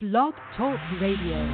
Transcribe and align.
Blog 0.00 0.32
Talk 0.56 0.78
Radio. 1.00 1.44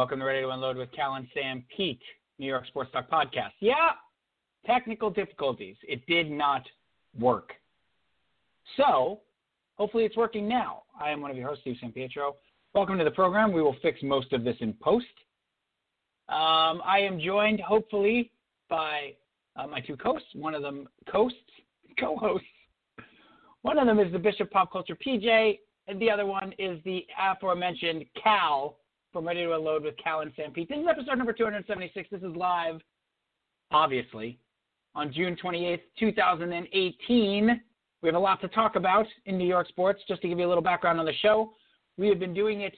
Welcome 0.00 0.18
to 0.18 0.24
Ready 0.24 0.40
to 0.40 0.48
Unload 0.48 0.78
with 0.78 0.90
Cal 0.92 1.16
and 1.16 1.28
Sam 1.34 1.62
Pete, 1.76 2.00
New 2.38 2.46
York 2.46 2.66
Sports 2.68 2.90
Talk 2.90 3.10
Podcast. 3.10 3.50
Yeah, 3.60 3.90
technical 4.64 5.10
difficulties. 5.10 5.76
It 5.86 6.06
did 6.06 6.30
not 6.30 6.62
work. 7.18 7.52
So, 8.78 9.20
hopefully 9.76 10.06
it's 10.06 10.16
working 10.16 10.48
now. 10.48 10.84
I 10.98 11.10
am 11.10 11.20
one 11.20 11.30
of 11.30 11.36
your 11.36 11.48
hosts, 11.48 11.60
Steve 11.64 11.76
San 11.82 11.92
Pietro. 11.92 12.36
Welcome 12.72 12.96
to 12.96 13.04
the 13.04 13.10
program. 13.10 13.52
We 13.52 13.60
will 13.60 13.76
fix 13.82 14.02
most 14.02 14.32
of 14.32 14.42
this 14.42 14.56
in 14.60 14.72
post. 14.80 15.04
Um, 16.30 16.80
I 16.82 17.00
am 17.00 17.20
joined, 17.20 17.60
hopefully, 17.60 18.30
by 18.70 19.12
uh, 19.54 19.66
my 19.66 19.80
two 19.80 19.98
hosts. 20.02 20.28
One 20.32 20.54
of 20.54 20.62
them, 20.62 20.88
hosts, 21.12 21.36
co-hosts. 21.98 22.46
One 23.60 23.78
of 23.78 23.86
them 23.86 23.98
is 23.98 24.10
the 24.10 24.18
Bishop 24.18 24.50
Pop 24.50 24.72
Culture 24.72 24.96
PJ, 24.96 25.58
and 25.88 26.00
the 26.00 26.10
other 26.10 26.24
one 26.24 26.54
is 26.58 26.80
the 26.86 27.04
aforementioned 27.22 28.06
Cal 28.22 28.79
from 29.12 29.26
Ready 29.26 29.42
to 29.44 29.54
Unload 29.54 29.84
with 29.84 29.96
Cal 29.96 30.20
and 30.20 30.32
Sanpete. 30.36 30.68
This 30.68 30.78
is 30.78 30.86
episode 30.88 31.16
number 31.16 31.32
276. 31.32 32.08
This 32.10 32.22
is 32.22 32.36
live, 32.36 32.80
obviously, 33.72 34.38
on 34.94 35.12
June 35.12 35.36
28th, 35.42 35.80
2018. 35.98 37.60
We 38.02 38.08
have 38.08 38.14
a 38.14 38.18
lot 38.18 38.40
to 38.40 38.48
talk 38.48 38.76
about 38.76 39.06
in 39.26 39.36
New 39.36 39.46
York 39.46 39.68
sports. 39.68 40.00
Just 40.06 40.22
to 40.22 40.28
give 40.28 40.38
you 40.38 40.46
a 40.46 40.48
little 40.48 40.62
background 40.62 41.00
on 41.00 41.06
the 41.06 41.12
show, 41.22 41.54
we 41.96 42.08
have 42.08 42.20
been 42.20 42.32
doing 42.32 42.60
it 42.60 42.74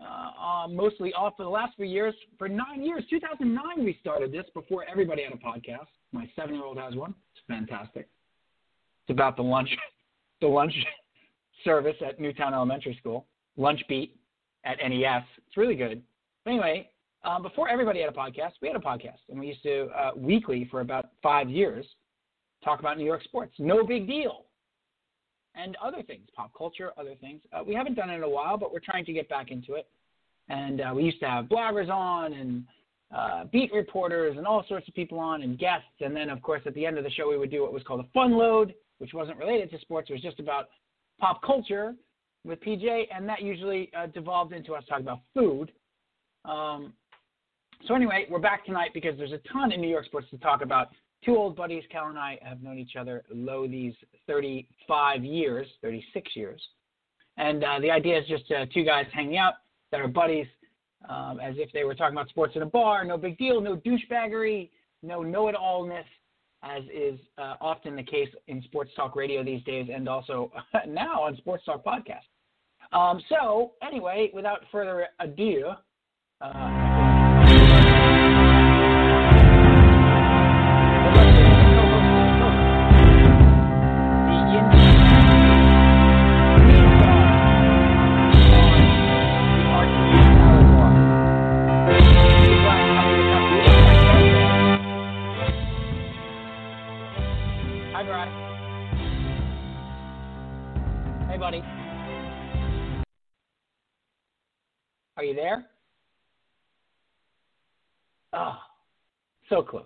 uh, 0.00 0.64
uh, 0.64 0.68
mostly 0.68 1.12
off 1.14 1.34
for 1.36 1.44
the 1.44 1.50
last 1.50 1.76
few 1.76 1.86
years. 1.86 2.14
For 2.38 2.48
nine 2.48 2.82
years, 2.82 3.02
2009, 3.08 3.84
we 3.84 3.96
started 4.00 4.32
this 4.32 4.44
before 4.52 4.84
everybody 4.90 5.22
had 5.22 5.32
a 5.32 5.36
podcast. 5.36 5.88
My 6.12 6.30
seven-year-old 6.36 6.78
has 6.78 6.94
one. 6.94 7.14
It's 7.34 7.44
fantastic. 7.48 8.08
It's 9.04 9.14
about 9.14 9.36
the 9.36 9.42
lunch, 9.42 9.70
the 10.42 10.46
lunch 10.46 10.74
service 11.64 11.96
at 12.06 12.20
Newtown 12.20 12.52
Elementary 12.52 12.96
School, 13.00 13.26
Lunch 13.56 13.80
Beat 13.88 14.16
at 14.64 14.78
NES. 14.78 15.22
It's 15.46 15.56
really 15.56 15.74
good. 15.74 16.02
But 16.44 16.52
anyway, 16.52 16.88
um, 17.24 17.42
before 17.42 17.68
everybody 17.68 18.00
had 18.00 18.08
a 18.08 18.16
podcast, 18.16 18.52
we 18.60 18.68
had 18.68 18.76
a 18.76 18.80
podcast, 18.80 19.20
and 19.28 19.38
we 19.38 19.46
used 19.48 19.62
to 19.62 19.88
uh, 19.96 20.10
weekly 20.16 20.66
for 20.70 20.80
about 20.80 21.10
five 21.22 21.48
years 21.48 21.86
talk 22.64 22.80
about 22.80 22.98
New 22.98 23.04
York 23.04 23.22
sports. 23.24 23.54
No 23.58 23.84
big 23.84 24.06
deal. 24.06 24.44
And 25.54 25.76
other 25.84 26.02
things, 26.02 26.28
pop 26.34 26.52
culture, 26.56 26.92
other 26.96 27.14
things. 27.20 27.42
Uh, 27.52 27.62
we 27.66 27.74
haven't 27.74 27.94
done 27.94 28.08
it 28.08 28.14
in 28.14 28.22
a 28.22 28.28
while, 28.28 28.56
but 28.56 28.72
we're 28.72 28.80
trying 28.80 29.04
to 29.04 29.12
get 29.12 29.28
back 29.28 29.50
into 29.50 29.74
it. 29.74 29.86
And 30.48 30.80
uh, 30.80 30.92
we 30.94 31.04
used 31.04 31.20
to 31.20 31.28
have 31.28 31.44
bloggers 31.46 31.90
on 31.90 32.32
and 32.32 32.64
uh, 33.14 33.44
beat 33.52 33.72
reporters 33.72 34.36
and 34.38 34.46
all 34.46 34.64
sorts 34.68 34.88
of 34.88 34.94
people 34.94 35.18
on 35.18 35.42
and 35.42 35.58
guests. 35.58 35.86
And 36.00 36.16
then, 36.16 36.30
of 36.30 36.40
course, 36.40 36.62
at 36.64 36.74
the 36.74 36.86
end 36.86 36.96
of 36.96 37.04
the 37.04 37.10
show, 37.10 37.28
we 37.28 37.36
would 37.36 37.50
do 37.50 37.62
what 37.62 37.72
was 37.72 37.82
called 37.82 38.00
a 38.00 38.08
fun 38.14 38.32
load, 38.32 38.74
which 38.98 39.12
wasn't 39.12 39.36
related 39.38 39.70
to 39.72 39.80
sports. 39.80 40.08
It 40.08 40.14
was 40.14 40.22
just 40.22 40.40
about 40.40 40.70
pop 41.20 41.42
culture 41.42 41.94
with 42.44 42.60
PJ, 42.60 43.06
and 43.14 43.28
that 43.28 43.42
usually 43.42 43.90
uh, 43.96 44.06
devolved 44.06 44.52
into 44.52 44.74
us 44.74 44.84
talking 44.88 45.06
about 45.06 45.20
food. 45.34 45.72
Um, 46.44 46.92
so 47.86 47.94
anyway, 47.94 48.26
we're 48.30 48.38
back 48.38 48.64
tonight 48.64 48.90
because 48.94 49.16
there's 49.16 49.32
a 49.32 49.40
ton 49.52 49.72
in 49.72 49.80
New 49.80 49.88
York 49.88 50.06
sports 50.06 50.28
to 50.30 50.38
talk 50.38 50.62
about. 50.62 50.88
Two 51.24 51.36
old 51.36 51.54
buddies, 51.54 51.84
Cal 51.90 52.08
and 52.08 52.18
I, 52.18 52.38
have 52.42 52.62
known 52.62 52.78
each 52.78 52.96
other 52.96 53.22
low 53.32 53.68
these 53.68 53.94
35 54.26 55.24
years, 55.24 55.68
36 55.80 56.34
years, 56.34 56.60
and 57.36 57.62
uh, 57.62 57.78
the 57.80 57.90
idea 57.90 58.18
is 58.18 58.26
just 58.26 58.50
uh, 58.50 58.66
two 58.74 58.84
guys 58.84 59.06
hanging 59.12 59.36
out 59.36 59.54
that 59.92 60.00
are 60.00 60.08
buddies, 60.08 60.46
um, 61.08 61.38
as 61.40 61.54
if 61.58 61.70
they 61.72 61.84
were 61.84 61.94
talking 61.94 62.16
about 62.16 62.28
sports 62.28 62.54
in 62.56 62.62
a 62.62 62.66
bar. 62.66 63.04
No 63.04 63.16
big 63.16 63.38
deal, 63.38 63.60
no 63.60 63.76
douchebaggery, 63.76 64.70
no 65.02 65.22
know-it-allness, 65.22 66.04
as 66.64 66.82
is 66.92 67.18
uh, 67.38 67.54
often 67.60 67.94
the 67.94 68.02
case 68.02 68.28
in 68.48 68.62
sports 68.62 68.90
talk 68.96 69.14
radio 69.14 69.44
these 69.44 69.62
days, 69.64 69.88
and 69.92 70.08
also 70.08 70.50
now 70.88 71.22
on 71.22 71.36
sports 71.36 71.64
talk 71.64 71.84
podcast. 71.84 72.26
Um, 72.92 73.22
so, 73.28 73.72
anyway, 73.82 74.30
without 74.34 74.60
further 74.70 75.06
ado, 75.18 75.72
uh, 76.40 76.91
Are 105.22 105.24
you 105.24 105.36
there? 105.36 105.66
Oh, 108.32 108.56
so 109.48 109.62
close. 109.62 109.84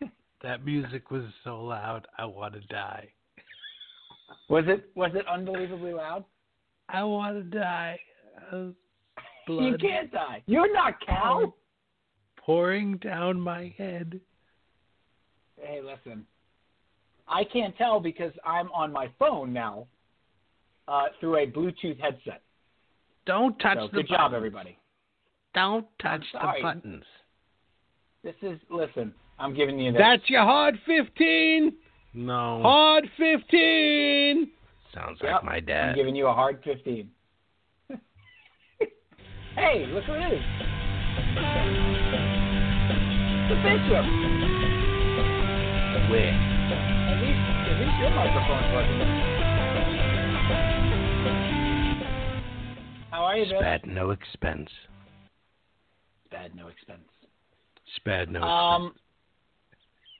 That 0.44 0.64
music 0.64 1.10
was 1.10 1.24
so 1.42 1.60
loud, 1.60 2.06
I 2.16 2.24
want 2.24 2.54
to 2.54 2.60
die. 2.60 3.08
Was 4.48 4.62
it 4.68 4.88
was 4.94 5.10
it 5.16 5.26
unbelievably 5.26 5.92
loud? 5.92 6.24
I 6.88 7.02
want 7.02 7.36
to 7.36 7.58
die. 7.58 7.98
Uh, 8.52 8.68
You 9.48 9.76
can't 9.76 10.12
die. 10.12 10.44
You're 10.46 10.72
not 10.72 10.94
Cal. 11.04 11.52
pouring 12.36 12.96
down 12.98 13.40
my 13.40 13.74
head. 13.76 14.20
Hey, 15.60 15.80
listen. 15.82 16.24
I 17.26 17.42
can't 17.42 17.76
tell 17.76 17.98
because 17.98 18.32
I'm 18.46 18.70
on 18.70 18.92
my 18.92 19.08
phone 19.18 19.52
now 19.52 19.88
uh, 20.86 21.06
through 21.18 21.38
a 21.38 21.46
Bluetooth 21.48 21.98
headset. 22.00 22.42
Don't 23.26 23.58
touch 23.58 23.78
So 23.78 23.86
the 23.88 23.92
good 23.92 24.08
job, 24.08 24.32
everybody. 24.34 24.78
Don't 25.54 25.86
touch 26.00 26.24
the 26.32 26.62
buttons. 26.62 27.04
This 28.22 28.34
is 28.42 28.58
listen. 28.70 29.14
I'm 29.38 29.54
giving 29.54 29.78
you 29.78 29.92
this. 29.92 30.00
That's 30.00 30.28
your 30.28 30.42
hard 30.42 30.78
15. 30.86 31.72
No. 32.14 32.60
Hard 32.62 33.08
15. 33.16 34.50
Sounds 34.94 35.18
Yep, 35.22 35.32
like 35.32 35.44
my 35.44 35.60
dad. 35.60 35.90
I'm 35.90 35.94
giving 35.96 36.16
you 36.16 36.26
a 36.26 36.32
hard 36.32 36.60
15. 36.64 37.08
hey, 39.56 39.86
look 39.88 40.04
who 40.04 40.14
it 40.14 40.32
is. 40.32 40.42
The 43.48 43.56
bishop. 43.64 44.04
Where? 46.10 46.34
At 46.34 47.22
least, 47.22 47.42
at 47.70 47.76
least 47.80 47.96
your 48.00 48.10
microphone's 48.10 48.74
working. 48.74 49.39
How 53.20 53.26
are 53.26 53.36
you, 53.36 53.50
Bill? 53.50 53.60
Spad 53.60 53.86
no 53.86 54.10
expense. 54.12 54.70
Bad, 56.30 56.56
no 56.56 56.68
expense. 56.68 57.02
Spad 57.96 58.30
no 58.30 58.40
Um, 58.42 58.94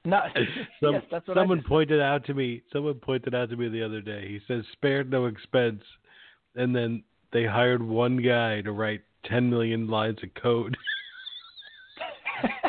no, 0.05 0.20
Some, 0.82 0.93
yes, 0.93 1.02
that's 1.11 1.26
what 1.26 1.35
someone 1.35 1.62
pointed 1.67 1.99
out 1.99 2.26
to 2.26 2.35
me. 2.35 2.61
Someone 2.70 2.97
pointed 2.97 3.35
out 3.35 3.49
to 3.49 3.56
me 3.56 3.70
the 3.70 3.82
other 3.82 4.02
day. 4.02 4.29
He 4.29 4.41
says 4.47 4.67
spared 4.73 5.11
no 5.11 5.25
expense, 5.25 5.82
and 6.56 6.76
then 6.76 7.02
they 7.32 7.47
hired 7.47 7.82
one 7.82 8.19
guy 8.19 8.61
to 8.61 8.73
write 8.73 9.00
ten 9.25 9.49
million 9.49 9.88
lines 9.88 10.19
of 10.23 10.35
code. 10.35 10.76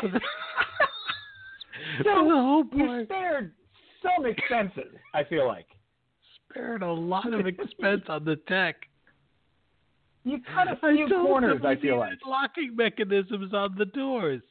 so 0.00 0.08
the 2.04 2.10
whole 2.14 2.64
you 2.72 3.04
spared 3.04 3.52
some 4.02 4.24
expenses. 4.24 4.96
I 5.12 5.24
feel 5.24 5.46
like 5.46 5.66
spared 6.48 6.80
a 6.80 6.90
lot 6.90 7.34
of 7.34 7.46
expense 7.46 8.04
on 8.08 8.24
the 8.24 8.36
tech. 8.48 8.76
You 10.24 10.38
cut 10.54 10.68
a 10.68 10.76
few 10.94 11.08
corners. 11.08 11.62
I 11.64 11.76
feel 11.76 11.98
like. 11.98 12.12
locking 12.26 12.76
mechanisms 12.76 13.52
on 13.52 13.74
the 13.76 13.86
doors. 13.86 14.42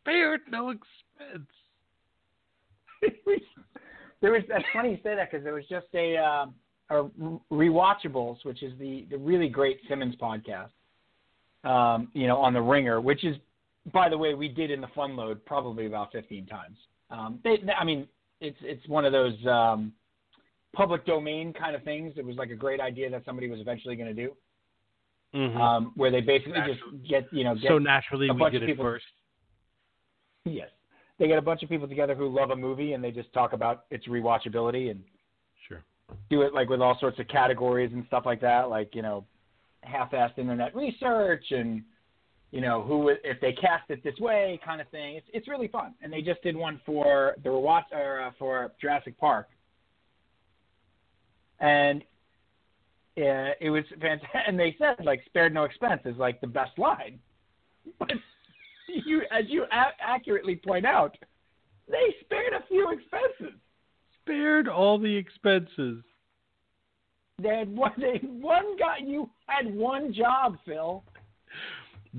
Spared 0.00 0.40
no 0.50 0.70
expense. 0.70 1.48
there 4.20 4.32
was 4.32 4.42
that's 4.48 4.64
funny 4.72 4.90
you 4.90 4.98
say 5.02 5.14
that 5.14 5.30
because 5.30 5.44
there 5.44 5.54
was 5.54 5.64
just 5.68 5.86
a 5.94 6.16
uh, 6.16 6.46
a 6.90 7.08
rewatchables, 7.52 8.44
which 8.44 8.62
is 8.62 8.72
the 8.78 9.06
the 9.10 9.18
really 9.18 9.48
great 9.48 9.78
Simmons 9.88 10.14
podcast. 10.20 10.70
Um, 11.64 12.08
you 12.12 12.26
know, 12.26 12.38
on 12.38 12.52
the 12.52 12.60
Ringer, 12.60 13.00
which 13.00 13.24
is, 13.24 13.36
by 13.90 14.10
the 14.10 14.18
way, 14.18 14.34
we 14.34 14.48
did 14.48 14.70
in 14.70 14.82
the 14.82 14.88
Fun 14.88 15.16
Load 15.16 15.42
probably 15.46 15.86
about 15.86 16.12
15 16.12 16.44
times. 16.44 16.76
Um, 17.08 17.38
they, 17.42 17.56
I 17.78 17.84
mean, 17.84 18.06
it's 18.40 18.58
it's 18.60 18.86
one 18.86 19.06
of 19.06 19.12
those 19.12 19.34
um, 19.46 19.92
public 20.74 21.06
domain 21.06 21.52
kind 21.52 21.74
of 21.74 21.82
things. 21.82 22.14
It 22.16 22.24
was 22.24 22.36
like 22.36 22.50
a 22.50 22.56
great 22.56 22.80
idea 22.80 23.08
that 23.10 23.24
somebody 23.24 23.48
was 23.48 23.60
eventually 23.60 23.96
going 23.96 24.14
to 24.14 24.14
do, 24.14 24.32
Mhm. 25.34 25.56
um, 25.56 25.92
where 25.96 26.10
they 26.12 26.20
basically 26.20 26.60
just 26.66 26.80
get 27.08 27.30
you 27.32 27.42
know 27.44 27.54
get 27.56 27.68
so 27.68 27.78
naturally, 27.78 28.28
a 28.28 28.32
we 28.32 28.38
bunch 28.38 28.52
did 28.52 28.62
of 28.62 28.68
it 28.68 28.72
people- 28.72 28.84
first. 28.84 29.04
Yes. 30.44 30.70
They 31.18 31.26
get 31.28 31.38
a 31.38 31.42
bunch 31.42 31.62
of 31.62 31.68
people 31.68 31.88
together 31.88 32.14
who 32.14 32.28
love 32.28 32.50
a 32.50 32.56
movie 32.56 32.92
and 32.92 33.02
they 33.02 33.10
just 33.10 33.32
talk 33.32 33.52
about 33.52 33.84
its 33.90 34.06
rewatchability 34.06 34.90
and 34.90 35.02
Sure. 35.66 35.82
do 36.28 36.42
it 36.42 36.52
like 36.52 36.68
with 36.68 36.80
all 36.80 36.96
sorts 36.98 37.18
of 37.18 37.28
categories 37.28 37.92
and 37.92 38.04
stuff 38.06 38.26
like 38.26 38.40
that, 38.40 38.68
like, 38.68 38.94
you 38.94 39.02
know, 39.02 39.24
half-assed 39.82 40.38
internet 40.38 40.74
research 40.74 41.50
and 41.52 41.82
you 42.50 42.60
know, 42.60 42.82
who 42.82 43.08
if 43.08 43.40
they 43.40 43.52
cast 43.52 43.90
it 43.90 44.02
this 44.04 44.16
way 44.20 44.60
kind 44.64 44.80
of 44.80 44.88
thing. 44.90 45.16
It's 45.16 45.26
it's 45.32 45.48
really 45.48 45.66
fun. 45.66 45.94
And 46.02 46.12
they 46.12 46.22
just 46.22 46.40
did 46.42 46.54
one 46.54 46.78
for 46.86 47.34
the 47.42 47.48
rewatch 47.48 47.90
or 47.90 48.20
uh, 48.20 48.30
for 48.38 48.72
Jurassic 48.80 49.18
Park. 49.18 49.48
And 51.60 52.04
it 53.16 53.70
was 53.70 53.84
fantastic. 54.00 54.28
And 54.46 54.58
they 54.58 54.74
said 54.78 55.04
like 55.04 55.22
spared 55.26 55.54
no 55.54 55.64
expense 55.64 56.02
is 56.04 56.16
like 56.16 56.40
the 56.40 56.46
best 56.46 56.78
line. 56.78 57.18
But 57.98 58.12
you, 58.88 59.22
as 59.30 59.44
you 59.48 59.64
a- 59.64 60.02
accurately 60.02 60.56
point 60.56 60.86
out, 60.86 61.16
they 61.88 62.14
spared 62.20 62.52
a 62.54 62.66
few 62.68 62.90
expenses. 62.92 63.58
Spared 64.22 64.68
all 64.68 64.98
the 64.98 65.14
expenses. 65.14 66.02
They 67.42 67.48
had 67.56 67.74
one. 67.74 67.92
They 67.98 68.12
had 68.12 68.42
one 68.42 68.76
guy. 68.76 68.98
You 69.04 69.28
had 69.46 69.74
one 69.74 70.12
job, 70.14 70.56
Phil. 70.64 71.04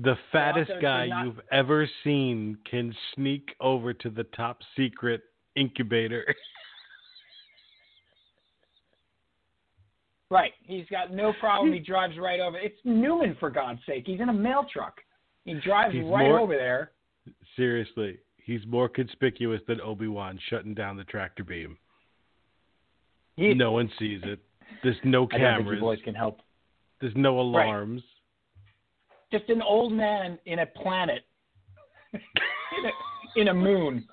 The 0.02 0.16
fattest 0.30 0.70
guy 0.82 1.06
not- 1.08 1.24
you've 1.24 1.40
ever 1.50 1.88
seen 2.04 2.58
can 2.70 2.94
sneak 3.14 3.54
over 3.60 3.92
to 3.94 4.10
the 4.10 4.24
top 4.24 4.58
secret 4.76 5.22
incubator. 5.56 6.24
Right. 10.30 10.52
He's 10.64 10.86
got 10.90 11.12
no 11.12 11.32
problem. 11.38 11.72
He 11.72 11.78
drives 11.78 12.18
right 12.18 12.40
over. 12.40 12.58
It's 12.58 12.78
Newman, 12.84 13.36
for 13.38 13.48
God's 13.50 13.80
sake. 13.86 14.04
He's 14.06 14.20
in 14.20 14.28
a 14.28 14.32
mail 14.32 14.66
truck. 14.72 14.96
He 15.44 15.54
drives 15.54 15.94
He's 15.94 16.02
right 16.04 16.28
more- 16.28 16.40
over 16.40 16.56
there. 16.56 16.92
Seriously, 17.56 18.18
he's 18.36 18.60
more 18.66 18.88
conspicuous 18.88 19.60
than 19.66 19.80
Obi 19.80 20.06
Wan 20.08 20.38
shutting 20.48 20.74
down 20.74 20.96
the 20.96 21.04
tractor 21.04 21.42
beam. 21.44 21.76
He, 23.36 23.52
no 23.54 23.72
one 23.72 23.90
sees 23.98 24.20
it. 24.24 24.40
There's 24.82 24.96
no 25.04 25.26
I 25.32 25.38
don't 25.38 25.40
think 25.40 25.40
you 25.40 25.46
cameras. 25.46 25.80
boys 25.80 25.98
can 26.04 26.14
help. 26.14 26.40
There's 27.00 27.14
no 27.16 27.40
alarms. 27.40 28.02
Just 29.32 29.48
an 29.48 29.60
old 29.62 29.92
man 29.92 30.38
in 30.46 30.60
a 30.60 30.66
planet, 30.66 31.24
in, 32.12 32.20
a, 32.20 33.40
in 33.40 33.48
a 33.48 33.54
moon, 33.54 34.06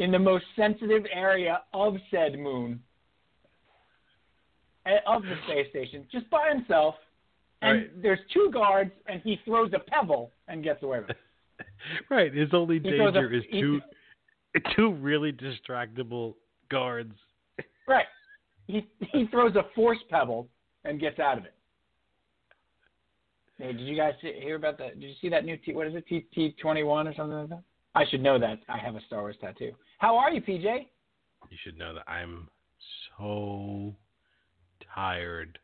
in 0.00 0.10
the 0.10 0.18
most 0.18 0.44
sensitive 0.56 1.04
area 1.12 1.62
of 1.72 1.94
said 2.10 2.38
moon, 2.38 2.80
of 5.06 5.22
the 5.22 5.34
space 5.46 5.68
station, 5.70 6.06
just 6.10 6.28
by 6.30 6.48
himself. 6.52 6.94
And 7.62 7.78
Right. 7.78 8.02
there's 8.02 8.18
two 8.32 8.50
guards, 8.52 8.90
and 9.06 9.20
he 9.22 9.36
throws 9.44 9.70
a 9.74 9.78
pebble 9.78 10.32
and 10.48 10.64
gets 10.64 10.82
away 10.82 11.00
with 11.00 11.10
it. 11.10 11.16
Right. 12.08 12.32
His 12.32 12.48
only 12.54 12.76
He 12.78 12.90
danger 12.90 13.28
a- 13.28 13.36
is 13.36 13.44
he- 13.50 13.60
two 13.60 13.80
two 14.76 14.92
really 14.94 15.30
distractible 15.32 16.34
guards. 16.70 17.14
Right. 17.86 18.06
He 18.66 18.86
he 19.12 19.26
throws 19.26 19.54
a 19.56 19.64
force 19.74 19.98
pebble 20.08 20.48
and 20.84 20.98
gets 20.98 21.18
out 21.18 21.36
of 21.36 21.44
it. 21.44 21.54
Hey, 23.58 23.72
did 23.72 23.80
you 23.82 23.94
guys 23.94 24.14
hear 24.22 24.56
about 24.56 24.78
that? 24.78 24.98
Did 24.98 25.06
you 25.08 25.14
see 25.20 25.28
that 25.28 25.44
new 25.44 25.56
T? 25.58 25.74
What 25.74 25.86
is 25.86 25.94
it? 25.94 26.06
T 26.08 26.20
T 26.34 26.54
twenty 26.62 26.82
one 26.82 27.06
or 27.06 27.14
something 27.14 27.36
like 27.36 27.48
that? 27.50 27.62
I 27.94 28.06
should 28.06 28.22
know 28.22 28.38
that. 28.38 28.58
I 28.68 28.78
have 28.78 28.94
a 28.96 29.00
Star 29.02 29.20
Wars 29.20 29.36
tattoo. 29.40 29.72
How 29.98 30.16
are 30.16 30.30
you, 30.32 30.40
PJ? 30.40 30.64
You 31.50 31.56
should 31.62 31.76
know 31.76 31.92
that 31.94 32.08
I'm 32.10 32.48
so 33.18 33.94
tired. 34.94 35.58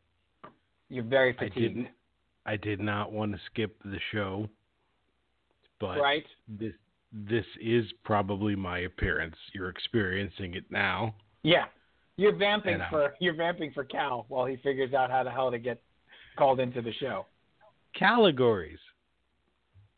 You're 0.88 1.04
very 1.04 1.34
I 1.38 1.44
fatigued, 1.44 1.54
didn't 1.76 1.88
I 2.46 2.56
did 2.56 2.80
not 2.80 3.12
want 3.12 3.32
to 3.32 3.38
skip 3.50 3.76
the 3.84 3.98
show. 4.12 4.48
But 5.80 5.98
right? 5.98 6.24
this 6.48 6.72
this 7.12 7.44
is 7.60 7.84
probably 8.04 8.54
my 8.56 8.80
appearance. 8.80 9.36
You're 9.52 9.68
experiencing 9.68 10.54
it 10.54 10.64
now. 10.70 11.14
Yeah. 11.42 11.66
You're 12.16 12.34
vamping 12.34 12.80
uh, 12.80 12.88
for 12.88 13.14
you're 13.20 13.34
vamping 13.34 13.72
for 13.72 13.84
Cal 13.84 14.24
while 14.28 14.46
he 14.46 14.56
figures 14.56 14.94
out 14.94 15.10
how 15.10 15.22
the 15.22 15.30
hell 15.30 15.50
to 15.50 15.58
get 15.58 15.82
called 16.38 16.60
into 16.60 16.80
the 16.80 16.92
show. 16.94 17.26
Categories. 17.94 18.78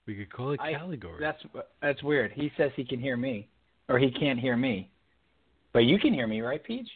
We 0.07 0.17
could 0.17 0.33
call 0.33 0.53
it 0.53 0.61
I- 0.61 0.73
categories. 0.73 1.21
That's 1.21 1.43
that's 1.81 2.03
weird. 2.03 2.33
He 2.33 2.51
says 2.57 2.73
he 2.75 2.85
can 2.85 2.99
hear 2.99 3.17
me, 3.17 3.49
or 3.89 3.99
he 3.99 4.11
can't 4.11 4.41
hear 4.41 4.57
me, 4.57 4.91
but 5.73 5.81
you 5.81 5.99
can 5.99 6.13
hear 6.13 6.27
me, 6.27 6.41
right, 6.41 6.63
Peach? 6.63 6.89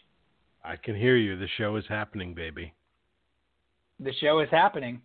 I 0.64 0.76
can 0.76 0.94
hear 0.96 1.16
you. 1.16 1.36
The 1.36 1.48
show 1.58 1.76
is 1.76 1.84
happening, 1.88 2.34
baby. 2.34 2.72
The 4.00 4.12
show 4.20 4.40
is 4.40 4.48
happening 4.50 5.00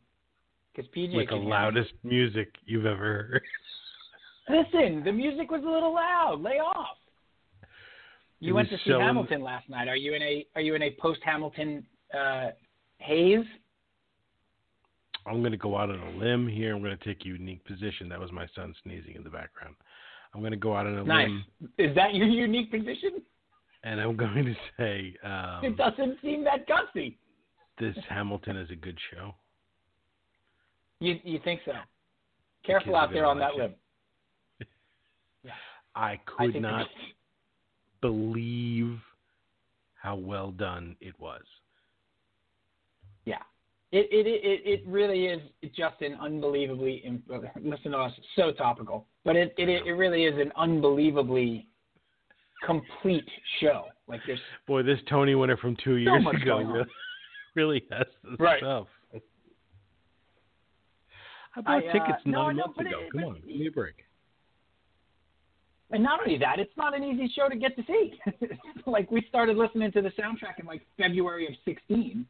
because 0.76 0.90
PJ 0.96 1.16
With 1.16 1.26
the 1.28 1.30
can 1.30 1.38
hear 1.40 1.46
me. 1.46 1.50
loudest 1.52 1.92
music 2.04 2.54
you've 2.66 2.86
ever 2.86 2.98
heard. 3.32 3.42
Listen, 4.50 5.04
the 5.04 5.12
music 5.12 5.52
was 5.52 5.62
a 5.66 5.70
little 5.70 5.94
loud. 5.94 6.42
Lay 6.42 6.60
off. 6.60 6.98
You 8.40 8.52
It 8.54 8.56
went 8.56 8.70
to 8.70 8.78
see 8.78 8.92
so- 8.92 9.00
Hamilton 9.00 9.42
last 9.42 9.68
night. 9.70 9.88
Are 9.88 9.96
you 9.96 10.14
in 10.14 10.22
a 10.22 10.46
Are 10.56 10.62
you 10.62 10.76
in 10.76 10.84
a 10.84 10.92
post 11.02 11.20
Hamilton 11.26 11.86
uh, 12.18 12.50
haze? 13.00 13.46
I'm 15.26 15.40
going 15.42 15.52
to 15.52 15.58
go 15.58 15.76
out 15.78 15.90
on 15.90 16.00
a 16.00 16.12
limb 16.18 16.48
here. 16.48 16.74
I'm 16.74 16.82
going 16.82 16.98
to 16.98 17.04
take 17.04 17.26
a 17.26 17.28
unique 17.28 17.66
position. 17.66 18.08
That 18.08 18.20
was 18.20 18.32
my 18.32 18.48
son 18.56 18.74
sneezing 18.84 19.16
in 19.16 19.24
the 19.26 19.30
background. 19.30 19.76
I'm 20.34 20.40
going 20.40 20.52
to 20.54 20.58
go 20.58 20.74
out 20.76 20.88
on 20.88 20.98
a 20.98 21.04
Nice. 21.04 21.28
limb, 21.28 21.44
Is 21.78 21.94
that 21.96 22.16
your 22.16 22.28
unique 22.28 22.72
position? 22.72 23.22
And 23.88 24.02
I'm 24.02 24.16
going 24.18 24.46
to 24.46 24.54
say 24.78 25.16
it 25.24 25.66
um, 25.66 25.76
doesn't 25.76 26.18
seem 26.22 26.44
that 26.44 26.68
gutsy. 26.68 27.16
this 27.80 27.96
Hamilton 28.10 28.58
is 28.58 28.70
a 28.70 28.76
good 28.76 28.98
show. 29.12 29.34
You 31.00 31.16
You 31.24 31.40
think 31.44 31.62
so? 31.66 31.74
Careful 32.66 32.96
out 32.96 33.12
there 33.14 33.26
on 33.26 33.40
that 33.40 33.56
limb. 33.56 33.76
I 35.96 36.02
I 36.12 36.20
could 36.26 36.54
think 36.54 36.64
not 36.64 36.88
believe 38.02 39.00
how 39.96 40.16
well 40.16 40.52
done 40.52 40.96
it 41.00 41.18
was. 41.20 41.44
Yeah. 43.26 43.36
It 43.92 44.08
it 44.12 44.28
it 44.28 44.82
it 44.82 44.88
really 44.88 45.28
is 45.28 45.42
just 45.76 46.02
an 46.02 46.18
unbelievably 46.20 47.22
listen 47.62 47.92
to 47.92 47.98
us 47.98 48.12
so 48.36 48.52
topical, 48.52 49.08
but 49.24 49.36
it 49.38 49.54
it 49.58 49.70
it 49.70 49.94
really 49.94 50.26
is 50.26 50.38
an 50.38 50.52
unbelievably 50.58 51.68
complete 52.66 53.28
show. 53.60 53.86
Like 54.08 54.22
there's 54.26 54.40
Boy, 54.68 54.84
this 54.84 55.00
Tony 55.10 55.36
winner 55.36 55.58
from 55.58 55.76
two 55.84 55.96
years 55.96 56.24
much 56.24 56.42
ago 56.42 56.60
really, 56.60 56.86
really 57.56 57.84
has 57.92 58.08
the 58.24 58.38
Right. 58.38 58.60
stuff. 58.60 58.88
I 59.14 59.20
I, 61.56 61.62
bought 61.62 61.88
uh, 61.88 61.92
tickets 61.92 62.22
nine 62.26 62.56
know, 62.58 62.66
months 62.68 62.80
ago. 62.80 63.00
it- 63.02 63.12
Come 63.12 63.24
on, 63.24 63.36
give 63.48 63.60
me 63.60 63.68
a 63.68 63.72
break. 63.72 63.96
And 65.90 66.04
not 66.04 66.20
only 66.20 66.38
that, 66.40 66.60
it's 66.60 66.76
not 66.76 66.94
an 66.96 67.02
easy 67.04 67.30
show 67.34 67.48
to 67.48 67.56
get 67.56 67.74
to 67.78 67.84
see. 67.88 68.20
like 68.86 69.10
we 69.10 69.22
started 69.30 69.56
listening 69.56 69.90
to 69.94 70.02
the 70.02 70.10
soundtrack 70.10 70.60
in 70.60 70.66
like 70.66 70.86
February 70.98 71.48
of 71.48 71.54
'16, 71.64 72.26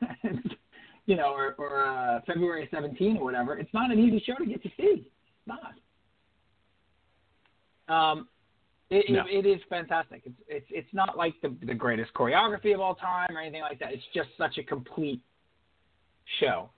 you 1.06 1.16
know, 1.16 1.32
or, 1.32 1.56
or 1.58 1.84
uh, 1.86 2.20
February 2.24 2.62
of 2.62 2.68
'17 2.70 3.16
or 3.16 3.24
whatever. 3.24 3.58
It's 3.58 3.74
not 3.74 3.90
an 3.90 3.98
easy 3.98 4.20
show 4.24 4.36
to 4.36 4.46
get 4.46 4.62
to 4.62 4.68
see. 4.76 5.04
It's 5.04 5.46
not. 5.46 5.74
Um, 8.12 8.28
it, 8.92 9.10
No. 9.10 9.24
it, 9.28 9.46
it 9.46 9.48
is 9.48 9.60
fantastic. 9.68 10.22
It's 10.24 10.40
it's 10.48 10.66
it's 10.70 10.92
not 10.92 11.16
like 11.16 11.34
the 11.42 11.54
the 11.64 11.74
greatest 11.74 12.12
choreography 12.14 12.74
of 12.74 12.80
all 12.80 12.94
time 12.94 13.36
or 13.36 13.40
anything 13.40 13.62
like 13.62 13.78
that. 13.80 13.92
It's 13.92 14.02
just 14.14 14.28
such 14.38 14.58
a 14.58 14.62
complete 14.62 15.20
show. 16.40 16.70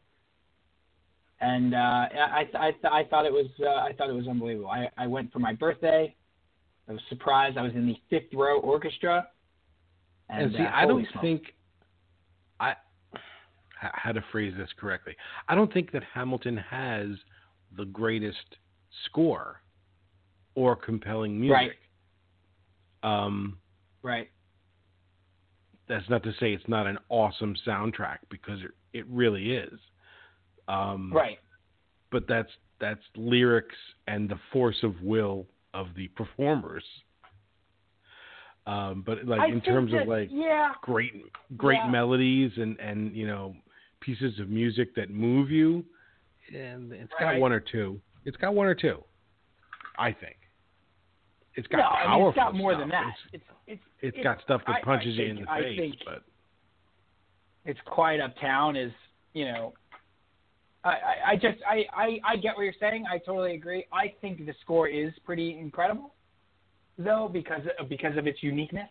And 1.40 1.74
uh, 1.74 1.78
I, 1.78 2.48
I, 2.54 2.72
I 2.90 3.04
thought 3.04 3.26
it 3.26 3.32
was 3.32 3.46
uh, 3.60 3.68
I 3.68 3.92
thought 3.96 4.08
it 4.08 4.14
was 4.14 4.28
unbelievable. 4.28 4.70
I, 4.70 4.88
I 4.96 5.06
went 5.06 5.32
for 5.32 5.40
my 5.40 5.52
birthday. 5.52 6.14
I 6.88 6.92
was 6.92 7.00
surprised. 7.08 7.58
I 7.58 7.62
was 7.62 7.72
in 7.74 7.86
the 7.86 7.96
fifth 8.08 8.32
row 8.32 8.60
orchestra. 8.60 9.28
And, 10.30 10.44
And, 10.44 10.52
see, 10.54 10.62
uh, 10.62 10.70
I 10.72 10.86
don't 10.86 11.06
smokes. 11.12 11.22
think 11.22 11.42
I 12.60 12.74
how 13.76 14.12
to 14.12 14.24
phrase 14.32 14.54
this 14.56 14.70
correctly. 14.78 15.14
I 15.48 15.54
don't 15.54 15.72
think 15.72 15.90
that 15.92 16.02
Hamilton 16.14 16.56
has 16.56 17.08
the 17.76 17.84
greatest 17.86 18.56
score 19.06 19.60
or 20.54 20.76
compelling 20.76 21.38
music. 21.38 21.54
Right. 21.54 21.70
Um, 23.04 23.58
right. 24.02 24.28
that's 25.88 26.08
not 26.08 26.22
to 26.24 26.32
say 26.40 26.52
it's 26.54 26.66
not 26.68 26.86
an 26.86 26.98
awesome 27.10 27.54
soundtrack 27.66 28.18
because 28.30 28.60
it 28.62 28.70
it 28.98 29.06
really 29.08 29.52
is. 29.52 29.78
Um, 30.68 31.12
Right. 31.12 31.38
But 32.10 32.26
that's 32.28 32.50
that's 32.80 33.02
lyrics 33.16 33.74
and 34.06 34.28
the 34.28 34.38
force 34.52 34.82
of 34.82 35.00
will 35.02 35.46
of 35.74 35.88
the 35.96 36.08
performers. 36.08 36.84
Um, 38.66 39.02
but 39.04 39.26
like 39.26 39.40
I 39.40 39.46
in 39.48 39.60
terms 39.60 39.92
that- 39.92 40.02
of 40.02 40.08
like 40.08 40.28
yeah, 40.32 40.72
great 40.80 41.12
great 41.56 41.80
Yeah. 41.84 41.90
melodies 41.90 42.52
and 42.56 42.78
and 42.80 43.14
you 43.14 43.26
know 43.26 43.54
pieces 44.00 44.38
of 44.40 44.48
music 44.48 44.94
that 44.94 45.10
move 45.10 45.50
you 45.50 45.84
and 46.54 46.92
it's 46.92 47.12
got 47.18 47.38
one 47.38 47.52
or 47.52 47.60
two 47.60 48.00
it's 48.26 48.36
got 48.36 48.54
one 48.54 48.66
or 48.66 48.74
two 48.74 49.02
i 49.98 50.12
think 50.12 50.36
it's 51.56 51.66
got 51.68 51.78
no, 51.78 51.84
I 51.84 52.16
mean 52.16 52.26
it's 52.28 52.36
got 52.36 52.54
more 52.54 52.72
stuff. 52.72 52.80
than 52.82 52.88
that. 52.90 53.14
it's, 53.32 53.44
It's 53.66 53.80
it's 54.02 54.14
it's 54.16 54.24
got 54.24 54.40
stuff 54.42 54.60
that 54.66 54.76
I- 54.76 54.78
I 54.78 54.82
punches 54.82 55.16
you 55.16 55.26
think- 55.28 55.38
in 55.40 55.44
the 55.44 55.50
I 55.50 55.60
face 55.62 55.78
think- 55.78 55.96
but 56.04 56.22
it's 57.64 57.80
quiet 57.86 58.20
uptown 58.20 58.76
is 58.76 58.92
you 59.32 59.46
know 59.46 59.72
I, 60.84 60.90
I, 60.90 61.30
I 61.30 61.34
just 61.36 61.58
I, 61.66 61.84
I, 61.96 62.20
I 62.32 62.36
get 62.36 62.56
what 62.56 62.62
you're 62.64 62.74
saying. 62.78 63.06
I 63.10 63.16
totally 63.16 63.54
agree. 63.54 63.86
I 63.90 64.12
think 64.20 64.44
the 64.44 64.52
score 64.60 64.86
is 64.86 65.12
pretty 65.24 65.58
incredible, 65.58 66.12
though, 66.98 67.30
because 67.32 67.62
because 67.88 68.18
of 68.18 68.26
its 68.26 68.42
uniqueness. 68.42 68.90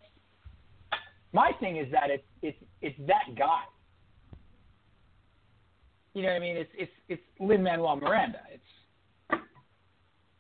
My 1.34 1.52
thing 1.60 1.78
is 1.78 1.92
that 1.92 2.10
it's 2.10 2.24
it's 2.42 2.58
it's 2.82 2.98
that 3.08 3.36
guy. 3.38 3.62
You 6.16 6.24
know 6.24 6.30
what 6.30 6.36
I 6.38 6.40
mean? 6.40 6.58
It's 6.58 6.72
it's 6.76 6.92
it's 7.10 7.22
Lin 7.40 7.62
Manuel 7.62 7.96
Miranda. 7.98 8.40
It's 8.52 9.44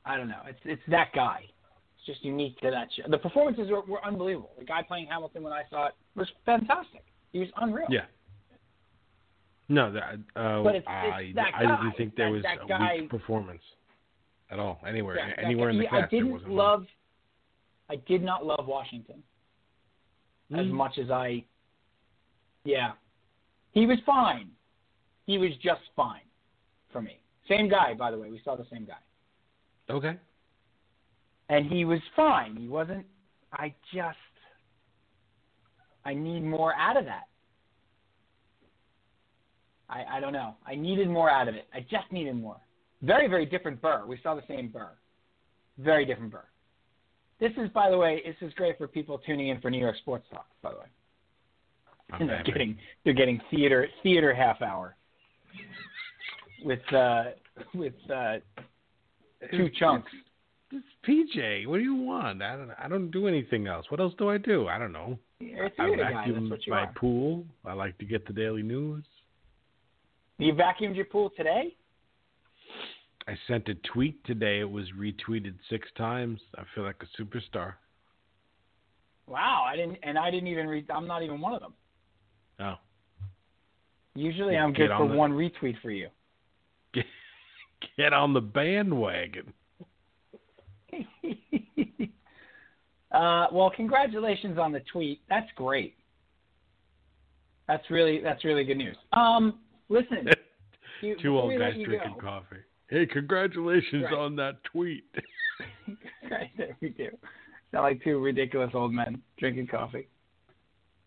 I 0.06 0.18
don't 0.18 0.27
know. 0.30 0.42
It's 0.48 0.60
it's 0.65 0.82
that 0.89 1.10
guy. 1.13 1.44
Just 2.06 2.24
unique 2.26 2.60
to 2.60 2.70
that 2.70 2.90
show. 2.96 3.04
The 3.10 3.18
performances 3.18 3.70
were, 3.72 3.82
were 3.82 4.04
unbelievable. 4.06 4.52
The 4.60 4.66
guy 4.66 4.82
playing 4.84 5.08
Hamilton 5.08 5.42
when 5.44 5.54
I 5.54 5.64
saw 5.70 5.88
it 5.88 5.94
was 6.16 6.28
fantastic. 6.46 7.04
He 7.32 7.40
was 7.40 7.50
unreal. 7.58 7.88
yeah 7.90 8.06
no 9.70 9.92
that 9.94 10.04
uh, 10.36 10.62
But 10.62 10.76
it's- 10.76 10.84
i 10.88 11.22
it's 11.22 11.36
that 11.36 11.54
i 11.56 11.62
didn't 11.62 11.94
think 11.98 12.16
there 12.16 12.28
That- 12.28 12.32
was 12.34 12.44
that 12.44 12.64
a 12.64 12.68
guy- 12.68 12.98
weak 13.02 13.10
performance 13.10 13.62
at 14.52 14.60
all 14.60 14.80
anywhere 14.86 15.16
Yeah, 15.18 15.34
anywhere 15.44 15.70
in 15.70 15.80
the 15.80 15.86
cast 15.88 16.04
I 16.04 16.08
didn't 16.08 16.32
wasn't 16.32 16.50
one. 16.52 16.58
love. 16.58 16.88
I 17.90 17.96
did 17.96 18.22
not 18.22 18.46
love 18.46 18.68
Washington 18.68 19.24
as 20.54 20.66
Mm. 20.68 20.72
much 20.72 20.98
as 20.98 21.10
I. 21.10 21.44
Yeah, 22.66 22.92
he 23.72 23.86
was 23.86 24.00
fine. 24.06 24.52
He 25.26 25.38
was 25.38 25.56
just 25.58 25.82
fine 25.96 26.28
for 26.92 27.02
me. 27.02 27.20
Same 27.48 27.68
guy, 27.70 27.94
by 27.94 28.12
the 28.12 28.18
way. 28.20 28.30
We 28.30 28.40
saw 28.40 28.56
the 28.56 28.66
same 28.66 28.86
guy, 28.86 29.00
okay 29.90 30.18
and 31.54 31.72
he 31.72 31.86
was 31.86 32.00
fine. 32.16 32.56
He 32.56 32.68
wasn't. 32.68 33.06
I 33.52 33.74
just. 33.94 34.18
I 36.04 36.14
need 36.14 36.44
more 36.44 36.74
out 36.74 36.98
of 36.98 37.06
that. 37.06 37.28
I, 39.88 40.04
I 40.18 40.20
don't 40.20 40.34
know. 40.34 40.56
I 40.66 40.74
needed 40.74 41.10
more 41.10 41.30
out 41.30 41.48
of 41.48 41.54
it. 41.54 41.68
I 41.74 41.82
just 41.82 42.12
needed 42.12 42.36
more. 42.36 42.58
Very, 43.04 43.28
very 43.28 43.46
different 43.46 43.82
Burr. 43.82 44.04
We 44.08 44.20
saw 44.24 44.34
the 44.34 44.42
same 44.48 44.70
Burr. 44.70 44.90
Very 45.78 46.06
different 46.06 46.32
Burr. 46.32 46.46
This 47.40 47.52
is, 47.58 47.70
by 47.70 47.92
the 47.92 47.98
way, 47.98 48.22
this 48.26 48.36
is 48.42 48.54
great 48.56 48.78
for 48.78 48.88
people 48.88 49.20
tuning 49.20 49.50
in 49.50 49.62
for 49.62 49.70
New 49.70 49.80
York 49.80 49.98
Sports 49.98 50.26
Talk. 50.32 50.48
By 50.64 50.72
the 50.72 50.80
way, 50.80 50.86
and 52.20 52.30
they're 52.30 52.44
getting 52.44 52.78
they're 53.04 53.14
getting 53.14 53.40
theater 53.52 53.88
theater 54.02 54.34
half 54.34 54.62
hour 54.62 54.96
with 56.64 56.94
uh, 56.94 57.24
with 57.74 57.94
uh, 58.14 58.36
two 59.52 59.70
chunks. 59.80 60.12
It's 60.75 60.86
PJ. 61.08 61.68
What 61.68 61.77
do 61.77 61.84
you 61.84 61.94
want? 61.96 62.42
I 62.42 62.56
don't. 62.56 62.72
I 62.84 62.88
don't 62.88 63.12
do 63.12 63.27
anything 63.27 63.68
else. 63.68 63.86
What 63.89 64.00
else 64.00 64.13
do 64.18 64.30
I 64.30 64.38
do? 64.39 64.68
I 64.68 64.80
don't 64.80 64.92
know. 64.92 65.20
You're 65.39 65.65
I 65.77 65.96
vacuum 65.96 66.50
That's 66.50 66.50
what 66.51 66.65
you 66.68 66.74
my 66.74 66.86
are. 66.86 66.94
pool. 66.96 67.46
I 67.65 67.74
like 67.74 67.98
to 68.00 68.06
get 68.06 68.25
the 68.25 68.34
daily 68.34 68.63
news. 68.63 69.03
You 70.39 70.53
vacuumed 70.53 70.96
your 70.96 71.06
pool 71.06 71.32
today? 71.38 71.75
I 73.27 73.36
sent 73.48 73.70
a 73.70 73.75
tweet 73.94 74.24
today. 74.25 74.60
It 74.62 74.70
was 74.70 74.86
retweeted 74.98 75.53
six 75.70 75.88
times. 75.96 76.39
I 76.58 76.63
feel 76.74 76.84
like 76.84 77.01
a 77.01 77.22
superstar. 77.22 77.74
Wow, 79.27 79.63
I 79.65 79.75
didn't, 79.77 79.98
and 80.03 80.18
I 80.18 80.32
didn't 80.32 80.48
even 80.48 80.68
read. 80.68 80.89
I'm 80.89 81.08
not 81.08 81.24
even 81.24 81.39
one 81.39 81.53
of 81.53 81.62
them. 81.62 81.74
Oh, 82.60 82.75
Usually, 84.15 84.53
Get- 84.53 84.62
I'm 84.62 84.74
get 84.74 84.88
good 84.89 84.98
for 84.98 85.08
the- 85.08 85.15
one 85.15 85.32
retweet 85.34 85.80
for 85.82 85.89
you. 85.92 86.08
get, 86.94 87.06
get 87.98 88.13
on 88.13 88.34
the 88.34 88.42
bandwagon. 88.42 89.53
Uh, 93.13 93.48
well, 93.51 93.72
congratulations 93.75 94.58
on 94.58 94.72
the 94.72 94.82
tweet. 94.91 95.22
That's 95.29 95.50
great. 95.55 95.96
That's 97.67 97.84
really 97.89 98.20
that's 98.22 98.43
really 98.43 98.63
good 98.65 98.77
news. 98.77 98.98
Um, 99.13 99.60
listen, 99.89 100.27
you, 101.01 101.15
Two 101.22 101.38
old 101.39 101.58
guys 101.58 101.74
drinking 101.74 102.13
go- 102.15 102.22
coffee. 102.22 102.58
Hey, 102.89 103.05
congratulations 103.05 104.03
Right. 104.05 104.13
on 104.13 104.36
that 104.38 104.63
tweet. 104.65 105.03
right 106.32 106.50
there 106.58 106.75
we 106.82 106.89
do. 106.89 107.10
Sound 107.72 107.84
like 107.84 108.03
two 108.03 108.20
ridiculous 108.20 108.72
old 108.74 108.91
men 108.93 109.22
drinking 109.38 109.67
coffee. 109.67 110.08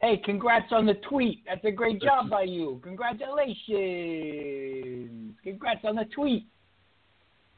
Hey, 0.01 0.21
congrats 0.25 0.73
on 0.73 0.87
the 0.87 0.95
tweet. 1.09 1.43
That's 1.47 1.65
a 1.65 1.71
great 1.71 2.01
job 2.03 2.29
by 2.31 2.43
you. 2.43 2.81
Congratulations. 2.85 5.35
Congrats 5.43 5.81
on 5.85 5.97
the 5.97 6.05
tweet. 6.15 6.47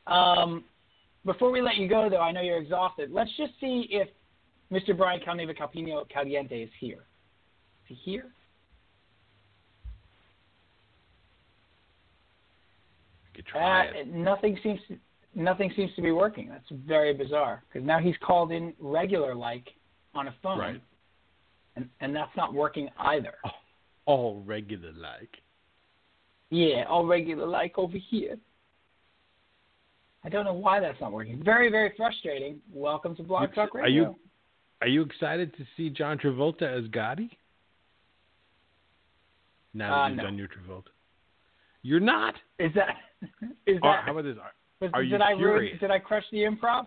Um, 0.07 0.65
before 1.25 1.51
we 1.51 1.61
let 1.61 1.77
you 1.77 1.89
go, 1.89 2.09
though, 2.09 2.21
I 2.21 2.31
know 2.33 2.41
you're 2.41 2.59
exhausted. 2.59 3.11
Let's 3.13 3.31
just 3.37 3.53
see 3.61 3.87
if 3.91 4.09
Mr. 4.73 4.97
Brian 4.97 5.21
Calneva 5.21 5.57
Calpino 5.57 6.09
Caliente 6.09 6.63
is 6.63 6.71
here. 6.79 7.05
Is 7.89 7.97
he 8.05 8.13
here? 8.13 8.27
Could 13.35 13.47
try 13.47 13.89
Uh, 13.89 13.93
it. 13.93 14.09
nothing 14.09 14.59
seems 14.63 14.81
to, 14.89 14.99
nothing 15.35 15.73
seems 15.73 15.95
to 15.95 16.03
be 16.03 16.11
working. 16.13 16.49
That's 16.49 16.69
very 16.71 17.15
bizarre 17.15 17.63
because 17.69 17.87
now 17.87 17.99
he's 17.99 18.17
called 18.19 18.53
in 18.53 18.75
regular 18.79 19.35
like 19.35 19.73
on 20.15 20.29
a 20.29 20.33
phone, 20.43 20.59
Right. 20.59 20.81
and 21.77 21.89
and 22.01 22.15
that's 22.15 22.35
not 22.37 22.53
working 22.53 22.91
either. 22.99 23.35
All 24.07 24.43
regular 24.43 24.93
like. 24.93 25.41
Yeah, 26.51 26.85
all 26.85 27.07
regular 27.07 27.47
like 27.47 27.79
over 27.79 27.97
here. 27.97 28.39
I 30.25 30.29
don't 30.31 30.45
know 30.45 30.55
why 30.55 30.81
that's 30.81 31.01
not 31.01 31.13
working. 31.13 31.43
Very 31.43 31.71
very 31.71 31.91
frustrating. 31.97 32.61
Welcome 32.71 33.15
to 33.17 33.23
Blog 33.23 33.55
Talk 33.55 33.75
are 33.77 33.89
you- 33.89 34.19
Are 34.81 34.87
you 34.89 35.03
excited 35.03 35.55
to 35.57 35.65
see 35.77 35.91
John 35.91 36.19
Travolta 36.19 36.63
as 36.63 36.85
Gotti? 36.91 37.31
Now 39.75 39.91
that 39.91 39.95
Uh, 40.05 40.09
you've 40.09 40.17
no. 40.19 40.23
done 40.25 40.39
your 40.39 40.49
Travolta. 40.49 40.89
You're 41.83 42.01
not? 42.01 42.35
Is 42.59 42.73
that 42.75 42.97
is 43.67 43.79
Or 43.83 43.91
that? 43.93 44.05
how 44.05 44.13
about 44.13 44.25
this? 44.25 44.37
Are- 44.39 44.53
was- 44.81 44.91
are 44.95 45.03
did 45.03 45.11
you 45.11 45.19
I 45.19 45.31
ruin. 45.33 45.79
Did 45.79 45.91
I 45.91 45.99
crush 45.99 46.25
the 46.31 46.39
improv? 46.45 46.87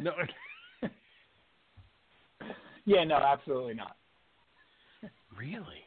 No. 0.00 0.12
Yeah, 2.84 3.04
no, 3.04 3.16
absolutely 3.16 3.74
not. 3.74 3.96
really? 5.36 5.84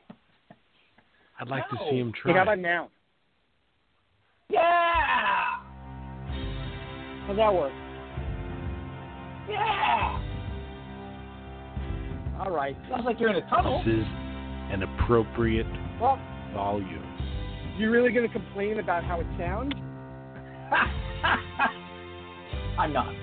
I'd 1.40 1.48
like 1.48 1.64
No. 1.72 1.80
to 1.80 1.90
see 1.90 1.98
him 1.98 2.12
try. 2.14 2.32
Hey, 2.32 2.38
how 2.38 2.44
about 2.44 2.60
now? 2.60 2.92
Yeah, 4.50 5.58
How's 7.26 7.38
that 7.38 7.52
work? 7.54 7.74
yeah. 9.50 10.31
All 12.42 12.50
right. 12.50 12.76
Sounds 12.90 13.06
like 13.06 13.20
you're 13.20 13.30
in 13.30 13.36
a 13.36 13.48
tunnel. 13.50 13.84
This 13.86 13.94
is 13.94 14.04
an 14.72 14.82
appropriate 14.82 15.68
Well, 16.02 16.20
volume. 16.56 17.06
you 17.78 17.92
really 17.92 18.12
going 18.12 18.28
to 18.28 18.34
complain 18.34 18.80
about 18.80 19.04
how 19.04 19.20
it 19.20 19.28
sounds? 19.38 19.72
I'm 22.80 22.92
not. 22.94 23.14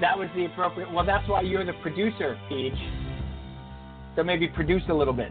That 0.00 0.18
was 0.18 0.30
the 0.34 0.46
appropriate. 0.46 0.90
Well, 0.90 1.04
that's 1.04 1.28
why 1.28 1.42
you're 1.42 1.66
the 1.66 1.74
producer, 1.82 2.38
Peach. 2.48 2.72
So 4.14 4.22
maybe 4.22 4.48
produce 4.48 4.82
a 4.88 4.94
little 4.94 5.12
bit. 5.12 5.30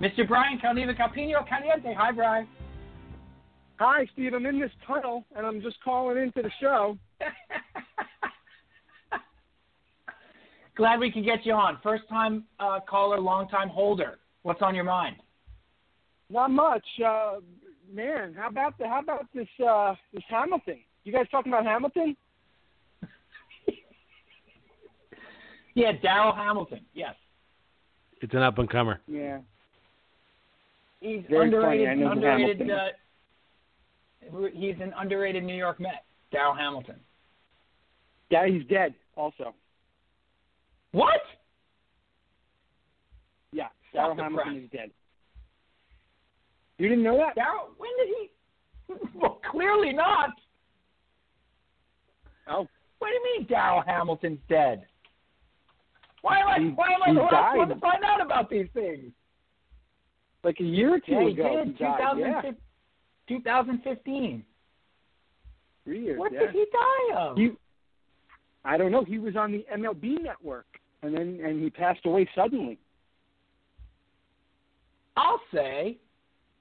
Mr. 0.00 0.26
Brian 0.26 0.58
Calneva 0.58 0.96
Calpino 0.98 1.48
Caliente. 1.48 1.94
Hi, 1.96 2.10
Brian. 2.10 2.48
Hi, 3.78 4.06
Steve. 4.12 4.34
I'm 4.34 4.44
in 4.46 4.58
this 4.58 4.72
tunnel, 4.88 5.24
and 5.36 5.46
I'm 5.46 5.62
just 5.62 5.76
calling 5.84 6.18
into 6.18 6.42
the 6.42 6.50
show. 6.60 6.98
Glad 10.76 10.98
we 11.00 11.10
could 11.10 11.24
get 11.24 11.44
you 11.46 11.52
on. 11.52 11.78
First 11.82 12.02
time 12.08 12.44
uh, 12.58 12.80
caller, 12.88 13.20
long 13.20 13.48
time 13.48 13.68
holder. 13.68 14.18
What's 14.42 14.60
on 14.62 14.74
your 14.74 14.84
mind? 14.84 15.16
Not 16.30 16.50
much, 16.50 16.84
uh, 17.06 17.34
man. 17.92 18.34
How 18.36 18.48
about 18.48 18.76
the? 18.78 18.86
How 18.88 19.00
about 19.00 19.26
this? 19.34 19.46
Uh, 19.64 19.94
this 20.12 20.22
Hamilton? 20.28 20.80
You 21.04 21.12
guys 21.12 21.26
talking 21.30 21.52
about 21.52 21.64
Hamilton? 21.64 22.16
Yeah, 25.76 25.90
Darryl 26.04 26.34
Hamilton. 26.36 26.80
Yes. 26.94 27.14
It's 28.20 28.32
an 28.32 28.42
up 28.42 28.58
and 28.58 28.70
comer. 28.70 29.00
Yeah. 29.08 29.38
He's 31.00 31.22
Very 31.28 31.46
underrated. 31.46 31.88
funny. 31.88 31.90
I 31.90 31.94
know 31.96 32.06
who 32.06 32.12
underrated. 32.12 32.70
Uh, 32.70 32.86
he's 34.54 34.76
an 34.80 34.94
underrated 34.96 35.42
New 35.42 35.56
York 35.56 35.80
Met. 35.80 36.04
Darryl 36.32 36.56
Hamilton. 36.56 36.94
Yeah, 38.30 38.46
he's 38.46 38.64
dead. 38.66 38.94
Also. 39.16 39.52
What? 40.94 41.20
Yeah, 43.52 43.66
Darryl 43.92 44.16
Hamilton 44.16 44.62
is 44.64 44.70
dead. 44.70 44.90
You 46.78 46.88
didn't 46.88 47.02
know 47.02 47.16
that? 47.16 47.36
Darryl, 47.36 47.74
when 47.78 47.90
did 47.98 48.08
he? 48.16 48.30
Well, 49.20 49.40
clearly 49.50 49.92
not. 49.92 50.30
Oh, 52.48 52.68
What 53.00 53.08
do 53.08 53.14
you 53.14 53.38
mean 53.38 53.48
Darryl 53.48 53.84
Hamilton's 53.84 54.38
dead? 54.48 54.86
Why 56.22 56.38
am 56.38 56.46
I? 56.48 56.58
He- 56.60 56.68
why 56.70 56.86
am 56.92 57.02
I 57.02 57.12
the 57.12 57.20
last 57.20 57.56
one 57.56 57.68
to 57.70 57.76
find 57.80 58.04
out 58.04 58.20
about 58.24 58.48
these 58.48 58.68
things? 58.72 59.10
like 60.44 60.60
a 60.60 60.64
year 60.64 60.94
or 60.94 61.00
two 61.00 61.12
Yeah, 61.12 61.24
he 61.24 61.32
ago. 61.32 61.64
did. 61.64 61.76
he 61.76 61.84
died. 61.84 62.18
Yeah, 62.18 62.42
2015. 62.42 62.56
2015. 63.28 64.44
three 65.84 66.04
years. 66.04 66.18
What 66.20 66.32
yeah. 66.32 66.40
did 66.40 66.50
he 66.50 66.66
die 66.72 67.16
of? 67.18 67.36
He, 67.36 67.50
I 68.64 68.76
don't 68.76 68.92
know. 68.92 69.04
He 69.04 69.18
was 69.18 69.36
on 69.36 69.52
the 69.52 69.64
MLB 69.74 70.22
network, 70.22 70.66
and 71.04 71.14
then 71.14 71.40
and 71.44 71.62
he 71.62 71.70
passed 71.70 72.04
away 72.06 72.28
suddenly. 72.34 72.78
I'll 75.16 75.40
say 75.52 75.98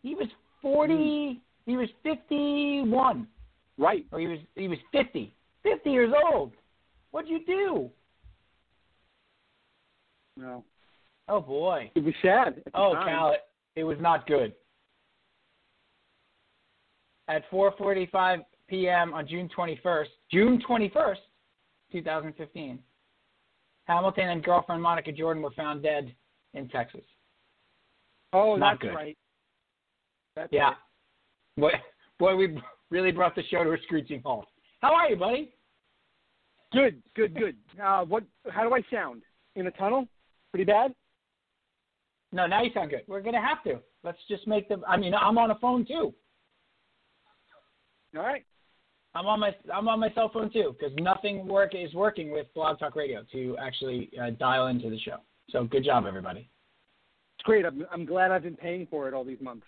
he 0.03 0.13
was 0.15 0.27
40. 0.61 0.93
Hmm. 0.95 1.39
He 1.65 1.77
was 1.77 1.87
51, 2.03 3.25
Right. 3.77 4.05
or 4.11 4.19
he 4.19 4.27
was 4.27 4.39
he 4.55 4.67
was 4.67 4.77
50. 4.91 5.33
50 5.63 5.89
years 5.89 6.13
old. 6.31 6.51
What'd 7.11 7.29
you 7.29 7.45
do? 7.45 7.89
No, 10.35 10.63
Oh 11.29 11.39
boy. 11.39 11.91
it 11.95 12.03
was 12.03 12.13
sad. 12.21 12.63
Oh, 12.73 12.93
time. 12.95 13.07
Cal, 13.07 13.31
it, 13.31 13.39
it 13.75 13.83
was 13.83 13.97
not 14.01 14.27
good. 14.27 14.53
At 17.29 17.49
4:45 17.49 18.43
p.m. 18.67 19.13
on 19.13 19.27
June 19.27 19.49
21st, 19.55 20.07
June 20.31 20.61
21st, 20.67 21.15
2015, 21.91 22.79
Hamilton 23.85 24.29
and 24.29 24.43
girlfriend 24.43 24.81
Monica 24.81 25.11
Jordan 25.11 25.43
were 25.43 25.51
found 25.51 25.83
dead 25.83 26.13
in 26.53 26.67
Texas. 26.69 27.03
Oh, 28.31 28.55
not 28.55 28.73
that's 28.79 28.81
good. 28.81 28.95
right. 28.95 29.17
That's 30.35 30.51
Yeah. 30.51 30.69
right. 30.69 30.77
Boy, 31.57 31.71
boy, 32.19 32.35
we 32.35 32.61
really 32.89 33.11
brought 33.11 33.35
the 33.35 33.43
show 33.51 33.63
to 33.63 33.71
a 33.73 33.77
screeching 33.83 34.21
halt. 34.23 34.45
How 34.81 34.93
are 34.93 35.09
you, 35.09 35.15
buddy? 35.15 35.53
Good, 36.71 37.01
good, 37.15 37.35
good. 37.37 37.55
Uh, 37.81 38.03
what? 38.05 38.23
How 38.49 38.63
do 38.63 38.73
I 38.73 38.81
sound? 38.91 39.21
In 39.55 39.67
a 39.67 39.71
tunnel? 39.71 40.07
Pretty 40.51 40.65
bad. 40.65 40.93
No, 42.31 42.47
now 42.47 42.63
you 42.63 42.71
sound 42.73 42.89
good. 42.89 43.03
We're 43.07 43.21
gonna 43.21 43.41
have 43.45 43.63
to. 43.65 43.79
Let's 44.03 44.17
just 44.27 44.47
make 44.47 44.67
the. 44.67 44.81
I 44.87 44.97
mean, 44.97 45.13
I'm 45.13 45.37
on 45.37 45.51
a 45.51 45.55
phone 45.59 45.85
too. 45.85 46.13
All 48.17 48.23
right. 48.23 48.43
I'm 49.15 49.27
on 49.27 49.39
my 49.39 49.55
I'm 49.73 49.87
on 49.87 49.99
my 49.99 50.11
cell 50.13 50.29
phone 50.33 50.51
too 50.51 50.75
because 50.77 50.95
nothing 50.97 51.47
work 51.47 51.73
is 51.75 51.93
working 51.93 52.31
with 52.31 52.47
Blog 52.55 52.79
Talk 52.79 52.95
Radio 52.95 53.23
to 53.31 53.55
actually 53.59 54.09
uh, 54.21 54.31
dial 54.31 54.67
into 54.67 54.89
the 54.89 54.99
show. 54.99 55.17
So 55.49 55.65
good 55.65 55.83
job, 55.85 56.05
everybody. 56.07 56.49
It's 57.37 57.43
great. 57.45 57.65
I'm, 57.65 57.85
I'm 57.91 58.05
glad 58.05 58.31
I've 58.31 58.43
been 58.43 58.55
paying 58.55 58.87
for 58.89 59.07
it 59.07 59.13
all 59.13 59.23
these 59.23 59.41
months. 59.41 59.65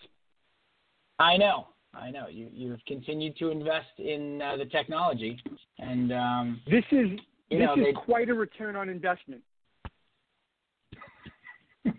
I 1.18 1.36
know, 1.36 1.68
I 1.94 2.10
know. 2.10 2.26
You 2.28 2.48
you've 2.52 2.84
continued 2.86 3.36
to 3.38 3.50
invest 3.50 3.98
in 3.98 4.42
uh, 4.42 4.56
the 4.56 4.64
technology, 4.66 5.38
and 5.78 6.12
um, 6.12 6.60
This 6.68 6.84
is 6.90 7.08
this 7.50 7.60
know, 7.60 7.74
is 7.74 7.84
they- 7.84 7.92
quite 7.92 8.28
a 8.28 8.34
return 8.34 8.74
on 8.74 8.88
investment. 8.88 9.42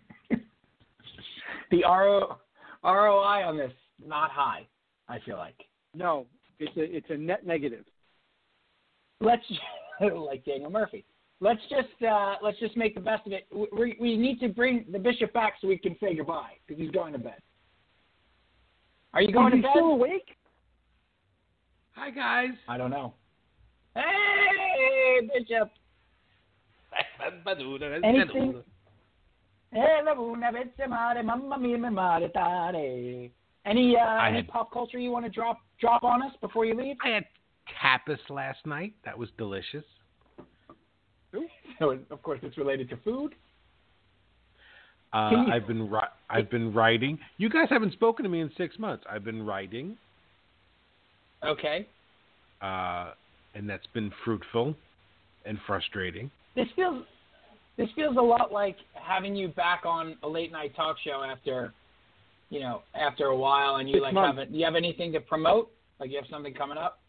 the 1.72 1.84
RO, 1.84 2.38
ROI 2.84 3.44
on 3.48 3.58
this 3.58 3.72
not 4.06 4.32
high. 4.32 4.68
I 5.08 5.20
feel 5.25 5.38
like. 5.38 5.56
No, 5.96 6.25
it's 6.59 6.77
a 6.77 6.81
it's 6.81 7.09
a 7.09 7.17
net 7.17 7.45
negative. 7.45 7.85
let's 9.21 9.43
like 10.01 10.45
Daniel 10.45 10.69
Murphy. 10.69 11.05
Let's 11.39 11.61
just 11.69 12.03
uh, 12.07 12.35
let's 12.41 12.59
just 12.59 12.75
make 12.75 12.95
the 12.95 13.01
best 13.01 13.27
of 13.27 13.33
it. 13.33 13.47
We, 13.51 13.95
we 13.99 14.17
need 14.17 14.39
to 14.39 14.49
bring 14.49 14.85
the 14.91 14.99
bishop 14.99 15.33
back 15.33 15.55
so 15.61 15.67
we 15.67 15.77
can 15.77 15.95
say 15.99 16.15
goodbye 16.15 16.53
because 16.65 16.81
he's 16.81 16.91
going 16.91 17.13
to 17.13 17.19
bed. 17.19 17.41
Are 19.13 19.21
you 19.21 19.31
going 19.31 19.47
is 19.47 19.51
to 19.51 19.57
he 19.57 19.61
bed? 19.61 19.71
still 19.73 19.91
awake? 19.91 20.35
Hi 21.91 22.09
guys. 22.09 22.55
I 22.67 22.77
don't 22.77 22.91
know. 22.91 23.13
Hey, 23.96 25.29
bishop. 25.33 25.72
Anything? 28.03 28.63
Hey, 33.68 33.74
la 33.74 33.80
buna 33.80 33.92
bezze 33.92 33.94
mare, 33.94 33.94
mamma 33.94 33.94
mia, 33.94 33.94
mi 33.94 33.94
mare 33.94 33.94
tare. 33.94 33.94
Any 33.94 33.96
uh, 33.96 34.27
any 34.27 34.36
had- 34.38 34.48
pop 34.48 34.72
culture 34.72 34.98
you 35.00 35.12
want 35.12 35.25
to 35.25 35.32
drop 35.32 35.58
drop 35.80 36.03
on 36.03 36.22
us 36.24 36.32
before 36.42 36.66
you 36.66 36.75
leave? 36.75 36.96
I 37.03 37.10
had 37.10 37.25
tapas 37.82 38.20
last 38.30 38.66
night. 38.66 38.94
That 39.06 39.18
was 39.18 39.30
delicious. 39.38 39.84
So 41.80 41.92
of 42.10 42.24
course 42.24 42.40
it's 42.42 42.58
related 42.58 42.90
to 42.90 42.98
food. 43.03 43.36
Uh, 45.14 45.30
you- 45.32 45.51
I've 45.53 45.68
been 45.68 45.90
ri- 45.90 46.14
I've 46.30 46.50
been 46.50 46.74
writing. 46.74 47.20
You 47.38 47.50
guys 47.50 47.68
haven't 47.70 47.94
spoken 47.94 48.24
to 48.24 48.30
me 48.30 48.42
in 48.42 48.51
six 48.58 48.77
months. 48.80 49.06
I've 49.10 49.24
been 49.24 49.46
writing, 49.46 49.98
Okay. 51.44 51.86
uh, 52.62 53.14
and 53.53 53.70
that's 53.70 53.86
been 53.94 54.12
fruitful 54.25 54.75
and 55.46 55.60
frustrating. 55.68 56.30
this 56.56 56.68
feels 56.75 57.06
this 57.77 57.92
feels 57.96 58.18
a 58.18 58.22
lot 58.22 58.51
like 58.51 58.75
having 58.96 59.36
you 59.36 59.50
back 59.50 59.86
on 59.86 60.18
a 60.24 60.27
late 60.27 60.51
night 60.51 60.75
talk 60.75 60.98
show 61.03 61.22
after 61.24 61.72
you 62.50 62.60
know 62.60 62.81
after 62.96 63.25
a 63.25 63.36
while 63.36 63.75
and 63.77 63.90
you 63.90 63.96
Six 63.96 64.03
like 64.03 64.14
months. 64.14 64.38
have 64.38 64.48
it, 64.48 64.51
do 64.51 64.57
you 64.57 64.66
have 64.66 64.75
anything 64.75 65.12
to 65.14 65.20
promote 65.20 65.72
like 66.00 66.10
you 66.10 66.16
have 66.18 66.25
something 66.29 66.53
coming 66.53 66.77
up 66.77 67.01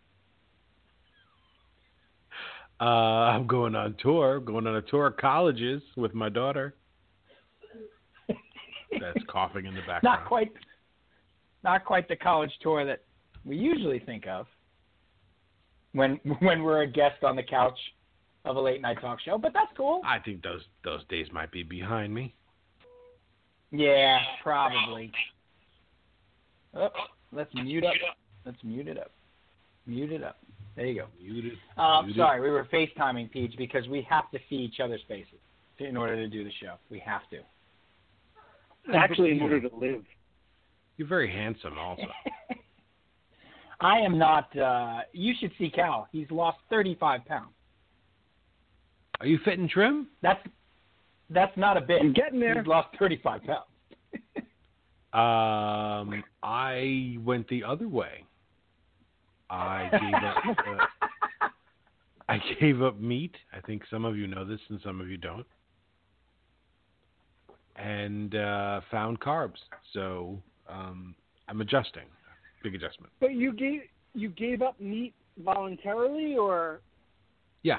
Uh, 2.81 2.85
I'm 3.35 3.47
going 3.49 3.75
on 3.75 3.97
tour. 4.01 4.39
Going 4.39 4.67
on 4.69 4.77
a 4.77 4.83
tour 4.83 5.09
of 5.09 5.17
colleges 5.17 5.83
with 5.97 6.15
my 6.15 6.29
daughter. 6.29 6.75
That's 8.29 9.19
coughing 9.29 9.67
in 9.67 9.75
the 9.75 9.81
background. 9.81 10.05
not 10.21 10.25
quite 10.27 10.53
not 11.65 11.85
quite 11.85 12.09
the 12.09 12.17
college 12.17 12.53
tour 12.63 12.85
that 12.87 13.03
we 13.45 13.57
usually 13.57 13.99
think 13.99 14.27
of 14.29 14.47
when 15.93 16.21
when 16.41 16.63
we're 16.63 16.83
a 16.83 16.87
guest 16.87 17.23
on 17.25 17.35
the 17.37 17.43
couch 17.43 17.79
of 18.45 18.55
a 18.57 18.61
late 18.61 18.81
night 18.81 18.99
talk 19.01 19.19
show 19.21 19.37
but 19.39 19.53
that's 19.53 19.73
cool 19.77 20.01
I 20.07 20.19
think 20.21 20.43
those 20.43 20.63
those 20.85 21.01
days 21.09 21.27
might 21.33 21.51
be 21.51 21.63
behind 21.65 22.15
me. 22.15 22.35
Yeah 23.71 24.19
probably 24.43 25.13
oh, 26.75 26.89
let's 27.33 27.53
mute 27.55 27.85
up 27.85 27.93
let's 28.45 28.59
mute 28.65 28.89
it 28.89 28.99
up 28.99 29.11
mute 29.87 30.13
it 30.13 30.23
up 30.23 30.39
there 30.79 30.87
you 30.87 31.01
go 31.01 31.07
Muted. 31.21 31.59
Um, 31.77 32.07
muted. 32.07 32.21
sorry, 32.21 32.41
we 32.41 32.51
were 32.51 32.65
FaceTiming 32.73 33.33
Peach 33.33 33.53
because 33.59 33.89
we 33.89 34.07
have 34.09 34.31
to 34.31 34.39
see 34.49 34.55
each 34.55 34.79
other's 34.79 35.01
faces 35.09 35.41
in 35.79 35.97
order 35.97 36.15
to 36.15 36.29
do 36.29 36.45
the 36.45 36.53
show. 36.63 36.75
We 36.89 37.01
have 37.01 37.23
to. 37.31 37.39
Actually, 38.95 39.33
in 39.33 39.41
order 39.41 39.61
to 39.61 39.77
live. 39.77 40.05
You're 40.97 41.09
very 41.09 41.31
handsome, 41.31 41.77
also. 41.79 42.05
I 43.81 43.99
am 43.99 44.19
not. 44.19 44.57
Uh, 44.57 45.01
you 45.13 45.35
should 45.41 45.51
see 45.59 45.69
Cal. 45.69 46.09
He's 46.13 46.31
lost 46.31 46.59
35 46.71 47.25
pounds. 47.25 47.51
Are 49.21 49.27
you 49.27 49.39
fit 49.45 49.59
and 49.59 49.69
trim? 49.69 50.07
That's 50.23 50.41
that's 51.31 51.57
not 51.57 51.77
a 51.77 51.81
bit. 51.81 52.01
I'm 52.01 52.13
getting 52.13 52.41
there. 52.41 52.59
He's 52.59 52.67
lost 52.67 52.89
35 52.99 53.43
pounds. 53.45 53.65
Um, 55.13 56.23
I 56.43 57.17
went 57.25 57.49
the 57.49 57.65
other 57.65 57.89
way. 57.89 58.25
I 59.49 59.89
gave 59.91 60.15
up. 60.15 60.59
Uh, 61.41 61.49
I 62.29 62.39
gave 62.61 62.83
up 62.83 63.01
meat. 63.01 63.35
I 63.55 63.61
think 63.61 63.83
some 63.91 64.05
of 64.05 64.19
you 64.19 64.27
know 64.27 64.45
this, 64.45 64.61
and 64.69 64.79
some 64.85 65.01
of 65.01 65.09
you 65.09 65.17
don't. 65.17 65.47
And 67.77 68.35
uh, 68.35 68.83
found 68.91 69.19
carbs. 69.21 69.57
So 69.95 70.39
um, 70.69 71.15
I'm 71.49 71.63
adjusting. 71.63 72.05
Big 72.63 72.75
adjustment. 72.75 73.11
But 73.19 73.33
you 73.33 73.53
gave 73.55 73.81
you 74.15 74.29
gave 74.29 74.61
up 74.61 74.79
meat 74.79 75.15
voluntarily, 75.43 76.37
or 76.37 76.81
Yeah, 77.63 77.79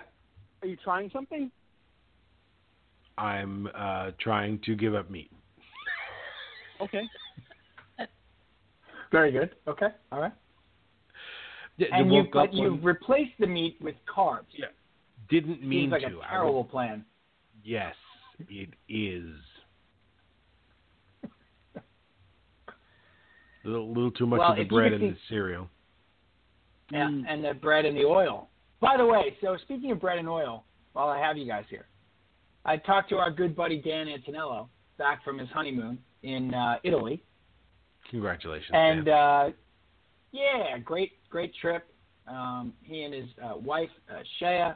are 0.63 0.67
you 0.67 0.77
trying 0.83 1.12
something? 1.12 1.51
I'm 3.19 3.67
uh, 3.75 4.12
trying 4.19 4.60
to 4.65 4.75
give 4.75 4.95
up 4.95 5.10
meat. 5.10 5.32
Okay. 6.82 7.01
Very 9.12 9.32
good. 9.32 9.49
Okay. 9.67 9.88
All 10.12 10.21
right. 10.21 10.32
D- 11.77 11.88
And 11.91 12.13
you, 12.13 12.23
but 12.32 12.53
you 12.53 12.71
one- 12.71 12.84
replaced 12.84 13.34
the 13.39 13.47
meat 13.47 13.77
with 13.82 13.95
carbs. 14.13 14.45
Yeah. 14.55 14.67
didn't 15.29 15.62
mean 15.62 15.89
Seems 15.89 15.91
like 15.91 16.01
to. 16.03 16.08
a 16.08 16.10
I 16.10 16.13
woke- 16.13 16.27
terrible 16.29 16.63
plan. 16.63 17.05
Yes, 17.63 17.95
it 18.49 18.69
is. 18.88 19.36
A 23.65 23.67
little, 23.67 23.89
little 23.89 24.12
too 24.12 24.25
much 24.25 24.39
Well, 24.39 24.51
of 24.53 24.58
the 24.58 24.63
bread 24.63 24.93
could 24.93 25.01
and 25.01 25.13
the 25.15 25.19
cereal. 25.27 25.69
Yeah, 26.91 27.08
Mm. 27.08 27.25
and 27.27 27.43
the 27.43 27.53
bread 27.53 27.86
and 27.86 27.95
the 27.97 28.05
oil. 28.05 28.49
By 28.79 28.95
the 28.97 29.05
way, 29.05 29.36
so 29.41 29.58
speaking 29.58 29.91
of 29.91 29.99
bread 29.99 30.17
and 30.17 30.29
oil, 30.29 30.63
while 30.93 31.10
I 31.10 31.19
have 31.19 31.38
you 31.38 31.45
guys 31.45 31.65
here, 31.69 31.88
I 32.65 32.78
talked 32.78 33.10
to 33.10 33.17
our 33.17 33.32
good 33.32 33.56
buddy 33.56 33.82
Dan 33.82 34.08
Antonello 34.08 34.69
back 34.98 35.24
from 35.24 35.38
his 35.38 35.50
honeymoon 35.50 35.98
in 36.24 36.54
uh, 36.54 36.76
Italy, 36.84 37.24
Congratulations, 38.10 38.72
and 38.74 39.06
Dan. 39.06 39.15
uh, 39.15 39.50
yeah, 40.32 40.78
great, 40.78 41.13
great 41.30 41.54
trip. 41.62 41.88
Um, 42.28 42.74
he 42.84 43.04
and 43.04 43.13
his 43.13 43.26
uh, 43.43 43.58
wife 43.58 43.89
uh, 44.12 44.19
Shea, 44.39 44.72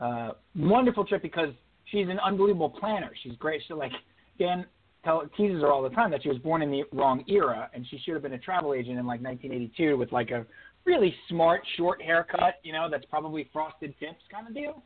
uh, 0.00 0.30
wonderful 0.54 1.04
trip 1.04 1.22
because 1.22 1.50
she's 1.86 2.08
an 2.08 2.20
unbelievable 2.20 2.70
planner. 2.70 3.10
She's 3.22 3.36
great. 3.36 3.62
So 3.68 3.76
like 3.76 3.92
Dan 4.38 4.66
tell, 5.04 5.22
teases 5.36 5.62
her 5.62 5.72
all 5.72 5.82
the 5.82 5.90
time 5.90 6.10
that 6.10 6.22
she 6.22 6.28
was 6.28 6.38
born 6.38 6.62
in 6.62 6.70
the 6.70 6.84
wrong 6.92 7.24
era 7.28 7.70
and 7.74 7.86
she 7.90 7.98
should 7.98 8.14
have 8.14 8.22
been 8.22 8.34
a 8.34 8.38
travel 8.38 8.74
agent 8.74 8.98
in 8.98 9.06
like 9.06 9.22
1982 9.22 9.96
with 9.96 10.12
like 10.12 10.30
a 10.30 10.46
really 10.84 11.14
smart 11.28 11.62
short 11.76 12.02
haircut, 12.02 12.56
you 12.62 12.72
know, 12.72 12.88
that's 12.90 13.04
probably 13.06 13.48
frosted 13.52 13.94
tips 13.98 14.22
kind 14.30 14.46
of 14.46 14.54
deal. 14.54 14.82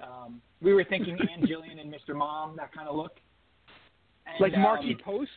Um, 0.00 0.40
we 0.60 0.74
were 0.74 0.84
thinking 0.84 1.16
Ann 1.20 1.42
Jillian 1.46 1.80
and 1.80 1.92
Mr. 1.92 2.14
Mom, 2.14 2.56
that 2.56 2.72
kind 2.74 2.88
of 2.88 2.96
look. 2.96 3.12
And, 4.26 4.36
like 4.40 4.58
Markie 4.58 4.94
um, 4.94 5.00
Post. 5.04 5.30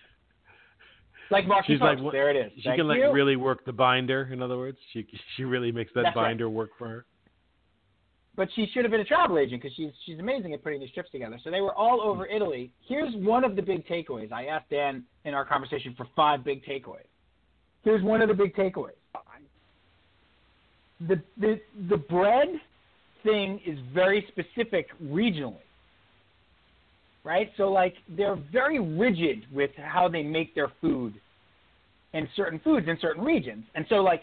Like 1.32 1.48
Markie 1.48 1.74
She's 1.74 1.80
Post. 1.80 2.02
like- 2.02 2.12
there 2.12 2.30
it 2.30 2.36
is. 2.36 2.52
She 2.58 2.64
Thank 2.64 2.80
can 2.80 2.88
like 2.88 2.98
you. 3.00 3.12
really 3.12 3.36
work 3.36 3.64
the 3.66 3.72
binder. 3.74 4.30
In 4.32 4.42
other 4.42 4.58
words, 4.58 4.78
she 4.94 5.06
she 5.38 5.44
really 5.44 5.72
makes 5.72 5.92
that 5.94 6.04
That's 6.04 6.16
right. 6.16 6.30
binder 6.30 6.50
work 6.50 6.72
for 6.78 6.88
her. 6.88 7.06
but 8.36 8.48
she 8.56 8.66
should 8.74 8.84
have 8.84 8.92
been 8.92 9.02
a 9.02 9.06
travel 9.06 9.38
agent 9.38 9.62
because 9.62 9.76
she's 9.76 9.92
she's 10.06 10.18
amazing 10.18 10.54
at 10.54 10.64
putting 10.64 10.80
these 10.80 10.92
trips 10.92 11.12
together. 11.12 11.38
So 11.44 11.52
they 11.52 11.62
were 11.62 11.76
all 11.76 12.02
over 12.02 12.26
Italy. 12.26 12.72
Here's 12.88 13.14
one 13.16 13.44
of 13.44 13.56
the 13.56 13.62
big 13.62 13.86
takeaways. 13.88 14.32
I 14.32 14.46
asked 14.46 14.70
Dan 14.72 15.04
in 15.26 15.34
our 15.34 15.46
conversation 15.46 15.94
for 15.96 16.08
five 16.16 16.44
big 16.44 16.64
takeaways. 16.66 17.06
Here's 17.84 18.02
one 18.04 18.22
of 18.22 18.28
the 18.28 18.34
big 18.34 18.56
takeaways. 18.56 18.92
The 21.08 21.22
the 21.38 21.60
the 21.90 21.98
bread 21.98 22.48
thing 23.24 23.60
is 23.66 23.78
very 23.94 24.26
specific 24.30 24.88
regionally. 25.04 25.56
Right? 27.24 27.52
So 27.58 27.72
like 27.72 27.96
they're 28.08 28.40
very 28.52 28.80
rigid 28.80 29.46
with 29.54 29.72
how 29.76 30.08
they 30.08 30.24
make 30.24 30.56
their 30.56 30.72
food 30.82 31.14
and 32.14 32.28
certain 32.36 32.60
foods 32.60 32.88
in 32.88 32.98
certain 33.02 33.24
regions. 33.24 33.66
And 33.76 33.86
so 33.90 33.96
like 33.96 34.22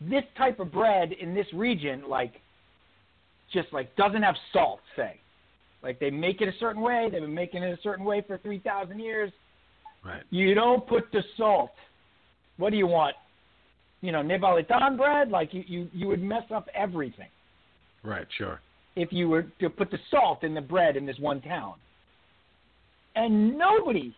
this 0.00 0.24
type 0.36 0.60
of 0.60 0.70
bread 0.70 1.12
in 1.12 1.34
this 1.34 1.46
region 1.52 2.04
like 2.08 2.34
just 3.52 3.72
like 3.72 3.94
doesn't 3.96 4.22
have 4.22 4.36
salt, 4.52 4.80
say. 4.96 5.18
Like 5.82 5.98
they 5.98 6.10
make 6.10 6.40
it 6.40 6.48
a 6.48 6.58
certain 6.60 6.82
way, 6.82 7.08
they've 7.10 7.20
been 7.20 7.34
making 7.34 7.62
it 7.62 7.78
a 7.78 7.82
certain 7.82 8.04
way 8.04 8.22
for 8.26 8.38
3,000 8.38 8.98
years. 8.98 9.32
Right. 10.04 10.22
You 10.30 10.54
don't 10.54 10.86
put 10.86 11.10
the 11.12 11.22
salt. 11.36 11.70
What 12.56 12.70
do 12.70 12.76
you 12.76 12.86
want? 12.86 13.16
You 14.00 14.12
know, 14.12 14.22
Neapolitan 14.22 14.96
bread? 14.96 15.30
Like 15.30 15.54
you, 15.54 15.64
you, 15.66 15.88
you 15.92 16.06
would 16.08 16.22
mess 16.22 16.44
up 16.54 16.68
everything 16.74 17.28
Right. 18.02 18.26
Sure. 18.36 18.60
if 18.96 19.12
you 19.12 19.28
were 19.28 19.44
to 19.60 19.70
put 19.70 19.90
the 19.90 19.98
salt 20.10 20.42
in 20.42 20.54
the 20.54 20.60
bread 20.60 20.96
in 20.96 21.06
this 21.06 21.18
one 21.20 21.40
town. 21.40 21.74
And 23.14 23.56
nobody, 23.58 24.14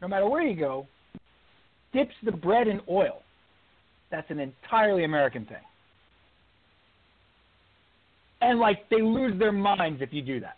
no 0.00 0.08
matter 0.08 0.28
where 0.28 0.42
you 0.42 0.56
go, 0.58 0.86
dips 1.92 2.14
the 2.24 2.32
bread 2.32 2.66
in 2.68 2.80
oil. 2.88 3.22
That's 4.10 4.30
an 4.30 4.38
entirely 4.40 5.04
American 5.04 5.44
thing. 5.46 5.64
And 8.40 8.58
like 8.58 8.88
they 8.90 9.00
lose 9.02 9.38
their 9.38 9.52
minds 9.52 10.02
if 10.02 10.12
you 10.12 10.22
do 10.22 10.40
that. 10.40 10.56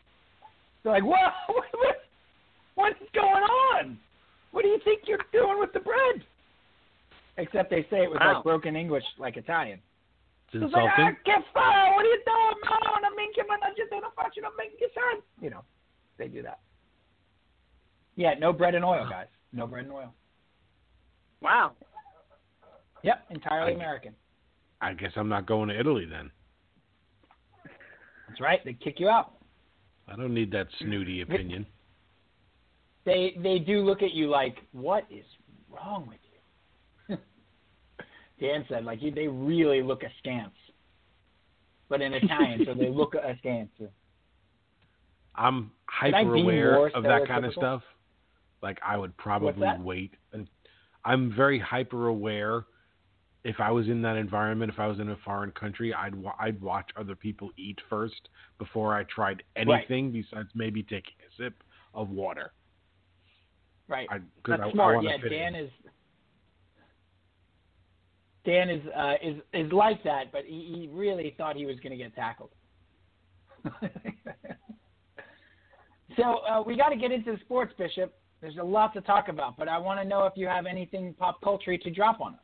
They're 0.83 0.93
like, 0.93 1.05
"What? 1.05 1.19
What? 1.49 1.65
what 1.75 1.97
what's 2.75 3.11
going 3.15 3.43
on? 3.75 3.99
What 4.53 4.63
do 4.63 4.69
you 4.69 4.79
think 4.85 5.03
you're 5.07 5.19
doing 5.33 5.59
with 5.59 5.73
the 5.73 5.81
bread?" 5.81 6.25
Except 7.37 7.71
they 7.71 7.83
say 7.91 8.03
it 8.03 8.11
was 8.11 8.19
Wow. 8.21 8.35
like 8.35 8.45
broken 8.45 8.75
English, 8.77 9.05
like 9.19 9.37
Italian. 9.37 9.81
It's 10.51 10.65
It's 10.65 10.73
like, 10.73 10.83
insulting. 10.85 11.05
ah, 11.05 11.23
che 11.25 11.45
fai? 11.53 11.91
What 11.95 12.05
are 12.05 12.09
you 12.09 12.23
doing? 12.25 12.57
No, 12.65 12.99
non 13.01 13.15
minchia, 13.17 13.45
ma 13.47 13.57
non 13.57 13.75
ci 13.77 13.83
sono 13.91 14.11
faccio, 14.15 14.41
non 14.41 14.53
minchia, 14.57 14.89
son. 14.95 15.23
You 15.41 15.51
know, 15.51 15.63
they 16.17 16.29
do 16.29 16.43
that. 16.43 16.61
Yeah, 18.17 18.35
no 18.39 18.53
bread 18.53 18.75
and 18.75 18.85
oil, 18.85 19.07
guys. 19.09 19.27
No 19.53 19.67
bread 19.67 19.85
and 19.85 19.93
oil. 19.93 20.13
Wow. 21.41 21.73
Yep, 23.03 23.27
entirely 23.31 23.73
I- 23.73 23.75
American. 23.77 24.15
I 24.81 24.95
guess 24.95 25.13
I'm 25.17 25.29
not 25.29 25.45
going 25.47 25.69
to 25.69 25.79
Italy 25.79 26.07
then. 26.07 26.31
That's 28.29 28.41
right. 28.41 28.65
They 28.65 28.75
kick 28.75 29.01
you 29.01 29.09
out. 29.09 29.33
I 30.07 30.17
don't 30.17 30.33
need 30.33 30.51
that 30.53 30.69
snooty 30.81 31.21
opinion. 31.23 31.67
They 33.05 33.35
they 33.43 33.59
do 33.59 33.81
look 33.85 34.03
at 34.03 34.13
you 34.13 34.29
like, 34.29 34.57
what 34.73 35.05
is 35.11 35.25
wrong 35.71 36.07
with 36.07 36.19
you? 36.23 36.28
Dan 38.41 38.65
said, 38.69 38.85
like 38.85 39.01
they 39.01 39.29
really 39.29 39.83
look 39.83 40.03
askance, 40.03 40.55
but 41.89 42.01
in 42.01 42.15
Italian, 42.15 42.65
so 42.65 42.75
they 42.75 42.89
look 42.89 43.15
askance. 43.15 43.71
I'm 45.35 45.71
hyper 45.87 46.35
aware 46.35 46.87
of 46.89 47.03
that 47.05 47.27
kind 47.27 47.45
of 47.45 47.53
stuff. 47.53 47.83
Like 48.63 48.79
I 48.85 48.97
would 48.97 49.17
probably 49.17 49.69
wait 49.81 50.15
and 50.33 50.49
I'm 51.05 51.33
very 51.35 51.59
hyper 51.59 52.09
aware 52.09 52.65
if 53.45 53.61
I 53.61 53.71
was 53.71 53.87
in 53.87 54.03
that 54.03 54.17
environment, 54.17 54.71
if 54.73 54.79
I 54.79 54.87
was 54.87 54.99
in 54.99 55.09
a 55.11 55.17
foreign 55.25 55.53
country, 55.53 55.95
I'd 55.95 56.15
wa- 56.15 56.35
I'd 56.39 56.61
watch 56.61 56.91
other 56.97 57.15
people 57.15 57.51
eat 57.57 57.79
first 57.89 58.29
before 58.59 58.95
I 58.95 59.05
tried 59.05 59.43
anything 59.57 60.11
besides 60.13 60.49
maybe 60.55 60.83
taking 60.83 61.15
a 61.27 61.43
sip 61.43 61.55
of 61.95 62.11
water. 62.11 62.53
Right. 63.87 64.09
I, 64.11 64.19
That's 64.47 64.63
I, 64.63 64.73
smart. 64.73 64.99
I 64.99 65.03
yeah, 65.03 65.17
Dan 65.29 65.55
in. 65.55 65.65
is 65.65 65.71
Dan 68.49 68.71
is 68.71 68.81
uh, 68.97 69.15
is 69.23 69.37
is 69.53 69.71
like 69.73 70.03
that, 70.05 70.33
but 70.33 70.47
he, 70.47 70.75
he 70.75 70.89
really 70.91 71.35
thought 71.37 71.55
he 71.55 71.67
was 71.67 71.77
going 71.81 71.91
to 71.91 71.99
get 72.03 72.15
tackled. 72.15 72.49
so 76.17 76.23
uh, 76.23 76.63
we 76.63 76.75
got 76.75 76.89
to 76.89 76.97
get 76.97 77.13
into 77.13 77.33
the 77.33 77.39
sports, 77.41 77.75
Bishop. 77.77 78.15
There's 78.41 78.57
a 78.57 78.65
lot 78.65 78.95
to 78.95 79.03
talk 79.03 79.29
about, 79.29 79.59
but 79.59 79.69
I 79.69 79.77
want 79.77 80.01
to 80.01 80.09
know 80.09 80.25
if 80.25 80.33
you 80.35 80.47
have 80.47 80.65
anything 80.65 81.13
pop 81.19 81.43
culture 81.43 81.77
to 81.77 81.91
drop 81.91 82.23
on 82.23 82.35
us, 82.35 82.41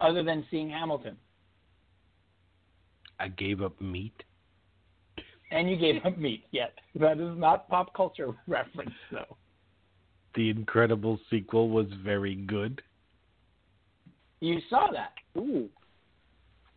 other 0.00 0.24
than 0.24 0.44
seeing 0.50 0.68
Hamilton. 0.68 1.16
I 3.20 3.28
gave 3.28 3.62
up 3.62 3.80
meat. 3.80 4.20
And 5.52 5.70
you 5.70 5.76
gave 5.76 6.04
up 6.04 6.18
meat. 6.18 6.46
Yes, 6.50 6.70
that 6.96 7.20
is 7.20 7.38
not 7.38 7.68
pop 7.68 7.94
culture 7.94 8.34
reference, 8.48 8.90
though. 9.12 9.36
The 10.34 10.50
Incredible 10.50 11.20
sequel 11.30 11.68
was 11.68 11.86
very 12.02 12.34
good. 12.34 12.82
You 14.40 14.58
saw 14.68 14.88
that. 14.92 15.12
Ooh. 15.38 15.68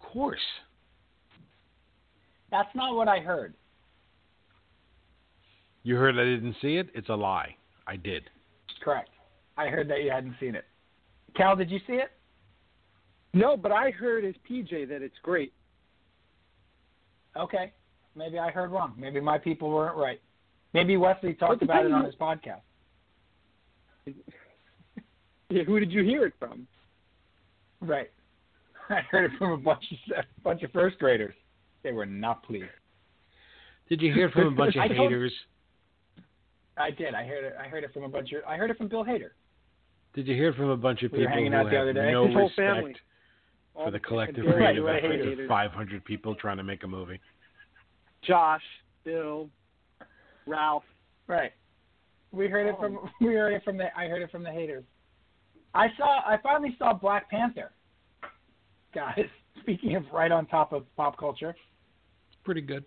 Of 0.02 0.10
course. 0.12 0.40
That's 2.52 2.70
not 2.76 2.96
what 2.96 3.08
I 3.08 3.20
heard. 3.20 3.54
You 5.84 5.96
heard 5.96 6.18
I 6.18 6.24
didn't 6.24 6.56
see 6.62 6.78
it? 6.78 6.90
It's 6.94 7.10
a 7.10 7.16
lie. 7.16 7.56
I 7.88 7.96
did. 7.96 8.30
Correct. 8.84 9.10
I 9.58 9.68
heard 9.68 9.90
that 9.90 10.04
you 10.04 10.12
hadn't 10.12 10.36
seen 10.40 10.56
it. 10.56 10.66
Cal, 11.36 11.56
did 11.56 11.72
you 11.72 11.80
see 11.88 11.94
it? 11.94 12.12
No, 13.34 13.58
but 13.58 13.72
I 13.72 13.92
heard 13.92 14.24
as 14.24 14.36
PJ 14.50 14.88
that 14.90 15.02
it's 15.02 15.18
great. 15.24 15.52
Okay. 17.36 17.74
Maybe 18.16 18.38
I 18.38 18.52
heard 18.52 18.72
wrong. 18.72 18.94
Maybe 18.98 19.20
my 19.20 19.38
people 19.38 19.72
weren't 19.72 19.98
right. 19.98 20.22
Maybe 20.74 20.98
Wesley 20.98 21.34
talked 21.34 21.62
Well, 21.62 21.70
about 21.70 21.86
it 21.86 21.92
on 21.92 22.06
his 22.06 22.16
podcast. 22.16 22.62
Yeah, 25.50 25.64
who 25.66 25.80
did 25.80 25.92
you 25.92 26.04
hear 26.04 26.26
it 26.26 26.34
from? 26.40 26.66
Right. 27.84 28.10
I 28.90 29.02
heard 29.12 29.32
it 29.32 29.38
from 29.38 29.52
a 29.52 29.58
bunch 29.58 29.84
of 29.92 30.18
a 30.18 30.42
bunch 30.44 30.64
of 30.64 30.72
first 30.72 30.98
graders. 31.00 31.34
They 31.84 31.92
were 31.92 32.06
not 32.06 32.44
pleased. 32.44 32.66
Did 33.90 34.02
you 34.02 34.14
hear 34.14 34.30
from 34.30 34.48
a 34.48 34.52
bunch 34.52 34.76
of 34.76 34.82
I 34.84 34.88
haters? 34.88 35.34
I 36.78 36.92
did. 36.92 37.14
I 37.14 37.26
heard 37.26 37.44
it. 37.44 37.56
I 37.60 37.68
heard 37.68 37.84
it 37.84 37.94
from 37.94 38.04
a 38.04 38.10
bunch 38.10 38.32
of. 38.32 38.44
I 38.48 38.56
heard 38.56 38.72
it 38.72 38.78
from 38.78 38.88
Bill 38.88 39.04
Hader. 39.04 39.32
Did 40.14 40.28
you 40.28 40.36
hear 40.36 40.54
from 40.54 40.70
a 40.70 40.78
bunch 40.78 41.04
of 41.04 41.12
We 41.12 41.20
people 41.20 41.34
hanging 41.34 41.52
who 41.52 41.58
out 41.58 41.70
the 41.70 41.78
other 41.78 41.94
day. 41.94 42.12
no 42.12 42.26
His 42.26 42.34
whole 42.34 42.44
respect 42.48 42.76
family. 42.76 42.96
for 43.74 43.92
the 43.92 44.00
collective 44.00 44.46
creative 44.46 44.84
right, 44.84 45.04
effort 45.04 45.12
haters. 45.12 45.40
of 45.42 45.48
500 45.48 46.06
people 46.06 46.36
trying 46.36 46.58
to 46.58 46.64
make 46.64 46.84
a 46.84 46.88
movie? 46.88 47.20
Josh, 48.26 48.62
Bill, 49.04 49.50
Ralph. 50.46 50.84
Right. 51.28 51.52
We 52.32 52.48
heard 52.48 52.68
it 52.68 52.76
oh. 52.78 52.82
from. 52.82 53.00
We 53.22 53.34
heard 53.34 53.54
it 53.54 53.64
from 53.64 53.78
the. 53.78 53.86
I 53.98 54.08
heard 54.08 54.22
it 54.22 54.32
from 54.32 54.44
the 54.44 54.52
haters. 54.52 54.84
I 55.74 55.88
saw. 55.98 56.20
I 56.26 56.38
finally 56.42 56.76
saw 56.78 56.94
Black 56.94 57.30
Panther. 57.30 57.72
Guys, 58.94 59.26
speaking 59.62 59.96
of 59.96 60.04
right 60.14 60.32
on 60.32 60.46
top 60.46 60.72
of 60.74 60.84
pop 60.96 61.18
culture, 61.18 61.50
It's 62.28 62.38
pretty 62.44 62.62
good. 62.62 62.86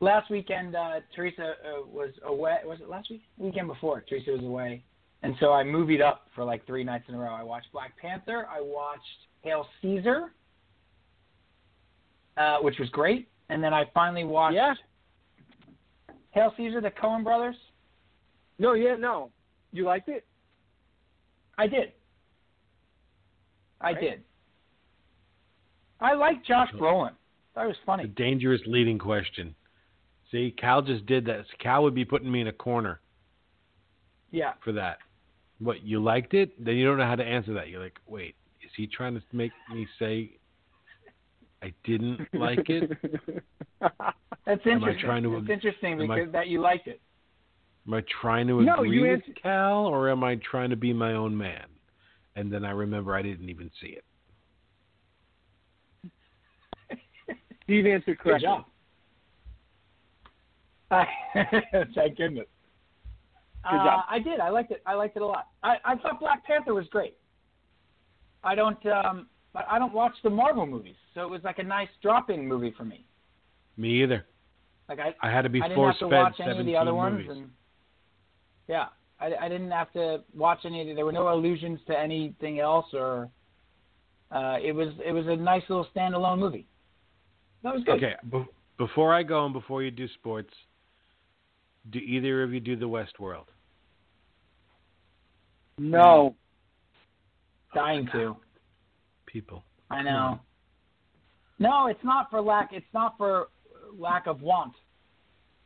last 0.00 0.30
weekend 0.30 0.74
uh, 0.74 1.00
Teresa 1.14 1.54
uh, 1.64 1.86
was 1.86 2.10
away. 2.24 2.56
Was 2.64 2.80
it 2.80 2.88
last 2.88 3.08
week? 3.10 3.22
Weekend 3.38 3.68
before 3.68 4.00
Teresa 4.08 4.32
was 4.32 4.40
away, 4.42 4.82
and 5.22 5.34
so 5.38 5.52
I 5.52 5.62
movied 5.62 6.00
up 6.00 6.26
for 6.34 6.42
like 6.44 6.66
three 6.66 6.82
nights 6.84 7.04
in 7.08 7.14
a 7.14 7.18
row. 7.18 7.32
I 7.32 7.42
watched 7.44 7.70
Black 7.72 7.96
Panther. 7.98 8.46
I 8.50 8.60
watched 8.60 9.00
Hail 9.42 9.66
Caesar, 9.80 10.32
uh, 12.36 12.58
which 12.58 12.78
was 12.80 12.88
great, 12.90 13.28
and 13.48 13.62
then 13.62 13.72
I 13.72 13.84
finally 13.94 14.24
watched 14.24 14.54
Yeah. 14.56 14.74
Hail 16.32 16.52
Caesar, 16.56 16.80
the 16.80 16.90
Coen 16.90 17.22
Brothers. 17.22 17.56
No, 18.58 18.72
yeah, 18.72 18.96
no. 18.96 19.30
You 19.72 19.84
liked 19.84 20.08
it? 20.08 20.24
I 21.58 21.66
did. 21.66 21.92
I 23.80 23.92
did. 23.94 24.22
I 26.00 26.14
like 26.14 26.44
Josh 26.44 26.70
Brolin. 26.72 27.12
That 27.54 27.66
was 27.66 27.76
funny. 27.84 28.06
dangerous 28.06 28.60
leading 28.66 28.98
question. 28.98 29.54
See, 30.30 30.54
Cal 30.58 30.80
just 30.82 31.04
did 31.06 31.26
that. 31.26 31.44
Cal 31.58 31.82
would 31.82 31.94
be 31.94 32.04
putting 32.04 32.30
me 32.32 32.40
in 32.40 32.46
a 32.48 32.52
corner 32.52 33.00
Yeah. 34.30 34.52
for 34.64 34.72
that. 34.72 34.98
What, 35.58 35.82
you 35.84 36.02
liked 36.02 36.32
it? 36.34 36.52
Then 36.64 36.76
you 36.76 36.86
don't 36.86 36.96
know 36.96 37.06
how 37.06 37.16
to 37.16 37.24
answer 37.24 37.52
that. 37.54 37.68
You're 37.68 37.82
like, 37.82 37.98
wait, 38.06 38.34
is 38.64 38.70
he 38.76 38.86
trying 38.86 39.14
to 39.14 39.22
make 39.32 39.52
me 39.72 39.86
say 39.98 40.30
I 41.62 41.72
didn't 41.84 42.26
like 42.32 42.68
it? 42.70 42.90
That's 43.80 44.66
interesting. 44.66 44.72
Am 44.72 44.84
I 44.84 45.00
trying 45.00 45.22
to- 45.24 45.36
it's 45.36 45.50
interesting 45.50 46.00
am 46.00 46.10
I- 46.10 46.16
because 46.16 46.32
that 46.32 46.48
you 46.48 46.60
liked 46.60 46.88
it. 46.88 47.00
Am 47.86 47.94
I 47.94 48.02
trying 48.20 48.46
to 48.46 48.62
No, 48.62 48.74
agree 48.76 48.94
you 48.96 49.00
with 49.02 49.10
answer- 49.22 49.32
Cal, 49.40 49.86
or 49.86 50.08
am 50.10 50.22
I 50.22 50.36
trying 50.36 50.70
to 50.70 50.76
be 50.76 50.92
my 50.92 51.14
own 51.14 51.36
man? 51.36 51.66
And 52.36 52.50
then 52.52 52.64
I 52.64 52.70
remember 52.70 53.14
I 53.14 53.22
didn't 53.22 53.48
even 53.48 53.70
see 53.80 53.98
it. 53.98 54.04
Steve 57.64 57.86
answered 57.86 58.18
Good 58.18 58.40
correctly. 58.40 58.46
job. 58.48 58.64
Thank 61.94 62.16
goodness. 62.16 62.46
Good 63.70 63.76
uh. 63.76 64.02
I 64.10 64.18
did. 64.18 64.40
I 64.40 64.48
liked 64.50 64.70
it. 64.72 64.82
I 64.86 64.94
liked 64.94 65.16
it 65.16 65.22
a 65.22 65.26
lot. 65.26 65.48
I, 65.62 65.76
I 65.84 65.96
thought 65.96 66.20
Black 66.20 66.44
Panther 66.44 66.74
was 66.74 66.86
great. 66.88 67.16
I 68.44 68.54
don't. 68.54 68.84
Um, 68.86 69.28
I 69.54 69.78
don't 69.78 69.92
watch 69.92 70.14
the 70.24 70.30
Marvel 70.30 70.66
movies, 70.66 70.96
so 71.14 71.22
it 71.22 71.30
was 71.30 71.42
like 71.44 71.58
a 71.58 71.62
nice 71.62 71.88
drop-in 72.02 72.46
movie 72.48 72.72
for 72.76 72.84
me. 72.84 73.04
Me 73.76 74.02
either. 74.02 74.26
Like 74.88 74.98
I, 74.98 75.14
I 75.26 75.30
had 75.30 75.42
to 75.42 75.48
be 75.48 75.60
I 75.60 75.68
didn't 75.68 75.76
force 75.76 75.96
have 76.00 76.08
to 76.08 76.14
fed 76.14 76.22
watch 76.22 76.34
any 76.40 76.50
of 76.50 76.56
17 76.56 76.72
the 76.72 76.78
other 76.78 76.92
movies. 76.92 77.28
ones, 77.28 77.38
and 77.40 77.50
yeah, 78.72 78.86
I, 79.20 79.44
I 79.44 79.48
didn't 79.50 79.70
have 79.70 79.92
to 79.92 80.22
watch 80.34 80.60
any. 80.64 80.94
There 80.94 81.04
were 81.04 81.12
no 81.12 81.28
allusions 81.32 81.78
to 81.88 81.98
anything 81.98 82.58
else, 82.58 82.86
or 82.94 83.28
uh, 84.30 84.56
it 84.62 84.72
was 84.72 84.88
it 85.04 85.12
was 85.12 85.26
a 85.26 85.36
nice 85.36 85.62
little 85.68 85.86
standalone 85.94 86.38
movie. 86.38 86.66
That 87.62 87.74
was 87.74 87.84
good. 87.84 87.96
Okay, 87.96 88.14
be- 88.30 88.46
before 88.78 89.12
I 89.12 89.22
go 89.22 89.44
and 89.44 89.52
before 89.52 89.82
you 89.82 89.90
do 89.90 90.08
sports, 90.14 90.48
do 91.90 91.98
either 91.98 92.42
of 92.42 92.54
you 92.54 92.60
do 92.60 92.74
the 92.74 92.88
West 92.88 93.20
World? 93.20 93.48
No. 95.78 96.34
Dying 97.74 98.08
to. 98.12 98.36
People. 99.26 99.64
I 99.90 100.02
know. 100.02 100.40
No, 101.58 101.88
it's 101.88 102.02
not 102.02 102.30
for 102.30 102.40
lack. 102.40 102.70
It's 102.72 102.94
not 102.94 103.18
for 103.18 103.48
lack 103.98 104.26
of 104.26 104.40
want. 104.40 104.72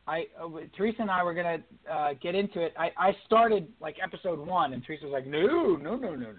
I 0.07 0.25
uh, 0.41 0.47
Teresa 0.75 1.01
and 1.01 1.11
I 1.11 1.23
were 1.23 1.33
gonna 1.33 1.57
uh, 1.91 2.13
get 2.21 2.33
into 2.35 2.61
it. 2.61 2.73
I, 2.77 2.91
I 2.97 3.11
started 3.25 3.67
like 3.81 3.97
episode 4.01 4.39
one, 4.39 4.73
and 4.73 4.83
Teresa 4.83 5.05
was 5.05 5.13
like, 5.13 5.27
"No, 5.27 5.75
no, 5.75 5.95
no, 5.95 6.15
no, 6.15 6.15
no." 6.15 6.33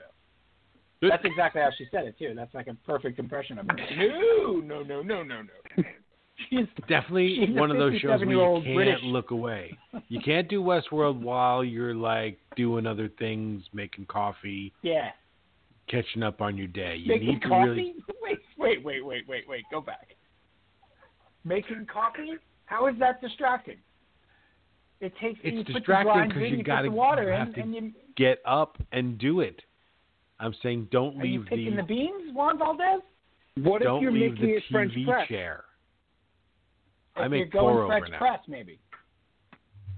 That's 1.00 1.24
exactly 1.24 1.61
how 1.61 1.70
she 1.76 1.87
said 1.92 2.04
it 2.07 2.18
too. 2.18 2.33
That's 2.35 2.52
like 2.54 2.66
a 2.66 2.74
perfect 2.87 3.18
impression 3.18 3.59
of 3.59 3.66
her. 3.68 3.76
No, 3.96 4.54
no, 4.54 4.83
no, 4.83 5.02
no, 5.02 5.22
no, 5.22 5.42
no. 5.42 5.85
She's 6.48 6.66
Definitely 6.88 7.46
She's 7.46 7.57
one 7.57 7.70
of 7.70 7.78
those 7.78 8.00
shows 8.00 8.20
where 8.20 8.31
you 8.31 8.62
can't 8.64 8.74
British. 8.76 9.00
look 9.02 9.31
away. 9.33 9.76
You 10.09 10.20
can't 10.24 10.48
do 10.48 10.62
Westworld 10.62 11.20
while 11.20 11.62
you're 11.62 11.94
like 11.94 12.38
doing 12.57 12.87
other 12.87 13.09
things, 13.18 13.62
making 13.74 14.07
coffee, 14.07 14.72
yeah. 14.83 15.11
catching 15.90 16.22
up 16.22 16.40
on 16.40 16.57
your 16.57 16.68
day. 16.68 16.96
You 16.96 17.12
Making 17.14 17.28
need 17.28 17.42
to 17.42 17.48
coffee? 17.48 17.68
really 17.68 17.94
Wait, 18.22 18.38
wait, 18.57 18.85
wait, 18.85 19.04
wait, 19.04 19.28
wait, 19.28 19.48
wait. 19.48 19.64
Go 19.70 19.81
back. 19.81 20.09
Making 21.44 21.87
coffee? 21.92 22.35
How 22.68 22.87
is 22.87 22.94
that 22.98 23.20
distracting? 23.22 23.78
It 25.00 25.12
takes 25.20 25.38
It's 25.42 25.57
you 25.57 25.64
distracting 25.64 26.12
grinds 26.12 26.33
'cause 26.35 26.42
in, 26.42 26.50
you 26.50 26.57
you 26.59 26.62
gotta- 26.64 26.88
put 26.88 26.90
the 26.92 26.96
water 26.96 27.22
you 27.22 27.28
in, 27.28 27.35
have 27.38 27.54
to 27.54 27.61
and 27.61 27.74
you 27.74 27.92
get 28.16 28.40
up 28.44 28.76
and 28.92 29.16
do 29.16 29.40
it. 29.40 29.62
I'm 30.40 30.52
saying 30.54 30.88
don't 30.90 31.20
are 31.20 31.24
you 31.24 31.44
picking 31.44 31.76
the, 31.76 31.83
beans, 31.83 32.33
Juan 32.35 32.59
Valdez? 32.59 33.00
What 33.57 33.81
if 33.83 33.87
don't 33.87 34.02
you're 34.02 34.12
leave 34.12 34.33
making 34.33 34.46
the 34.46 34.57
it 34.57 34.64
French 34.70 34.92
TV 34.92 35.04
press? 35.07 35.28
chair. 35.28 35.64
If 37.16 37.22
I 37.22 37.28
make 37.28 37.38
you're 37.38 37.46
going 37.48 37.74
pour 37.74 37.83
over 37.85 37.87
French 37.98 38.11
now. 38.11 38.18
press, 38.18 38.40
maybe. 38.48 38.78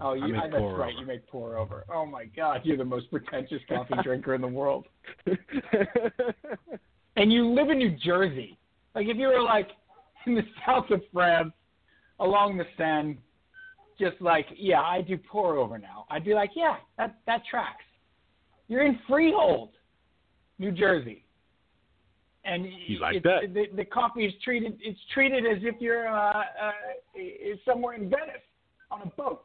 Oh, 0.03 0.15
you, 0.15 0.25
I 0.25 0.27
make 0.29 0.53
that's 0.53 0.53
right. 0.55 0.63
over. 0.63 0.91
You 0.91 1.07
make 1.07 1.27
pour 1.27 1.57
over. 1.57 1.85
Oh 1.93 2.07
my 2.07 2.25
God, 2.27 2.61
you're 2.65 2.79
the 2.79 2.85
most 2.85 3.11
pretentious 3.11 3.61
coffee 3.69 3.95
drinker 4.03 4.35
in 4.35 4.41
the 4.41 4.49
world. 4.49 4.87
And 7.17 7.33
you 7.33 7.53
live 7.53 7.69
in 7.71 7.79
New 7.79 7.91
Jersey. 7.97 8.57
Like 8.95 9.07
if 9.09 9.17
you 9.17 9.27
were 9.27 9.43
like 9.43 9.69
in 10.27 10.35
the 10.37 10.45
south 10.67 10.91
of 10.91 11.03
France, 11.13 11.53
along 12.21 12.59
the 12.59 12.65
Seine, 12.77 13.19
just 13.99 14.21
like 14.21 14.47
yeah, 14.57 14.81
I 14.81 15.03
do 15.03 15.19
pour 15.19 15.57
over 15.57 15.79
now. 15.79 16.07
I'd 16.11 16.25
be 16.25 16.35
like, 16.35 16.51
yeah, 16.55 16.77
that 16.99 17.19
that 17.27 17.43
tracks. 17.51 17.85
You're 18.69 18.87
in 18.87 18.99
Freehold, 19.09 19.71
New 20.59 20.71
Jersey, 20.71 21.25
and 22.45 22.65
You 22.65 23.01
like 23.01 23.23
that. 23.25 23.53
The, 23.53 23.65
the 23.77 23.85
coffee 23.85 24.25
is 24.27 24.33
treated. 24.45 24.79
It's 24.81 25.01
treated 25.13 25.45
as 25.45 25.63
if 25.63 25.81
you're 25.81 26.09
uh, 26.09 26.41
uh, 26.41 26.73
is 27.15 27.59
somewhere 27.65 27.95
in 27.95 28.03
Venice 28.09 28.43
on 28.91 29.03
a 29.03 29.07
boat. 29.07 29.43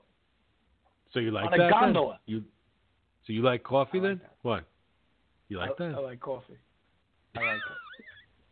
So 1.14 1.20
you 1.20 1.32
like 1.32 1.46
On 1.46 1.54
a 1.54 1.58
that? 1.58 1.64
then? 1.64 1.72
gondola. 1.72 2.20
You 2.26 2.44
so 3.26 3.34
you 3.34 3.42
like 3.42 3.64
coffee 3.64 4.00
I 4.00 4.02
then? 4.02 4.22
What? 4.44 4.66
You 5.50 5.58
like 5.58 5.72
I, 5.72 5.88
that? 5.88 5.96
I 5.96 6.00
like 6.00 6.20
coffee. 6.20 6.58
I 7.36 7.40
like 7.40 7.56
it. 7.56 7.62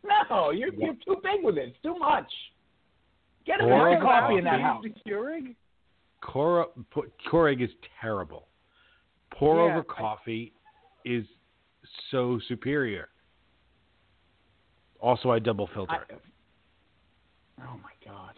No, 0.30 0.50
you're 0.50 0.74
you're 0.74 0.94
too 1.06 1.16
big 1.22 1.42
with 1.42 1.56
it. 1.56 1.68
It's 1.68 1.76
too 1.82 1.98
much. 1.98 2.30
Get 3.46 3.60
a 3.60 3.64
Pour 3.64 3.88
of 3.88 3.96
over 3.96 4.04
coffee 4.04 4.36
in 4.38 4.44
that 4.44 4.60
coffee. 4.60 4.62
house. 4.62 4.84
The 5.04 5.10
Keurig? 5.10 5.54
Cor- 6.20 6.68
Keurig 7.30 7.62
is 7.62 7.70
terrible. 8.00 8.48
Pour 9.32 9.56
Yeah, 9.56 9.72
over 9.76 9.80
I- 9.80 9.94
coffee 10.00 10.52
is 11.04 11.26
so 12.10 12.38
superior. 12.48 13.08
Also, 15.00 15.30
I 15.30 15.38
double 15.38 15.66
filter. 15.74 15.92
I, 15.92 17.62
oh 17.62 17.78
my 17.82 17.90
god. 18.04 18.34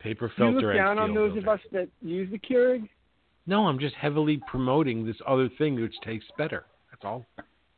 Paper 0.00 0.26
Do 0.28 0.32
you 0.44 0.50
filter 0.52 0.66
look 0.68 0.76
and 0.76 0.84
down 0.84 0.98
on 0.98 1.14
those 1.14 1.34
filter. 1.34 1.50
of 1.50 1.58
us 1.60 1.66
that 1.72 1.88
use 2.02 2.28
the 2.32 2.38
Keurig? 2.38 2.88
No, 3.46 3.66
I'm 3.68 3.78
just 3.78 3.94
heavily 3.94 4.40
promoting 4.48 5.06
this 5.06 5.16
other 5.26 5.48
thing 5.58 5.80
which 5.80 5.94
tastes 6.04 6.30
better. 6.36 6.64
That's 6.90 7.04
all. 7.04 7.24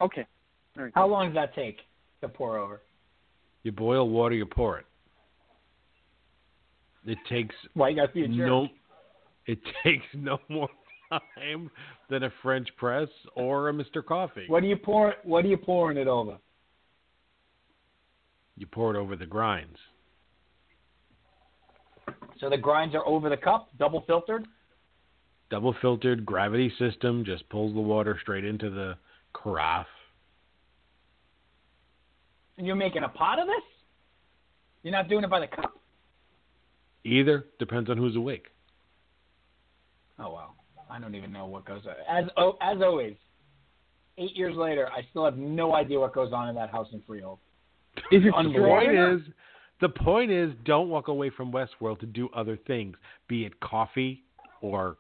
Okay. 0.01 0.27
All 0.79 0.85
right. 0.85 0.93
How 0.95 1.07
long 1.07 1.27
does 1.27 1.35
that 1.35 1.55
take 1.55 1.81
to 2.23 2.29
pour 2.29 2.57
over? 2.59 2.81
You 3.65 3.73
boil 3.73 4.09
water, 4.09 4.35
you 4.35 4.47
pour 4.47 4.79
it. 4.79 4.87
It 7.05 7.19
takes 7.29 7.55
Why 7.75 7.91
you 7.91 7.97
gotta 7.97 8.13
be 8.13 8.25
a 8.25 8.29
jerk? 8.29 8.37
no. 8.37 8.69
It 9.47 9.59
takes 9.85 10.05
no 10.15 10.39
more 10.49 10.69
time 11.11 11.71
than 12.09 12.23
a 12.25 12.31
French 12.43 12.69
press 12.77 13.09
or 13.35 13.69
a 13.69 13.73
Mr. 13.73 14.05
Coffee. 14.05 14.45
What 14.49 14.61
do 14.61 14.69
you 14.69 14.77
pour? 14.77 15.15
What 15.25 15.45
are 15.45 15.49
you 15.49 15.57
pouring 15.57 15.99
it 15.99 16.07
over? 16.07 16.39
You 18.57 18.67
pour 18.67 18.95
it 18.95 18.99
over 18.99 19.17
the 19.17 19.27
grinds. 19.27 19.79
So 22.41 22.51
the 22.51 22.57
grinds 22.57 22.95
are 22.95 23.07
over 23.07 23.29
the 23.29 23.37
cup, 23.37 23.69
double 23.79 24.03
filtered. 24.07 24.47
Double 25.51 25.75
filtered 25.81 26.25
gravity 26.25 26.73
system 26.79 27.25
just 27.25 27.49
pulls 27.49 27.75
the 27.75 27.81
water 27.81 28.19
straight 28.21 28.45
into 28.45 28.71
the 28.71 28.97
carafe. 29.35 29.87
And 32.59 32.67
you're 32.67 32.77
making 32.77 33.05
a 33.05 33.09
pot 33.09 33.39
of 33.39 33.47
this? 33.47 33.63
You're 34.83 34.93
not 34.93 35.09
doing 35.09 35.25
it 35.25 35.31
by 35.31 35.41
the 35.41 35.47
cup? 35.47 35.73
Either 37.05 37.47
depends 37.59 37.91
on 37.91 37.97
who's 37.97 38.17
awake. 38.17 38.47
Oh 40.19 40.31
wow. 40.31 40.51
I 40.91 40.99
don't 40.99 41.15
even 41.15 41.33
know 41.33 41.47
what 41.47 41.65
goes 41.65 41.83
on. 41.87 41.95
As 42.25 42.31
oh, 42.37 42.59
as 42.61 42.79
always, 42.83 43.15
eight 44.19 44.37
years 44.37 44.55
later, 44.57 44.89
I 44.91 45.07
still 45.11 45.25
have 45.25 45.39
no 45.39 45.75
idea 45.75 45.99
what 45.99 46.13
goes 46.15 46.33
on 46.33 46.49
in 46.49 46.55
that 46.57 46.71
house 46.71 46.89
in 46.93 47.03
Freehold. 47.07 47.39
It 48.11 48.23
The 48.25 48.33
point 48.33 48.95
is, 48.95 49.21
the 49.81 49.89
point 49.89 50.31
is, 50.31 50.53
don't 50.65 50.89
walk 50.89 51.09
away 51.09 51.31
from 51.31 51.51
Westworld 51.51 51.99
to 52.01 52.07
do 52.07 52.29
other 52.35 52.59
things, 52.67 52.97
be 53.27 53.45
it 53.45 53.59
coffee 53.61 54.23
or 54.61 54.97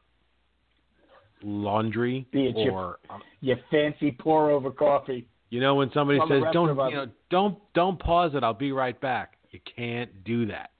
laundry 1.42 2.26
Be 2.32 2.46
it 2.46 2.56
your- 2.56 2.98
um, 3.10 3.22
You 3.40 3.56
fancy 3.70 4.12
pour 4.12 4.50
over 4.50 4.70
coffee. 4.70 5.26
you 5.50 5.60
know 5.60 5.74
when 5.74 5.90
somebody 5.92 6.20
says 6.28 6.42
don't 6.52 6.68
you 6.90 6.96
know 6.96 7.06
don't 7.30 7.58
don't 7.74 7.98
pause 7.98 8.32
it, 8.34 8.42
I'll 8.42 8.54
be 8.54 8.72
right 8.72 8.98
back. 9.00 9.34
You 9.50 9.60
can't 9.76 10.24
do 10.24 10.46
that. 10.46 10.70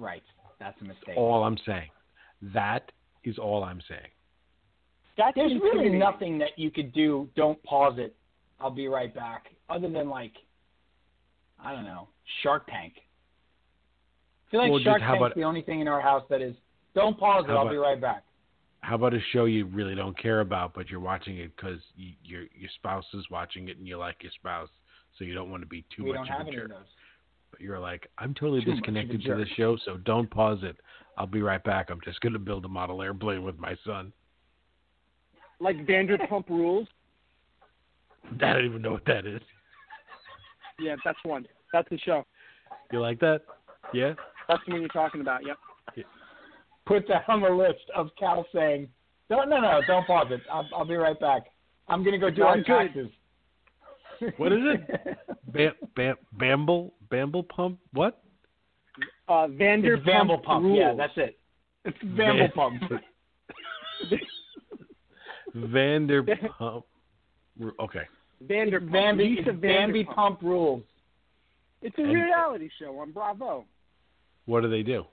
Right. 0.00 0.22
That's 0.58 0.80
a 0.80 0.84
mistake. 0.84 1.14
All 1.16 1.44
I'm 1.44 1.58
saying. 1.66 1.90
That 2.54 2.90
is 3.24 3.38
all 3.38 3.62
I'm 3.62 3.80
saying. 3.88 4.08
That's 5.18 5.34
There's 5.34 5.52
really 5.60 5.90
nothing 5.90 6.38
that 6.38 6.50
you 6.56 6.70
could 6.70 6.92
do. 6.92 7.28
Don't 7.36 7.62
pause 7.62 7.94
it. 7.98 8.16
I'll 8.60 8.70
be 8.70 8.88
right 8.88 9.14
back. 9.14 9.46
Other 9.68 9.90
than 9.90 10.08
like, 10.08 10.32
I 11.62 11.72
don't 11.74 11.84
know, 11.84 12.08
Shark 12.42 12.66
Tank. 12.68 12.94
I 12.96 14.50
feel 14.50 14.60
like 14.60 14.70
Well, 14.70 14.80
Shark 14.82 15.02
how 15.02 15.08
Tank's 15.08 15.20
about- 15.20 15.34
the 15.34 15.44
only 15.44 15.62
thing 15.62 15.80
in 15.80 15.88
our 15.88 16.00
house 16.00 16.24
that 16.30 16.40
is. 16.40 16.56
Don't 16.94 17.18
pause 17.18 17.44
it. 17.44 17.48
How 17.50 17.56
I'll 17.56 17.62
about- 17.62 17.70
be 17.72 17.76
right 17.76 18.00
back. 18.00 18.24
How 18.82 18.94
about 18.94 19.12
a 19.12 19.20
show 19.32 19.44
you 19.44 19.66
really 19.66 19.94
don't 19.94 20.16
care 20.18 20.40
about, 20.40 20.72
but 20.72 20.88
you're 20.88 21.00
watching 21.00 21.36
it 21.36 21.54
because 21.54 21.80
you, 21.96 22.14
your 22.24 22.42
your 22.58 22.70
spouse 22.76 23.04
is 23.12 23.28
watching 23.30 23.68
it 23.68 23.76
and 23.76 23.86
you 23.86 23.98
like 23.98 24.22
your 24.22 24.32
spouse, 24.32 24.70
so 25.18 25.24
you 25.24 25.34
don't 25.34 25.50
want 25.50 25.62
to 25.62 25.66
be 25.68 25.84
too 25.94 26.04
we 26.04 26.12
much 26.12 26.16
don't 26.20 26.26
have 26.28 26.40
of 26.40 26.46
a 26.46 26.48
any 26.48 26.56
jerk. 26.56 26.64
of 26.70 26.70
those. 26.78 26.86
But 27.50 27.60
you're 27.60 27.78
like, 27.78 28.08
I'm 28.18 28.34
totally 28.34 28.60
Too 28.64 28.70
much 28.70 28.78
of 28.78 28.82
a 28.84 28.86
disconnected 28.86 29.22
to 29.24 29.36
this 29.36 29.48
jerk. 29.48 29.56
show, 29.56 29.76
so 29.84 29.96
don't 29.98 30.30
pause 30.30 30.58
it. 30.62 30.76
I'll 31.18 31.26
be 31.26 31.42
right 31.42 31.62
back. 31.62 31.90
I'm 31.90 32.00
just 32.04 32.20
going 32.20 32.32
to 32.32 32.38
build 32.38 32.64
a 32.64 32.68
model 32.68 33.02
airplane 33.02 33.42
with 33.42 33.58
my 33.58 33.76
son. 33.84 34.12
Like 35.60 35.76
Vanderpump 35.86 36.46
Rules? 36.48 36.88
I 38.42 38.52
don't 38.52 38.64
even 38.64 38.82
know 38.82 38.92
what 38.92 39.04
that 39.06 39.26
is. 39.26 39.40
Yeah, 40.78 40.96
that's 41.04 41.18
one. 41.24 41.46
That's 41.72 41.88
the 41.90 41.98
show. 41.98 42.24
You 42.92 43.00
like 43.00 43.20
that? 43.20 43.42
Yeah. 43.92 44.14
That's 44.48 44.60
the 44.66 44.72
one 44.72 44.80
you're 44.80 44.88
talking 44.88 45.20
about. 45.20 45.44
Yep. 45.46 45.56
Put 46.86 47.06
that 47.08 47.28
on 47.28 47.40
the 47.42 47.50
list 47.50 47.84
of 47.94 48.08
Cal 48.18 48.44
saying, 48.52 48.88
"No, 49.28 49.44
no, 49.44 49.60
no, 49.60 49.80
don't 49.86 50.04
pause 50.08 50.26
it. 50.30 50.40
I'll, 50.52 50.66
I'll 50.74 50.84
be 50.84 50.96
right 50.96 51.18
back. 51.20 51.42
I'm 51.88 52.02
gonna 52.02 52.18
go 52.18 52.30
do 52.30 52.40
No, 52.40 52.48
our 52.48 52.62
taxes." 52.62 53.08
What 54.36 54.52
is 54.52 54.58
it? 54.62 55.18
Bam, 55.52 55.72
bam, 55.96 56.14
Bamble, 56.38 56.92
Bamble 57.10 57.42
Pump. 57.48 57.78
What? 57.92 58.22
Uh, 59.28 59.46
it's 59.50 59.60
Vanderpump 59.60 60.04
Vanderpump. 60.44 60.62
Rules. 60.62 60.78
Yeah, 60.78 60.94
that's 60.96 61.12
it. 61.16 61.38
It's 61.84 61.98
Bamble 62.04 62.52
Pump. 62.54 62.82
Vanderpump. 65.56 66.26
Vanderpump. 66.58 66.82
Okay. 67.78 68.04
Vanderpump. 68.46 68.90
Bambi, 68.92 69.36
Lisa 69.36 69.52
Bambi 69.52 70.04
Vanderpump. 70.04 70.14
Pump 70.14 70.42
rules. 70.42 70.82
It's 71.82 71.96
a 71.98 72.02
And- 72.02 72.12
reality 72.14 72.70
show 72.78 72.98
on 73.00 73.12
Bravo. 73.12 73.64
What 74.46 74.62
do 74.62 74.70
they 74.70 74.82
do? 74.82 75.04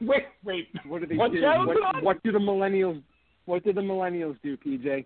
Wait, 0.00 0.24
wait. 0.44 0.68
What 0.86 1.00
do 1.02 1.06
they 1.06 1.16
What 1.16 1.32
do? 1.32 1.40
channel 1.40 1.70
is 1.70 1.76
it 1.76 1.82
What, 1.82 2.02
what 2.02 2.22
do 2.22 2.32
the 2.32 2.38
millennials? 2.38 3.02
What 3.46 3.62
do 3.64 3.72
the 3.72 3.80
millennials 3.80 4.36
do, 4.42 4.56
PJ? 4.56 5.04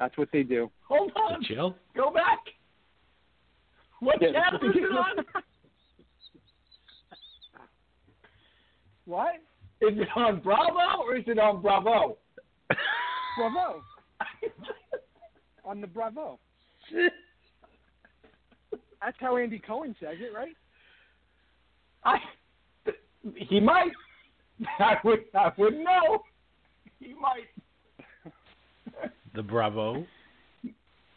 That's 0.00 0.16
what 0.16 0.30
they 0.32 0.42
do. 0.42 0.70
Hold 0.88 1.12
on. 1.14 1.42
Chill. 1.44 1.76
Go 1.94 2.10
back. 2.10 2.38
What 4.00 4.16
Yeah. 4.22 4.32
channel 4.32 4.70
is 4.70 4.76
it 4.76 4.90
on? 4.90 5.24
What? 9.06 9.34
Is 9.80 9.98
it 9.98 10.08
on 10.14 10.40
Bravo 10.40 11.02
or 11.02 11.16
is 11.16 11.24
it 11.26 11.38
on 11.38 11.60
Bravo? 11.60 12.16
Bravo. 13.36 13.82
on 15.64 15.80
the 15.80 15.86
Bravo. 15.88 16.38
That's 19.02 19.16
how 19.18 19.36
Andy 19.36 19.58
Cohen 19.58 19.96
says 19.98 20.16
it, 20.20 20.32
right? 20.32 20.54
I. 22.04 22.18
He 23.34 23.58
might. 23.58 23.90
I 24.78 24.96
would. 25.02 25.24
I 25.34 25.50
would 25.58 25.76
know. 25.78 26.22
He 27.00 27.12
might. 27.14 27.48
The 29.34 29.42
Bravo. 29.42 30.04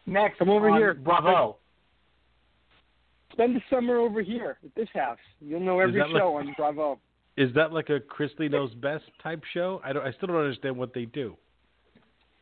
Next, 0.05 0.37
Come 0.37 0.49
over 0.49 0.69
here. 0.75 0.93
Bravo. 0.93 1.57
Spend 3.31 3.55
the 3.55 3.61
summer 3.69 3.97
over 3.97 4.21
here 4.21 4.57
at 4.63 4.75
this 4.75 4.89
house. 4.93 5.17
You'll 5.41 5.59
know 5.61 5.79
every 5.79 5.99
that 5.99 6.09
like- 6.09 6.19
show 6.21 6.35
on 6.35 6.53
Bravo. 6.57 6.99
Is 7.35 7.51
that 7.55 7.71
like 7.73 7.89
a 7.89 7.99
Chrisley 7.99 8.49
Knows 8.51 8.71
Best 8.75 9.05
type 9.23 9.41
show? 9.53 9.81
I 9.83 9.91
don't. 9.91 10.05
I 10.05 10.11
still 10.11 10.27
don't 10.27 10.37
understand 10.37 10.77
what 10.77 10.93
they 10.93 11.05
do. 11.05 11.35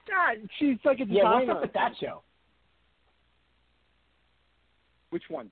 God, 0.05 0.49
she's 0.59 0.77
like 0.83 0.99
a 0.99 1.05
Yeah, 1.05 1.23
what's 1.23 1.49
up 1.49 1.61
with 1.61 1.71
that 1.73 1.93
show? 2.01 2.21
Which 5.11 5.23
one? 5.29 5.49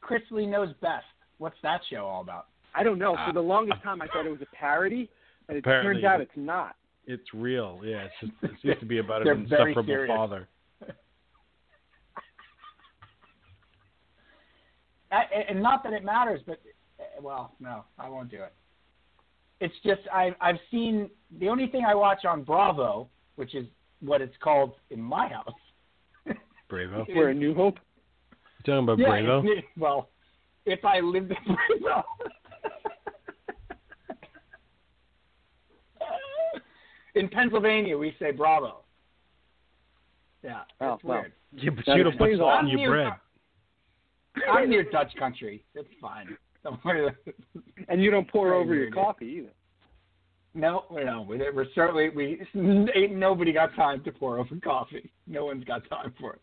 Chris 0.00 0.22
Lee 0.32 0.46
knows 0.46 0.70
best. 0.80 1.04
What's 1.38 1.56
that 1.62 1.80
show 1.88 2.04
all 2.06 2.20
about? 2.22 2.46
I 2.74 2.82
don't 2.82 2.98
know. 2.98 3.14
Uh, 3.14 3.26
For 3.28 3.32
the 3.32 3.40
longest 3.42 3.80
time, 3.82 4.02
I 4.02 4.06
thought 4.08 4.26
it 4.26 4.30
was 4.30 4.40
a 4.42 4.56
parody, 4.56 5.08
but 5.46 5.54
it 5.56 5.60
Apparently. 5.60 5.94
turns 6.02 6.04
out 6.04 6.20
it's 6.20 6.30
not. 6.36 6.74
It's 7.06 7.34
real. 7.34 7.80
Yeah. 7.84 8.04
It's 8.06 8.14
just, 8.20 8.32
it 8.42 8.50
seems 8.62 8.78
to 8.80 8.86
be 8.86 8.98
about 8.98 9.22
an 9.26 9.46
very 9.48 9.72
insufferable 9.72 9.84
serious. 9.84 10.08
father. 10.16 10.48
I, 15.12 15.22
and 15.48 15.62
not 15.62 15.82
that 15.84 15.92
it 15.92 16.04
matters, 16.04 16.40
but 16.46 16.60
uh, 17.00 17.04
well, 17.20 17.54
no, 17.60 17.84
I 17.98 18.08
won't 18.08 18.30
do 18.30 18.36
it. 18.42 18.52
It's 19.60 19.74
just 19.84 20.00
I, 20.12 20.34
I've 20.40 20.58
seen 20.70 21.10
the 21.38 21.48
only 21.48 21.66
thing 21.66 21.84
I 21.84 21.94
watch 21.94 22.24
on 22.24 22.42
Bravo, 22.44 23.08
which 23.36 23.54
is 23.54 23.66
what 24.00 24.20
it's 24.22 24.36
called 24.42 24.74
in 24.90 25.00
my 25.02 25.28
house. 25.28 25.48
Bravo. 26.68 27.04
We're 27.08 27.30
a 27.30 27.34
New 27.34 27.54
Hope. 27.54 27.78
You're 28.64 28.76
talking 28.76 28.84
about 28.84 28.98
Yeah, 28.98 29.20
Bravo? 29.22 29.42
it- 29.48 29.64
well, 29.76 30.08
if 30.64 30.84
I 30.84 31.00
lived 31.00 31.32
in 31.32 31.56
Bravo. 31.80 32.04
In 37.14 37.28
Pennsylvania, 37.28 37.96
we 37.96 38.14
say 38.18 38.30
Bravo. 38.30 38.80
Yeah, 40.42 40.60
Oh, 40.80 40.94
it's 40.94 41.04
well. 41.04 41.20
weird. 41.20 41.32
Yeah, 41.52 41.70
but 41.70 41.84
That 41.86 41.96
you 41.96 42.04
don't 42.04 42.16
put 42.16 42.30
explains 42.30 42.40
a 42.40 42.42
salt 42.42 42.60
in 42.62 42.68
your 42.68 42.78
near, 42.78 42.90
bread. 42.90 43.12
I'm 44.48 44.70
near 44.70 44.84
Dutch 44.84 45.14
country. 45.18 45.64
It's 45.74 45.88
fine. 46.00 46.36
Don't 46.64 46.82
worry. 46.84 47.10
And 47.88 48.02
you 48.02 48.10
don't 48.10 48.30
pour 48.30 48.48
Very 48.50 48.60
over 48.60 48.74
your 48.74 48.90
coffee 48.90 49.26
either. 49.26 49.50
No, 50.54 50.84
no, 50.90 51.22
we- 51.22 51.38
we're 51.38 51.66
certainly 51.74 52.08
we 52.10 52.42
ain't 52.94 53.14
nobody 53.14 53.52
got 53.52 53.74
time 53.74 54.02
to 54.04 54.12
pour 54.12 54.38
over 54.38 54.56
coffee. 54.62 55.10
No 55.26 55.44
one's 55.46 55.64
got 55.64 55.88
time 55.88 56.12
for 56.20 56.34
it. 56.34 56.40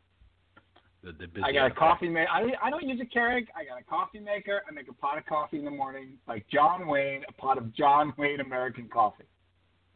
The, 1.03 1.11
the 1.11 1.41
I 1.43 1.51
got 1.51 1.71
a 1.71 1.73
coffee 1.73 2.09
maker. 2.09 2.29
I, 2.31 2.51
I 2.61 2.69
don't 2.69 2.83
use 2.87 2.99
a 3.01 3.05
Keurig. 3.05 3.47
I 3.55 3.63
got 3.65 3.79
a 3.79 3.83
coffee 3.83 4.19
maker. 4.19 4.61
I 4.67 4.73
make 4.73 4.89
a 4.89 4.93
pot 4.93 5.17
of 5.17 5.25
coffee 5.25 5.59
in 5.59 5.65
the 5.65 5.71
morning, 5.71 6.17
like 6.27 6.45
John 6.49 6.87
Wayne, 6.87 7.23
a 7.29 7.33
pot 7.33 7.57
of 7.57 7.73
John 7.73 8.13
Wayne 8.17 8.39
American 8.39 8.89
coffee. 8.89 9.23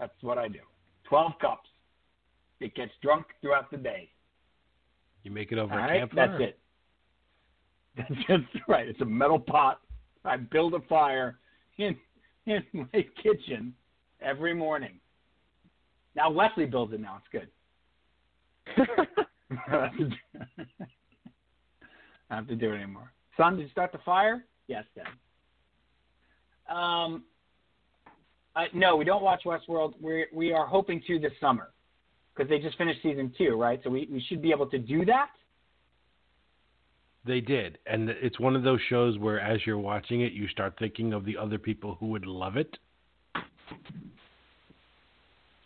That's 0.01 0.11
what 0.21 0.37
I 0.39 0.47
do. 0.47 0.59
Twelve 1.07 1.33
cups. 1.39 1.69
It 2.59 2.73
gets 2.75 2.91
drunk 3.03 3.27
throughout 3.39 3.69
the 3.69 3.77
day. 3.77 4.09
You 5.23 5.29
make 5.29 5.51
it 5.51 5.59
over 5.59 5.73
All 5.73 5.79
a 5.79 5.81
right, 5.83 5.99
campfire. 5.99 6.27
that's 6.39 6.41
it. 6.41 6.57
That's 7.97 8.15
just 8.25 8.63
right. 8.69 8.87
It's 8.87 9.01
a 9.01 9.05
metal 9.05 9.37
pot. 9.37 9.81
I 10.23 10.37
build 10.37 10.73
a 10.75 10.79
fire 10.87 11.39
in 11.77 11.95
in 12.45 12.63
my 12.93 13.05
kitchen 13.21 13.73
every 14.21 14.53
morning. 14.53 14.99
Now 16.15 16.31
Wesley 16.31 16.65
builds 16.65 16.93
it. 16.93 17.01
Now 17.01 17.19
it's 17.19 17.27
good. 17.31 17.49
I 19.67 19.89
don't 19.97 20.13
have 22.29 22.47
to 22.47 22.55
do 22.55 22.71
it 22.71 22.77
anymore. 22.77 23.11
Son, 23.37 23.57
did 23.57 23.63
you 23.63 23.69
start 23.69 23.91
the 23.91 23.97
fire? 24.05 24.45
Yes, 24.67 24.85
Dad. 24.95 25.07
Um, 26.73 27.25
uh, 28.55 28.63
no, 28.73 28.95
we 28.95 29.05
don't 29.05 29.23
watch 29.23 29.43
Westworld. 29.45 29.93
We 30.01 30.25
we 30.33 30.51
are 30.53 30.65
hoping 30.65 31.01
to 31.07 31.19
this 31.19 31.31
summer 31.39 31.69
because 32.35 32.49
they 32.49 32.59
just 32.59 32.77
finished 32.77 33.01
season 33.03 33.33
two, 33.37 33.55
right? 33.55 33.79
So 33.83 33.89
we, 33.89 34.07
we 34.11 34.21
should 34.27 34.41
be 34.41 34.51
able 34.51 34.67
to 34.67 34.79
do 34.79 35.05
that. 35.05 35.29
They 37.25 37.39
did, 37.39 37.77
and 37.85 38.09
it's 38.09 38.39
one 38.39 38.55
of 38.55 38.63
those 38.63 38.79
shows 38.89 39.17
where, 39.19 39.39
as 39.39 39.59
you're 39.65 39.77
watching 39.77 40.21
it, 40.21 40.33
you 40.33 40.47
start 40.47 40.73
thinking 40.79 41.13
of 41.13 41.23
the 41.23 41.37
other 41.37 41.59
people 41.59 41.95
who 41.99 42.07
would 42.07 42.25
love 42.25 42.57
it, 42.57 42.77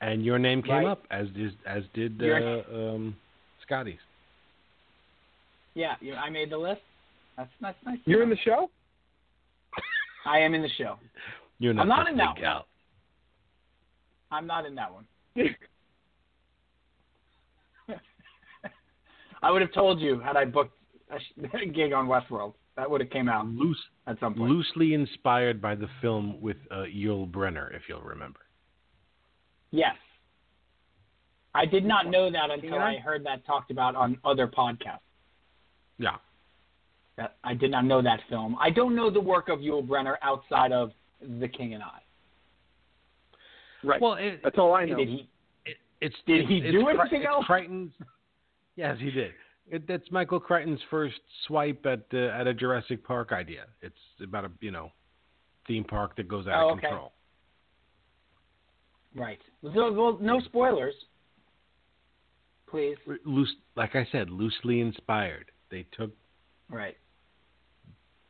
and 0.01 0.23
your 0.25 0.37
name 0.37 0.61
came 0.61 0.71
Right. 0.73 0.87
up, 0.87 1.03
as 1.11 1.27
did 1.29 1.53
as 1.65 1.83
did 1.93 2.21
uh, 2.21 2.61
um, 2.73 3.15
Scotty's. 3.65 3.99
Yeah, 5.75 5.95
you, 6.01 6.13
I 6.13 6.29
made 6.29 6.49
the 6.51 6.57
list. 6.57 6.81
That's 7.37 7.49
that's 7.61 7.77
nice. 7.85 7.99
You're 8.05 8.23
in 8.23 8.29
the 8.29 8.37
show? 8.43 8.69
I 10.25 10.39
am 10.39 10.53
in 10.53 10.61
the 10.61 10.69
show. 10.77 10.97
You're 11.59 11.73
not 11.73 11.83
I'm 11.83 11.87
not 11.87 12.07
in 12.09 12.17
that 12.17 12.35
big 12.35 12.43
one. 12.43 12.51
gal. 12.51 12.65
I'm 14.31 14.47
not 14.47 14.65
in 14.65 14.75
that 14.75 14.91
one. 14.93 15.05
I 19.43 19.51
would 19.51 19.61
have 19.61 19.73
told 19.73 19.99
you 19.99 20.19
had 20.19 20.35
I 20.35 20.45
booked 20.45 20.73
a, 21.11 21.65
gig 21.65 21.93
on 21.93 22.07
Westworld. 22.07 22.53
That 22.77 22.89
would 22.89 22.99
have 22.99 23.09
came 23.09 23.29
out 23.29 23.47
Loose, 23.47 23.77
at 24.05 24.19
some 24.19 24.33
point. 24.33 24.51
loosely 24.51 24.93
inspired 24.93 25.61
by 25.61 25.75
the 25.75 25.88
film 26.01 26.41
with 26.41 26.57
uh, 26.71 26.83
Yul 26.93 27.29
Brynner, 27.29 27.73
if 27.73 27.83
you'll 27.88 28.01
remember. 28.01 28.39
Yes. 29.71 29.95
I 31.53 31.65
did 31.65 31.85
not 31.85 32.07
know 32.07 32.29
that 32.29 32.49
until 32.51 32.79
I? 32.79 32.95
I 32.95 32.97
heard 32.97 33.25
that 33.25 33.45
talked 33.45 33.71
about 33.71 33.95
on 33.95 34.17
other 34.25 34.45
podcasts. 34.47 34.99
Yeah, 35.97 36.17
That 37.15 37.38
I 37.45 37.53
did 37.53 37.71
not 37.71 37.85
know 37.85 38.01
that 38.01 38.19
film. 38.29 38.57
I 38.59 38.69
don't 38.69 38.93
know 38.93 39.09
the 39.09 39.21
work 39.21 39.47
of 39.47 39.59
Yul 39.59 39.88
Brynner 39.88 40.15
outside 40.21 40.73
of 40.73 40.91
The 41.39 41.47
King 41.47 41.73
and 41.73 41.81
I. 41.81 41.99
Right. 43.85 44.01
well, 44.01 44.13
it, 44.15 44.41
That's 44.43 44.57
all 44.57 44.73
I 44.73 44.85
know. 44.85 44.97
Did 44.97 45.07
he? 45.07 45.29
it, 45.65 45.77
it's 46.01 46.15
Did 46.25 46.45
he 46.47 46.59
do 46.59 46.87
anything 46.87 47.25
else? 47.25 47.45
Crichton's. 47.45 47.91
Yes, 48.75 48.97
he 48.99 49.11
did. 49.11 49.31
It, 49.69 49.87
that's 49.87 50.03
Michael 50.11 50.39
Crichton's 50.39 50.79
first 50.89 51.15
swipe 51.47 51.85
at 51.85 52.05
uh, 52.13 52.17
at 52.39 52.47
a 52.47 52.53
Jurassic 52.53 53.03
Park 53.05 53.31
idea. 53.31 53.65
It's 53.81 53.95
about 54.21 54.45
a 54.45 54.51
you 54.61 54.71
know 54.71 54.91
theme 55.67 55.83
park 55.83 56.15
that 56.17 56.27
goes 56.27 56.45
out 56.47 56.63
Oh, 56.63 56.69
of 56.69 56.77
okay. 56.77 56.87
control. 56.87 57.11
Right. 59.15 59.39
So, 59.63 59.91
well, 59.93 60.17
no 60.21 60.39
spoilers. 60.41 60.93
Please. 62.69 62.97
Loose, 63.25 63.53
like 63.75 63.95
I 63.95 64.05
said, 64.11 64.29
loosely 64.29 64.81
inspired. 64.81 65.51
They 65.71 65.85
took 65.97 66.11
Right. 66.69 66.97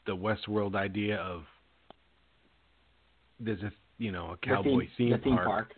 the 0.05 0.15
Westworld 0.15 0.75
idea 0.75 1.17
of 1.17 1.43
there's 3.39 3.63
a 3.63 3.71
you 3.98 4.12
know 4.12 4.31
a 4.31 4.37
cowboy 4.46 4.87
theme, 4.98 5.12
the 5.12 5.17
theme 5.19 5.35
park, 5.35 5.48
park. 5.48 5.73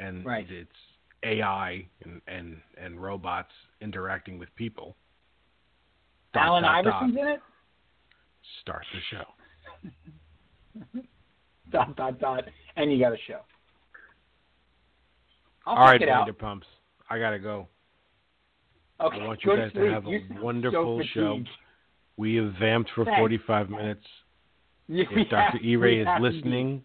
and 0.00 0.24
Right. 0.24 0.46
it's 0.50 0.70
AI 1.22 1.86
and, 2.04 2.20
and 2.26 2.60
and 2.76 3.00
robots 3.02 3.52
interacting 3.80 4.38
with 4.38 4.54
people. 4.56 4.96
Dot, 6.32 6.46
Alan 6.46 6.62
dot, 6.64 6.84
dot. 6.84 6.94
Iverson's 7.02 7.16
in 7.20 7.26
it. 7.28 7.40
Start 8.60 8.84
the 8.92 9.00
show. 9.10 11.00
Dot 11.70 11.96
dot 11.96 12.18
dot. 12.20 12.44
And 12.76 12.92
you 12.92 12.98
got 12.98 13.12
a 13.12 13.16
show. 13.26 13.40
I'll 15.66 15.76
All 15.76 15.84
right. 15.84 16.00
Vanderpumps. 16.00 16.64
I 17.08 17.18
gotta 17.18 17.38
go. 17.38 17.68
Okay. 19.00 19.20
I 19.20 19.26
want 19.26 19.40
you 19.44 19.56
guys 19.56 19.72
to 19.72 19.78
sleep. 19.80 19.92
have 19.92 20.06
a 20.06 20.10
You 20.10 20.20
sound 20.28 20.40
wonderful 20.42 21.00
so 21.02 21.06
show. 21.14 21.38
We 22.16 22.36
have 22.36 22.52
vamped 22.60 22.90
for 22.94 23.04
Thanks. 23.04 23.18
45 23.18 23.70
minutes. 23.70 24.04
You- 24.86 25.06
If 25.10 25.30
Dr. 25.30 25.58
E-Ray 25.62 26.00
is 26.00 26.06
have 26.06 26.18
to 26.20 26.22
listening, 26.28 26.84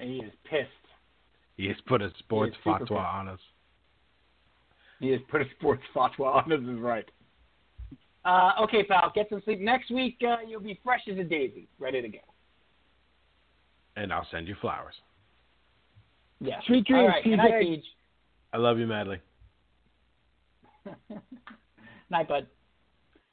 and 0.00 0.10
he 0.10 0.16
is 0.16 0.32
pissed. 0.44 0.68
he 1.56 1.66
has 1.68 1.76
put 1.86 2.02
a 2.02 2.10
sports 2.18 2.56
super 2.64 2.78
fatwa 2.78 2.88
pissed. 2.88 2.92
on 2.92 3.28
us. 3.28 3.40
He 4.98 5.08
has 5.10 5.20
put 5.30 5.42
a 5.42 5.44
sports 5.58 5.82
fatwa 5.94 6.46
on 6.46 6.52
us. 6.52 6.60
Is 6.60 6.80
right. 6.80 7.08
Uh, 8.24 8.52
okay, 8.62 8.82
pal. 8.84 9.12
Get 9.14 9.28
some 9.30 9.40
sleep. 9.44 9.60
Next 9.60 9.90
week 9.90 10.18
uh, 10.26 10.36
you'll 10.46 10.60
be 10.60 10.78
fresh 10.82 11.02
as 11.10 11.18
a 11.18 11.24
daisy, 11.24 11.68
ready 11.78 12.02
to 12.02 12.08
go. 12.08 12.18
And 13.96 14.12
I'll 14.12 14.26
send 14.30 14.48
you 14.48 14.56
flowers. 14.60 14.94
Yeah. 16.40 16.60
Sweet 16.66 16.86
dreams, 16.86 17.08
right. 17.08 17.24
Good 17.24 17.36
night, 17.36 17.52
TJ. 17.52 17.82
I 18.52 18.56
love 18.56 18.78
you 18.78 18.86
madly. 18.86 19.20
Night, 22.10 22.28
bud. 22.28 22.46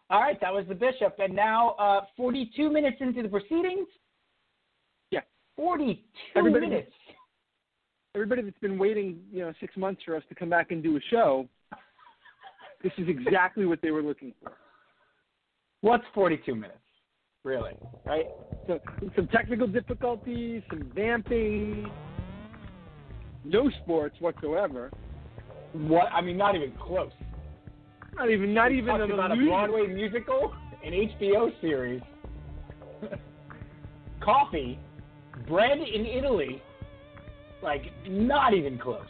All 0.10 0.22
right, 0.22 0.40
that 0.40 0.54
was 0.54 0.66
the 0.70 0.76
bishop, 0.76 1.16
and 1.20 1.36
now 1.36 1.72
uh, 1.72 2.02
42 2.16 2.70
minutes 2.70 2.98
into 3.00 3.24
the 3.24 3.30
proceedings. 3.30 3.88
42 5.58 6.02
Everybody- 6.40 6.68
minutes. 6.68 6.92
Everybody 8.16 8.42
that's 8.44 8.58
been 8.60 8.78
waiting, 8.80 9.22
you 9.32 9.42
know, 9.42 9.54
six 9.60 9.76
months 9.78 10.02
for 10.04 10.16
us 10.16 10.24
to 10.30 10.36
come 10.36 10.50
back 10.50 10.72
and 10.72 10.82
do 10.82 10.96
a 10.98 11.00
show, 11.12 11.48
this 12.82 12.92
is 12.98 13.08
exactly 13.10 13.66
what 13.66 13.80
they 13.82 13.92
were 13.92 14.02
looking 14.02 14.34
for. 14.42 14.54
What's 15.82 16.06
42 16.16 16.56
minutes? 16.56 16.80
Really? 17.44 17.74
Right? 18.06 18.26
So, 18.66 18.80
some 19.16 19.28
technical 19.28 19.68
difficulties, 19.68 20.64
some 20.70 20.92
vamping, 20.96 21.90
no 23.44 23.70
sports 23.84 24.16
whatsoever. 24.20 24.90
What? 25.74 26.08
I 26.12 26.22
mean, 26.22 26.38
not 26.38 26.56
even 26.56 26.72
close. 26.72 27.12
Not 28.16 28.30
even, 28.32 28.54
not 28.54 28.72
We 28.72 28.80
even 28.80 29.00
an 29.02 29.12
about 29.12 29.32
a. 29.32 29.36
Broadway 29.36 29.88
musical, 29.88 30.54
an 30.84 30.92
HBO 30.94 31.52
series, 31.62 32.02
coffee, 34.22 34.80
bread 35.48 35.80
in 35.80 36.06
Italy. 36.06 36.62
Like, 37.62 37.84
not 38.08 38.54
even 38.54 38.78
close. 38.78 39.06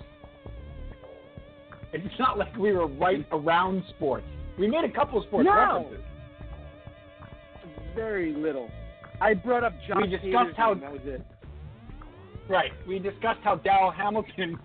It's 1.93 2.19
not 2.19 2.37
like 2.37 2.55
we 2.57 2.71
were 2.73 2.87
right 2.87 3.25
around 3.31 3.83
sports. 3.89 4.25
We 4.59 4.67
made 4.67 4.83
a 4.83 4.91
couple 4.91 5.19
of 5.19 5.25
sports 5.27 5.45
No. 5.45 5.53
references. 5.55 6.03
Very 7.95 8.33
little. 8.33 8.69
I 9.21 9.33
brought 9.33 9.63
up 9.63 9.73
John. 9.87 10.01
We 10.01 10.07
discussed 10.07 10.31
Hader's 10.51 10.57
how- 10.57 10.73
that 10.75 10.91
was 10.91 11.01
it. 11.05 11.21
Right. 12.47 12.71
We 12.87 12.99
discussed 12.99 13.41
how 13.43 13.57
Darryl 13.57 13.93
Hamilton 13.93 14.57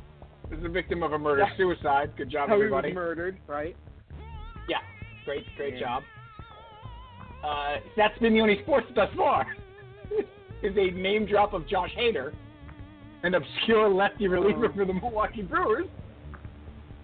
is 0.50 0.62
the 0.62 0.68
victim 0.68 1.02
of 1.02 1.12
a 1.12 1.18
murder 1.18 1.42
Yeah. 1.48 1.56
suicide. 1.56 2.14
Good 2.16 2.28
job, 2.28 2.48
How 2.48 2.54
everybody. 2.54 2.88
he 2.90 2.94
was 2.94 3.02
murdered, 3.02 3.38
right? 3.46 3.76
Yeah, 4.68 4.78
great, 5.24 5.44
great 5.56 5.74
Yeah. 5.74 5.80
job. 5.80 6.02
Uh, 7.42 7.76
that's 7.96 8.16
been 8.18 8.34
the 8.34 8.40
only 8.40 8.60
sports 8.62 8.86
thus 8.94 9.12
far. 9.14 9.46
is 10.62 10.76
a 10.76 10.90
name 10.96 11.26
drop 11.26 11.52
of 11.52 11.66
Josh 11.68 11.90
Hader, 11.98 12.32
an 13.22 13.34
obscure 13.34 13.88
lefty 13.88 14.28
reliever 14.28 14.66
Oh. 14.68 14.72
for 14.74 14.84
the 14.84 14.92
Milwaukee 14.94 15.42
Brewers. 15.42 15.86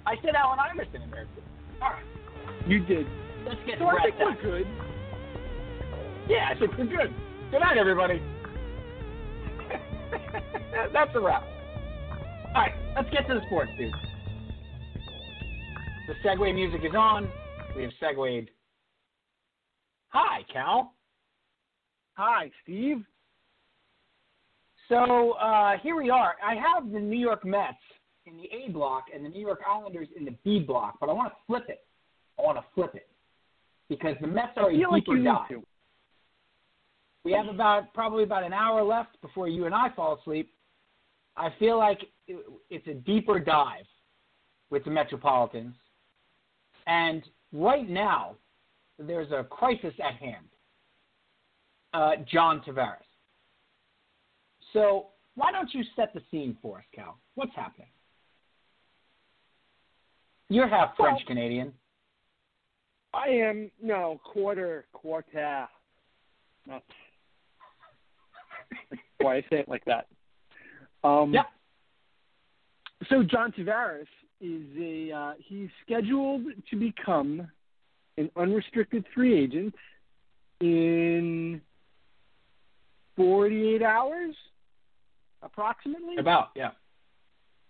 I 0.06 0.16
said 0.22 0.34
Allen 0.34 0.58
Iverson 0.58 1.02
in 1.02 1.10
there. 1.10 1.26
All 1.82 1.90
right, 1.90 2.04
You 2.66 2.80
did. 2.84 3.06
let's 3.46 3.60
get 3.66 3.78
So 3.78 3.84
to 3.84 3.90
I 3.90 4.02
think 4.04 4.18
we're 4.18 4.34
good. 4.42 4.66
Yeah, 6.28 6.48
I 6.50 6.58
think 6.58 6.76
we're 6.78 6.84
good. 6.86 7.14
Good 7.50 7.60
night, 7.60 7.76
everybody. 7.78 8.22
That's 10.92 11.14
a 11.14 11.20
wrap. 11.20 11.42
All 12.48 12.54
right, 12.62 12.72
let's 12.96 13.10
get 13.10 13.26
to 13.28 13.34
the 13.34 13.40
sports, 13.46 13.70
dude. 13.78 13.92
The 16.06 16.14
segue 16.26 16.54
music 16.54 16.80
is 16.84 16.94
on. 16.94 17.30
We 17.76 17.82
have 17.82 17.92
segued. 18.00 18.50
Hi, 20.08 20.42
Cal. 20.50 20.94
Hi, 22.14 22.50
Steve. 22.62 23.04
So 24.88 25.32
uh, 25.32 25.72
here 25.82 25.96
we 25.96 26.08
are. 26.08 26.36
I 26.44 26.54
have 26.54 26.90
the 26.90 26.98
New 26.98 27.18
York 27.18 27.44
Mets 27.44 27.76
in 28.26 28.36
the 28.36 28.48
A 28.54 28.70
block 28.70 29.04
and 29.14 29.24
the 29.24 29.28
New 29.28 29.40
York 29.40 29.60
Islanders 29.68 30.08
in 30.16 30.24
the 30.24 30.34
B 30.44 30.60
block, 30.60 30.96
but 31.00 31.08
I 31.08 31.12
want 31.12 31.32
to 31.32 31.36
flip 31.46 31.64
it. 31.68 31.84
I 32.38 32.42
want 32.42 32.56
to 32.58 32.64
flip 32.74 32.94
it 32.94 33.08
because 33.88 34.16
the 34.20 34.26
Mets 34.26 34.52
are 34.56 34.70
a 34.70 34.90
like 34.90 35.04
deeper 35.04 35.16
you 35.16 35.24
dive. 35.24 35.62
We 37.24 37.32
have 37.32 37.48
about 37.48 37.92
probably 37.92 38.22
about 38.22 38.44
an 38.44 38.52
hour 38.52 38.82
left 38.82 39.20
before 39.20 39.48
you 39.48 39.66
and 39.66 39.74
I 39.74 39.88
fall 39.94 40.18
asleep. 40.20 40.50
I 41.36 41.50
feel 41.58 41.76
like 41.78 42.00
it's 42.26 42.86
a 42.86 42.94
deeper 42.94 43.38
dive 43.38 43.84
with 44.70 44.84
the 44.84 44.90
Metropolitans, 44.90 45.74
and 46.86 47.22
right 47.52 47.88
now 47.88 48.36
there's 48.98 49.30
a 49.32 49.44
crisis 49.44 49.94
at 50.02 50.14
hand. 50.14 50.46
Uh, 51.94 52.12
John 52.30 52.62
Tavares. 52.66 53.07
So 54.72 55.06
why 55.34 55.52
don't 55.52 55.72
you 55.72 55.82
set 55.96 56.12
the 56.14 56.20
scene 56.30 56.56
for 56.60 56.78
us, 56.78 56.84
Cal? 56.94 57.18
What's 57.34 57.54
happening? 57.54 57.88
You're 60.48 60.68
half 60.68 60.96
French 60.96 61.20
Canadian. 61.26 61.72
I 63.14 63.28
am 63.28 63.70
no 63.82 64.20
quarter 64.24 64.86
quarter. 64.92 65.66
That's 66.66 66.84
why 69.18 69.36
I 69.36 69.40
say 69.42 69.58
it 69.60 69.68
like 69.68 69.84
that. 69.84 70.06
Um, 71.04 71.32
Yep. 71.32 71.46
So 73.08 73.22
John 73.22 73.52
Tavares 73.52 74.06
is 74.40 74.66
a 74.78 75.12
uh, 75.12 75.32
he's 75.38 75.68
scheduled 75.84 76.42
to 76.68 76.76
become 76.76 77.48
an 78.16 78.30
unrestricted 78.36 79.04
free 79.14 79.38
agent 79.38 79.74
in 80.60 81.60
48 83.16 83.82
hours, 83.82 84.34
approximately. 85.42 86.16
About 86.18 86.50
yeah. 86.54 86.70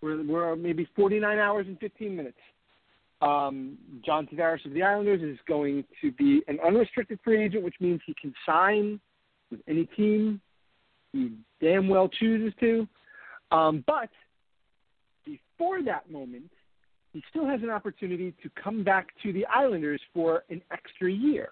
We're, 0.01 0.23
we're 0.23 0.57
maybe 0.57 0.89
49 0.95 1.39
hours 1.39 1.67
and 1.67 1.79
15 1.81 2.17
minutes. 2.17 2.39
Um, 3.21 3.77
John 4.07 4.29
Tavares 4.29 4.65
of 4.65 4.73
the 4.75 4.83
Islanders 4.83 5.23
is 5.23 5.39
going 5.49 5.85
to 6.01 6.13
be 6.13 6.43
an 6.47 6.59
unrestricted 6.65 7.19
free 7.25 7.45
agent, 7.45 7.65
which 7.65 7.75
means 7.81 8.01
he 8.07 8.15
can 8.21 8.33
sign 8.47 9.01
with 9.51 9.61
any 9.67 9.87
team 9.87 10.41
he 11.13 11.33
damn 11.61 11.89
well 11.89 12.09
chooses 12.09 12.53
to. 12.61 12.87
Um, 13.51 13.83
but 13.87 14.11
before 15.25 15.83
that 15.85 16.11
moment, 16.11 16.51
he 17.13 17.23
still 17.31 17.47
has 17.47 17.63
an 17.63 17.71
opportunity 17.71 18.35
to 18.43 18.51
come 18.63 18.85
back 18.85 19.09
to 19.23 19.33
the 19.33 19.47
Islanders 19.47 20.01
for 20.13 20.45
an 20.51 20.61
extra 20.71 21.11
year. 21.11 21.51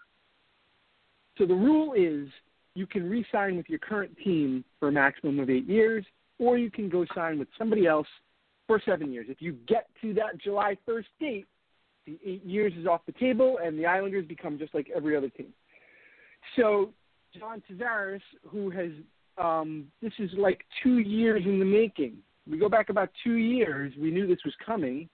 So 1.39 1.47
the 1.47 1.55
rule 1.55 1.95
is 1.95 2.29
you 2.77 2.87
can 2.87 3.09
re 3.09 3.25
sign 3.33 3.57
with 3.57 3.69
your 3.69 3.79
current 3.79 4.17
team 4.23 4.63
for 4.79 4.89
a 4.89 4.93
maximum 4.93 5.41
of 5.41 5.49
eight 5.49 5.67
years, 5.67 6.05
or 6.39 6.59
you 6.59 6.71
can 6.71 6.91
go 6.91 7.07
sign 7.15 7.39
with 7.39 7.49
somebody 7.59 7.87
else 7.87 8.07
for 8.67 8.81
seven 8.85 9.13
years. 9.13 9.27
If 9.31 9.41
you 9.41 9.53
get 9.67 9.89
to 10.03 10.13
that 10.15 10.39
July 10.39 10.77
1st 10.87 11.05
date, 11.19 11.47
the 12.05 12.19
eight 12.25 12.45
years 12.45 12.75
is 12.79 12.87
off 12.87 13.01
the 13.07 13.13
table, 13.13 13.59
and 13.65 13.79
the 13.79 13.87
Islanders 13.87 14.27
become 14.27 14.59
just 14.59 14.75
like 14.75 14.91
every 14.95 15.17
other 15.17 15.31
team. 15.31 15.49
So 16.55 16.91
John 17.39 17.63
Tavares, 17.69 18.21
who 18.47 18.71
has 18.71 18.91
um, 19.39 19.87
this 20.03 20.13
is 20.19 20.31
like 20.37 20.65
two 20.83 20.99
years 20.99 21.43
in 21.45 21.59
the 21.59 21.65
making. 21.65 22.19
We 22.49 22.59
go 22.59 22.69
back 22.69 22.91
about 22.91 23.11
two 23.25 23.35
years. 23.35 23.93
We 23.99 24.11
knew 24.11 24.27
this 24.27 24.39
was 24.45 24.55
coming, 24.65 25.09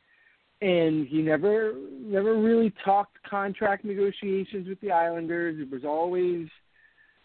and 0.61 1.07
he 1.07 1.23
never 1.23 1.75
never 2.01 2.41
really 2.41 2.73
talked 2.85 3.17
contract 3.29 3.85
negotiations 3.85 4.69
with 4.69 4.81
the 4.81 4.91
Islanders. 4.91 5.61
It 5.61 5.71
was 5.71 5.85
always 5.85 6.49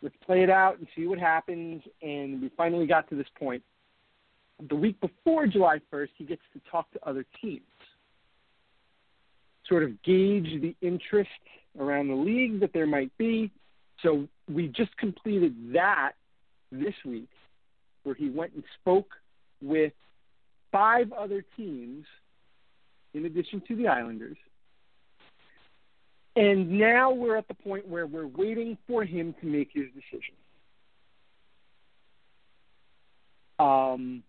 let's 0.02 0.16
play 0.26 0.44
it 0.44 0.50
out 0.50 0.78
and 0.78 0.88
see 0.96 1.08
what 1.08 1.20
happens. 1.20 1.82
And 2.02 2.42
we 2.42 2.52
finally 2.56 2.88
got 2.88 3.10
to 3.10 3.16
this 3.16 3.28
point. 3.38 3.64
The 4.70 4.76
week 4.76 5.00
before 5.00 5.46
July 5.48 5.80
1st, 5.94 6.10
he 6.18 6.26
gets 6.26 6.42
to 6.54 6.62
talk 6.72 6.92
to 6.92 7.00
other 7.08 7.26
teams, 7.42 7.62
sort 9.68 9.84
of 9.84 10.02
gauge 10.04 10.62
the 10.62 10.76
interest 10.82 11.30
around 11.80 12.08
the 12.08 12.16
league 12.16 12.60
that 12.62 12.74
there 12.74 12.88
might 12.88 13.16
be. 13.18 13.52
So 14.02 14.28
we 14.52 14.68
just 14.68 14.96
completed 14.98 15.56
that 15.74 16.14
this 16.72 16.94
week, 17.06 17.30
where 18.04 18.16
he 18.16 18.30
went 18.30 18.54
and 18.54 18.64
spoke 18.82 19.12
with 19.62 19.94
five 20.72 21.12
other 21.12 21.44
teams 21.56 22.06
in 23.14 23.26
addition 23.26 23.62
to 23.68 23.76
the 23.76 23.88
Islanders. 23.88 24.38
And 26.38 26.70
now 26.78 27.12
we're 27.12 27.36
at 27.36 27.48
the 27.48 27.56
point 27.56 27.88
where 27.88 28.06
we're 28.06 28.28
waiting 28.28 28.78
for 28.88 29.04
him 29.04 29.34
to 29.42 29.48
make 29.48 29.70
his 29.74 29.86
decision. 29.88 30.36
Um, 33.58 34.22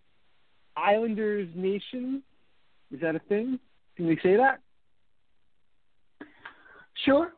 Islanders 0.75 1.51
Nation, 1.55 2.23
is 2.91 3.03
that 3.03 3.15
a 3.15 3.19
thing? 3.29 3.61
Can 3.95 4.07
we 4.07 4.19
say 4.23 4.39
that? 4.39 4.61
Sure. 7.05 7.35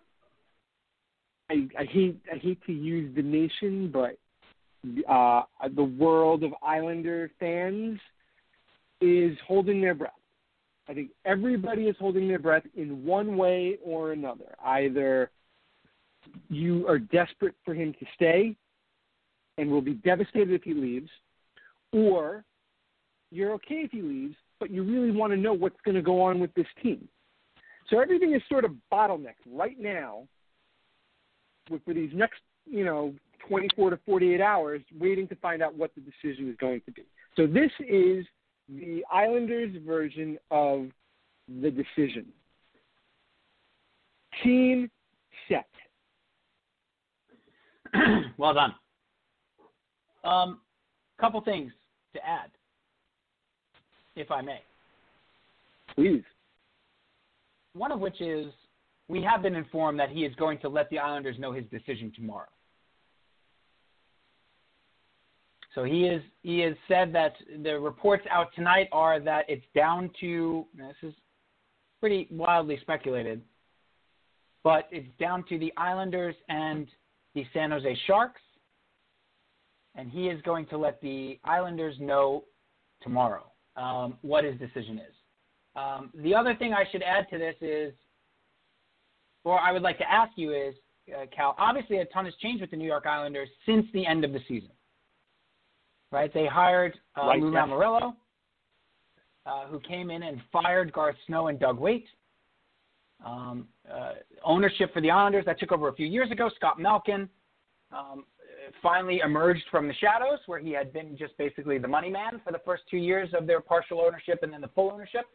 I, 1.50 1.66
I 1.76 1.84
hate 1.86 2.20
I 2.32 2.36
hate 2.38 2.64
to 2.66 2.72
use 2.72 3.12
the 3.16 3.22
nation, 3.22 3.90
but 3.92 4.18
uh, 5.12 5.42
the 5.74 5.82
world 5.82 6.44
of 6.44 6.52
Islander 6.62 7.28
fans 7.40 7.98
is 9.00 9.36
holding 9.48 9.80
their 9.80 9.96
breath. 9.96 10.12
I 10.90 10.94
think 10.94 11.10
everybody 11.24 11.84
is 11.84 11.94
holding 12.00 12.26
their 12.26 12.40
breath 12.40 12.64
in 12.74 13.04
one 13.04 13.36
way 13.36 13.78
or 13.84 14.10
another. 14.10 14.56
Either 14.64 15.30
you 16.48 16.84
are 16.88 16.98
desperate 16.98 17.54
for 17.64 17.74
him 17.74 17.94
to 18.00 18.06
stay 18.16 18.56
and 19.56 19.70
will 19.70 19.82
be 19.82 19.94
devastated 19.94 20.52
if 20.52 20.64
he 20.64 20.74
leaves, 20.74 21.08
or 21.92 22.44
you're 23.30 23.52
okay 23.52 23.76
if 23.76 23.92
he 23.92 24.02
leaves, 24.02 24.34
but 24.58 24.70
you 24.70 24.82
really 24.82 25.12
want 25.12 25.32
to 25.32 25.36
know 25.36 25.52
what's 25.52 25.80
going 25.84 25.94
to 25.94 26.02
go 26.02 26.20
on 26.20 26.40
with 26.40 26.52
this 26.54 26.66
team. 26.82 27.06
So 27.88 28.00
everything 28.00 28.34
is 28.34 28.42
sort 28.48 28.64
of 28.64 28.72
bottlenecked 28.92 29.46
right 29.48 29.78
now 29.78 30.24
for 31.68 31.94
these 31.94 32.10
next, 32.14 32.40
you 32.66 32.84
know, 32.84 33.14
24 33.48 33.90
to 33.90 33.98
48 34.04 34.40
hours, 34.40 34.82
waiting 34.98 35.28
to 35.28 35.36
find 35.36 35.62
out 35.62 35.76
what 35.76 35.92
the 35.94 36.00
decision 36.00 36.50
is 36.50 36.56
going 36.56 36.80
to 36.86 36.90
be. 36.90 37.04
So 37.36 37.46
this 37.46 37.70
is 37.78 38.26
the 38.78 39.04
Islanders' 39.12 39.74
version 39.86 40.38
of 40.50 40.86
the 41.60 41.70
decision. 41.70 42.26
Team 44.44 44.90
set. 45.48 45.66
well 48.38 48.54
done. 48.54 48.74
Um, 50.24 50.60
couple 51.20 51.40
things 51.40 51.72
to 52.14 52.26
add, 52.26 52.50
if 54.16 54.30
I 54.30 54.40
may. 54.42 54.60
Please. 55.94 56.22
One 57.74 57.92
of 57.92 58.00
which 58.00 58.20
is 58.20 58.46
we 59.08 59.22
have 59.22 59.42
been 59.42 59.54
informed 59.54 59.98
that 59.98 60.10
he 60.10 60.24
is 60.24 60.34
going 60.36 60.58
to 60.58 60.68
let 60.68 60.88
the 60.90 60.98
Islanders 60.98 61.38
know 61.38 61.52
his 61.52 61.64
decision 61.70 62.12
tomorrow. 62.14 62.48
So 65.74 65.84
he 65.84 66.04
is 66.04 66.22
he 66.42 66.60
has 66.60 66.74
said 66.88 67.12
that 67.14 67.34
the 67.62 67.78
reports 67.78 68.24
out 68.30 68.48
tonight 68.54 68.88
are 68.92 69.20
that 69.20 69.44
it's 69.48 69.64
down 69.74 70.10
to 70.20 70.66
this 70.76 70.96
is 71.02 71.14
pretty 72.00 72.26
wildly 72.30 72.78
speculated, 72.80 73.40
but 74.64 74.88
it's 74.90 75.08
down 75.20 75.44
to 75.48 75.58
the 75.58 75.72
Islanders 75.76 76.34
and 76.48 76.88
the 77.34 77.46
San 77.52 77.70
Jose 77.70 77.98
Sharks, 78.06 78.40
and 79.94 80.10
he 80.10 80.26
is 80.26 80.42
going 80.42 80.66
to 80.66 80.78
let 80.78 81.00
the 81.02 81.38
Islanders 81.44 81.94
know 82.00 82.44
tomorrow 83.02 83.44
um, 83.76 84.16
what 84.22 84.44
his 84.44 84.58
decision 84.58 84.98
is. 84.98 85.14
Um, 85.76 86.10
the 86.16 86.34
other 86.34 86.56
thing 86.56 86.74
I 86.74 86.84
should 86.90 87.02
add 87.02 87.28
to 87.30 87.38
this 87.38 87.54
is, 87.60 87.92
or 89.44 89.60
I 89.60 89.70
would 89.70 89.82
like 89.82 89.98
to 89.98 90.10
ask 90.10 90.32
you 90.34 90.52
is, 90.52 90.74
uh, 91.16 91.26
Cal. 91.34 91.54
Obviously, 91.58 91.98
a 91.98 92.06
ton 92.06 92.24
has 92.24 92.34
changed 92.42 92.60
with 92.60 92.72
the 92.72 92.76
New 92.76 92.86
York 92.86 93.06
Islanders 93.06 93.48
since 93.66 93.86
the 93.92 94.04
end 94.04 94.24
of 94.24 94.32
the 94.32 94.40
season 94.48 94.70
right? 96.10 96.32
They 96.32 96.46
hired 96.46 96.98
uh, 97.16 97.26
right, 97.26 97.40
Lou. 97.40 97.50
Lamoriello, 97.50 98.14
uh, 99.46 99.66
who 99.66 99.80
came 99.80 100.10
in 100.10 100.22
and 100.22 100.40
fired 100.52 100.92
Garth 100.92 101.16
Snow 101.26 101.48
and 101.48 101.58
Doug 101.58 101.78
Weight. 101.78 102.06
Um, 103.24 103.68
uh, 103.92 104.12
ownership 104.44 104.94
for 104.94 105.02
the 105.02 105.10
Islanders 105.10 105.44
that 105.44 105.60
took 105.60 105.72
over 105.72 105.88
a 105.88 105.94
few 105.94 106.06
years 106.06 106.30
ago. 106.30 106.50
Scott 106.56 106.78
Malkin 106.78 107.28
um, 107.92 108.24
finally 108.82 109.20
emerged 109.22 109.64
from 109.70 109.88
the 109.88 109.94
shadows, 109.94 110.38
where 110.46 110.58
he 110.58 110.70
had 110.72 110.92
been 110.92 111.16
just 111.18 111.36
basically 111.36 111.78
the 111.78 111.88
money 111.88 112.10
man 112.10 112.40
for 112.44 112.52
the 112.52 112.60
first 112.64 112.82
two 112.90 112.96
years 112.96 113.28
of 113.38 113.46
their 113.46 113.60
partial 113.60 114.00
ownership 114.00 114.40
and 114.42 114.52
then 114.52 114.60
the 114.60 114.68
full 114.68 114.90
ownership, 114.90 115.26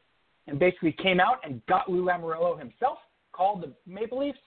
and 0.47 0.57
basically 0.57 0.91
came 0.91 1.19
out 1.19 1.39
and 1.43 1.63
got 1.67 1.89
Lou 1.89 2.03
Lamoriello 2.03 2.57
himself, 2.57 2.97
called 3.31 3.61
the 3.61 3.73
Maple 3.85 4.19
Leafs. 4.19 4.39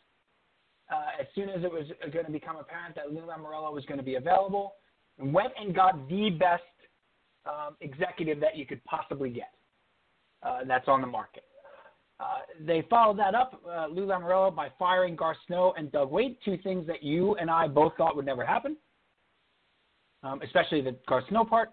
Uh, 0.90 1.20
as 1.20 1.26
soon 1.34 1.50
as 1.50 1.62
it 1.62 1.70
was 1.70 1.84
going 2.12 2.24
to 2.24 2.32
become 2.32 2.56
apparent 2.56 2.94
that 2.94 3.12
Lou 3.12 3.20
Lamoriello 3.20 3.72
was 3.72 3.84
going 3.84 3.98
to 3.98 4.04
be 4.04 4.14
available, 4.14 4.74
went 5.18 5.52
and 5.60 5.74
got 5.74 6.08
the 6.08 6.30
best 6.30 6.62
um, 7.46 7.76
executive 7.80 8.40
that 8.40 8.56
you 8.56 8.66
could 8.66 8.82
possibly 8.84 9.30
get. 9.30 9.50
Uh, 10.42 10.60
that's 10.66 10.86
on 10.86 11.00
the 11.00 11.06
market. 11.06 11.44
Uh, 12.20 12.38
they 12.66 12.84
followed 12.90 13.18
that 13.18 13.34
up, 13.34 13.60
uh, 13.68 13.86
Lou 13.86 14.06
Lamoriello, 14.06 14.54
by 14.54 14.68
firing 14.78 15.14
Gar 15.14 15.36
Snow 15.46 15.72
and 15.76 15.90
Doug 15.92 16.10
Weight, 16.10 16.38
two 16.44 16.58
things 16.58 16.86
that 16.86 17.02
you 17.02 17.36
and 17.36 17.48
I 17.48 17.68
both 17.68 17.92
thought 17.96 18.16
would 18.16 18.26
never 18.26 18.44
happen, 18.44 18.76
um, 20.24 20.40
especially 20.42 20.80
the 20.80 20.96
Gar 21.08 21.22
Snow 21.28 21.44
part. 21.44 21.70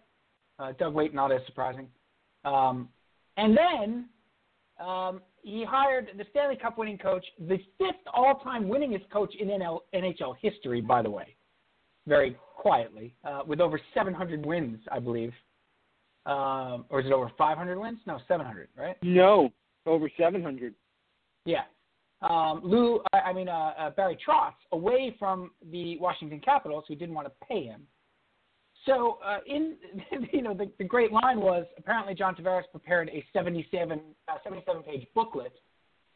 Uh, 0.59 0.71
Doug 0.79 0.93
Weight, 0.93 1.13
not 1.13 1.31
as 1.31 1.41
surprising. 1.47 1.87
Um, 2.45 2.89
and 3.37 3.57
then 3.57 4.05
um, 4.79 5.21
he 5.41 5.65
hired 5.67 6.09
the 6.17 6.25
Stanley 6.29 6.55
Cup 6.55 6.77
winning 6.77 6.97
coach, 6.97 7.25
the 7.39 7.57
fifth 7.77 7.95
all 8.13 8.35
time 8.43 8.65
winningest 8.65 9.09
coach 9.11 9.33
in 9.39 9.47
NL, 9.47 9.79
NHL 9.93 10.35
history, 10.41 10.79
by 10.79 11.01
the 11.01 11.09
way, 11.09 11.34
very 12.08 12.38
quietly, 12.56 13.16
uh, 13.24 13.41
with 13.45 13.62
over 13.62 13.80
700 13.93 14.45
wins, 14.45 14.80
I 14.91 14.99
believe. 14.99 15.34
Um, 16.26 16.86
or 16.89 16.99
is 17.01 17.06
it 17.06 17.12
over 17.12 17.32
500 17.38 17.78
wins? 17.78 17.99
No, 18.08 18.20
700, 18.28 18.70
right? 18.78 18.95
No, 19.03 19.51
over 19.86 20.10
700. 20.18 20.74
Yeah. 21.45 21.62
Um, 22.22 22.62
Lou, 22.64 23.01
I, 23.14 23.18
I 23.18 23.34
mean, 23.34 23.47
uh, 23.47 23.74
uh, 23.78 23.89
Barry 23.91 24.18
Trotz, 24.28 24.53
away 24.72 25.16
from 25.20 25.51
the 25.72 25.97
Washington 25.99 26.39
Capitals, 26.39 26.86
who 26.88 26.95
didn't 26.95 27.14
want 27.14 27.28
to 27.28 27.47
pay 27.47 27.66
him. 27.66 27.86
So, 28.86 29.20
uh, 29.26 29.39
in 29.47 29.76
you 30.32 30.41
know, 30.41 30.53
the, 30.53 30.72
the 30.78 30.84
great 30.84 31.12
line 31.12 31.39
was 31.39 31.66
apparently 31.78 32.14
John 32.14 32.36
Tavares 32.36 32.64
prepared 32.72 33.10
a 33.10 33.24
77 33.34 33.99
uh, 34.28 34.34
77 34.43 34.84
page 34.84 35.08
booklet 35.14 35.53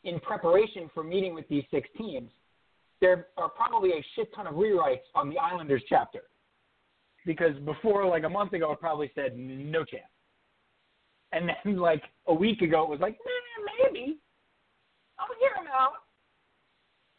in 0.04 0.20
preparation 0.20 0.90
for 0.94 1.04
meeting 1.04 1.34
with 1.34 1.48
these 1.50 1.64
six 1.72 1.90
teams. 1.98 2.32
There 3.02 3.28
are 3.38 3.50
probably 3.50 3.92
a 3.92 4.06
shit 4.16 4.34
ton 4.36 4.48
of 4.48 4.56
rewrites 4.56 5.08
on 5.16 5.30
the 5.30 5.38
Islanders 5.38 5.84
chapter 5.88 6.24
because 7.26 7.56
before, 7.66 8.06
like 8.06 8.24
a 8.24 8.30
month 8.30 8.54
ago, 8.54 8.72
it 8.72 8.80
probably 8.80 9.12
said 9.16 9.38
no 9.38 9.84
chance, 9.84 10.04
and 11.32 11.50
then 11.50 11.78
like 11.78 12.04
a 12.28 12.34
week 12.34 12.62
ago, 12.62 12.84
it 12.84 12.90
was 12.90 13.00
like 13.00 13.14
eh, 13.14 13.84
maybe 13.84 14.18
I'll 15.20 15.28
hear 15.40 15.50
him 15.62 15.70
out. 15.72 15.94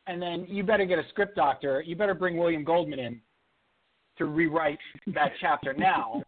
And 0.06 0.20
then 0.20 0.46
you 0.48 0.64
better 0.64 0.86
get 0.86 0.98
a 0.98 1.08
script 1.10 1.36
doctor. 1.36 1.82
You 1.82 1.94
better 1.94 2.14
bring 2.14 2.36
William 2.36 2.64
Goldman 2.64 2.98
in 2.98 3.20
to 4.18 4.24
rewrite 4.24 4.78
that 5.14 5.32
chapter 5.40 5.72
now. 5.72 6.22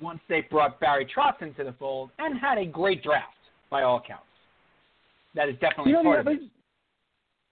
Once 0.00 0.20
they 0.28 0.46
brought 0.50 0.80
Barry 0.80 1.06
Trotz 1.06 1.42
into 1.42 1.64
the 1.64 1.74
fold 1.78 2.10
and 2.18 2.38
had 2.38 2.58
a 2.58 2.64
great 2.64 3.02
draft 3.02 3.34
by 3.70 3.82
all 3.82 3.98
accounts, 3.98 4.24
that 5.34 5.48
is 5.48 5.54
definitely 5.60 5.92
You 5.92 6.02
know, 6.02 6.04
part 6.04 6.24
the, 6.24 6.30
of 6.30 6.36
it. 6.36 6.42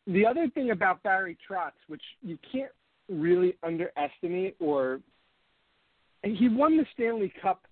The 0.07 0.27
other 0.27 0.49
thing 0.49 0.71
about 0.71 1.03
Barry 1.03 1.37
Trotz, 1.49 1.73
which 1.89 2.03
you 2.23 2.39
can't 2.51 2.71
really 3.09 3.57
underestimate, 3.63 4.57
or 4.61 5.01
he 6.25 6.49
won 6.49 6.77
the 6.77 6.87
Stanley 6.95 7.33
Cup, 7.43 7.67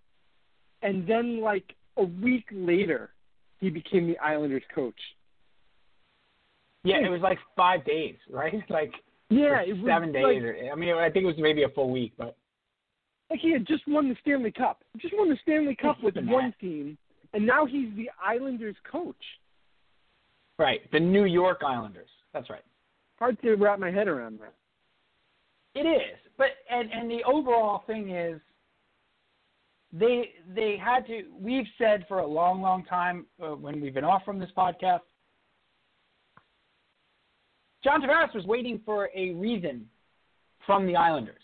and 0.82 1.06
then 1.06 1.40
like 1.40 1.74
a 1.96 2.02
week 2.04 2.44
later, 2.52 3.10
he 3.58 3.70
became 3.70 4.06
the 4.06 4.18
Islanders 4.18 4.62
coach. 4.74 4.94
Yeah, 6.82 6.96
it 7.04 7.10
was 7.10 7.20
like 7.20 7.38
five 7.56 7.84
days, 7.84 8.16
right? 8.30 8.54
Like 8.70 8.92
Yeah, 9.28 9.60
it 9.62 9.76
was 9.76 9.86
seven 9.86 10.12
days. 10.12 10.24
like- 10.24 10.42
or, 10.42 10.56
I 10.72 10.74
mean, 10.76 10.94
I 10.94 11.10
think 11.10 11.24
it 11.24 11.26
was 11.26 11.36
maybe 11.38 11.64
a 11.64 11.68
full 11.68 11.90
week, 11.90 12.12
but 12.16 12.36
like 13.28 13.40
he 13.40 13.52
had 13.52 13.66
just 13.66 13.86
won 13.86 14.08
the 14.08 14.16
Stanley 14.22 14.50
Cup. 14.50 14.82
Just 14.96 15.14
won 15.16 15.28
the 15.28 15.36
Stanley 15.42 15.76
Cup 15.76 15.96
with 16.02 16.16
one 16.16 16.52
team, 16.60 16.96
and 17.32 17.46
now 17.46 17.66
he's 17.66 17.94
the 17.96 18.08
Islanders 18.24 18.76
coach. 18.90 19.14
right, 20.58 20.80
the 20.92 21.00
New 21.00 21.24
York 21.26 21.60
Islanders. 21.66 22.08
That's 22.32 22.50
right. 22.50 22.64
Hard 23.18 23.40
to 23.42 23.54
wrap 23.54 23.78
my 23.78 23.90
head 23.90 24.08
around 24.08 24.40
that. 24.40 24.54
It 25.74 25.86
is, 25.86 26.18
but 26.36 26.48
and 26.70 26.90
and 26.92 27.10
the 27.10 27.22
overall 27.24 27.84
thing 27.86 28.10
is, 28.10 28.40
they 29.92 30.30
they 30.54 30.76
had 30.82 31.06
to. 31.06 31.22
We've 31.38 31.66
said 31.78 32.06
for 32.08 32.20
a 32.20 32.26
long, 32.26 32.60
long 32.60 32.84
time 32.84 33.26
uh, 33.42 33.48
when 33.48 33.80
we've 33.80 33.94
been 33.94 34.04
off 34.04 34.24
from 34.24 34.38
this 34.38 34.50
podcast, 34.56 35.00
John 37.84 38.02
Tavares 38.02 38.34
was 38.34 38.44
waiting 38.46 38.80
for 38.84 39.10
a 39.14 39.32
reason 39.32 39.86
from 40.66 40.86
the 40.86 40.96
Islanders. 40.96 41.36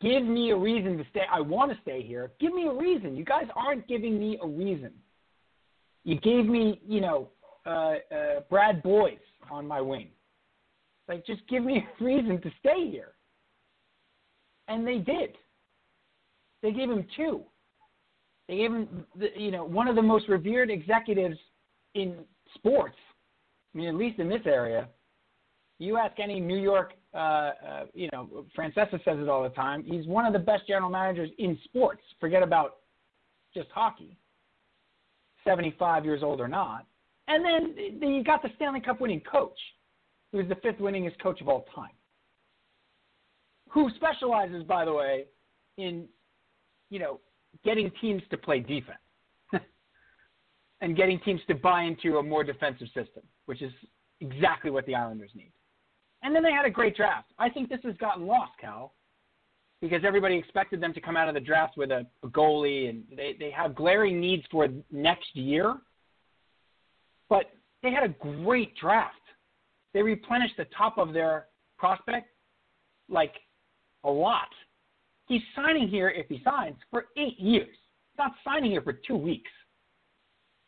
Give 0.00 0.24
me 0.24 0.50
a 0.50 0.56
reason 0.56 0.98
to 0.98 1.04
stay. 1.10 1.22
I 1.32 1.40
want 1.40 1.72
to 1.72 1.78
stay 1.82 2.02
here. 2.02 2.32
Give 2.40 2.52
me 2.52 2.66
a 2.66 2.72
reason. 2.72 3.16
You 3.16 3.24
guys 3.24 3.46
aren't 3.56 3.86
giving 3.88 4.18
me 4.18 4.38
a 4.42 4.46
reason. 4.46 4.90
You 6.04 6.20
gave 6.20 6.46
me, 6.46 6.80
you 6.86 7.00
know, 7.00 7.28
uh, 7.64 7.94
uh, 8.14 8.40
Brad 8.50 8.82
Boyes 8.82 9.18
on 9.50 9.66
my 9.66 9.80
wing. 9.80 10.08
Like, 11.08 11.26
just 11.26 11.46
give 11.48 11.62
me 11.64 11.84
a 12.00 12.04
reason 12.04 12.40
to 12.40 12.50
stay 12.60 12.90
here. 12.90 13.12
And 14.68 14.86
they 14.86 14.98
did. 14.98 15.36
They 16.62 16.72
gave 16.72 16.90
him 16.90 17.06
two. 17.16 17.42
They 18.48 18.56
gave 18.56 18.72
him, 18.72 19.04
the, 19.18 19.28
you 19.36 19.50
know, 19.50 19.64
one 19.64 19.88
of 19.88 19.96
the 19.96 20.02
most 20.02 20.28
revered 20.28 20.70
executives 20.70 21.36
in 21.94 22.16
sports. 22.54 22.96
I 23.74 23.78
mean, 23.78 23.88
at 23.88 23.94
least 23.94 24.18
in 24.18 24.28
this 24.28 24.42
area. 24.46 24.88
You 25.78 25.98
ask 25.98 26.18
any 26.20 26.40
New 26.40 26.58
York, 26.58 26.92
uh, 27.12 27.16
uh, 27.16 27.52
you 27.94 28.08
know, 28.12 28.46
Francesa 28.56 29.02
says 29.04 29.18
it 29.18 29.28
all 29.28 29.42
the 29.42 29.50
time. 29.50 29.82
He's 29.84 30.06
one 30.06 30.24
of 30.24 30.32
the 30.32 30.38
best 30.38 30.66
general 30.66 30.90
managers 30.90 31.30
in 31.38 31.58
sports. 31.64 32.00
Forget 32.20 32.42
about 32.42 32.76
just 33.52 33.68
hockey. 33.70 34.16
75 35.44 36.04
years 36.04 36.22
old 36.22 36.40
or 36.40 36.48
not. 36.48 36.86
And 37.26 37.44
then 37.44 38.10
you 38.10 38.22
got 38.22 38.42
the 38.42 38.50
Stanley 38.56 38.80
Cup 38.80 39.00
winning 39.00 39.20
coach 39.20 39.58
who 40.34 40.40
is 40.40 40.48
the 40.48 40.56
fifth 40.56 40.78
winningest 40.78 41.16
coach 41.22 41.40
of 41.40 41.48
all 41.48 41.64
time, 41.72 41.92
who 43.70 43.88
specializes, 43.94 44.64
by 44.64 44.84
the 44.84 44.92
way, 44.92 45.26
in 45.78 46.08
you 46.90 46.98
know 46.98 47.20
getting 47.64 47.88
teams 48.00 48.20
to 48.30 48.36
play 48.36 48.58
defense 48.58 48.98
and 50.80 50.96
getting 50.96 51.20
teams 51.20 51.40
to 51.46 51.54
buy 51.54 51.84
into 51.84 52.18
a 52.18 52.22
more 52.22 52.42
defensive 52.42 52.88
system, 52.88 53.22
which 53.46 53.62
is 53.62 53.72
exactly 54.20 54.72
what 54.72 54.84
the 54.86 54.94
Islanders 54.96 55.30
need. 55.36 55.52
And 56.24 56.34
then 56.34 56.42
they 56.42 56.50
had 56.50 56.66
a 56.66 56.70
great 56.70 56.96
draft. 56.96 57.30
I 57.38 57.48
think 57.48 57.68
this 57.68 57.80
has 57.84 57.96
gotten 57.98 58.26
lost, 58.26 58.52
Cal, 58.60 58.94
because 59.80 60.02
everybody 60.04 60.36
expected 60.36 60.80
them 60.80 60.92
to 60.94 61.00
come 61.00 61.16
out 61.16 61.28
of 61.28 61.34
the 61.34 61.40
draft 61.40 61.76
with 61.76 61.92
a, 61.92 62.04
a 62.24 62.28
goalie, 62.28 62.90
and 62.90 63.04
they, 63.16 63.36
they 63.38 63.52
have 63.52 63.76
glaring 63.76 64.20
needs 64.20 64.42
for 64.50 64.66
next 64.90 65.36
year. 65.36 65.76
But 67.28 67.50
they 67.82 67.90
had 67.90 68.04
a 68.04 68.08
great 68.42 68.76
draft 68.76 69.14
they 69.94 70.02
replenished 70.02 70.56
the 70.58 70.66
top 70.76 70.98
of 70.98 71.14
their 71.14 71.46
prospect 71.78 72.28
like 73.08 73.34
a 74.02 74.10
lot. 74.10 74.48
He's 75.26 75.40
signing 75.56 75.88
here 75.88 76.10
if 76.10 76.26
he 76.28 76.42
signs 76.44 76.76
for 76.90 77.06
eight 77.16 77.38
years. 77.38 77.68
He's 77.68 78.18
not 78.18 78.32
signing 78.44 78.72
here 78.72 78.82
for 78.82 78.92
two 78.92 79.16
weeks. 79.16 79.50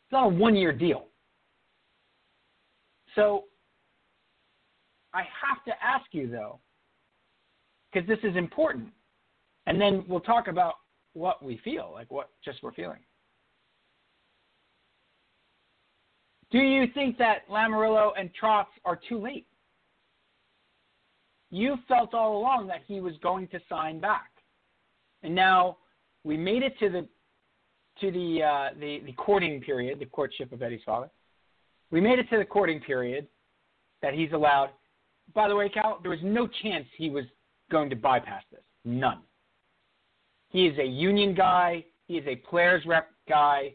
It's 0.05 0.13
not 0.13 0.25
a 0.25 0.29
one-year 0.29 0.71
deal. 0.71 1.07
So 3.15 3.43
I 5.13 5.19
have 5.19 5.63
to 5.65 5.73
ask 5.83 6.05
you 6.11 6.29
though, 6.29 6.59
because 7.91 8.07
this 8.07 8.19
is 8.23 8.35
important, 8.35 8.87
and 9.65 9.79
then 9.79 10.05
we'll 10.07 10.21
talk 10.21 10.47
about 10.47 10.75
what 11.13 11.43
we 11.43 11.59
feel, 11.63 11.91
like 11.93 12.09
what 12.11 12.29
just 12.45 12.63
we're 12.63 12.73
feeling. 12.73 12.99
Do 16.51 16.59
you 16.59 16.85
think 16.93 17.17
that 17.17 17.47
Lamoriello 17.49 18.11
and 18.17 18.29
Trotz 18.41 18.67
are 18.85 18.99
too 19.09 19.19
late? 19.19 19.47
You 21.49 21.77
felt 21.87 22.13
all 22.13 22.37
along 22.37 22.67
that 22.67 22.81
he 22.87 22.99
was 22.99 23.13
going 23.21 23.47
to 23.49 23.59
sign 23.69 23.99
back, 23.99 24.31
and 25.23 25.33
now 25.33 25.77
we 26.23 26.37
made 26.37 26.63
it 26.63 26.77
to 26.79 26.89
the 26.89 27.07
to 28.01 28.11
the 28.11 28.43
uh, 28.43 28.79
the 28.79 29.01
the 29.05 29.13
courting 29.13 29.61
period, 29.61 29.99
the 29.99 30.05
courtship 30.05 30.51
of 30.51 30.61
Eddie's 30.61 30.81
father. 30.85 31.09
We 31.89 32.01
made 32.01 32.19
it 32.19 32.29
to 32.31 32.37
the 32.37 32.45
courting 32.45 32.81
period 32.81 33.27
that 34.01 34.13
he's 34.13 34.31
allowed. 34.33 34.69
By 35.33 35.47
the 35.47 35.55
way, 35.55 35.69
Cal, 35.69 35.99
there 36.01 36.11
was 36.11 36.19
no 36.23 36.47
chance 36.63 36.85
he 36.97 37.09
was 37.09 37.25
going 37.71 37.89
to 37.89 37.95
bypass 37.95 38.43
this. 38.51 38.61
None. 38.83 39.19
He 40.49 40.67
is 40.67 40.77
a 40.79 40.85
union 40.85 41.33
guy. 41.33 41.85
He 42.07 42.17
is 42.17 42.25
a 42.27 42.35
players 42.35 42.83
rep 42.85 43.09
guy. 43.27 43.73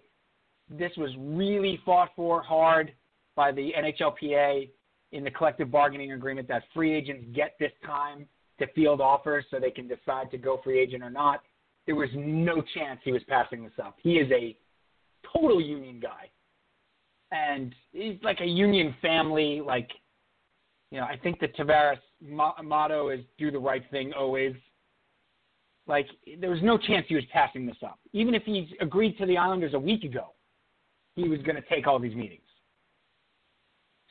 This 0.72 0.92
was 0.96 1.10
really 1.18 1.80
fought 1.84 2.10
for 2.16 2.42
hard 2.42 2.92
by 3.36 3.52
the 3.52 3.72
NHLPA 3.78 4.70
in 5.12 5.24
the 5.24 5.30
collective 5.30 5.70
bargaining 5.70 6.12
agreement 6.12 6.48
that 6.48 6.62
free 6.72 6.94
agents 6.94 7.24
get 7.34 7.54
this 7.60 7.72
time 7.84 8.26
to 8.58 8.66
field 8.68 9.00
offers 9.00 9.44
so 9.50 9.58
they 9.58 9.70
can 9.70 9.86
decide 9.86 10.30
to 10.30 10.38
go 10.38 10.60
free 10.64 10.80
agent 10.80 11.02
or 11.02 11.10
not. 11.10 11.42
There 11.86 11.96
was 11.96 12.08
no 12.14 12.62
chance 12.74 13.00
he 13.04 13.12
was 13.12 13.22
passing 13.28 13.62
this 13.64 13.72
up. 13.82 13.96
He 14.02 14.14
is 14.14 14.30
a 14.32 14.56
total 15.32 15.60
union 15.60 16.00
guy. 16.00 16.30
And 17.32 17.74
he's 17.92 18.18
like 18.22 18.40
a 18.40 18.46
union 18.46 18.94
family. 19.02 19.60
Like, 19.60 19.90
you 20.90 21.00
know, 21.00 21.06
I 21.06 21.16
think 21.16 21.40
the 21.40 21.48
Tavares 21.48 21.98
motto 22.20 23.08
is 23.10 23.20
do 23.38 23.50
the 23.50 23.58
right 23.58 23.82
thing 23.90 24.12
always. 24.12 24.54
Like, 25.86 26.06
there 26.38 26.50
was 26.50 26.62
no 26.62 26.78
chance 26.78 27.06
he 27.08 27.14
was 27.14 27.24
passing 27.32 27.66
this 27.66 27.76
up. 27.82 27.98
Even 28.12 28.34
if 28.34 28.44
he 28.44 28.74
agreed 28.80 29.18
to 29.18 29.26
the 29.26 29.36
Islanders 29.36 29.74
a 29.74 29.78
week 29.78 30.04
ago, 30.04 30.34
he 31.16 31.28
was 31.28 31.40
going 31.42 31.56
to 31.56 31.62
take 31.68 31.86
all 31.86 31.98
these 31.98 32.14
meetings. 32.14 32.40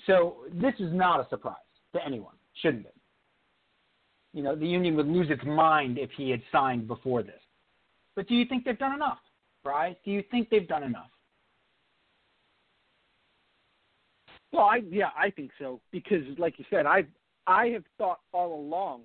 So 0.07 0.37
this 0.53 0.73
is 0.79 0.93
not 0.93 1.19
a 1.19 1.29
surprise 1.29 1.55
to 1.93 1.99
anyone. 2.05 2.35
Shouldn't 2.61 2.85
it? 2.85 2.95
You 4.33 4.43
know, 4.43 4.55
the 4.55 4.67
union 4.67 4.95
would 4.95 5.07
lose 5.07 5.29
its 5.29 5.43
mind 5.45 5.97
if 5.97 6.09
he 6.15 6.29
had 6.29 6.41
signed 6.51 6.87
before 6.87 7.23
this. 7.23 7.41
But 8.15 8.27
do 8.27 8.35
you 8.35 8.45
think 8.45 8.65
they've 8.65 8.77
done 8.77 8.93
enough, 8.93 9.19
Bry? 9.63 9.95
Do 10.05 10.11
you 10.11 10.23
think 10.31 10.49
they've 10.49 10.67
done 10.67 10.83
enough? 10.83 11.09
Well, 14.51 14.65
I 14.65 14.81
yeah, 14.89 15.09
I 15.17 15.29
think 15.29 15.51
so 15.57 15.79
because, 15.91 16.23
like 16.37 16.59
you 16.59 16.65
said, 16.69 16.85
I 16.85 17.05
I 17.47 17.67
have 17.67 17.83
thought 17.97 18.19
all 18.33 18.59
along 18.59 19.03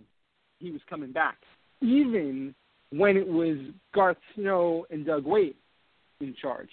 he 0.59 0.71
was 0.71 0.81
coming 0.91 1.13
back, 1.13 1.39
even 1.81 2.55
when 2.91 3.17
it 3.17 3.27
was 3.27 3.59
Garth 3.95 4.17
Snow 4.35 4.87
and 4.91 5.07
Doug 5.07 5.25
Weight 5.25 5.57
in 6.21 6.35
charge. 6.41 6.71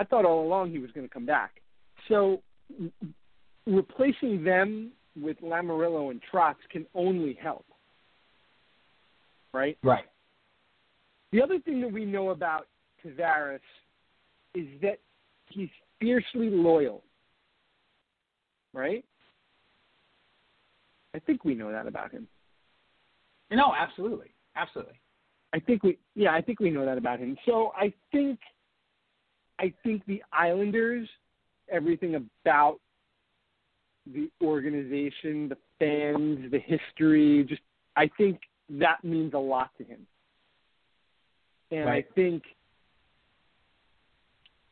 I 0.00 0.04
thought 0.04 0.24
all 0.24 0.46
along 0.46 0.70
he 0.70 0.78
was 0.78 0.90
going 0.92 1.06
to 1.06 1.12
come 1.12 1.26
back. 1.26 1.60
So 2.08 2.40
replacing 3.66 4.42
them 4.42 4.92
with 5.14 5.38
Lamoriello 5.42 6.10
and 6.10 6.22
Trotz 6.32 6.54
can 6.70 6.86
only 6.94 7.38
help. 7.40 7.66
Right? 9.52 9.76
Right. 9.82 10.06
The 11.32 11.42
other 11.42 11.58
thing 11.58 11.82
that 11.82 11.92
we 11.92 12.06
know 12.06 12.30
about 12.30 12.66
Tavares 13.04 13.60
is 14.54 14.66
that 14.80 15.00
he's 15.50 15.68
fiercely 16.00 16.48
loyal. 16.48 17.02
Right? 18.72 19.04
I 21.14 21.18
think 21.18 21.44
we 21.44 21.54
know 21.54 21.70
that 21.70 21.86
about 21.86 22.10
him. 22.10 22.26
No, 23.50 23.74
absolutely. 23.78 24.28
Absolutely. 24.56 24.94
I 25.52 25.58
think 25.58 25.82
we 25.82 25.98
yeah, 26.14 26.32
I 26.32 26.40
think 26.40 26.58
we 26.58 26.70
know 26.70 26.86
that 26.86 26.96
about 26.96 27.18
him. 27.18 27.36
So 27.44 27.72
I 27.76 27.92
think 28.12 28.38
I 29.60 29.74
think 29.82 30.06
the 30.06 30.22
Islanders, 30.32 31.06
everything 31.70 32.14
about 32.14 32.78
the 34.06 34.30
organization, 34.42 35.50
the 35.50 35.58
fans, 35.78 36.50
the 36.50 36.58
history, 36.58 37.44
just 37.46 37.60
I 37.94 38.08
think 38.16 38.40
that 38.70 39.04
means 39.04 39.34
a 39.34 39.38
lot 39.38 39.70
to 39.76 39.84
him. 39.84 40.06
And 41.70 41.84
right. 41.84 42.06
I 42.08 42.14
think 42.14 42.42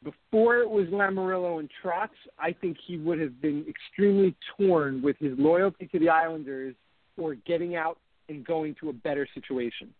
before 0.03 0.59
it 0.59 0.71
was 0.71 0.87
Lamoriello 0.87 1.61
and 1.61 1.69
Trotz, 1.85 2.09
I 2.39 2.53
think 2.53 2.79
he 2.87 2.97
would 2.97 3.21
have 3.21 3.43
been 3.43 3.67
extremely 3.69 4.35
torn 4.57 5.03
with 5.03 5.17
his 5.19 5.33
loyalty 5.39 5.87
to 5.89 5.99
the 5.99 6.09
Islanders 6.09 6.75
or 7.19 7.35
getting 7.35 7.77
out 7.77 7.99
and 8.31 8.45
going 8.45 8.75
to 8.81 8.89
a 8.89 8.93
better 8.93 9.29
situation. 9.35 9.93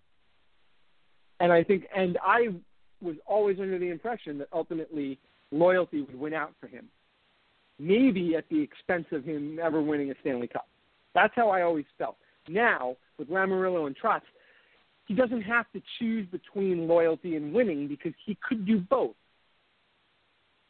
And 1.41 1.53
I 1.53 1.63
think, 1.63 1.85
and 1.95 2.17
I 2.23 2.49
was 3.01 3.17
always 3.27 3.59
under 3.61 3.79
the 3.79 3.91
impression 3.91 4.39
that 4.39 4.49
ultimately 4.53 5.19
loyalty 5.51 6.03
would 6.03 6.19
win 6.19 6.35
out 6.35 6.53
for 6.61 6.67
him. 6.67 6.87
Maybe 7.79 8.35
at 8.37 8.49
the 8.51 8.61
expense 8.61 9.07
of 9.13 9.25
him 9.25 9.57
never 9.57 9.81
winning 9.81 10.11
a 10.11 10.15
Stanley 10.21 10.49
Cup. 10.49 10.69
That's 11.15 11.33
how 11.37 11.51
I 11.51 11.63
always 11.63 11.85
felt. 11.97 12.17
Now, 12.49 12.97
with 13.19 13.29
Lamoriello 13.29 13.87
and 13.87 13.97
Trotz, 13.97 14.23
he 15.07 15.15
doesn't 15.15 15.43
have 15.43 15.67
to 15.73 15.83
choose 15.99 16.27
between 16.31 16.87
loyalty 16.87 17.37
and 17.37 17.53
winning 17.53 17.89
because 17.89 18.13
he 18.27 18.37
could 18.47 18.67
do 18.67 18.79
both. 18.79 19.15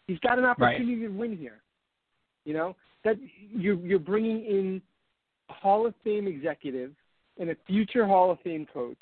He's 0.07 0.19
got 0.21 0.39
an 0.39 0.45
opportunity 0.45 1.03
right. 1.03 1.13
to 1.13 1.19
win 1.19 1.37
here. 1.37 1.61
You 2.45 2.55
know 2.55 2.77
that 3.05 3.17
you're 3.55 3.77
you're 3.77 3.99
bringing 3.99 4.45
in 4.45 4.83
a 5.51 5.53
Hall 5.53 5.87
of 5.87 5.95
Fame 6.03 6.27
executive 6.27 6.93
and 7.39 7.51
a 7.51 7.57
future 7.67 8.07
Hall 8.07 8.31
of 8.31 8.39
Fame 8.41 8.67
coach 8.73 8.97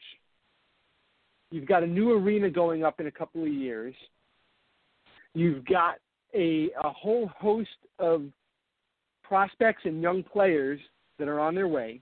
You've 1.51 1.67
got 1.67 1.83
a 1.83 1.87
new 1.87 2.13
arena 2.13 2.51
going 2.51 2.85
up 2.85 3.01
in 3.01 3.07
a 3.07 3.11
couple 3.11 3.43
of 3.43 3.53
years. 3.53 3.95
You've 5.35 5.65
got 5.65 5.97
a, 6.35 6.71
a 6.83 6.91
whole 6.91 7.31
host 7.39 7.69
of 7.99 8.25
prospects 9.23 9.83
and 9.85 10.03
young 10.03 10.23
players 10.23 10.81
that 11.19 11.29
are 11.29 11.41
on 11.41 11.55
their 11.55 11.69
way. 11.69 12.01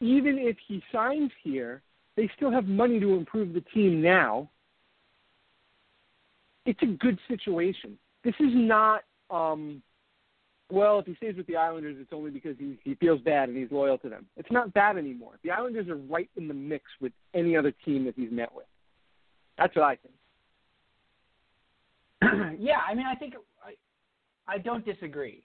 Even 0.00 0.38
if 0.38 0.56
he 0.66 0.82
signs 0.92 1.30
here, 1.42 1.82
they 2.16 2.30
still 2.36 2.50
have 2.50 2.66
money 2.66 2.98
to 3.00 3.14
improve 3.14 3.52
the 3.52 3.60
team 3.72 4.00
now. 4.02 4.48
It's 6.66 6.82
a 6.82 6.86
good 6.86 7.18
situation. 7.28 7.98
This 8.24 8.34
is 8.40 8.50
not, 8.52 9.02
um, 9.30 9.82
well, 10.70 10.98
if 10.98 11.06
he 11.06 11.14
stays 11.16 11.36
with 11.36 11.46
the 11.46 11.56
Islanders, 11.56 11.96
it's 12.00 12.12
only 12.12 12.30
because 12.30 12.56
he, 12.58 12.78
he 12.84 12.94
feels 12.94 13.20
bad 13.20 13.48
and 13.48 13.58
he's 13.58 13.70
loyal 13.70 13.98
to 13.98 14.08
them. 14.08 14.26
It's 14.36 14.50
not 14.50 14.72
bad 14.72 14.96
anymore. 14.96 15.32
The 15.42 15.50
Islanders 15.50 15.88
are 15.88 15.96
right 15.96 16.30
in 16.36 16.48
the 16.48 16.54
mix 16.54 16.84
with 17.00 17.12
any 17.34 17.56
other 17.56 17.72
team 17.84 18.04
that 18.04 18.14
he's 18.16 18.30
met 18.30 18.54
with. 18.54 18.66
That's 19.58 19.74
what 19.76 19.84
I 19.84 19.96
think. 19.96 20.14
yeah, 22.60 22.78
I 22.88 22.94
mean, 22.94 23.06
I 23.06 23.14
think 23.14 23.34
I, 23.64 24.52
I 24.52 24.58
don't 24.58 24.84
disagree 24.84 25.42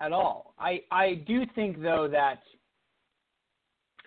at 0.00 0.12
all. 0.12 0.54
I 0.58 0.82
I 0.90 1.22
do 1.26 1.44
think 1.54 1.80
though 1.80 2.08
that 2.10 2.40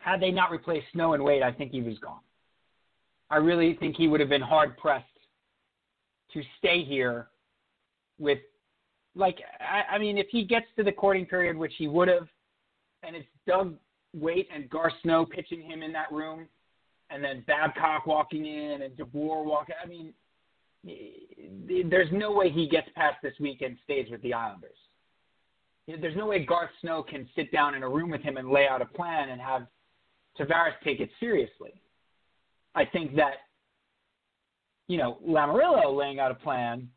had 0.02 0.22
they 0.22 0.32
not 0.32 0.52
replaced 0.52 0.86
Snow 0.94 1.14
and 1.14 1.24
Weight, 1.24 1.42
I 1.42 1.52
think 1.52 1.72
he 1.72 1.82
was 1.82 1.98
gone. 2.00 2.20
I 3.30 3.38
really 3.38 3.76
think 3.76 3.96
he 3.96 4.08
would 4.08 4.20
have 4.20 4.30
been 4.30 4.42
hard 4.42 4.78
pressed 4.78 5.06
to 6.34 6.42
stay 6.60 6.84
here 6.84 7.28
with 8.20 8.40
like 9.16 9.38
I, 9.60 9.96
I 9.96 9.98
mean 9.98 10.18
if 10.18 10.28
he 10.30 10.44
gets 10.44 10.66
to 10.78 10.84
the 10.84 10.92
courting 10.92 11.26
period, 11.26 11.58
which 11.58 11.74
he 11.78 11.88
would 11.88 12.08
have, 12.08 12.28
and 13.04 13.16
it's 13.16 13.28
Doug 13.48 13.76
Weight 14.14 14.48
and 14.54 14.70
Gar 14.70 14.92
Snow 15.04 15.26
pitching 15.26 15.62
him 15.62 15.82
in 15.82 15.92
that 15.94 16.12
room, 16.12 16.48
and 17.10 17.24
then 17.24 17.44
Babcock 17.48 18.06
walking 18.06 18.46
in 18.46 18.82
and 18.82 18.96
DeBoer 18.98 19.44
walking. 19.44 19.76
I 19.82 19.88
mean, 19.88 20.14
eh, 20.88 21.84
there's 21.90 22.12
no 22.12 22.32
way 22.32 22.50
he 22.50 22.68
gets 22.68 22.88
past 22.96 23.18
this 23.22 23.34
week 23.40 23.62
and 23.62 23.78
stays 23.84 24.08
with 24.10 24.22
the 24.22 24.34
Islanders. 24.34 24.78
There's 25.88 26.16
no 26.16 26.26
way 26.26 26.44
Garth 26.44 26.72
Snow 26.82 27.04
can 27.04 27.30
sit 27.36 27.52
down 27.52 27.76
in 27.76 27.84
a 27.84 27.90
room 27.90 28.10
with 28.10 28.22
him 28.22 28.38
and 28.38 28.50
lay 28.50 28.68
out 28.68 28.82
a 28.82 28.86
plan 28.86 29.30
and 29.30 29.40
have 29.40 29.68
Tavares 30.40 30.74
take 30.84 31.00
it 31.00 31.10
seriously. 31.20 31.80
I 32.74 32.86
think 32.86 33.16
that, 33.16 33.34
you 34.88 34.98
know, 34.98 35.20
Lamoriello 35.26 35.96
laying 35.96 36.20
out 36.20 36.32
a 36.32 36.36
plan 36.36 36.90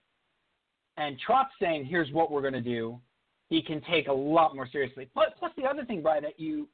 and 0.99 1.17
Trotz 1.27 1.47
saying, 1.61 1.85
here's 1.85 2.11
what 2.13 2.31
we're 2.31 2.43
going 2.43 2.53
to 2.55 2.61
do, 2.61 3.01
he 3.49 3.63
can 3.63 3.81
take 3.83 4.09
a 4.09 4.13
lot 4.13 4.55
more 4.55 4.69
seriously. 4.71 5.09
Plus, 5.13 5.31
plus 5.39 5.53
the 5.57 5.65
other 5.65 5.85
thing, 5.85 6.03
Brian, 6.03 6.23
that 6.25 6.39
you 6.39 6.69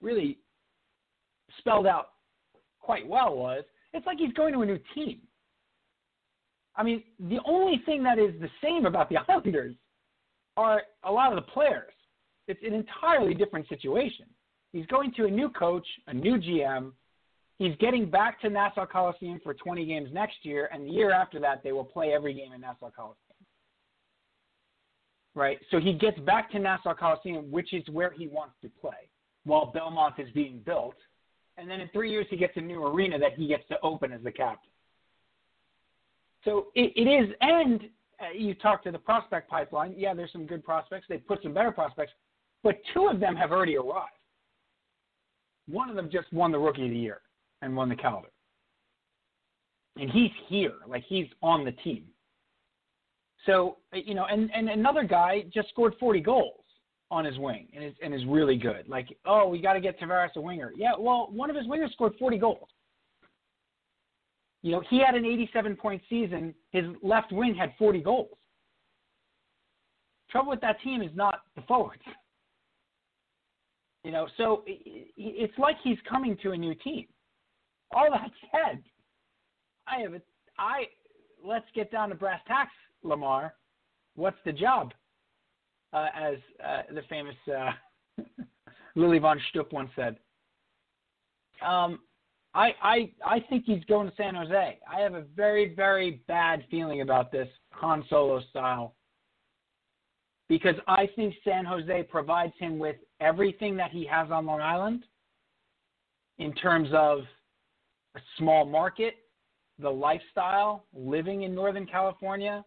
really 0.00 0.38
spelled 1.58 1.86
out 1.86 2.10
quite 2.80 3.06
well 3.06 3.36
was 3.36 3.64
it's 3.92 4.06
like 4.06 4.18
he's 4.18 4.32
going 4.32 4.52
to 4.54 4.60
a 4.60 4.66
new 4.66 4.78
team. 4.94 5.20
I 6.74 6.82
mean, 6.82 7.02
the 7.28 7.38
only 7.46 7.82
thing 7.86 8.02
that 8.02 8.18
is 8.18 8.32
the 8.40 8.50
same 8.62 8.86
about 8.86 9.08
the 9.08 9.16
Islanders 9.28 9.74
are 10.56 10.82
a 11.04 11.12
lot 11.12 11.32
of 11.32 11.36
the 11.36 11.50
players. 11.50 11.92
It's 12.48 12.60
an 12.66 12.74
entirely 12.74 13.34
different 13.34 13.68
situation. 13.68 14.26
He's 14.72 14.86
going 14.86 15.12
to 15.14 15.26
a 15.26 15.30
new 15.30 15.48
coach, 15.48 15.86
a 16.06 16.14
new 16.14 16.38
GM, 16.38 16.92
he's 17.58 17.74
getting 17.76 18.10
back 18.10 18.40
to 18.42 18.50
Nassau 18.50 18.86
Coliseum 18.86 19.40
for 19.42 19.54
20 19.54 19.86
games 19.86 20.10
next 20.12 20.36
year, 20.42 20.68
and 20.72 20.86
the 20.86 20.90
year 20.90 21.12
after 21.12 21.40
that, 21.40 21.62
they 21.62 21.72
will 21.72 21.84
play 21.84 22.12
every 22.12 22.34
game 22.34 22.52
in 22.52 22.60
Nassau 22.60 22.90
Coliseum. 22.94 23.25
Right? 25.36 25.58
So 25.70 25.78
he 25.78 25.92
gets 25.92 26.18
back 26.20 26.50
to 26.52 26.58
Nassau 26.58 26.94
Coliseum, 26.94 27.50
which 27.52 27.72
is 27.72 27.84
where 27.92 28.10
he 28.10 28.26
wants 28.26 28.54
to 28.62 28.70
play, 28.80 29.08
while 29.44 29.66
Belmont 29.66 30.14
is 30.18 30.28
being 30.34 30.60
built. 30.66 30.96
And 31.58 31.70
then 31.70 31.80
in 31.80 31.88
three 31.92 32.10
years, 32.10 32.26
he 32.30 32.36
gets 32.36 32.54
a 32.56 32.60
new 32.60 32.82
arena 32.84 33.18
that 33.18 33.34
he 33.36 33.46
gets 33.46 33.62
to 33.68 33.76
open 33.82 34.12
as 34.12 34.22
the 34.24 34.32
captain. 34.32 34.70
So 36.44 36.68
it, 36.74 36.92
it 36.96 37.08
is, 37.08 37.34
and 37.40 37.82
uh, 38.18 38.32
you 38.34 38.54
talk 38.54 38.82
to 38.84 38.90
the 38.90 38.98
prospect 38.98 39.50
pipeline. 39.50 39.94
Yeah, 39.96 40.14
there's 40.14 40.32
some 40.32 40.46
good 40.46 40.64
prospects. 40.64 41.06
They 41.08 41.18
put 41.18 41.42
some 41.42 41.52
better 41.52 41.70
prospects, 41.70 42.12
but 42.62 42.80
two 42.94 43.08
of 43.08 43.20
them 43.20 43.36
have 43.36 43.52
already 43.52 43.76
arrived. 43.76 44.10
One 45.68 45.90
of 45.90 45.96
them 45.96 46.08
just 46.10 46.32
won 46.32 46.50
the 46.50 46.58
Rookie 46.58 46.84
of 46.84 46.90
the 46.90 46.96
Year 46.96 47.20
and 47.60 47.76
won 47.76 47.88
the 47.88 47.96
Calder. 47.96 48.28
And 49.98 50.10
he's 50.10 50.30
here, 50.48 50.74
like 50.88 51.04
he's 51.06 51.26
on 51.42 51.64
the 51.64 51.72
team. 51.72 52.04
So 53.46 53.78
you 53.92 54.14
know, 54.14 54.26
and 54.26 54.50
and 54.52 54.68
another 54.68 55.04
guy 55.04 55.44
just 55.54 55.68
scored 55.70 55.94
40 55.98 56.20
goals 56.20 56.60
on 57.10 57.24
his 57.24 57.38
wing 57.38 57.68
and 57.74 57.84
is 57.84 57.94
and 58.02 58.12
is 58.12 58.24
really 58.26 58.56
good. 58.56 58.88
Like, 58.88 59.08
oh, 59.24 59.48
we 59.48 59.60
got 59.60 59.74
to 59.74 59.80
get 59.80 59.98
Tavares 59.98 60.34
a 60.36 60.40
winger. 60.40 60.72
Yeah, 60.76 60.92
well, 60.98 61.28
one 61.32 61.48
of 61.48 61.56
his 61.56 61.66
wingers 61.66 61.92
scored 61.92 62.14
40 62.18 62.38
goals. 62.38 62.68
You 64.62 64.72
know, 64.72 64.82
he 64.90 65.00
had 65.00 65.14
an 65.14 65.24
87 65.24 65.76
point 65.76 66.02
season. 66.10 66.52
His 66.72 66.84
left 67.02 67.30
wing 67.30 67.54
had 67.54 67.72
40 67.78 68.00
goals. 68.00 68.30
Trouble 70.28 70.50
with 70.50 70.60
that 70.62 70.80
team 70.82 71.02
is 71.02 71.10
not 71.14 71.42
the 71.54 71.62
forwards. 71.62 72.02
You 74.02 74.10
know, 74.10 74.26
so 74.36 74.62
it's 74.66 75.58
like 75.58 75.76
he's 75.82 75.98
coming 76.08 76.36
to 76.42 76.52
a 76.52 76.56
new 76.56 76.74
team. 76.74 77.06
All 77.92 78.08
that 78.10 78.30
said, 78.50 78.82
I 79.86 80.00
have 80.00 80.14
a 80.14 80.20
I 80.58 80.84
let's 81.44 81.66
get 81.74 81.92
down 81.92 82.08
to 82.08 82.14
brass 82.14 82.40
tacks, 82.46 82.72
Lamar. 83.02 83.54
What's 84.14 84.38
the 84.44 84.52
job? 84.52 84.92
Uh, 85.92 86.08
as 86.14 86.34
uh, 86.64 86.82
the 86.92 87.02
famous 87.08 87.36
uh, 87.48 87.70
Lili 88.96 89.18
von 89.18 89.38
Shtupp 89.38 89.72
once 89.72 89.90
said. 89.94 90.16
Um, 91.64 92.00
I, 92.54 92.72
I 92.82 93.10
I 93.24 93.40
think 93.48 93.64
he's 93.66 93.84
going 93.84 94.08
to 94.08 94.16
San 94.16 94.34
Jose. 94.34 94.78
I 94.90 95.00
have 95.00 95.14
a 95.14 95.24
very 95.34 95.74
very 95.74 96.22
bad 96.26 96.64
feeling 96.70 97.02
about 97.02 97.30
this 97.30 97.48
Han 97.70 98.04
Solo 98.08 98.40
style 98.50 98.94
because 100.48 100.76
I 100.86 101.08
think 101.16 101.34
San 101.44 101.64
Jose 101.64 102.02
provides 102.04 102.52
him 102.58 102.78
with 102.78 102.96
everything 103.20 103.76
that 103.76 103.90
he 103.90 104.06
has 104.06 104.30
on 104.30 104.46
Long 104.46 104.60
Island 104.60 105.04
in 106.38 106.52
terms 106.54 106.88
of 106.92 107.20
a 108.14 108.20
small 108.38 108.64
market, 108.64 109.14
the 109.78 109.90
lifestyle, 109.90 110.84
living 110.94 111.42
in 111.42 111.54
Northern 111.54 111.86
California, 111.86 112.64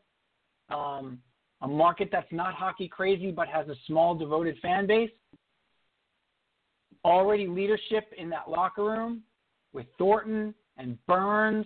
um, 0.69 1.19
a 1.61 1.67
market 1.67 2.09
that's 2.11 2.31
not 2.31 2.53
hockey 2.53 2.87
crazy 2.87 3.31
but 3.31 3.47
has 3.47 3.67
a 3.67 3.75
small 3.87 4.15
devoted 4.15 4.57
fan 4.61 4.87
base, 4.87 5.11
already 7.05 7.47
leadership 7.47 8.11
in 8.17 8.29
that 8.29 8.49
locker 8.49 8.83
room 8.83 9.21
with 9.73 9.85
Thornton 9.97 10.53
and 10.77 10.97
Burns 11.05 11.65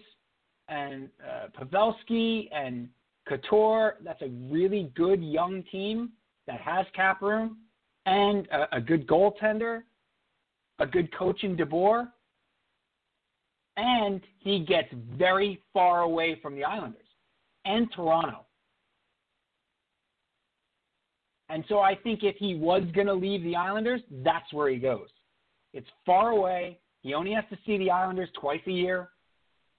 and 0.67 1.09
uh, 1.23 1.47
Pavelski 1.57 2.49
and 2.51 2.89
Couture. 3.27 3.97
That's 4.03 4.21
a 4.21 4.29
really 4.49 4.91
good 4.95 5.23
young 5.23 5.63
team 5.71 6.11
that 6.47 6.59
has 6.59 6.85
cap 6.95 7.21
room 7.21 7.57
and 8.05 8.47
a, 8.47 8.77
a 8.77 8.81
good 8.81 9.07
goaltender, 9.07 9.83
a 10.79 10.85
good 10.85 11.13
coach 11.15 11.43
in 11.43 11.55
DeBoer 11.55 12.07
and 13.77 14.21
he 14.39 14.59
gets 14.59 14.89
very 15.17 15.61
far 15.73 16.01
away 16.01 16.39
from 16.41 16.55
the 16.55 16.63
Islanders 16.63 17.01
and 17.65 17.91
Toronto. 17.91 18.45
And 21.53 21.63
so 21.69 21.81
I 21.81 21.93
think 21.93 22.23
if 22.23 22.35
he 22.37 22.55
was 22.55 22.81
going 22.95 23.05
to 23.05 23.13
leave 23.13 23.43
the 23.43 23.55
Islanders, 23.55 24.01
that's 24.23 24.51
where 24.51 24.69
he 24.69 24.77
goes. 24.77 25.09
It's 25.71 25.87
far 26.03 26.29
away. 26.29 26.79
He 27.01 27.13
only 27.13 27.31
has 27.33 27.43
to 27.51 27.57
see 27.63 27.77
the 27.77 27.91
Islanders 27.91 28.29
twice 28.41 28.61
a 28.65 28.71
year. 28.71 29.09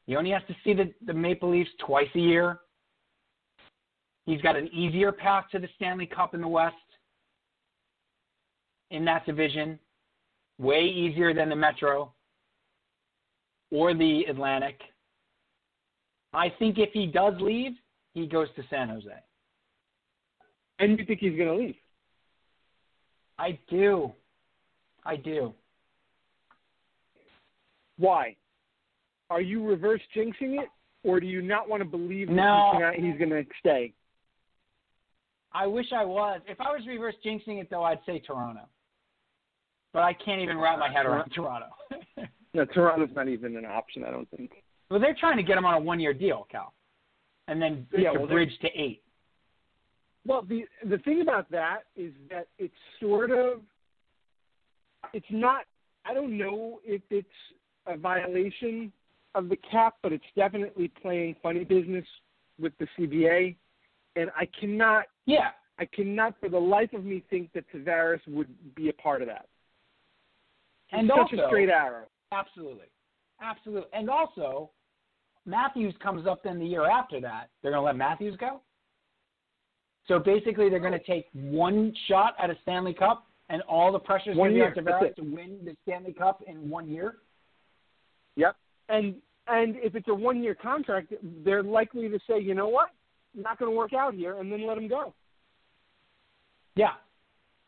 He 0.06 0.14
only 0.14 0.30
has 0.30 0.42
to 0.46 0.54
see 0.62 0.72
the, 0.72 0.94
the 1.04 1.12
Maple 1.12 1.50
Leafs 1.50 1.70
twice 1.84 2.06
a 2.14 2.20
year. 2.20 2.60
He's 4.24 4.40
got 4.40 4.54
an 4.54 4.68
easier 4.68 5.10
path 5.10 5.46
to 5.50 5.58
the 5.58 5.68
Stanley 5.74 6.06
Cup 6.06 6.32
in 6.32 6.40
the 6.40 6.46
West 6.46 6.76
in 8.92 9.04
that 9.06 9.26
division, 9.26 9.76
way 10.60 10.84
easier 10.84 11.34
than 11.34 11.48
the 11.48 11.56
Metro 11.56 12.12
or 13.72 13.94
the 13.94 14.26
Atlantic. 14.28 14.80
I 16.32 16.50
think 16.56 16.78
if 16.78 16.90
he 16.92 17.06
does 17.06 17.34
leave, 17.40 17.72
he 18.12 18.28
goes 18.28 18.46
to 18.54 18.62
San 18.70 18.90
Jose. 18.90 19.10
And 20.78 20.98
you 20.98 21.04
think 21.04 21.20
he's 21.20 21.36
going 21.36 21.48
to 21.48 21.54
leave? 21.54 21.76
I 23.38 23.58
do. 23.68 24.12
I 25.04 25.16
do. 25.16 25.52
Why? 27.98 28.36
Are 29.30 29.40
you 29.40 29.64
reverse 29.64 30.00
jinxing 30.16 30.60
it, 30.60 30.68
or 31.02 31.20
do 31.20 31.26
you 31.26 31.42
not 31.42 31.68
want 31.68 31.82
to 31.82 31.88
believe 31.88 32.28
no. 32.28 32.72
that 32.80 32.94
he's 32.94 33.16
going 33.18 33.30
to 33.30 33.44
stay? 33.60 33.92
I 35.52 35.66
wish 35.66 35.86
I 35.94 36.04
was. 36.04 36.40
If 36.48 36.60
I 36.60 36.72
was 36.72 36.82
reverse 36.86 37.14
jinxing 37.24 37.60
it, 37.60 37.68
though, 37.70 37.84
I'd 37.84 38.00
say 38.06 38.18
Toronto. 38.18 38.68
But 39.92 40.02
I 40.02 40.12
can't 40.12 40.40
even 40.40 40.58
wrap 40.58 40.78
my 40.80 40.92
head 40.92 41.06
around 41.06 41.30
Toronto. 41.30 41.68
No, 42.54 42.64
Toronto's 42.64 43.08
not 43.16 43.28
even 43.28 43.56
an 43.56 43.66
option. 43.66 44.04
I 44.04 44.12
don't 44.12 44.30
think. 44.30 44.52
Well, 44.88 45.00
they're 45.00 45.16
trying 45.18 45.36
to 45.38 45.42
get 45.42 45.58
him 45.58 45.64
on 45.64 45.74
a 45.74 45.80
one-year 45.80 46.14
deal, 46.14 46.46
Cal, 46.50 46.72
and 47.48 47.60
then 47.60 47.86
yeah, 47.96 48.12
well, 48.12 48.28
bridge 48.28 48.52
to 48.60 48.68
eight. 48.76 49.02
Well, 50.26 50.42
the 50.48 50.64
the 50.88 50.98
thing 50.98 51.20
about 51.20 51.50
that 51.50 51.80
is 51.96 52.12
that 52.30 52.48
it's 52.58 52.74
sort 53.00 53.30
of, 53.30 53.60
it's 55.12 55.26
not. 55.30 55.64
I 56.06 56.14
don't 56.14 56.36
know 56.36 56.80
if 56.84 57.02
it's 57.10 57.28
a 57.86 57.96
violation 57.96 58.92
of 59.34 59.48
the 59.48 59.56
cap, 59.70 59.96
but 60.02 60.12
it's 60.12 60.24
definitely 60.36 60.88
playing 61.02 61.36
funny 61.42 61.64
business 61.64 62.06
with 62.60 62.72
the 62.78 62.86
CBA, 62.98 63.56
and 64.16 64.30
I 64.36 64.48
cannot. 64.58 65.06
Yeah. 65.26 65.50
I 65.76 65.86
cannot, 65.86 66.34
for 66.38 66.48
the 66.48 66.58
life 66.58 66.92
of 66.92 67.04
me, 67.04 67.24
think 67.30 67.52
that 67.52 67.64
Tavares 67.74 68.20
would 68.28 68.46
be 68.76 68.90
a 68.90 68.92
part 68.92 69.22
of 69.22 69.28
that. 69.28 69.48
He's 70.86 71.00
and 71.00 71.08
such 71.08 71.18
also, 71.18 71.44
a 71.44 71.48
straight 71.48 71.68
arrow. 71.68 72.04
Absolutely. 72.30 72.86
Absolutely. 73.42 73.90
And 73.92 74.08
also, 74.08 74.70
Matthews 75.46 75.94
comes 76.00 76.28
up 76.28 76.44
then 76.44 76.60
the 76.60 76.64
year 76.64 76.88
after 76.88 77.20
that. 77.20 77.48
They're 77.60 77.72
going 77.72 77.82
to 77.82 77.86
let 77.86 77.96
Matthews 77.96 78.36
go? 78.38 78.60
So 80.06 80.18
basically, 80.18 80.68
they're 80.68 80.80
going 80.80 80.92
to 80.92 80.98
take 80.98 81.26
one 81.32 81.94
shot 82.08 82.34
at 82.42 82.50
a 82.50 82.56
Stanley 82.62 82.94
Cup, 82.94 83.26
and 83.48 83.62
all 83.62 83.90
the 83.92 83.98
pressure 83.98 84.30
is 84.30 84.36
going 84.36 84.52
to 84.52 84.56
be 84.56 84.62
on 84.62 84.72
Tavares 84.72 85.14
to 85.16 85.22
win 85.22 85.58
the 85.64 85.76
Stanley 85.82 86.12
Cup 86.12 86.42
in 86.46 86.68
one 86.68 86.88
year. 86.88 87.16
Yep. 88.36 88.56
And 88.88 89.16
and 89.46 89.76
if 89.76 89.94
it's 89.94 90.08
a 90.08 90.14
one 90.14 90.42
year 90.42 90.54
contract, 90.54 91.12
they're 91.44 91.62
likely 91.62 92.08
to 92.08 92.18
say, 92.28 92.40
you 92.40 92.54
know 92.54 92.68
what, 92.68 92.90
not 93.34 93.58
going 93.58 93.70
to 93.70 93.76
work 93.76 93.92
out 93.92 94.14
here, 94.14 94.38
and 94.38 94.50
then 94.50 94.66
let 94.66 94.78
him 94.78 94.88
go. 94.88 95.14
Yeah. 96.74 96.92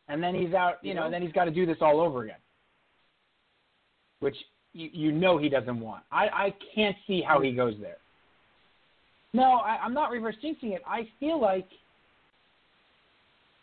And 0.09 0.23
then 0.23 0.35
he's 0.35 0.55
out. 0.55 0.77
You, 0.83 0.91
you 0.91 0.95
know, 0.95 1.01
know, 1.01 1.07
and 1.07 1.15
then 1.15 1.23
he's 1.23 1.33
got 1.33 1.45
to 1.45 1.51
do 1.51 1.67
this 1.67 1.79
all 1.81 2.01
over 2.01 2.25
again. 2.25 2.37
Which 4.21 4.37
you, 4.73 4.89
you 4.93 5.13
know 5.13 5.39
he 5.39 5.49
doesn't 5.49 5.81
want. 5.81 6.05
I, 6.13 6.27
I 6.27 6.55
can't 6.75 6.97
see 7.07 7.23
how 7.27 7.41
he 7.41 7.53
goes 7.53 7.75
there. 7.81 7.99
No, 9.33 9.43
I, 9.43 9.79
I'm 9.83 9.93
not 9.93 10.11
reverse 10.11 10.37
jinxing 10.43 10.75
it. 10.75 10.83
I 10.87 11.09
feel 11.21 11.41
like 11.41 11.69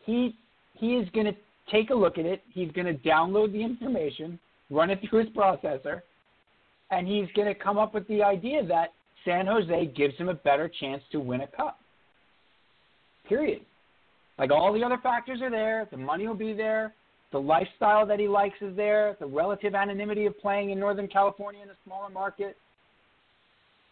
he 0.05 0.35
he 0.73 0.95
is 0.95 1.07
going 1.13 1.25
to 1.25 1.35
take 1.71 1.89
a 1.89 1.95
look 1.95 2.17
at 2.17 2.25
it. 2.25 2.41
He's 2.51 2.71
going 2.71 2.87
to 2.87 2.93
download 3.07 3.51
the 3.53 3.63
information, 3.63 4.39
run 4.69 4.89
it 4.89 4.99
through 5.07 5.19
his 5.25 5.29
processor, 5.29 6.01
and 6.91 7.07
he's 7.07 7.27
going 7.35 7.47
to 7.47 7.55
come 7.55 7.77
up 7.77 7.93
with 7.93 8.07
the 8.07 8.21
idea 8.21 8.65
that 8.65 8.93
San 9.23 9.47
Jose 9.47 9.85
gives 9.95 10.15
him 10.17 10.29
a 10.29 10.33
better 10.33 10.69
chance 10.79 11.01
to 11.11 11.19
win 11.19 11.41
a 11.41 11.47
cup. 11.47 11.79
Period. 13.29 13.61
Like 14.37 14.51
all 14.51 14.73
the 14.73 14.83
other 14.83 14.97
factors 15.01 15.41
are 15.41 15.51
there, 15.51 15.87
the 15.91 15.97
money 15.97 16.27
will 16.27 16.35
be 16.35 16.53
there, 16.53 16.93
the 17.33 17.39
lifestyle 17.39 18.05
that 18.05 18.19
he 18.19 18.27
likes 18.27 18.55
is 18.61 18.75
there. 18.75 19.17
The 19.19 19.25
relative 19.25 19.73
anonymity 19.73 20.27
of 20.27 20.39
playing 20.39 20.69
in 20.69 20.79
Northern 20.79 21.07
California 21.07 21.63
in 21.63 21.69
a 21.69 21.75
smaller 21.83 22.09
market, 22.09 22.55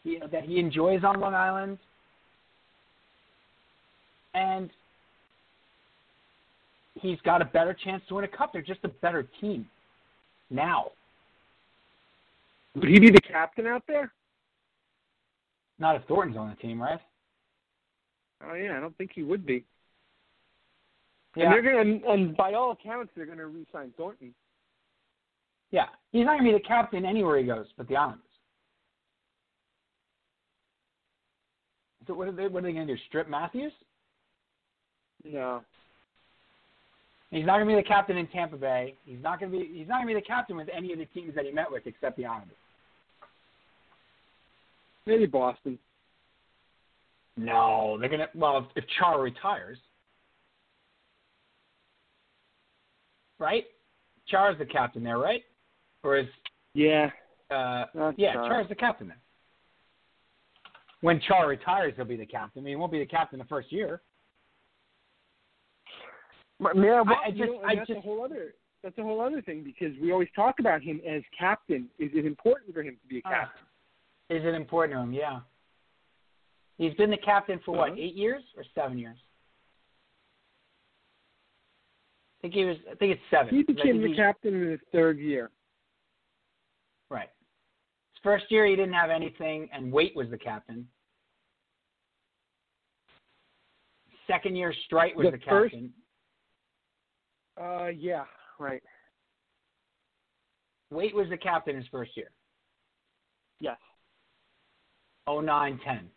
you 0.03 0.19
know, 0.19 0.27
that 0.27 0.43
he 0.43 0.59
enjoys 0.59 1.03
on 1.03 1.19
Long 1.19 1.33
Island. 1.33 1.79
And 4.35 4.69
he's 7.01 7.19
got 7.21 7.41
a 7.41 7.45
better 7.45 7.73
chance 7.73 8.03
to 8.07 8.15
win 8.15 8.23
a 8.23 8.27
cup. 8.27 8.53
They're 8.53 8.61
just 8.61 8.79
a 8.83 8.89
better 8.89 9.27
team 9.39 9.67
now. 10.49 10.91
Would 12.75 12.89
he 12.89 12.99
be 12.99 13.11
the 13.11 13.21
captain 13.21 13.67
out 13.67 13.83
there? 13.87 14.11
Not 15.79 15.95
if 15.95 16.03
Thornton's 16.03 16.37
on 16.37 16.49
the 16.49 16.55
team, 16.55 16.81
right? 16.81 16.99
Oh 18.47 18.53
yeah, 18.53 18.77
I 18.77 18.79
don't 18.79 18.97
think 18.97 19.11
he 19.13 19.23
would 19.23 19.45
be. 19.45 19.65
Yeah. 21.35 21.45
And 21.45 21.53
they're 21.53 21.83
to, 21.83 22.11
and 22.11 22.35
by 22.35 22.53
all 22.53 22.71
accounts, 22.71 23.11
they're 23.15 23.25
going 23.25 23.37
to 23.37 23.47
re-sign 23.47 23.93
Thornton. 23.97 24.33
Yeah, 25.71 25.85
he's 26.11 26.25
not 26.25 26.39
going 26.39 26.51
to 26.51 26.57
be 26.57 26.63
the 26.63 26.67
captain 26.67 27.05
anywhere 27.05 27.37
he 27.37 27.45
goes, 27.45 27.67
but 27.77 27.87
the 27.87 27.95
Islanders. 27.95 28.25
So 32.07 32.13
what 32.13 32.27
are 32.27 32.31
they? 32.31 32.47
What 32.47 32.63
are 32.63 32.67
they 32.67 32.73
going 32.73 32.87
to 32.87 32.95
do? 32.95 33.01
Strip 33.07 33.29
Matthews? 33.29 33.71
No. 35.23 35.61
He's 37.31 37.45
not 37.45 37.55
going 37.55 37.67
to 37.69 37.75
be 37.75 37.81
the 37.81 37.87
captain 37.87 38.17
in 38.17 38.27
Tampa 38.27 38.57
Bay. 38.57 38.95
He's 39.05 39.23
not 39.23 39.39
going 39.39 39.51
to 39.51 39.57
be. 39.57 39.65
He's 39.73 39.87
not 39.87 40.03
going 40.03 40.07
to 40.09 40.13
be 40.15 40.19
the 40.19 40.25
captain 40.25 40.57
with 40.57 40.67
any 40.75 40.91
of 40.91 40.99
the 40.99 41.05
teams 41.05 41.33
that 41.35 41.45
he 41.45 41.51
met 41.51 41.71
with, 41.71 41.87
except 41.87 42.17
the 42.17 42.25
Islanders. 42.25 42.57
Maybe 45.05 45.25
Boston. 45.25 45.79
No, 47.37 47.97
they're 47.99 48.09
going 48.09 48.19
to. 48.19 48.27
Well, 48.35 48.57
if, 48.57 48.83
if 48.83 48.89
Chara 48.99 49.21
retires, 49.21 49.77
right? 53.39 53.63
Chara's 54.27 54.57
the 54.59 54.65
captain 54.65 55.01
there, 55.01 55.17
right? 55.17 55.41
Or 56.03 56.17
is 56.17 56.27
Yeah. 56.73 57.09
uh, 57.49 57.85
yeah, 58.17 58.33
Char. 58.33 58.49
Chara's 58.49 58.69
the 58.69 58.75
captain 58.75 59.07
there. 59.07 59.17
When 60.99 61.19
Chara 61.21 61.47
retires, 61.47 61.93
he'll 61.95 62.05
be 62.05 62.17
the 62.17 62.25
captain. 62.25 62.61
I 62.61 62.63
mean, 62.63 62.71
he 62.73 62.75
won't 62.75 62.91
be 62.91 62.99
the 62.99 63.05
captain 63.05 63.39
the 63.39 63.45
first 63.45 63.71
year. 63.71 64.01
But, 66.61 66.75
yeah, 66.75 67.01
well, 67.01 67.19
I 67.25 67.29
you 67.29 67.37
just- 67.37 67.51
know, 67.51 67.61
I 67.63 67.75
that's 67.75 67.89
a 67.89 67.99
whole 68.01 68.23
other. 68.23 68.53
That's 68.83 68.97
a 68.97 69.03
whole 69.03 69.19
other 69.21 69.41
thing 69.41 69.63
because 69.63 69.95
we 69.99 70.11
always 70.11 70.29
talk 70.35 70.59
about 70.59 70.81
him 70.81 71.01
as 71.07 71.21
captain. 71.37 71.89
Is 71.99 72.11
it 72.15 72.25
important 72.25 72.73
for 72.73 72.81
him 72.83 72.97
to 73.01 73.07
be 73.07 73.17
a 73.19 73.21
Ah. 73.25 73.29
captain? 73.29 73.65
Is 74.29 74.43
it 74.45 74.53
important 74.55 74.95
to 74.97 75.01
him? 75.01 75.13
Yeah. 75.13 75.41
He's 76.77 76.93
been 76.95 77.11
the 77.11 77.17
captain 77.17 77.59
for 77.59 77.73
what, 77.73 77.89
Uh-huh. 77.91 77.99
eight 77.99 78.15
years 78.15 78.43
or 78.55 78.63
seven 78.75 78.97
years? 78.97 79.17
I 82.37 82.41
think 82.41 82.53
he 82.55 82.65
was. 82.65 82.77
I 82.89 82.95
think 82.95 83.13
it's 83.13 83.29
seven. 83.29 83.53
he 83.55 83.63
'cause 83.63 83.75
I 83.75 83.77
became 83.77 83.91
think 83.97 84.03
the 84.03 84.09
he- 84.09 84.15
captain 84.15 84.53
in 84.55 84.69
his 84.71 84.81
third 84.91 85.19
year. 85.19 85.51
Right. 87.09 87.29
His 88.13 88.19
first 88.23 88.49
year, 88.49 88.65
he 88.65 88.75
didn't 88.75 88.93
have 88.93 89.11
anything, 89.11 89.69
and 89.71 89.91
Weight 89.91 90.15
was 90.15 90.29
the 90.31 90.39
captain. 90.39 90.89
Second 94.25 94.55
year, 94.55 94.73
Streit 94.89 95.15
was 95.15 95.25
The 95.25 95.31
the, 95.31 95.37
first- 95.45 95.73
captain. 95.73 95.93
Uh, 97.59 97.87
yeah, 97.87 98.23
right. 98.59 98.83
Weight 100.91 101.15
was 101.15 101.27
the 101.29 101.37
captain 101.37 101.75
his 101.75 101.85
first 101.91 102.15
year. 102.15 102.31
Yes. 103.59 103.77
Oh 105.27 105.39
nine 105.39 105.79
ten. 105.85 106.09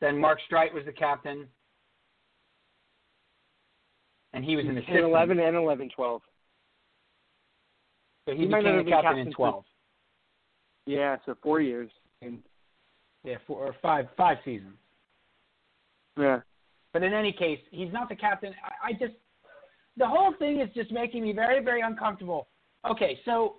Then 0.00 0.18
Mark 0.18 0.38
Streit 0.50 0.72
was 0.72 0.84
the 0.84 0.92
captain, 0.92 1.46
and 4.32 4.44
he 4.44 4.54
was 4.54 4.64
in 4.64 4.76
the 4.76 4.82
10, 4.82 5.02
11, 5.02 5.40
and 5.40 5.56
11, 5.56 5.90
12. 5.94 6.22
So 8.28 8.34
he, 8.34 8.42
He 8.42 8.46
became 8.46 8.62
the 8.62 8.82
been 8.84 8.92
captain 8.92 9.18
in 9.18 9.24
captain 9.24 9.32
twelve. 9.32 9.64
Yeah, 10.86 11.16
so 11.26 11.36
four 11.42 11.60
years. 11.60 11.90
And 12.22 12.38
Yeah, 13.24 13.36
four 13.46 13.64
or 13.66 13.74
five 13.82 14.08
five 14.16 14.38
seasons. 14.44 14.76
yeah, 16.18 16.40
But 16.92 17.02
in 17.02 17.12
any 17.12 17.32
case, 17.32 17.60
he's 17.70 17.92
not 17.92 18.08
the 18.08 18.16
captain. 18.16 18.54
I, 18.64 18.88
I 18.88 18.92
just 18.92 19.14
the 19.98 20.06
whole 20.06 20.32
thing 20.38 20.60
is 20.60 20.68
just 20.74 20.92
making 20.92 21.22
me 21.22 21.32
very, 21.32 21.62
very 21.62 21.80
uncomfortable. 21.80 22.48
Okay, 22.88 23.18
so 23.24 23.56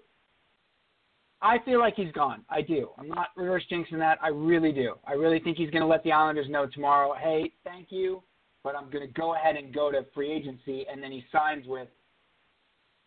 I 1.42 1.60
feel 1.60 1.80
like 1.80 1.96
he's 1.96 2.12
gone. 2.14 2.44
I 2.50 2.62
do. 2.62 2.90
I'm 2.98 3.10
not 3.10 3.28
reverse 3.36 3.64
jinxing 3.72 4.00
that. 4.00 4.18
I 4.22 4.30
really 4.30 4.72
do. 4.72 4.96
I 5.06 5.14
really 5.14 5.40
think 5.40 5.58
he's 5.58 5.70
going 5.70 5.82
to 5.82 5.88
let 5.88 6.04
the 6.04 6.12
Islanders 6.12 6.50
know 6.50 6.66
tomorrow. 6.66 7.14
Hey, 7.20 7.52
thank 7.64 7.88
you, 7.90 8.24
but 8.64 8.76
I'm 8.76 8.90
going 8.90 9.06
to 9.06 9.14
go 9.14 9.36
ahead 9.36 9.56
and 9.56 9.74
go 9.74 9.92
to 9.92 10.06
free 10.14 10.32
agency, 10.32 10.86
and 10.92 11.04
then 11.04 11.12
he 11.12 11.24
signs 11.32 11.68
with. 11.68 11.88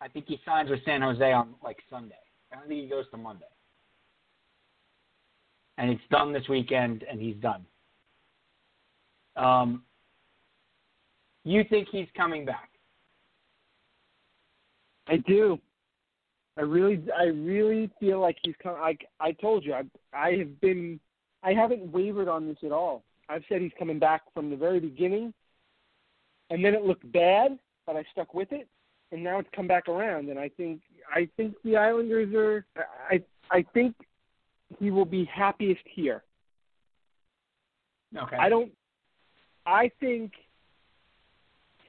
I 0.01 0.07
think 0.07 0.25
he 0.27 0.39
signs 0.45 0.69
with 0.69 0.79
San 0.85 1.01
Jose 1.01 1.31
on 1.31 1.55
like 1.63 1.77
Sunday. 1.89 2.15
I 2.51 2.57
don't 2.57 2.67
think 2.67 2.81
he 2.81 2.89
goes 2.89 3.05
to 3.11 3.17
Monday. 3.17 3.45
And 5.77 5.89
it's 5.89 6.01
done 6.11 6.33
this 6.33 6.47
weekend, 6.49 7.03
and 7.09 7.19
he's 7.19 7.37
done. 7.37 7.65
Um, 9.35 9.83
you 11.45 11.63
think 11.69 11.87
he's 11.91 12.07
coming 12.15 12.45
back? 12.45 12.69
I 15.07 15.17
do. 15.17 15.59
I 16.57 16.61
really, 16.61 17.03
I 17.17 17.25
really 17.25 17.89
feel 17.99 18.19
like 18.19 18.37
he's 18.43 18.55
come. 18.61 18.75
I, 18.75 18.97
I 19.19 19.31
told 19.31 19.65
you, 19.65 19.73
I, 19.73 19.83
I 20.13 20.37
have 20.37 20.61
been, 20.61 20.99
I 21.41 21.53
haven't 21.53 21.91
wavered 21.91 22.27
on 22.27 22.47
this 22.47 22.57
at 22.63 22.71
all. 22.71 23.03
I've 23.27 23.43
said 23.49 23.61
he's 23.61 23.71
coming 23.79 23.99
back 23.99 24.21
from 24.33 24.49
the 24.49 24.55
very 24.55 24.79
beginning, 24.79 25.33
and 26.49 26.63
then 26.63 26.73
it 26.73 26.83
looked 26.83 27.09
bad, 27.11 27.57
but 27.87 27.95
I 27.95 28.03
stuck 28.11 28.33
with 28.33 28.51
it, 28.51 28.67
and 29.11 29.23
now 29.23 29.39
it's 29.39 29.49
come 29.55 29.67
back 29.67 29.87
around. 29.87 30.29
And 30.29 30.37
I 30.37 30.49
think, 30.49 30.81
I 31.13 31.27
think 31.37 31.55
the 31.63 31.77
Islanders 31.77 32.33
are. 32.35 32.65
I, 33.09 33.23
I 33.49 33.65
think 33.73 33.95
he 34.79 34.91
will 34.91 35.05
be 35.05 35.25
happiest 35.25 35.81
here. 35.91 36.23
Okay. 38.15 38.37
I 38.37 38.49
don't. 38.49 38.71
I 39.65 39.89
think 39.99 40.33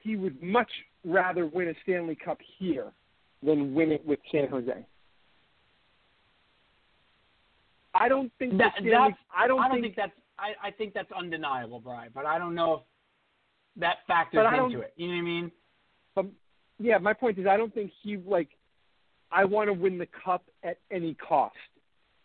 he 0.01 0.15
would 0.15 0.41
much 0.41 0.69
rather 1.03 1.45
win 1.45 1.67
a 1.67 1.73
Stanley 1.83 2.15
Cup 2.15 2.39
here 2.57 2.93
than 3.45 3.73
win 3.73 3.91
it 3.91 4.05
with 4.05 4.19
San 4.31 4.47
Jose. 4.49 4.85
I 7.93 8.09
don't 8.09 8.31
think 8.39 8.57
That, 8.57 8.73
that's, 8.77 9.15
I 9.35 9.47
don't, 9.47 9.59
I 9.59 9.67
don't 9.67 9.71
think, 9.81 9.83
think, 9.83 9.95
that's. 9.95 10.11
I, 10.37 10.67
I 10.67 10.71
think 10.71 10.93
that's 10.93 11.11
undeniable, 11.13 11.79
Brian. 11.79 12.11
But 12.13 12.25
I 12.25 12.37
don't 12.37 12.53
know 12.55 12.73
if 12.73 12.81
that 13.77 13.97
factors 14.05 14.39
But 14.39 14.47
I 14.47 14.57
don't- 14.57 14.71
into 14.71 14.81
it. 14.83 14.93
You 14.97 15.07
know 15.07 15.13
what 15.13 15.19
I 15.19 15.23
mean? 15.23 15.51
But 16.13 16.25
yeah, 16.79 16.97
my 16.97 17.13
point 17.13 17.37
is, 17.39 17.47
I 17.47 17.57
don't 17.57 17.73
think 17.73 17.91
he 18.03 18.17
like. 18.17 18.49
I 19.31 19.43
want 19.43 19.67
to 19.69 19.73
win 19.73 19.97
the 19.97 20.07
cup 20.23 20.43
at 20.63 20.77
any 20.91 21.15
cost. 21.15 21.55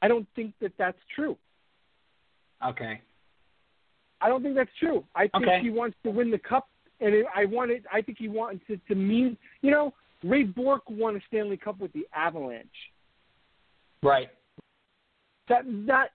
I 0.03 0.09
don't 0.09 0.27
think 0.37 0.55
that 0.61 0.73
that's 0.79 0.99
true. 1.15 1.37
Okay. 2.65 3.01
I 4.21 4.29
don't 4.29 4.43
think 4.43 4.55
that's 4.55 4.71
true. 4.79 5.03
I 5.15 5.23
think 5.29 5.47
Okay. 5.47 5.61
he 5.63 5.71
wants 5.71 5.97
to 6.05 6.11
win 6.11 6.31
the 6.31 6.39
cup, 6.39 6.69
and 7.01 7.15
it, 7.15 7.27
I 7.35 7.47
want 7.47 7.71
it. 7.71 7.85
I 7.93 8.03
think 8.03 8.19
he 8.19 8.29
wants 8.29 8.63
it 8.69 8.81
to 8.89 8.95
mean. 8.95 9.37
You 9.63 9.71
know, 9.71 9.95
Ray 10.25 10.45
Bourque 10.45 10.89
won 10.89 11.17
a 11.17 11.21
Stanley 11.29 11.57
Cup 11.57 11.79
with 11.79 11.93
the 11.93 12.07
Avalanche. 12.15 12.69
Right. 14.03 14.29
That 15.49 15.63
that 15.87 16.09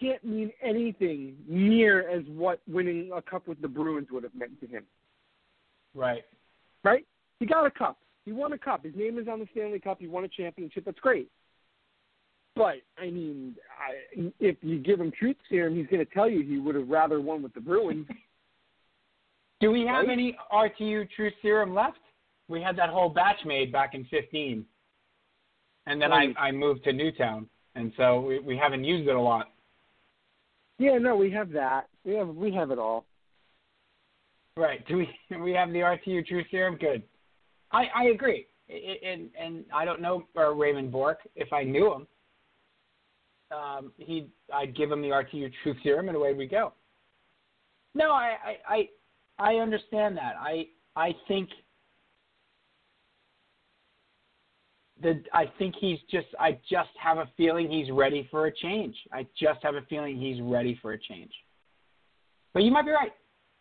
can't 0.00 0.24
mean 0.24 0.50
anything 0.62 1.36
near 1.46 2.08
as 2.08 2.24
what 2.28 2.60
winning 2.66 3.10
a 3.14 3.20
cup 3.20 3.46
with 3.46 3.60
the 3.60 3.68
Bruins 3.68 4.08
would 4.10 4.22
have 4.22 4.34
meant 4.34 4.58
to 4.60 4.66
him. 4.66 4.84
Right. 5.94 6.24
Right? 6.84 7.04
He 7.38 7.46
got 7.46 7.66
a 7.66 7.70
cup. 7.70 7.98
He 8.24 8.32
won 8.32 8.52
a 8.52 8.58
cup. 8.58 8.84
His 8.84 8.94
name 8.94 9.18
is 9.18 9.28
on 9.28 9.40
the 9.40 9.48
Stanley 9.52 9.78
Cup. 9.80 9.98
He 10.00 10.06
won 10.06 10.24
a 10.24 10.28
championship. 10.28 10.84
That's 10.84 10.98
great. 11.00 11.28
But 12.56 12.76
I 12.98 13.10
mean, 13.10 13.54
I, 13.78 14.30
if 14.40 14.56
you 14.62 14.78
give 14.78 15.00
him 15.00 15.12
truth 15.18 15.36
serum, 15.48 15.76
he's 15.76 15.86
going 15.86 16.04
to 16.04 16.12
tell 16.12 16.28
you 16.28 16.42
he 16.42 16.58
would 16.58 16.74
have 16.74 16.88
rather 16.88 17.20
won 17.20 17.42
with 17.42 17.54
the 17.54 17.60
Bruins. 17.60 18.06
Do 19.60 19.70
we 19.70 19.82
have 19.82 20.06
Right? 20.06 20.12
any 20.12 20.38
RTU 20.52 21.08
truth 21.10 21.34
Serum 21.42 21.74
left? 21.74 21.98
We 22.50 22.60
had 22.60 22.76
that 22.76 22.90
whole 22.90 23.08
batch 23.08 23.38
made 23.46 23.70
back 23.70 23.94
in 23.94 24.04
15, 24.06 24.66
and 25.86 26.02
then 26.02 26.12
I, 26.12 26.16
Right. 26.16 26.34
I 26.36 26.50
moved 26.50 26.82
to 26.84 26.92
Newtown, 26.92 27.48
and 27.76 27.92
so 27.96 28.20
we, 28.20 28.40
we 28.40 28.56
haven't 28.56 28.82
used 28.82 29.08
it 29.08 29.14
a 29.14 29.20
lot. 29.20 29.52
Yeah, 30.78 30.98
no, 30.98 31.14
we 31.14 31.30
have 31.30 31.50
that. 31.52 31.88
We 32.04 32.14
have 32.14 32.28
we 32.28 32.52
have 32.52 32.70
it 32.72 32.78
all. 32.78 33.04
Right. 34.56 34.84
Do 34.88 34.96
we 34.96 35.08
we 35.38 35.52
have 35.52 35.70
the 35.72 35.78
RTU 35.78 36.26
True 36.26 36.42
Serum? 36.50 36.76
Good. 36.76 37.04
I 37.70 37.84
I 37.94 38.04
agree. 38.14 38.46
And 38.68 39.30
and 39.38 39.64
I 39.72 39.84
don't 39.84 40.00
know 40.00 40.24
uh, 40.36 40.52
Raymond 40.52 40.90
Bourque. 40.90 41.20
If 41.36 41.52
I 41.52 41.62
knew 41.62 41.92
him, 41.94 42.06
um, 43.56 43.92
he 43.98 44.28
I'd 44.52 44.74
give 44.76 44.90
him 44.90 45.02
the 45.02 45.08
RTU 45.10 45.52
True 45.62 45.74
Serum, 45.84 46.08
and 46.08 46.16
away 46.16 46.32
we 46.34 46.46
go. 46.46 46.72
No, 47.94 48.10
I 48.10 48.36
I 48.68 48.74
I, 49.38 49.52
I 49.52 49.54
understand 49.56 50.16
that. 50.16 50.34
I 50.38 50.66
I 50.96 51.14
think 51.28 51.50
that 55.02 55.22
I 55.32 55.50
think 55.58 55.74
he's 55.78 55.98
just 56.10 56.26
I 56.38 56.58
just 56.70 56.90
have 57.02 57.18
a 57.18 57.28
feeling 57.36 57.70
he's 57.70 57.90
ready 57.90 58.28
for 58.30 58.46
a 58.46 58.54
change. 58.54 58.96
I 59.12 59.26
just 59.38 59.60
have 59.62 59.74
a 59.74 59.82
feeling 59.88 60.18
he's 60.18 60.40
ready 60.42 60.78
for 60.80 60.92
a 60.92 60.98
change. 60.98 61.32
But 62.52 62.62
you 62.62 62.70
might 62.70 62.84
be 62.84 62.90
right. 62.90 63.12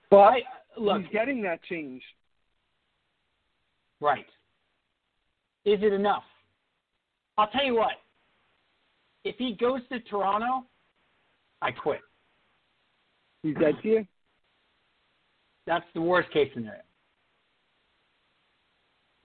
But 0.09 0.17
I 0.17 0.37
uh, 0.37 0.81
look 0.81 1.01
he's 1.03 1.11
getting 1.11 1.41
that 1.43 1.61
change. 1.63 2.01
Right. 4.01 4.25
Is 5.65 5.79
it 5.81 5.93
enough? 5.93 6.23
I'll 7.37 7.47
tell 7.47 7.65
you 7.65 7.75
what. 7.75 7.93
If 9.23 9.35
he 9.37 9.53
goes 9.53 9.81
to 9.89 9.99
Toronto, 10.01 10.65
I 11.61 11.71
quit. 11.71 11.99
He's 13.43 13.55
dead 13.55 13.75
to 13.83 13.87
you. 13.87 14.07
That's 15.67 15.85
the 15.93 16.01
worst 16.01 16.31
case 16.31 16.49
scenario. 16.53 16.81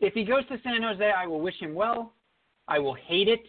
If 0.05 0.13
he 0.13 0.23
goes 0.23 0.47
to 0.49 0.59
San 0.63 0.83
Jose, 0.83 1.13
I 1.17 1.27
will 1.27 1.41
wish 1.41 1.59
him 1.59 1.75
well. 1.75 2.13
I 2.69 2.79
will 2.79 2.93
hate 2.93 3.27
it. 3.27 3.41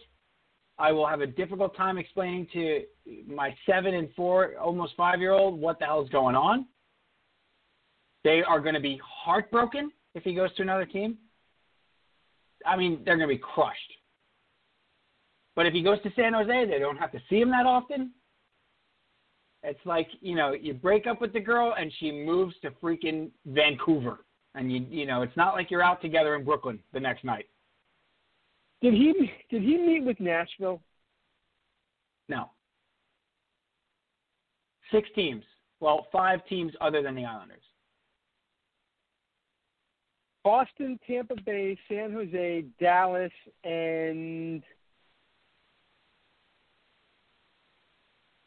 I 0.78 0.90
will 0.90 1.06
have 1.06 1.20
a 1.20 1.26
difficult 1.26 1.76
time 1.76 1.98
explaining 1.98 2.46
to 2.54 2.82
my 3.26 3.54
seven 3.66 3.92
and 3.92 4.08
four, 4.16 4.56
almost 4.56 4.94
five 4.96 5.20
year 5.20 5.32
old 5.32 5.60
what 5.60 5.78
the 5.78 5.84
hell's 5.84 6.08
going 6.08 6.34
on. 6.34 6.64
They 8.24 8.42
are 8.42 8.60
going 8.60 8.74
to 8.74 8.80
be 8.80 8.98
heartbroken 9.04 9.92
if 10.14 10.22
he 10.22 10.34
goes 10.34 10.54
to 10.54 10.62
another 10.62 10.86
team. 10.86 11.18
I 12.64 12.74
mean, 12.74 13.02
they're 13.04 13.18
going 13.18 13.28
to 13.28 13.34
be 13.34 13.38
crushed. 13.40 13.92
But 15.54 15.66
if 15.66 15.74
he 15.74 15.82
goes 15.82 16.00
to 16.04 16.12
San 16.16 16.32
Jose, 16.32 16.66
they 16.66 16.78
don't 16.78 16.96
have 16.96 17.12
to 17.12 17.20
see 17.28 17.40
him 17.40 17.50
that 17.50 17.66
often. 17.66 18.12
It's 19.62 19.84
like 19.84 20.08
you 20.22 20.34
know, 20.34 20.54
you 20.54 20.72
break 20.72 21.06
up 21.06 21.20
with 21.20 21.34
the 21.34 21.40
girl 21.40 21.74
and 21.78 21.92
she 21.98 22.10
moves 22.10 22.54
to 22.62 22.70
freaking 22.82 23.30
Vancouver, 23.44 24.20
and 24.56 24.72
you 24.72 24.86
you 24.90 25.06
know, 25.06 25.22
it's 25.22 25.36
not 25.36 25.54
like 25.54 25.70
you're 25.70 25.82
out 25.82 26.00
together 26.02 26.34
in 26.34 26.44
Brooklyn 26.44 26.80
the 26.92 27.00
next 27.00 27.24
night. 27.24 27.46
Did 28.82 28.94
he 28.94 29.30
did 29.50 29.62
he 29.62 29.76
meet 29.76 30.04
with 30.04 30.18
Nashville? 30.18 30.80
No. 32.28 32.50
Six 34.90 35.08
teams. 35.14 35.44
Well, 35.80 36.06
five 36.10 36.40
teams 36.48 36.72
other 36.80 37.02
than 37.02 37.14
the 37.14 37.24
Islanders. 37.24 37.62
Boston, 40.42 40.98
Tampa 41.06 41.34
Bay, 41.44 41.76
San 41.88 42.12
Jose, 42.12 42.64
Dallas, 42.80 43.32
and 43.64 44.62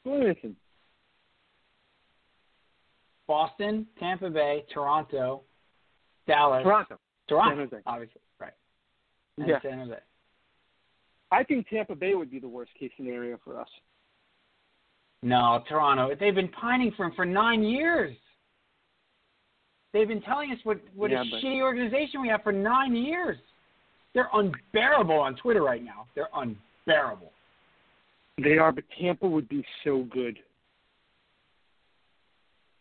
who 0.04 0.16
am 0.16 0.22
I 0.22 0.26
missing? 0.28 0.56
Boston, 3.28 3.86
Tampa 4.00 4.30
Bay, 4.30 4.64
Toronto, 4.74 5.44
Dallas, 6.30 6.64
Toronto. 6.64 7.00
Toronto, 7.28 7.56
San 7.56 7.70
Jose. 7.70 7.84
obviously, 7.86 8.22
right? 8.40 8.54
And 9.38 9.48
Yeah. 9.48 9.62
San 9.62 9.80
Jose. 9.80 10.00
I 11.32 11.44
think 11.44 11.68
Tampa 11.68 11.96
Bay 11.96 12.16
would 12.16 12.32
be 12.32 12.40
the 12.40 12.48
worst 12.48 12.72
case 12.80 12.92
scenario 12.98 13.38
for 13.44 13.60
us. 13.60 13.70
No, 15.22 15.64
Toronto. 15.68 16.16
They've 16.16 16.34
been 16.36 16.48
pining 16.50 16.92
for 16.96 17.06
him 17.06 17.12
for 17.16 17.26
nine 17.26 17.64
years. 17.64 18.16
They've 19.92 20.08
been 20.08 20.22
telling 20.22 20.52
us 20.52 20.60
what 20.64 20.78
what 20.96 21.12
Yeah, 21.12 21.22
a 21.22 21.26
but- 21.26 21.42
shitty 21.44 21.62
organization 21.62 22.22
we 22.22 22.30
have 22.30 22.44
for 22.44 22.52
nine 22.52 22.96
years. 22.96 23.38
They're 24.14 24.30
unbearable 24.34 25.20
on 25.20 25.36
Twitter 25.36 25.62
right 25.64 25.84
now. 25.84 26.08
They're 26.16 26.30
unbearable. 26.34 27.32
They 28.38 28.58
are, 28.58 28.72
but 28.72 28.86
Tampa 29.00 29.28
would 29.28 29.48
be 29.50 29.64
so 29.84 30.04
good. 30.04 30.40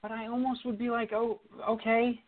But 0.03 0.13
I 0.13 0.27
almost 0.29 0.65
would 0.65 0.79
be 0.79 0.91
like, 0.91 1.13
oh, 1.13 1.41
okay. 1.69 2.23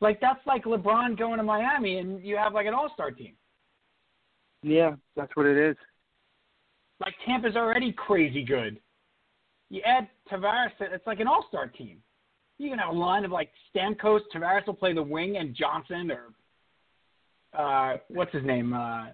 Like 0.00 0.20
that's 0.20 0.44
like 0.46 0.64
LeBron 0.64 1.18
going 1.18 1.36
to 1.36 1.42
Miami 1.42 1.98
and 1.98 2.24
you 2.24 2.36
have 2.36 2.54
like 2.54 2.66
an 2.66 2.74
All 2.74 2.90
Star 2.94 3.10
team. 3.10 3.34
Yeah, 4.62 4.94
that's 5.16 5.34
what 5.34 5.46
it 5.46 5.56
is. 5.56 5.76
Like 7.00 7.14
Tampa's 7.26 7.56
already 7.56 7.92
crazy 7.92 8.44
good. 8.44 8.78
You 9.70 9.82
add 9.82 10.08
Tavares, 10.30 10.70
it's 10.80 11.06
like 11.06 11.20
an 11.20 11.26
All 11.26 11.44
Star 11.48 11.66
team. 11.66 11.98
You 12.58 12.68
can 12.68 12.78
have 12.78 12.94
a 12.94 12.98
line 12.98 13.24
of 13.24 13.30
like 13.30 13.50
Stamkos, 13.74 14.20
Tavares 14.34 14.66
will 14.66 14.74
play 14.74 14.92
the 14.92 15.02
wing, 15.02 15.36
and 15.38 15.54
Johnson 15.54 16.10
or 16.10 16.34
uh, 17.58 17.96
what's 18.08 18.32
his 18.32 18.44
name, 18.44 18.72
uh, 18.72 19.06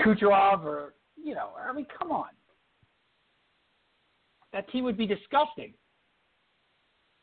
Kucherov, 0.00 0.64
or 0.64 0.94
you 1.22 1.34
know, 1.34 1.50
I 1.60 1.72
mean, 1.72 1.86
come 1.98 2.10
on. 2.10 2.28
That 4.52 4.70
team 4.70 4.84
would 4.84 4.96
be 4.96 5.06
disgusting. 5.06 5.74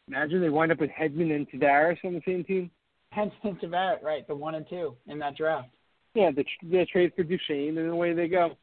Imagine 0.08 0.42
they 0.42 0.50
wind 0.50 0.72
up 0.72 0.80
with 0.80 0.90
Hedman 0.92 1.36
and 1.36 1.50
Tavares 1.50 1.98
on 2.06 2.14
the 2.14 2.22
same 2.26 2.44
team. 2.44 2.72
Hence, 3.12 3.34
Tavares, 3.44 4.04
right, 4.04 4.28
the 4.28 4.36
one 4.36 4.56
and 4.56 4.66
two 4.70 4.96
in 5.08 5.20
that 5.20 5.36
draft. 5.36 5.70
Yeah, 6.14 6.32
the 6.32 6.44
the 6.70 6.86
trade 6.92 7.14
for 7.16 7.24
Duchene, 7.24 7.78
and 7.78 7.90
away 7.90 8.14
they 8.14 8.28
go. 8.28 8.58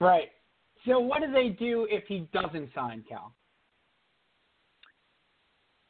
Right. 0.00 0.28
So 0.86 0.98
what 0.98 1.20
do 1.20 1.32
they 1.32 1.48
do 1.48 1.86
if 1.90 2.04
he 2.06 2.28
doesn't 2.32 2.70
sign 2.74 3.04
Cal? 3.08 3.32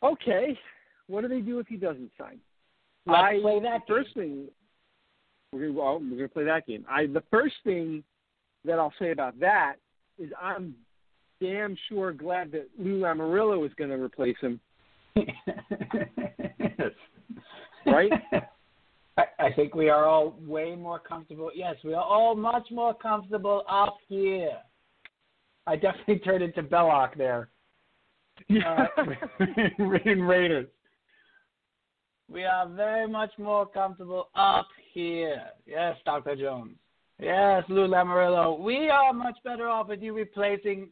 Okay, 0.03 0.59
what 1.09 1.22
do 1.22 1.28
they 1.28 1.40
do 1.40 1.59
if 1.59 1.66
he 1.66 1.76
doesn't 1.76 2.11
sign? 2.18 2.38
Let's 3.07 3.22
I, 3.22 3.40
play 3.40 3.61
that 3.61 3.80
the 3.86 3.94
first 3.94 4.14
thing 4.14 4.49
we're 5.53 5.68
gonna, 5.68 5.72
well, 5.72 6.01
we're 6.01 6.16
gonna 6.16 6.28
play 6.28 6.44
that 6.44 6.66
game. 6.66 6.84
I 6.88 7.07
the 7.07 7.22
first 7.30 7.55
thing 7.64 8.03
that 8.64 8.78
I'll 8.78 8.94
say 8.99 9.11
about 9.11 9.38
that 9.40 9.76
is 10.18 10.30
I'm 10.40 10.74
damn 11.40 11.76
sure 11.88 12.12
glad 12.12 12.53
that 12.53 12.68
Lou 12.78 13.01
Lamoriello 13.01 13.64
is 13.66 13.72
going 13.74 13.90
to 13.90 13.96
replace 13.96 14.36
him. 14.40 14.61
Right? 17.87 18.12
I, 19.18 19.24
I 19.39 19.53
think 19.53 19.74
we 19.74 19.89
are 19.89 20.07
all 20.07 20.39
way 20.41 20.76
more 20.76 20.99
comfortable. 20.99 21.51
Yes, 21.55 21.76
we 21.85 21.95
are 21.95 22.03
all 22.03 22.35
much 22.37 22.68
more 22.70 22.95
comfortable 22.95 23.64
up 23.68 23.97
here. 24.09 24.59
I 25.66 25.76
definitely 25.76 26.18
turned 26.24 26.45
into 26.45 26.62
Belloq 26.62 27.16
there. 27.16 27.49
Uh, 28.51 28.87
in 30.05 30.22
Raiders. 30.22 30.68
We 32.31 32.45
are 32.45 32.68
very 32.68 33.09
much 33.09 33.33
more 33.39 33.66
comfortable 33.66 34.29
up 34.37 34.68
here. 34.93 35.43
Yes, 35.66 35.97
Dr. 36.05 36.37
Jones. 36.37 36.76
Yes, 37.20 37.64
Lou 37.68 37.89
Lamoriello. 37.89 38.61
We 38.61 38.91
are 38.91 39.12
much 39.12 39.37
better 39.45 39.68
off 39.68 39.89
with 39.89 40.03
you 40.03 40.14
replacing 40.14 40.89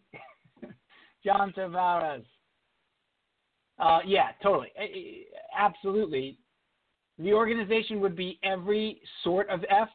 John 1.24 1.52
Tavares. 1.56 2.24
Uh, 3.78 4.00
yeah, 4.04 4.30
totally. 4.42 4.72
Absolutely. 5.56 6.38
The 7.18 7.32
organization 7.32 8.00
would 8.00 8.14
be 8.16 8.38
every 8.42 9.00
sort 9.24 9.48
of 9.48 9.60
effed 9.60 9.86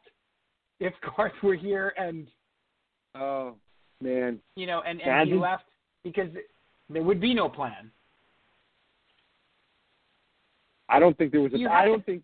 if 0.80 0.94
Garth 1.16 1.34
were 1.44 1.56
here 1.56 1.94
and 1.98 2.28
oh 3.16 3.56
man, 4.02 4.40
you 4.56 4.66
know, 4.66 4.82
and, 4.86 5.02
and 5.02 5.30
he 5.30 5.36
left 5.36 5.66
because 6.04 6.30
there 6.90 7.04
would 7.04 7.22
be 7.22 7.34
no 7.34 7.48
plan. 7.48 7.92
I 10.90 11.00
don't 11.00 11.18
think 11.18 11.32
there 11.32 11.42
was 11.42 11.54
a. 11.54 11.58
You 11.58 11.70
I 11.70 11.86
don't 11.86 12.00
to- 12.00 12.06
think. 12.06 12.24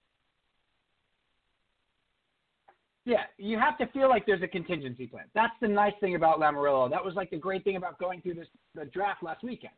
Yeah, 3.06 3.24
you 3.38 3.58
have 3.58 3.78
to 3.78 3.88
feel 3.88 4.10
like 4.10 4.26
there's 4.26 4.42
a 4.42 4.48
contingency 4.50 5.08
plan. 5.08 5.24
That's 5.34 5.54
the 5.62 5.68
nice 5.70 5.94
thing 6.02 6.16
about 6.16 6.42
Lamoriello. 6.42 6.90
That 6.90 7.06
was 7.06 7.14
like 7.16 7.30
the 7.30 7.38
great 7.38 7.64
thing 7.64 7.78
about 7.78 7.98
going 8.00 8.20
through 8.20 8.34
this 8.34 8.48
the 8.76 8.84
draft 8.84 9.24
last 9.24 9.44
weekend. 9.44 9.72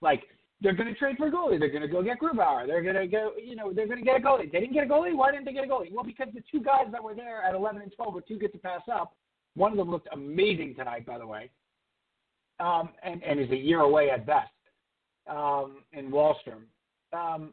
Like 0.00 0.22
they're 0.60 0.74
going 0.74 0.92
to 0.92 0.98
trade 0.98 1.16
for 1.16 1.28
a 1.28 1.30
goalie. 1.30 1.58
They're 1.58 1.70
going 1.70 1.82
to 1.82 1.88
go 1.88 2.02
get 2.02 2.20
Grubauer. 2.20 2.66
They're 2.66 2.82
going 2.82 2.96
to 2.96 3.06
go, 3.06 3.32
you 3.42 3.56
know, 3.56 3.72
they're 3.72 3.86
going 3.86 3.98
to 3.98 4.04
get 4.04 4.16
a 4.16 4.20
goalie. 4.20 4.50
They 4.50 4.60
didn't 4.60 4.74
get 4.74 4.84
a 4.84 4.88
goalie. 4.88 5.16
Why 5.16 5.30
didn't 5.30 5.46
they 5.46 5.52
get 5.52 5.64
a 5.64 5.68
goalie? 5.68 5.92
Well, 5.92 6.04
because 6.04 6.28
the 6.34 6.42
two 6.52 6.62
guys 6.62 6.86
that 6.92 7.02
were 7.02 7.14
there 7.14 7.42
at 7.42 7.54
11 7.54 7.80
and 7.80 7.92
12 7.92 8.14
were 8.14 8.20
too 8.20 8.38
good 8.38 8.52
to 8.52 8.58
pass 8.58 8.82
up. 8.92 9.14
One 9.54 9.72
of 9.72 9.78
them 9.78 9.90
looked 9.90 10.08
amazing 10.12 10.74
tonight, 10.76 11.06
by 11.06 11.18
the 11.18 11.26
way, 11.26 11.50
um, 12.60 12.90
and 13.02 13.22
and 13.24 13.40
is 13.40 13.50
a 13.50 13.56
year 13.56 13.80
away 13.80 14.10
at 14.10 14.24
best 14.24 14.52
um, 15.28 15.78
in 15.92 16.10
Wahlstrom. 16.10 16.62
Um, 17.12 17.52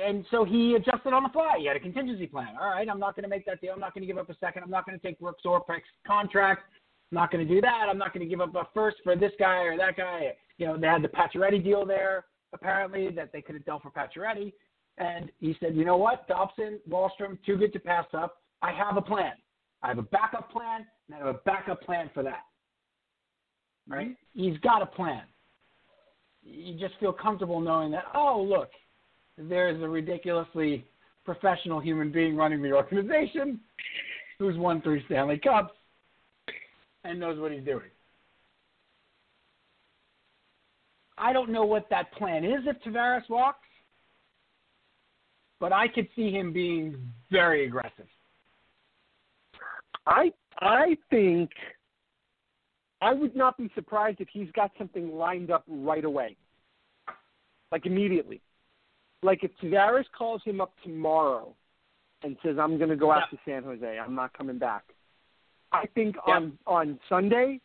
and 0.00 0.24
so 0.30 0.44
he 0.44 0.74
adjusted 0.74 1.12
on 1.12 1.24
the 1.24 1.28
fly. 1.30 1.56
He 1.58 1.66
had 1.66 1.76
a 1.76 1.80
contingency 1.80 2.26
plan. 2.26 2.54
All 2.60 2.70
right, 2.70 2.88
I'm 2.88 3.00
not 3.00 3.16
going 3.16 3.24
to 3.24 3.28
make 3.28 3.46
that 3.46 3.60
deal. 3.60 3.72
I'm 3.72 3.80
not 3.80 3.94
going 3.94 4.02
to 4.02 4.06
give 4.06 4.18
up 4.18 4.30
a 4.30 4.36
second. 4.36 4.62
I'm 4.62 4.70
not 4.70 4.86
going 4.86 4.98
to 4.98 5.04
take 5.04 5.18
Brooks 5.18 5.42
Orpik's 5.44 5.88
contract. 6.06 6.62
I'm 7.10 7.16
not 7.16 7.32
going 7.32 7.46
to 7.46 7.52
do 7.52 7.60
that. 7.62 7.86
I'm 7.88 7.98
not 7.98 8.12
going 8.12 8.24
to 8.24 8.30
give 8.30 8.40
up 8.40 8.54
a 8.54 8.68
first 8.74 8.98
for 9.02 9.16
this 9.16 9.32
guy 9.38 9.62
or 9.62 9.76
that 9.76 9.96
guy. 9.96 10.34
You 10.58 10.66
know, 10.66 10.76
they 10.76 10.86
had 10.86 11.02
the 11.02 11.08
Pacioretty 11.08 11.62
deal 11.62 11.86
there, 11.86 12.24
apparently, 12.52 13.10
that 13.10 13.32
they 13.32 13.40
could 13.40 13.54
have 13.54 13.64
dealt 13.64 13.82
for 13.82 13.90
Pacioretty. 13.90 14.52
And 14.98 15.30
he 15.38 15.56
said, 15.60 15.76
you 15.76 15.84
know 15.84 15.96
what, 15.96 16.26
Dobson, 16.26 16.80
Wahlstrom, 16.90 17.38
too 17.46 17.56
good 17.56 17.72
to 17.72 17.78
pass 17.78 18.06
up. 18.12 18.38
I 18.62 18.72
have 18.72 18.96
a 18.96 19.02
plan. 19.02 19.32
I 19.82 19.88
have 19.88 19.98
a 19.98 20.02
backup 20.02 20.50
plan, 20.50 20.84
and 21.06 21.14
I 21.14 21.18
have 21.18 21.34
a 21.34 21.38
backup 21.44 21.80
plan 21.82 22.10
for 22.12 22.24
that. 22.24 22.42
Right? 23.88 24.16
He's 24.34 24.58
got 24.58 24.82
a 24.82 24.86
plan. 24.86 25.22
You 26.42 26.78
just 26.78 26.98
feel 26.98 27.12
comfortable 27.12 27.60
knowing 27.60 27.92
that, 27.92 28.04
oh, 28.14 28.44
look, 28.48 28.70
there's 29.36 29.80
a 29.82 29.88
ridiculously 29.88 30.84
professional 31.24 31.78
human 31.78 32.10
being 32.10 32.36
running 32.36 32.60
the 32.62 32.72
organization 32.72 33.60
who's 34.38 34.56
won 34.56 34.82
three 34.82 35.02
Stanley 35.06 35.38
Cups 35.38 35.74
and 37.04 37.20
knows 37.20 37.38
what 37.38 37.52
he's 37.52 37.64
doing. 37.64 37.90
I 41.18 41.32
don't 41.32 41.50
know 41.50 41.64
what 41.64 41.88
that 41.90 42.12
plan 42.12 42.44
is 42.44 42.60
if 42.66 42.80
Tavares 42.82 43.28
walks, 43.28 43.66
but 45.60 45.72
I 45.72 45.88
could 45.88 46.08
see 46.14 46.30
him 46.30 46.52
being 46.52 47.12
very 47.30 47.66
aggressive. 47.66 48.06
I 50.06 50.32
I 50.60 50.96
think 51.10 51.50
I 53.00 53.12
would 53.12 53.36
not 53.36 53.56
be 53.56 53.70
surprised 53.74 54.20
if 54.20 54.28
he's 54.32 54.50
got 54.52 54.72
something 54.78 55.12
lined 55.14 55.50
up 55.50 55.64
right 55.68 56.04
away, 56.04 56.36
like 57.70 57.86
immediately. 57.86 58.40
Like 59.22 59.44
if 59.44 59.50
Tavares 59.62 60.04
calls 60.16 60.42
him 60.44 60.60
up 60.60 60.72
tomorrow 60.82 61.54
and 62.22 62.36
says, 62.42 62.56
"I'm 62.58 62.78
going 62.78 62.90
to 62.90 62.96
go 62.96 63.10
out 63.10 63.24
Yeah. 63.30 63.38
to 63.38 63.44
San 63.44 63.62
Jose. 63.64 63.98
I'm 63.98 64.14
not 64.14 64.32
coming 64.32 64.58
back," 64.58 64.84
I 65.72 65.86
think 65.86 66.16
Yeah. 66.26 66.36
on 66.36 66.58
on 66.66 67.00
Sunday 67.08 67.60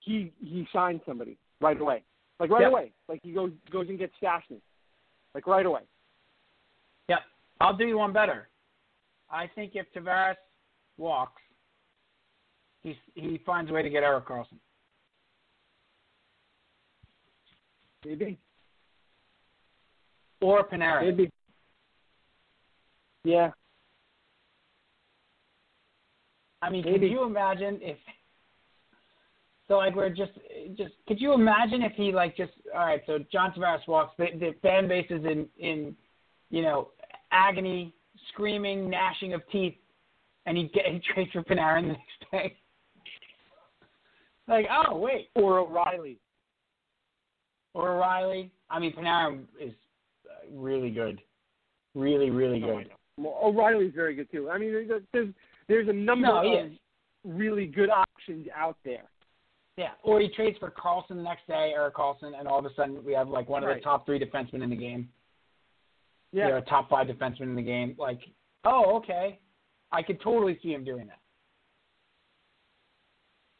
he 0.00 0.32
he 0.40 0.66
signs 0.72 1.00
somebody 1.04 1.36
right 1.60 1.80
away, 1.80 2.02
like 2.40 2.50
right 2.50 2.62
Yeah. 2.62 2.68
away. 2.68 2.92
Like 3.08 3.20
he 3.22 3.32
goes 3.32 3.52
goes 3.70 3.88
and 3.88 3.98
gets 3.98 4.14
Stastny, 4.22 4.60
like 5.34 5.46
right 5.46 5.66
away. 5.66 5.82
Yep. 7.08 7.20
I'll 7.60 7.76
do 7.76 7.86
you 7.86 7.98
one 7.98 8.12
better. 8.12 8.48
I 9.30 9.46
think 9.54 9.72
if 9.74 9.86
Tavares 9.92 10.36
walks, 10.98 11.40
he 12.82 12.96
he 13.14 13.38
finds 13.46 13.70
a 13.70 13.74
way 13.74 13.82
to 13.82 13.90
get 13.90 14.02
Erik 14.02 14.26
Karlsson. 14.26 14.58
Maybe, 18.04 18.36
Or 20.40 20.66
Panarin. 20.68 21.02
maybe. 21.04 21.30
Yeah, 23.22 23.52
I 26.62 26.70
mean, 26.70 26.84
Maybe. 26.84 26.98
could 27.00 27.10
you 27.10 27.24
imagine 27.24 27.78
if? 27.82 27.98
So 29.68 29.74
like 29.74 29.94
we're 29.94 30.08
just 30.10 30.32
just 30.76 30.92
could 31.08 31.20
you 31.20 31.32
imagine 31.32 31.82
if 31.82 31.92
he 31.92 32.12
like 32.12 32.36
just 32.36 32.52
all 32.74 32.80
right? 32.86 33.00
So 33.06 33.18
John 33.32 33.52
Tavares 33.52 33.86
walks. 33.88 34.14
The, 34.18 34.26
the 34.38 34.54
fan 34.62 34.88
base 34.88 35.06
is 35.10 35.24
in 35.24 35.46
in 35.58 35.96
you 36.50 36.62
know 36.62 36.88
agony, 37.30 37.94
screaming, 38.32 38.90
gnashing 38.90 39.32
of 39.34 39.42
teeth, 39.50 39.74
and 40.46 40.56
he 40.56 40.64
get 40.74 40.86
he 40.86 41.00
trades 41.14 41.30
for 41.32 41.42
Panarin 41.42 41.82
the 41.82 41.88
next 41.88 42.32
day. 42.32 42.56
like 44.48 44.66
oh 44.70 44.96
wait, 44.98 45.28
Or 45.36 45.60
O'Reilly. 45.60 46.18
or 47.74 47.90
O'Reilly. 47.96 48.50
I 48.68 48.78
mean 48.78 48.92
Panarin 48.92 49.44
is 49.60 49.72
uh, 50.28 50.50
really 50.54 50.90
good, 50.90 51.20
really 51.94 52.30
really 52.30 52.60
good. 52.60 52.90
Well, 53.16 53.38
O'Reilly's 53.42 53.94
very 53.94 54.14
good 54.14 54.30
too. 54.30 54.50
I 54.50 54.58
mean, 54.58 54.72
there's 54.72 55.02
there's, 55.12 55.28
there's 55.68 55.88
a 55.88 55.92
number 55.92 56.26
No, 56.26 56.38
of 56.38 56.66
is. 56.66 56.72
really 57.24 57.66
good 57.66 57.90
options 57.90 58.48
out 58.56 58.76
there. 58.84 59.04
Yeah, 59.76 59.92
or 60.02 60.20
he 60.20 60.28
trades 60.28 60.58
for 60.58 60.70
Karlsson 60.70 61.16
the 61.16 61.22
next 61.22 61.46
day, 61.46 61.72
Erik 61.74 61.94
Karlsson, 61.94 62.38
and 62.38 62.46
all 62.46 62.58
of 62.58 62.66
a 62.66 62.74
sudden 62.74 63.02
we 63.04 63.14
have 63.14 63.28
like 63.28 63.48
one 63.48 63.62
of 63.62 63.68
Right. 63.68 63.76
the 63.78 63.82
top 63.82 64.04
three 64.04 64.18
defensemen 64.18 64.62
in 64.62 64.68
the 64.70 64.76
game. 64.76 65.08
Yeah. 66.32 66.48
You 66.48 66.52
know, 66.54 66.60
top 66.62 66.90
five 66.90 67.06
defenseman 67.06 67.42
in 67.42 67.54
the 67.54 67.62
game. 67.62 67.94
Like, 67.98 68.20
oh, 68.64 68.96
okay, 68.96 69.38
I 69.90 70.02
could 70.02 70.20
totally 70.20 70.58
see 70.62 70.72
him 70.72 70.84
doing 70.84 71.06
that. 71.06 71.18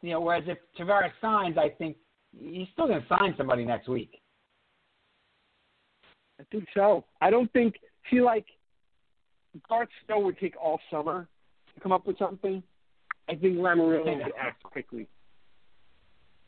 You 0.03 0.11
know, 0.11 0.21
whereas 0.21 0.45
if 0.47 0.59
Tavares 0.79 1.13
signs, 1.21 1.57
I 1.57 1.71
think 1.71 1.97
he's 2.39 2.69
still 2.73 2.89
going 2.89 3.01
to 3.01 3.09
sign 3.09 3.35
somebody 3.39 3.65
next 3.65 3.89
week. 3.89 4.21
I 6.41 6.45
think 6.51 6.65
so. 6.75 7.05
I 7.21 7.31
don't 7.31 7.51
think 7.53 7.77
see 8.11 8.21
like 8.21 8.47
Garth 9.69 9.89
Snow 10.07 10.19
would 10.21 10.39
take 10.39 10.57
all 10.61 10.81
summer 10.91 11.29
to 11.75 11.81
come 11.81 11.93
up 11.93 12.07
with 12.07 12.19
something. 12.19 12.63
I 13.29 13.35
think 13.35 13.59
Lamoriello 13.59 14.25
would 14.25 14.33
act 14.39 14.63
quickly. 14.63 15.07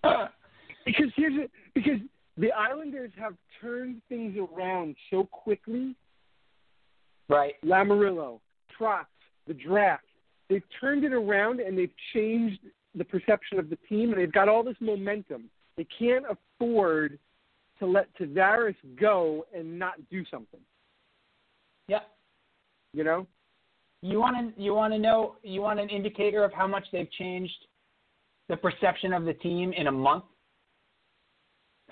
Because 0.84 1.07
here's 1.16 1.32
it 1.36 1.50
because 1.74 1.98
the 2.36 2.52
Islanders 2.52 3.11
have 3.18 3.34
turned 3.61 4.02
things 4.09 4.36
around 4.36 4.96
so 5.11 5.24
quickly. 5.24 5.96
right. 7.28 7.55
Lamoriello, 7.64 8.40
Trotz, 8.78 9.07
the 9.46 9.55
draft. 9.55 10.05
They've 10.50 10.62
turned 10.80 11.05
it 11.05 11.14
around 11.14 11.61
and 11.61 11.78
they've 11.78 11.94
changed 12.12 12.61
the 12.94 13.05
perception 13.05 13.59
of 13.59 13.70
the 13.70 13.78
team 13.88 14.12
and 14.12 14.20
they've 14.20 14.30
got 14.30 14.48
all 14.48 14.62
this 14.62 14.76
momentum. 14.80 15.44
They 15.76 15.86
can't 15.98 16.26
afford 16.28 17.18
to 17.78 17.86
let 17.86 18.14
Tavares 18.18 18.76
go 19.00 19.46
and 19.57 19.78
not 19.78 19.94
do 20.11 20.22
something. 20.30 20.61
Yep. 21.88 22.02
You 22.92 23.05
know? 23.05 23.26
You 24.02 24.20
want 24.20 24.55
to 24.55 24.62
you 24.62 24.74
want 24.74 24.92
to 24.92 24.98
know 24.98 25.36
you 25.42 25.62
want 25.62 25.80
an 25.80 25.88
indicator 25.88 26.44
of 26.44 26.52
how 26.52 26.66
much 26.66 26.84
they've 26.92 27.11
changed 27.12 27.55
the 28.49 28.57
perception 28.57 29.12
of 29.12 29.24
the 29.24 29.34
team 29.34 29.72
in 29.72 29.86
a 29.86 29.92
month. 29.92 30.24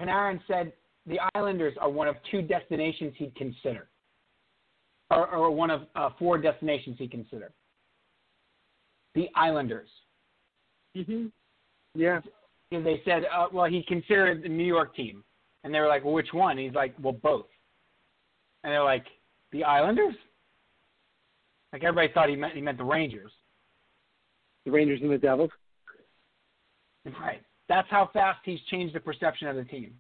Panarin 0.01 0.41
said 0.47 0.73
the 1.07 1.19
Islanders 1.35 1.75
are 1.81 1.91
one 1.91 2.09
of 2.09 2.17
two 2.31 2.43
destinations 2.43 3.15
he'd 3.17 3.35
consider, 3.35 3.89
or, 5.11 5.29
or 5.29 5.51
one 5.51 5.71
of 5.71 5.83
uh, 5.95 6.11
four 6.19 6.39
destinations 6.39 6.97
he'd 6.99 7.11
consider. 7.11 7.53
The 9.15 9.29
Islanders. 9.35 9.89
Mm-hmm. 10.97 11.27
Yeah. 11.95 12.21
And 12.71 12.87
they 12.87 13.03
said, 13.05 13.25
uh, 13.35 13.49
well, 13.53 13.67
he 13.67 13.83
considered 13.87 14.43
the 14.43 14.49
New 14.49 14.65
York 14.65 14.95
team, 14.95 15.23
and 15.65 15.75
they 15.75 15.81
were 15.81 15.89
like, 15.89 16.05
well, 16.05 16.15
which 16.15 16.33
one? 16.33 16.57
He's 16.57 16.73
like, 16.73 16.95
well, 17.03 17.13
both. 17.13 17.47
And 18.65 18.73
they're 18.73 18.83
like, 18.83 19.05
the 19.53 19.65
Islanders. 19.65 20.15
Like 21.73 21.85
everybody 21.85 22.13
thought 22.13 22.29
he 22.29 22.37
meant 22.37 22.55
he 22.55 22.61
meant 22.61 22.79
the 22.79 22.85
Rangers. 22.85 23.33
The 24.67 24.71
Rangers 24.71 25.01
and 25.03 25.11
the 25.11 25.19
Devils. 25.19 25.51
Right. 27.05 27.43
That's 27.69 27.89
how 27.91 28.11
fast 28.13 28.41
he's 28.45 28.61
changed 28.71 28.95
the 28.95 29.01
perception 29.01 29.49
of 29.49 29.57
the 29.57 29.65
team. 29.65 29.95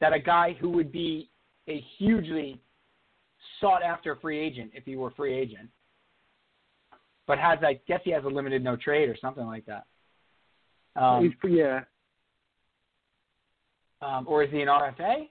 That 0.00 0.12
a 0.12 0.18
guy 0.18 0.56
who 0.60 0.70
would 0.70 0.92
be 0.92 1.30
a 1.68 1.82
hugely 1.98 2.60
sought 3.60 3.82
after 3.82 4.16
free 4.16 4.38
agent 4.38 4.72
if 4.74 4.84
he 4.84 4.96
were 4.96 5.10
free 5.12 5.34
agent, 5.34 5.68
but 7.26 7.38
has 7.38 7.58
I 7.62 7.80
guess 7.88 8.00
he 8.04 8.10
has 8.12 8.24
a 8.24 8.28
limited 8.28 8.62
no 8.62 8.76
trade 8.76 9.08
or 9.08 9.16
something 9.20 9.46
like 9.46 9.64
that. 9.66 9.86
Um, 10.94 11.24
He's, 11.42 11.50
yeah. 11.50 11.80
um, 14.02 14.26
or 14.28 14.42
is 14.42 14.50
he 14.50 14.60
an 14.60 14.68
RFA? 14.68 15.28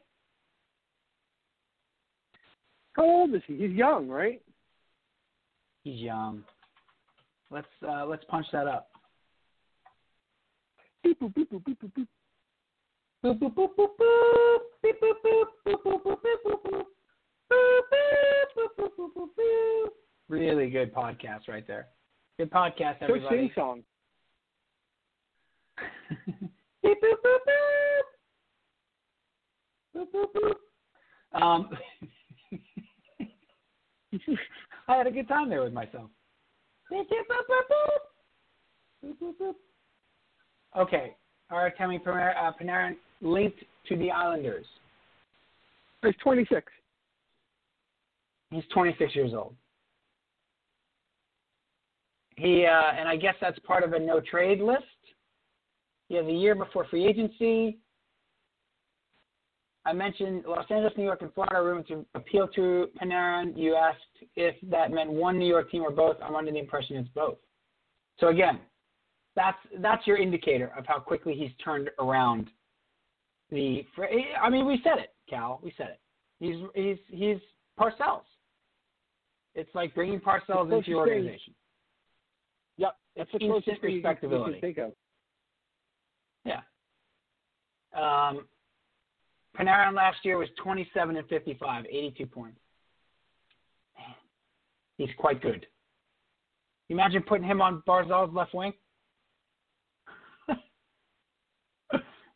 How 2.93 3.03
old 3.03 3.35
is 3.35 3.41
he? 3.47 3.57
He's 3.57 3.71
young, 3.71 4.07
right? 4.07 4.41
He's 5.83 5.99
young. 5.99 6.43
Let's 7.51 7.67
uh, 7.87 8.05
let's 8.05 8.23
punch 8.25 8.47
that 8.51 8.67
up. 8.67 8.89
Beep, 11.05 11.19
boop, 11.19 11.33
beep, 11.35 11.51
boop, 11.51 11.63
beep, 11.63 11.79
boop, 11.79 11.93
beep. 11.93 12.07
Boop, 13.23 13.37
boop, 13.37 13.53
boop, 13.53 13.75
boop, 13.77 13.89
boop. 13.99 14.59
Beep, 14.81 14.99
boop, 14.99 15.13
boop. 15.23 15.45
Boop, 15.67 15.83
boop, 15.83 16.01
boop, 16.01 16.17
boop, 16.17 16.41
boop. 19.15 19.29
Boop. 19.37 19.89
Really 20.29 20.71
good 20.71 20.91
podcast 20.91 21.47
right 21.47 21.67
there. 21.67 21.89
Good 22.39 22.49
podcast, 22.49 23.01
Go 23.01 23.05
everybody. 23.05 23.37
sing 23.37 23.51
song. 23.53 23.83
Beep, 26.81 26.97
boop, 27.03 27.17
boop, 27.23 27.39
boop. 27.45 28.05
Boop, 29.95 30.07
boop, 30.11 30.29
boop. 30.33 30.57
Um, 31.39 31.69
I 34.87 34.95
had 34.97 35.05
a 35.05 35.11
good 35.11 35.27
time 35.27 35.49
there 35.51 35.61
with 35.61 35.73
myself. 35.73 36.09
Beep, 36.89 37.07
boop, 37.07 37.27
boop, 37.29 37.45
boop. 37.69 37.99
Boop, 39.05 39.17
boop, 39.21 39.35
boop. 39.39 39.53
Okay, 40.77 41.15
Panarin, 41.51 42.33
uh, 42.37 42.51
Panarin 42.61 42.95
linked 43.21 43.63
to 43.87 43.95
the 43.95 44.11
Islanders. 44.11 44.65
He's 46.03 46.13
26. 46.21 46.71
He's 48.51 48.63
26 48.73 49.15
years 49.15 49.33
old. 49.33 49.55
He 52.37 52.65
uh, 52.65 52.91
and 52.97 53.07
I 53.07 53.15
guess 53.15 53.35
that's 53.39 53.57
part 53.59 53.83
of 53.83 53.93
a 53.93 53.99
no 53.99 54.19
trade 54.19 54.59
list. 54.59 54.83
He 56.09 56.15
has 56.15 56.25
a 56.25 56.31
year 56.31 56.53
before 56.53 56.85
free 56.85 57.07
agency. 57.07 57.79
I 59.85 59.93
mentioned 59.93 60.43
Los 60.47 60.65
Angeles, 60.69 60.93
New 60.97 61.03
York, 61.03 61.21
and 61.21 61.33
Florida 61.33 61.61
room 61.61 61.83
to 61.87 62.05
appeal 62.15 62.47
to 62.49 62.89
Panarin. 63.01 63.55
You 63.55 63.75
asked 63.75 63.99
if 64.35 64.55
that 64.69 64.91
meant 64.91 65.11
one 65.11 65.37
New 65.37 65.47
York 65.47 65.71
team 65.71 65.83
or 65.83 65.91
both. 65.91 66.17
I'm 66.21 66.35
under 66.35 66.51
the 66.51 66.59
impression 66.59 66.97
it's 66.97 67.09
both. 67.09 67.37
So 68.19 68.27
again, 68.27 68.59
that's 69.35 69.57
that's 69.79 70.05
your 70.07 70.17
indicator 70.17 70.71
of 70.77 70.85
how 70.87 70.99
quickly 70.99 71.33
he's 71.33 71.51
turned 71.63 71.89
around. 71.99 72.49
The 73.51 73.85
I 74.41 74.49
mean, 74.49 74.65
we 74.65 74.79
said 74.83 74.97
it, 74.97 75.13
Cal. 75.29 75.59
We 75.63 75.73
said 75.77 75.89
it. 75.89 75.99
He's 76.39 76.55
he's 76.73 76.97
he's 77.09 77.37
Parcells. 77.79 78.23
It's 79.53 79.73
like 79.73 79.93
bringing 79.93 80.19
Parcells 80.19 80.39
into 80.49 80.69
your 80.69 80.71
what 80.71 80.87
you're 80.87 81.05
saying. 81.07 81.17
organization. 81.19 81.53
Yep. 82.77 82.95
That's 83.15 83.31
the 83.31 83.39
closest 83.39 83.81
can- 83.81 83.91
you 83.91 84.01
can 84.01 84.61
think 84.61 84.77
of. 84.77 84.91
Yeah. 86.45 86.61
Um, 87.95 88.45
Panarin 89.57 89.93
last 89.93 90.17
year 90.23 90.37
was 90.37 90.49
27 90.61 91.15
and 91.15 91.27
55, 91.29 91.85
82 91.85 92.25
points. 92.25 92.59
Man, 93.97 94.05
he's 94.97 95.15
quite 95.17 95.41
good. 95.41 95.65
Imagine 96.89 97.23
putting 97.23 97.47
him 97.47 97.61
on 97.61 97.81
Barzal's 97.87 98.33
left 98.33 98.53
wing? 98.53 98.73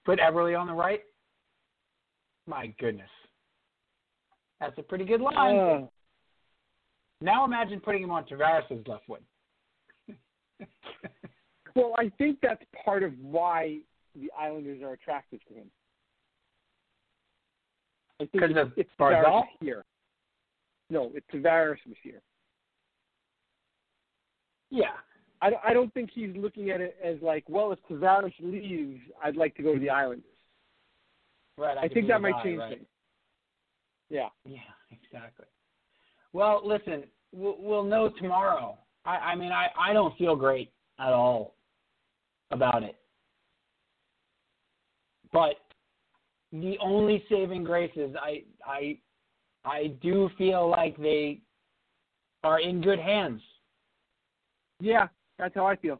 Put 0.09 0.17
Eberle 0.17 0.59
on 0.59 0.65
the 0.65 0.73
right? 0.73 1.01
My 2.47 2.73
goodness. 2.79 3.11
That's 4.59 4.75
a 4.79 4.81
pretty 4.81 5.05
good 5.05 5.21
line. 5.21 5.55
Uh, 5.55 5.87
now 7.21 7.45
imagine 7.45 7.79
putting 7.79 8.01
him 8.01 8.09
on 8.09 8.23
Tavares' 8.23 8.87
left 8.87 9.07
wing. 9.07 9.21
well, 11.75 11.93
I 11.99 12.11
think 12.17 12.39
that's 12.41 12.63
part 12.83 13.03
of 13.03 13.13
why 13.21 13.81
the 14.15 14.31
Islanders 14.35 14.81
are 14.81 14.93
attracted 14.93 15.41
to 15.47 15.53
him. 15.53 15.67
I 18.19 18.25
think 18.25 18.41
'Cause 18.41 18.49
it's, 18.49 18.59
of 18.59 18.71
it's 18.77 18.89
Barzal? 18.99 19.23
Tavares 19.23 19.43
here. 19.61 19.85
No, 20.89 21.11
it's 21.13 21.27
Tavares 21.31 21.77
was 21.85 21.97
here. 22.01 22.23
Yeah. 24.71 24.85
I, 25.41 25.51
I 25.65 25.73
don't 25.73 25.93
think 25.93 26.09
he's 26.13 26.35
looking 26.35 26.69
at 26.69 26.81
it 26.81 26.97
as 27.03 27.17
like, 27.21 27.43
well, 27.47 27.71
if 27.71 27.79
Tavares 27.89 28.33
leaves, 28.41 28.99
I'd 29.23 29.37
like 29.37 29.55
to 29.55 29.63
go 29.63 29.73
to 29.73 29.79
the 29.79 29.89
Islanders. 29.89 30.25
Right. 31.57 31.77
I, 31.77 31.83
could 31.83 31.93
think 31.93 32.07
that 32.07 32.21
might 32.21 32.43
change 32.43 32.59
right. 32.59 32.77
things. 32.77 32.87
Yeah. 34.09 34.29
Yeah, 34.45 34.59
exactly. 34.91 35.45
Well, 36.33 36.61
listen, 36.65 37.03
we'll, 37.31 37.55
we'll 37.59 37.83
know 37.83 38.09
tomorrow. 38.09 38.77
I, 39.05 39.15
I 39.17 39.35
mean, 39.35 39.51
I, 39.51 39.67
I 39.79 39.93
don't 39.93 40.17
feel 40.17 40.35
great 40.35 40.71
at 40.99 41.13
all 41.13 41.55
about 42.51 42.83
it. 42.83 42.95
But 45.31 45.55
the 46.51 46.77
only 46.81 47.23
saving 47.29 47.63
grace 47.63 47.91
is 47.95 48.15
I, 48.21 48.43
I, 48.65 48.97
I 49.63 49.93
do 50.01 50.29
feel 50.37 50.69
like 50.69 50.97
they 50.97 51.39
are 52.43 52.59
in 52.59 52.81
good 52.81 52.99
hands. 52.99 53.41
Yeah, 54.79 55.07
that's 55.39 55.55
how 55.55 55.65
I 55.65 55.75
feel. 55.77 55.99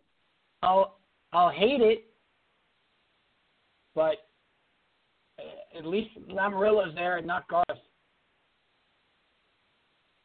I'll 0.62 0.98
I'll 1.32 1.50
hate 1.50 1.82
it, 1.82 2.06
but 3.96 4.16
uh, 5.40 5.78
at 5.78 5.86
least 5.86 6.10
Lamoriello's 6.30 6.94
there 6.96 7.18
and 7.18 7.26
not 7.26 7.48
Garth. 7.48 7.66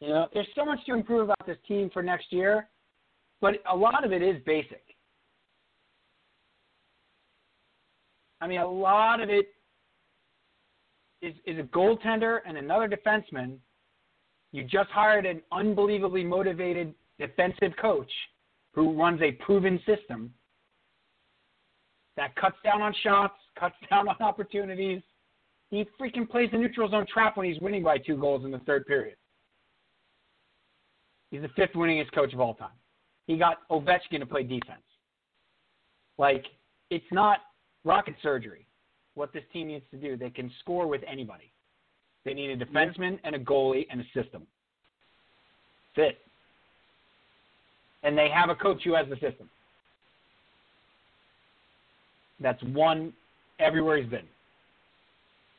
You 0.01 0.09
know, 0.09 0.27
there's 0.35 0.49
so 0.55 0.65
much 0.65 0.85
to 0.87 0.95
improve 0.95 1.23
about 1.23 1.47
this 1.47 1.57
team 1.67 1.89
for 1.93 2.03
next 2.03 2.27
year, 2.31 2.69
but 3.41 3.55
a 3.71 3.77
lot 3.77 4.05
of 4.05 4.13
it 4.13 4.23
is 4.23 4.37
basic. 4.45 4.83
I 8.41 8.47
mean, 8.47 8.61
a 8.61 8.69
lot 8.69 9.21
of 9.21 9.31
it 9.31 9.47
is, 11.23 11.35
is 11.47 11.59
a 11.59 11.63
goaltender 11.63 12.41
and 12.47 12.59
another 12.59 12.89
defenseman. 12.89 13.57
You 14.53 14.65
just 14.65 14.91
hired 14.91 15.25
an 15.25 15.41
unbelievably 15.53 16.25
motivated 16.25 16.95
defensive 17.19 17.73
coach 17.81 18.11
who 18.75 18.93
runs 18.93 19.21
a 19.23 19.33
proven 19.33 19.81
system 19.87 20.33
that 22.17 22.35
cuts 22.37 22.57
down 22.65 22.83
on 22.83 22.95
shots, 23.03 23.35
cuts 23.59 23.77
down 23.91 24.09
on 24.09 24.17
opportunities. 24.21 25.03
He 25.71 25.87
freaking 26.01 26.29
plays 26.29 26.51
the 26.53 26.59
neutral 26.59 26.89
zone 26.91 27.07
trap 27.13 27.37
when 27.37 27.51
he's 27.51 27.61
winning 27.61 27.83
by 27.83 27.99
two 27.99 28.17
goals 28.17 28.45
in 28.45 28.51
the 28.51 28.59
third 28.61 28.87
period. 28.87 29.17
He's 31.31 31.43
the 31.43 31.49
fifth 31.57 31.73
winningest 31.75 32.13
coach 32.13 32.33
of 32.33 32.41
all 32.41 32.55
time. 32.55 32.69
He 33.27 33.37
got 33.37 33.69
Ovechkin 33.71 34.21
to 34.21 34.27
play 34.27 34.43
defense. 34.43 34.83
Like, 36.19 36.45
it's 36.91 37.05
not 37.11 37.39
rocket 37.85 38.15
surgery 38.23 38.67
what 39.15 39.33
this 39.33 39.43
team 39.53 39.69
needs 39.69 39.85
to 39.91 39.97
do. 39.97 40.17
They 40.17 40.31
can 40.31 40.51
score 40.61 40.87
with 40.87 41.03
anybody. 41.11 41.53
They 42.25 42.35
need 42.35 42.51
a 42.51 42.65
defenseman 42.65 43.19
and 43.25 43.35
a 43.35 43.39
goalie 43.39 43.87
and 43.91 44.01
a 44.01 44.05
system. 44.15 44.47
Fit. 45.95 46.19
And 48.05 48.17
they 48.17 48.29
have 48.29 48.51
a 48.51 48.55
coach 48.55 48.83
who 48.85 48.95
has 48.95 49.07
the 49.09 49.17
system. 49.17 49.49
That's 52.41 52.63
one 52.63 53.13
everywhere 53.59 53.97
he's 54.01 54.11
been. 54.11 54.27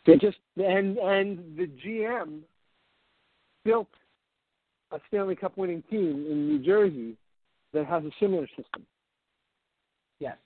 They 0.05 0.17
just 0.17 0.38
and 0.57 0.97
and 0.97 1.57
the 1.57 1.67
GM 1.84 2.41
built 3.63 3.88
a 4.91 4.99
Stanley 5.07 5.35
Cup 5.35 5.57
winning 5.57 5.84
team 5.89 6.26
in 6.30 6.47
New 6.47 6.59
Jersey 6.59 7.15
that 7.73 7.85
has 7.88 8.03
a 8.03 8.11
similar 8.19 8.47
system. 8.49 8.85
Yes. 10.19 10.38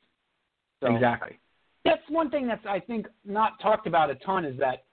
So, 0.82 0.96
exactly. 0.96 1.38
That's 1.84 2.02
one 2.08 2.30
thing 2.32 2.48
that's 2.48 2.66
I 2.66 2.80
think 2.80 3.08
not 3.26 3.60
talked 3.62 3.86
about 3.86 4.10
a 4.10 4.16
ton 4.16 4.46
is 4.46 4.58
that 4.60 4.84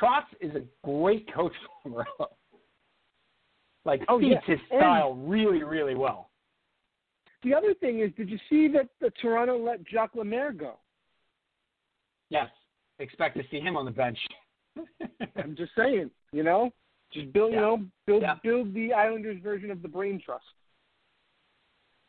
Trotz 0.00 0.24
is 0.40 0.54
a 0.54 0.62
great 0.86 1.32
coach 1.34 1.52
for 1.82 1.88
Morello. 1.88 2.30
Like 3.88 4.02
Oh, 4.08 4.20
fits 4.20 4.30
yeah. 4.46 4.54
his 4.54 4.60
style 4.66 5.14
really, 5.14 5.62
really 5.62 5.94
well. 5.94 6.28
The 7.42 7.54
other 7.54 7.72
thing 7.72 8.00
is, 8.00 8.10
did 8.18 8.28
you 8.28 8.38
see 8.50 8.68
that 8.68 8.88
the 9.00 9.10
Toronto 9.22 9.56
let 9.56 9.80
Jacques 9.88 10.14
Lemaire 10.14 10.52
go? 10.52 10.74
Yes. 12.28 12.50
Expect 12.98 13.38
to 13.38 13.44
see 13.50 13.60
him 13.60 13.78
on 13.78 13.86
the 13.86 13.90
bench. 13.90 14.18
I'm 15.42 15.56
just 15.56 15.72
saying, 15.74 16.10
you 16.32 16.42
know, 16.42 16.70
just 17.14 17.32
build, 17.32 17.52
Yeah. 17.52 17.60
you 17.60 17.62
know, 17.64 17.84
build 18.06 18.22
Yeah. 18.22 18.34
build 18.42 18.74
the 18.74 18.92
Islanders 18.92 19.40
version 19.42 19.70
of 19.70 19.80
the 19.80 19.88
brain 19.88 20.20
trust. 20.22 20.44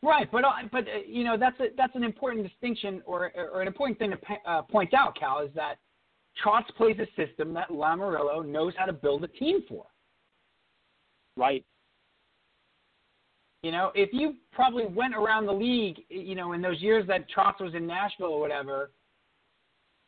Right, 0.04 0.30
but 0.30 0.44
uh, 0.44 0.52
but 0.72 0.86
uh, 0.86 1.00
you 1.08 1.24
know 1.24 1.38
that's 1.38 1.60
a 1.62 1.68
that's 1.78 1.96
an 1.96 2.04
important 2.04 2.46
distinction 2.46 3.02
or 3.06 3.32
or 3.36 3.62
an 3.62 3.68
important 3.68 4.00
thing 4.00 4.12
to 4.12 4.18
uh, 4.46 4.62
point 4.64 4.94
out, 4.94 5.18
Cal, 5.18 5.40
is 5.40 5.54
that 5.56 5.76
Trotz 6.44 6.68
plays 6.76 6.98
a 7.00 7.08
system 7.16 7.54
that 7.54 7.70
Lamoriello 7.70 8.46
knows 8.46 8.74
how 8.78 8.86
to 8.86 8.94
build 8.94 9.24
a 9.24 9.28
team 9.30 9.62
for. 9.68 9.86
Right. 11.40 11.64
You 13.64 13.72
know, 13.72 13.92
if 13.96 14.10
you 14.12 14.36
probably 14.52 14.86
went 14.86 15.16
around 15.16 15.46
the 15.46 15.54
league, 15.54 15.98
you 16.10 16.36
know, 16.36 16.52
in 16.52 16.62
those 16.62 16.82
years 16.82 17.08
that 17.08 17.26
Trotz 17.36 17.60
was 17.62 17.74
in 17.74 17.88
Nashville 17.88 18.28
or 18.28 18.40
whatever, 18.40 18.92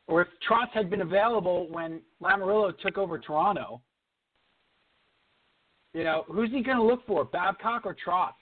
or 0.07 0.21
if 0.21 0.27
Trotz 0.47 0.69
had 0.73 0.89
been 0.89 1.01
available 1.01 1.67
when 1.69 2.01
Lamoriello 2.21 2.77
took 2.79 2.97
over 2.97 3.17
Toronto, 3.17 3.81
you 5.93 6.03
know, 6.03 6.25
who's 6.27 6.51
he 6.51 6.61
going 6.63 6.77
to 6.77 6.83
look 6.83 7.05
for, 7.07 7.23
Babcock 7.25 7.85
or 7.85 7.95
Trotz? 8.05 8.33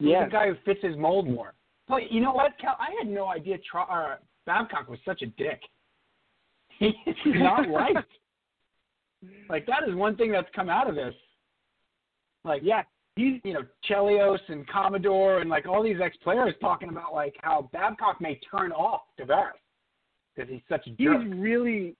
Yeah. 0.00 0.24
the 0.24 0.30
guy 0.30 0.48
who 0.48 0.54
fits 0.64 0.80
his 0.82 0.96
mold 0.96 1.28
more? 1.28 1.54
But 1.88 2.10
you 2.10 2.20
know 2.20 2.32
what, 2.32 2.58
Cal? 2.58 2.76
I 2.78 2.94
had 2.98 3.10
no 3.10 3.26
idea 3.28 3.58
Tro- 3.70 3.82
uh, 3.82 4.16
Babcock 4.46 4.88
was 4.88 4.98
such 5.04 5.22
a 5.22 5.26
dick. 5.26 5.60
He's 6.78 6.92
not 7.26 7.68
liked. 7.68 7.98
Like 9.48 9.64
that 9.64 9.88
is 9.88 9.94
one 9.94 10.16
thing 10.16 10.30
that's 10.30 10.48
come 10.54 10.68
out 10.68 10.86
of 10.86 10.96
this. 10.96 11.14
Like 12.44 12.62
Yeah. 12.64 12.82
He's 13.16 13.40
you 13.44 13.52
know, 13.52 13.62
Chelios 13.88 14.40
and 14.48 14.66
Commodore 14.66 15.38
and 15.38 15.48
like 15.48 15.66
all 15.66 15.82
these 15.82 15.98
ex 16.02 16.16
players 16.22 16.52
talking 16.60 16.88
about 16.88 17.14
like 17.14 17.34
how 17.42 17.70
Babcock 17.72 18.20
may 18.20 18.40
turn 18.50 18.72
off 18.72 19.02
Tavares 19.20 19.52
because 20.34 20.50
he's 20.50 20.62
such 20.68 20.86
a 20.86 20.90
jerk. 20.90 21.22
he's 21.22 21.32
really 21.34 21.94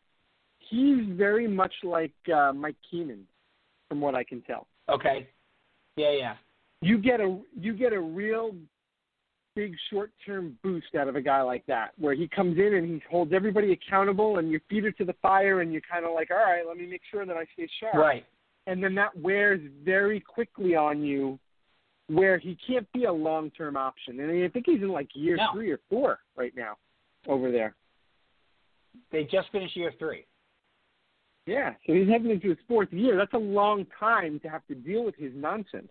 he's 0.71 1.05
very 1.11 1.47
much 1.47 1.73
like 1.83 2.13
uh, 2.35 2.53
Mike 2.53 2.77
Keenan, 2.91 3.25
from 3.89 4.01
what 4.01 4.15
I 4.15 4.25
can 4.25 4.41
tell. 4.43 4.67
Okay. 4.89 5.29
Yeah, 5.97 6.13
yeah. 6.13 6.35
You 6.83 6.99
get 6.99 7.21
a 7.21 7.39
you 7.59 7.75
get 7.75 7.93
a 7.93 8.01
real 8.01 8.55
big 9.57 9.75
short 9.91 10.11
term 10.27 10.59
boost 10.63 10.95
out 10.99 11.09
of 11.09 11.17
a 11.17 11.21
guy 11.21 11.43
like 11.43 11.65
that, 11.67 11.93
where 11.99 12.15
he 12.15 12.29
comes 12.29 12.59
in 12.59 12.75
and 12.75 12.87
he 12.87 13.03
holds 13.11 13.33
everybody 13.33 13.73
accountable, 13.73 14.39
and 14.39 14.51
your 14.51 14.61
feet 14.69 14.85
are 14.85 14.93
to 14.93 15.05
the 15.05 15.15
fire, 15.23 15.61
and 15.61 15.73
you're 15.73 15.83
kind 15.91 16.05
of 16.05 16.13
like, 16.13 16.31
all 16.31 16.37
right, 16.37 16.67
let 16.67 16.77
me 16.77 16.87
make 16.87 17.03
sure 17.11 17.25
that 17.25 17.37
I 17.37 17.45
stay 17.55 17.69
sharp. 17.81 17.95
Right. 17.95 18.27
And 18.67 18.83
then 18.83 18.95
that 18.95 19.17
wears 19.17 19.61
very 19.85 20.21
quickly 20.21 20.75
on 20.75 21.03
you 21.03 21.39
where 22.09 22.39
he 22.39 22.57
can't 22.67 22.91
be 22.93 23.05
a 23.05 23.13
long 23.13 23.51
term 23.51 23.77
option. 23.77 24.21
And 24.21 24.45
I 24.45 24.49
think 24.49 24.67
he's 24.67 24.83
in 24.83 24.91
like 24.91 25.09
year 25.15 25.37
No. 25.37 25.49
three 25.53 25.71
or 25.71 25.81
four 25.89 26.19
right 26.37 26.53
now 26.57 26.77
over 27.27 27.51
there. 27.51 27.75
They 29.11 29.25
just 29.25 29.51
finished 29.51 29.77
year 29.77 29.93
three. 29.99 30.27
Yeah. 31.47 31.75
So 31.87 31.93
he's 31.93 32.09
heading 32.09 32.31
into 32.31 32.49
his 32.49 32.59
fourth 32.69 32.93
year. 32.93 33.17
That's 33.17 33.35
a 33.35 33.39
long 33.39 33.87
time 33.99 34.41
to 34.41 34.49
have 34.49 34.67
to 34.67 34.75
deal 34.75 35.05
with 35.05 35.15
his 35.17 35.33
nonsense. 35.35 35.91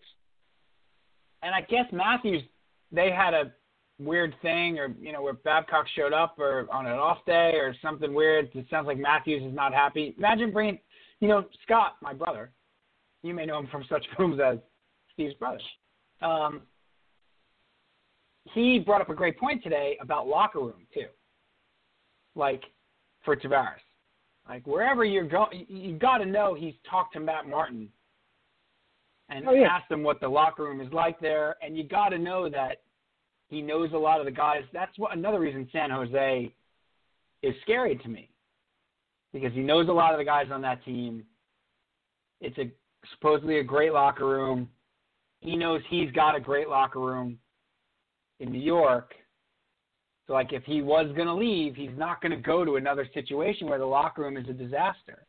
And 1.41 1.53
I 1.53 1.61
guess 1.61 1.85
Matthews, 1.91 2.43
they 2.91 3.11
had 3.11 3.33
a 3.33 3.51
weird 3.99 4.33
thing, 4.41 4.79
or 4.79 4.87
you 4.99 5.11
know, 5.11 5.21
where 5.21 5.33
Babcock 5.33 5.85
showed 5.95 6.13
up, 6.13 6.39
or 6.39 6.67
on 6.71 6.87
an 6.87 6.93
off 6.93 7.19
day, 7.25 7.53
or 7.55 7.75
something 7.81 8.13
weird. 8.13 8.49
It 8.53 8.65
sounds 8.69 8.87
like 8.87 8.97
Matthews 8.97 9.43
is 9.43 9.53
not 9.53 9.73
happy. 9.73 10.15
Imagine 10.17 10.51
bringing, 10.51 10.79
you 11.19 11.27
know, 11.27 11.45
Scott, 11.63 11.97
my 12.01 12.13
brother. 12.13 12.51
You 13.23 13.33
may 13.33 13.45
know 13.45 13.59
him 13.59 13.67
from 13.71 13.85
such 13.89 14.05
films 14.17 14.39
as 14.43 14.57
Steve's 15.13 15.33
brother. 15.35 15.59
Um, 16.21 16.61
he 18.53 18.79
brought 18.79 19.01
up 19.01 19.09
a 19.09 19.15
great 19.15 19.39
point 19.39 19.63
today 19.63 19.97
about 20.01 20.27
locker 20.27 20.59
room 20.59 20.85
too. 20.93 21.07
Like 22.35 22.63
for 23.23 23.35
Tavares, 23.35 23.75
like 24.49 24.65
wherever 24.67 25.05
you're 25.05 25.27
going, 25.27 25.65
you 25.69 25.97
got 25.97 26.17
to 26.17 26.25
know 26.25 26.53
he's 26.53 26.73
talked 26.89 27.13
to 27.13 27.19
Matt 27.19 27.47
Martin 27.47 27.89
and 29.29 29.47
Oh, 29.47 29.53
yeah. 29.53 29.67
asked 29.67 29.89
him 29.89 30.03
what 30.03 30.19
the 30.19 30.27
locker 30.27 30.63
room 30.63 30.81
is 30.81 30.91
like 30.91 31.19
there, 31.19 31.55
and 31.61 31.77
you 31.77 31.83
got 31.83 32.09
to 32.09 32.17
know 32.19 32.49
that 32.49 32.81
he 33.47 33.61
knows 33.61 33.91
a 33.93 33.97
lot 33.97 34.19
of 34.19 34.25
the 34.25 34.31
guys. 34.31 34.63
That's 34.73 34.97
what 34.97 35.15
another 35.15 35.39
reason 35.39 35.69
San 35.71 35.89
Jose 35.89 36.53
is 37.41 37.55
scary 37.61 37.95
to 37.97 38.09
me 38.09 38.29
because 39.31 39.53
he 39.53 39.61
knows 39.61 39.87
a 39.87 39.91
lot 39.93 40.11
of 40.13 40.17
the 40.17 40.25
guys 40.25 40.47
on 40.51 40.61
that 40.61 40.83
team. 40.83 41.23
It's 42.41 42.57
a 42.57 42.69
supposedly 43.11 43.59
a 43.59 43.63
great 43.63 43.93
locker 43.93 44.27
room. 44.27 44.69
He 45.41 45.55
knows 45.55 45.81
he's 45.89 46.11
got 46.11 46.35
a 46.35 46.39
great 46.39 46.69
locker 46.69 46.99
room 46.99 47.37
in 48.39 48.51
New 48.51 48.61
York. 48.61 49.13
So 50.27 50.33
like 50.33 50.53
if 50.53 50.63
he 50.63 50.81
was 50.81 51.07
going 51.15 51.27
to 51.27 51.33
leave, 51.33 51.75
he's 51.75 51.97
not 51.97 52.21
going 52.21 52.31
to 52.31 52.37
go 52.37 52.63
to 52.63 52.77
another 52.77 53.07
situation 53.13 53.67
where 53.67 53.79
the 53.79 53.85
locker 53.85 54.21
room 54.21 54.37
is 54.37 54.47
a 54.47 54.53
disaster. 54.53 55.25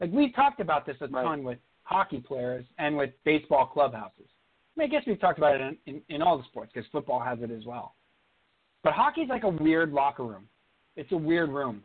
Like 0.00 0.12
we've 0.12 0.34
talked 0.34 0.60
about 0.60 0.84
this 0.84 0.96
a 1.00 1.08
Right. 1.08 1.24
ton 1.24 1.42
with 1.42 1.58
hockey 1.84 2.18
players 2.20 2.64
and 2.78 2.96
with 2.96 3.10
baseball 3.24 3.66
clubhouses. 3.66 4.26
I, 4.76 4.80
mean, 4.80 4.90
I 4.90 4.92
guess 4.92 5.06
we've 5.06 5.20
talked 5.20 5.38
about 5.38 5.54
it 5.54 5.60
in, 5.62 5.78
in, 5.86 6.02
in 6.08 6.22
all 6.22 6.36
the 6.36 6.44
sports 6.44 6.70
because 6.74 6.86
football 6.90 7.20
has 7.20 7.38
it 7.40 7.50
as 7.50 7.64
well. 7.64 7.94
But 8.84 8.92
hockey's 8.92 9.28
like 9.28 9.44
a 9.44 9.48
weird 9.48 9.92
locker 9.92 10.24
room. 10.24 10.48
It's 10.96 11.10
a 11.12 11.16
weird 11.16 11.48
room. 11.48 11.82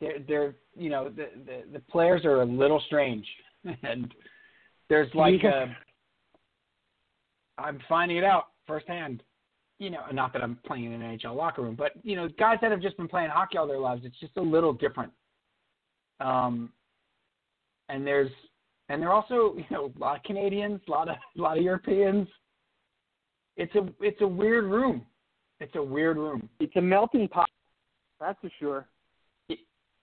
They're, 0.00 0.18
they're 0.26 0.54
you 0.76 0.90
know, 0.90 1.08
the, 1.08 1.28
the 1.46 1.62
the 1.72 1.78
players 1.90 2.24
are 2.24 2.42
a 2.42 2.44
little 2.44 2.82
strange, 2.86 3.26
and 3.82 4.12
there's 4.88 5.12
like 5.14 5.42
a. 5.44 5.74
I'm 7.58 7.78
finding 7.88 8.16
it 8.16 8.24
out 8.24 8.48
firsthand. 8.66 9.22
You 9.78 9.90
know, 9.90 10.00
not 10.12 10.32
that 10.32 10.42
I'm 10.42 10.58
playing 10.66 10.92
in 10.92 11.02
an 11.02 11.18
NHL 11.18 11.36
locker 11.36 11.62
room, 11.62 11.74
but 11.74 11.92
you 12.02 12.16
know, 12.16 12.28
guys 12.38 12.58
that 12.62 12.70
have 12.70 12.80
just 12.80 12.96
been 12.96 13.08
playing 13.08 13.30
hockey 13.30 13.58
all 13.58 13.66
their 13.66 13.78
lives, 13.78 14.02
it's 14.04 14.18
just 14.20 14.36
a 14.36 14.42
little 14.42 14.72
different. 14.72 15.12
Um, 16.20 16.72
and 17.88 18.06
there's 18.06 18.30
and 18.88 19.02
there 19.02 19.10
are 19.10 19.14
also 19.14 19.54
you 19.56 19.64
know 19.70 19.92
a 19.94 19.98
lot 19.98 20.16
of 20.16 20.22
Canadians, 20.22 20.80
a 20.86 20.90
lot 20.90 21.08
of 21.08 21.16
a 21.36 21.40
lot 21.40 21.58
of 21.58 21.64
Europeans. 21.64 22.28
It's 23.56 23.74
a 23.74 23.88
it's 24.00 24.20
a 24.20 24.26
weird 24.26 24.64
room. 24.64 25.04
It's 25.60 25.74
a 25.76 25.82
weird 25.82 26.16
room. 26.16 26.48
It's 26.60 26.74
a 26.76 26.80
melting 26.80 27.28
pot. 27.28 27.48
That's 28.20 28.38
for 28.40 28.50
sure. 28.58 28.86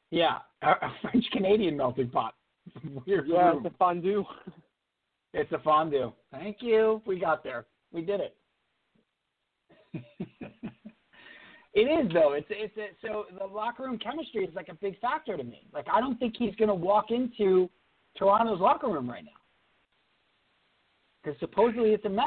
Yeah, 0.09 0.39
a, 0.61 0.69
a 0.69 0.93
French 1.01 1.25
Canadian 1.31 1.77
melting 1.77 2.09
pot. 2.09 2.33
It's 2.67 2.75
a 2.85 2.99
weird 3.05 3.27
Yeah, 3.27 3.49
room. 3.49 3.65
it's 3.65 3.73
a 3.73 3.77
fondue. 3.77 4.23
It's 5.33 5.51
a 5.51 5.59
fondue. 5.59 6.11
Thank 6.31 6.57
you. 6.61 7.01
We 7.05 7.19
got 7.19 7.43
there. 7.43 7.65
We 7.91 8.01
did 8.01 8.19
it. 8.21 8.35
it 11.73 11.79
is 11.81 12.11
though. 12.13 12.33
It's 12.33 12.47
it's 12.49 12.75
a, 12.77 12.87
so 13.05 13.25
the 13.37 13.45
locker 13.45 13.83
room 13.83 13.97
chemistry 13.97 14.43
is 14.45 14.55
like 14.55 14.69
a 14.69 14.73
big 14.75 14.99
factor 14.99 15.35
to 15.35 15.43
me. 15.43 15.67
Like 15.73 15.87
I 15.91 15.99
don't 15.99 16.17
think 16.19 16.35
he's 16.37 16.55
going 16.55 16.69
to 16.69 16.75
walk 16.75 17.11
into 17.11 17.69
Toronto's 18.17 18.59
locker 18.61 18.87
room 18.87 19.09
right 19.09 19.23
now 19.23 19.31
because 21.23 21.39
supposedly 21.39 21.89
it's 21.91 22.05
a 22.05 22.09
mess. 22.09 22.25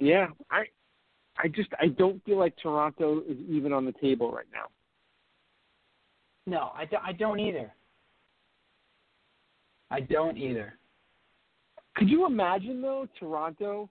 Yeah, 0.00 0.28
I 0.50 0.64
I 1.38 1.48
just 1.48 1.70
I 1.80 1.88
don't 1.88 2.24
feel 2.24 2.38
like 2.38 2.54
Toronto 2.60 3.20
is 3.28 3.38
even 3.48 3.72
on 3.72 3.84
the 3.84 3.92
table 4.00 4.32
right 4.32 4.46
now. 4.52 4.66
No, 6.46 6.72
I, 6.74 6.84
don't. 6.86 7.04
I 7.04 7.12
don't 7.12 7.38
either. 7.40 7.72
I 9.90 10.00
don't 10.00 10.36
either. 10.36 10.74
Could 11.96 12.08
you 12.08 12.26
imagine 12.26 12.80
though 12.82 13.08
Toronto 13.18 13.88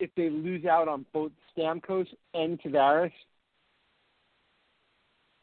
if 0.00 0.10
they 0.16 0.28
lose 0.28 0.64
out 0.64 0.88
on 0.88 1.06
both 1.12 1.32
Stamkos 1.56 2.06
and 2.34 2.60
Tavares? 2.60 3.12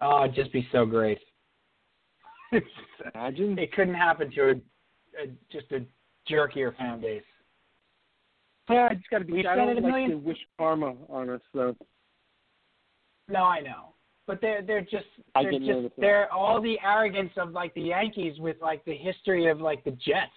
Oh, 0.02 0.24
it'd 0.24 0.36
just 0.36 0.52
be 0.52 0.68
so 0.72 0.86
great. 0.86 1.20
Imagine 3.16 3.58
it 3.58 3.72
couldn't 3.74 3.94
happen 3.96 4.30
to 4.32 4.42
a, 4.50 4.52
a 4.52 5.28
just 5.52 5.72
a 5.72 5.86
jerkier 6.30 6.76
fan 6.78 7.00
base. 7.02 7.24
Yeah, 8.70 8.88
I 8.92 8.96
just 8.96 9.10
got 9.10 9.20
to 9.20 9.26
be. 9.26 9.34
We've 9.34 9.46
I 9.46 9.56
don't 9.56 9.70
it 9.70 9.78
a 9.78 9.82
like 9.82 9.92
million- 9.92 10.12
to 10.12 10.18
wish 10.18 10.38
karma 10.58 10.94
on 11.10 11.30
us 11.30 11.42
though. 11.54 11.76
No, 13.30 13.44
I 13.44 13.62
know, 13.62 13.94
but 14.28 14.40
they're 14.42 14.62
they're 14.62 14.82
just 14.82 15.06
they're 15.36 15.52
just 15.52 15.96
they're 15.98 16.32
all 16.32 16.62
the 16.62 16.78
arrogance 16.84 17.32
of 17.38 17.52
like 17.52 17.74
the 17.74 17.82
Yankees 17.82 18.40
with 18.40 18.58
like 18.62 18.84
the 18.86 18.96
history 18.96 19.50
of 19.50 19.60
like 19.60 19.84
the 19.84 19.92
Jets, 19.92 20.32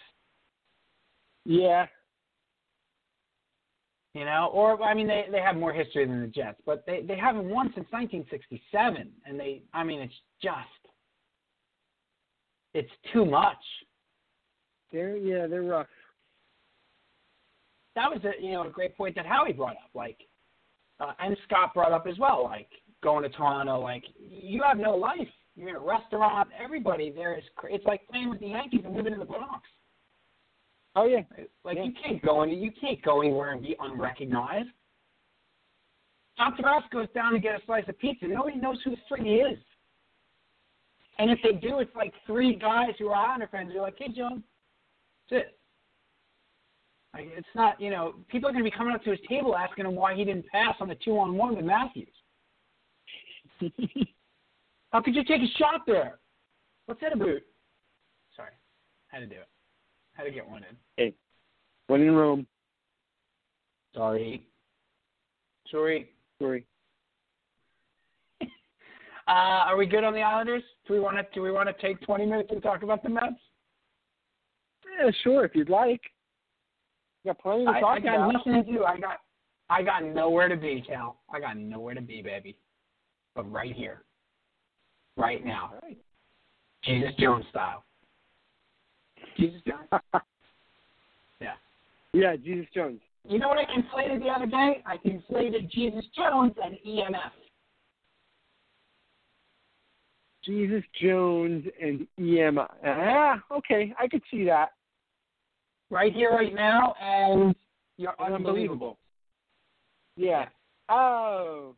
Yeah, 1.44 1.86
you 4.14 4.24
know. 4.24 4.50
Or 4.52 4.82
I 4.82 4.92
mean, 4.94 5.06
they 5.06 5.26
they 5.30 5.40
have 5.40 5.56
more 5.56 5.72
history 5.72 6.04
than 6.06 6.20
the 6.20 6.26
Jets, 6.26 6.60
but 6.66 6.84
they 6.86 7.02
they 7.02 7.16
haven't 7.16 7.48
won 7.48 7.66
since 7.74 7.86
1967, 7.90 9.08
and 9.24 9.38
they 9.38 9.62
I 9.72 9.84
mean 9.84 10.00
it's 10.00 10.14
just 10.42 10.92
it's 12.74 12.92
too 13.12 13.24
much. 13.24 13.56
they're 14.92 15.16
yeah 15.16 15.46
they're 15.46 15.62
rough. 15.62 15.86
that 17.94 18.10
was 18.10 18.20
a 18.24 18.42
you 18.44 18.52
know 18.52 18.66
a 18.66 18.70
great 18.70 18.96
point 18.96 19.14
that 19.14 19.26
Howie 19.26 19.52
brought 19.52 19.76
up, 19.76 19.90
like, 19.94 20.18
uh, 20.98 21.12
and 21.20 21.36
Scott 21.44 21.72
brought 21.72 21.92
up 21.92 22.06
as 22.08 22.18
well, 22.18 22.42
like 22.42 22.68
going 23.06 23.22
to 23.22 23.28
Toronto, 23.28 23.78
like 23.78 24.02
you 24.18 24.62
have 24.66 24.78
no 24.78 24.96
life. 24.96 25.28
You're 25.54 25.68
in 25.70 25.76
a 25.76 25.80
restaurant. 25.80 26.48
Everybody 26.62 27.10
there 27.10 27.36
is. 27.38 27.44
cr- 27.54 27.68
It's 27.68 27.84
like 27.86 28.06
playing 28.10 28.28
with 28.30 28.40
the 28.40 28.48
Yankees 28.48 28.80
and 28.84 28.94
living 28.94 29.12
in 29.12 29.18
the 29.20 29.24
Bronx. 29.24 29.62
Oh 30.96 31.06
yeah, 31.06 31.20
Like 31.64 31.76
Yeah. 31.76 31.84
you 31.84 31.92
can't 32.02 32.20
go 32.22 32.42
any, 32.42 32.56
you 32.56 32.72
can't 32.80 33.00
go 33.02 33.20
anywhere 33.22 33.52
and 33.52 33.62
be 33.62 33.76
unrecognized. 33.78 34.68
John 36.36 36.54
Tavares 36.56 36.88
goes 36.90 37.06
down 37.14 37.32
to 37.32 37.38
get 37.38 37.54
a 37.60 37.64
slice 37.64 37.84
of 37.88 37.98
pizza. 37.98 38.26
Nobody 38.26 38.56
knows 38.58 38.78
who 38.84 38.90
the 38.90 38.96
frick 39.08 39.22
he 39.22 39.36
is. 39.36 39.58
And 41.18 41.30
if 41.30 41.38
they 41.42 41.52
do, 41.52 41.78
it's 41.78 41.94
like 41.96 42.12
three 42.26 42.54
guys 42.56 42.90
who 42.98 43.08
are 43.08 43.14
Islander 43.14 43.48
fans. 43.50 43.70
You're 43.72 43.82
like, 43.82 43.94
hey, 43.98 44.08
John, 44.14 44.42
that's 45.30 45.44
it. 45.46 45.58
Like, 47.14 47.28
it's 47.34 47.54
not, 47.54 47.80
you 47.80 47.88
know, 47.90 48.14
people 48.28 48.48
are 48.50 48.52
going 48.52 48.62
to 48.64 48.70
be 48.70 48.76
coming 48.76 48.94
up 48.94 49.02
to 49.04 49.10
his 49.10 49.20
table 49.26 49.56
asking 49.56 49.86
him 49.86 49.94
why 49.94 50.14
he 50.14 50.24
didn't 50.24 50.46
pass 50.48 50.74
on 50.80 50.88
the 50.88 50.96
two 50.96 51.18
on 51.18 51.34
one 51.34 51.56
with 51.56 51.64
Matthews. 51.64 52.08
How 54.92 55.00
could 55.00 55.14
you 55.14 55.24
take 55.24 55.42
a 55.42 55.58
shot 55.58 55.82
there? 55.86 56.18
What's 56.86 57.00
that 57.00 57.12
about? 57.12 57.26
Sorry, 58.36 58.52
had 59.08 59.20
to 59.20 59.26
do 59.26 59.34
it. 59.34 59.48
Had 60.14 60.24
to 60.24 60.30
get 60.30 60.48
one 60.48 60.62
in. 60.68 60.76
Hey, 60.96 61.14
when 61.88 62.02
in 62.02 62.14
Rome. 62.14 62.46
Sorry. 63.94 64.46
Sorry. 65.70 66.10
Sorry. 66.40 66.66
Uh, 69.28 69.66
are 69.66 69.76
we 69.76 69.86
good 69.86 70.04
on 70.04 70.12
the 70.12 70.22
Islanders? 70.22 70.62
Do 70.86 70.94
we 70.94 71.00
want 71.00 71.16
to? 71.16 71.26
Do 71.34 71.42
we 71.42 71.50
want 71.50 71.68
to 71.68 71.74
take 71.84 72.00
20 72.02 72.26
minutes 72.26 72.48
and 72.52 72.62
talk 72.62 72.84
about 72.84 73.02
the 73.02 73.08
Mets? 73.08 73.34
Yeah, 75.00 75.10
sure 75.24 75.44
if 75.44 75.52
you'd 75.56 75.68
like. 75.68 76.00
Got 77.24 77.40
plenty 77.40 77.64
to 77.64 77.70
I, 77.72 77.80
talk 77.80 77.96
I 77.96 78.00
got 78.00 78.14
about. 78.14 78.32
nothing 78.34 78.52
to 78.52 78.62
do. 78.62 78.84
I 78.84 79.00
got, 79.00 79.16
I 79.68 79.82
got 79.82 80.04
nowhere 80.04 80.48
to 80.48 80.56
be, 80.56 80.80
Cal. 80.86 81.18
I 81.28 81.40
got 81.40 81.56
nowhere 81.56 81.94
to 81.94 82.00
be, 82.00 82.22
baby. 82.22 82.56
But 83.36 83.52
right 83.52 83.74
here, 83.74 84.02
right 85.18 85.44
now, 85.44 85.70
All 85.74 85.80
right. 85.82 85.98
Jesus 86.82 87.10
Jones 87.18 87.44
style. 87.50 87.84
Jesus 89.36 89.60
Jones. 89.66 90.02
Yeah. 91.38 91.52
Yeah, 92.14 92.34
Jesus 92.36 92.64
Jones. 92.74 92.98
You 93.28 93.38
know 93.38 93.48
what 93.48 93.58
I 93.58 93.64
conflated 93.64 94.20
the 94.20 94.30
other 94.30 94.46
day? 94.46 94.82
I 94.86 94.96
conflated 94.96 95.70
Jesus 95.70 96.02
Jones 96.16 96.54
and 96.64 96.78
EMF. 96.86 97.30
Jesus 100.42 100.82
Jones 101.02 101.66
and 101.82 102.06
EMF. 102.18 102.68
Ah, 102.86 103.42
okay, 103.52 103.92
I 104.00 104.08
could 104.08 104.22
see 104.30 104.46
that. 104.46 104.70
Right 105.90 106.14
here, 106.14 106.30
right 106.30 106.54
now, 106.54 106.94
and 107.02 107.54
you're 107.98 108.14
And 108.18 108.34
unbelievable. 108.36 108.96
Yeah. 110.16 110.46
Oh. 110.88 111.74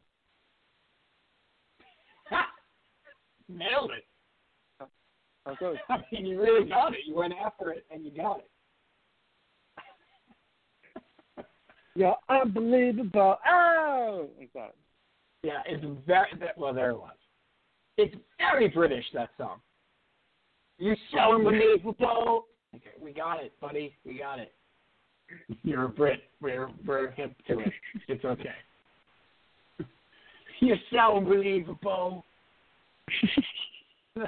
Nailed 3.48 3.92
it. 3.96 4.04
Oh, 5.46 5.54
Goes. 5.58 5.76
I 5.88 5.98
mean, 6.12 6.26
you 6.26 6.40
really 6.40 6.68
got 6.68 6.92
it. 6.92 7.00
You 7.06 7.14
went 7.14 7.32
after 7.44 7.70
it, 7.70 7.86
and 7.90 8.04
you 8.04 8.10
got 8.10 8.40
it. 8.40 8.50
You're 11.94 12.16
unbelievable. 12.28 13.36
Oh, 13.48 14.28
that. 14.54 14.74
Yeah, 15.42 15.62
it's 15.66 15.84
very 16.06 16.28
that, 16.40 16.58
well. 16.58 16.74
There 16.74 16.90
it 16.90 16.96
was. 16.96 17.12
It's 17.96 18.14
very 18.38 18.68
British 18.68 19.04
that 19.14 19.30
song. 19.38 19.60
You're 20.78 20.96
so 21.12 21.18
oh, 21.20 21.34
unbelievable. 21.36 22.46
Okay, 22.74 22.90
we 23.00 23.12
got 23.12 23.42
it, 23.42 23.52
buddy. 23.60 23.94
We 24.04 24.18
got 24.18 24.38
it. 24.38 24.52
You're 25.62 25.84
a 25.84 25.88
Brit. 25.88 26.20
We're 26.40 26.68
we're 26.86 27.10
hip 27.12 27.32
to 27.48 27.60
it. 27.60 27.72
It's 28.08 28.24
okay. 28.24 28.54
You're 30.60 30.76
so 30.90 31.18
unbelievable. 31.18 32.24
Do 34.16 34.24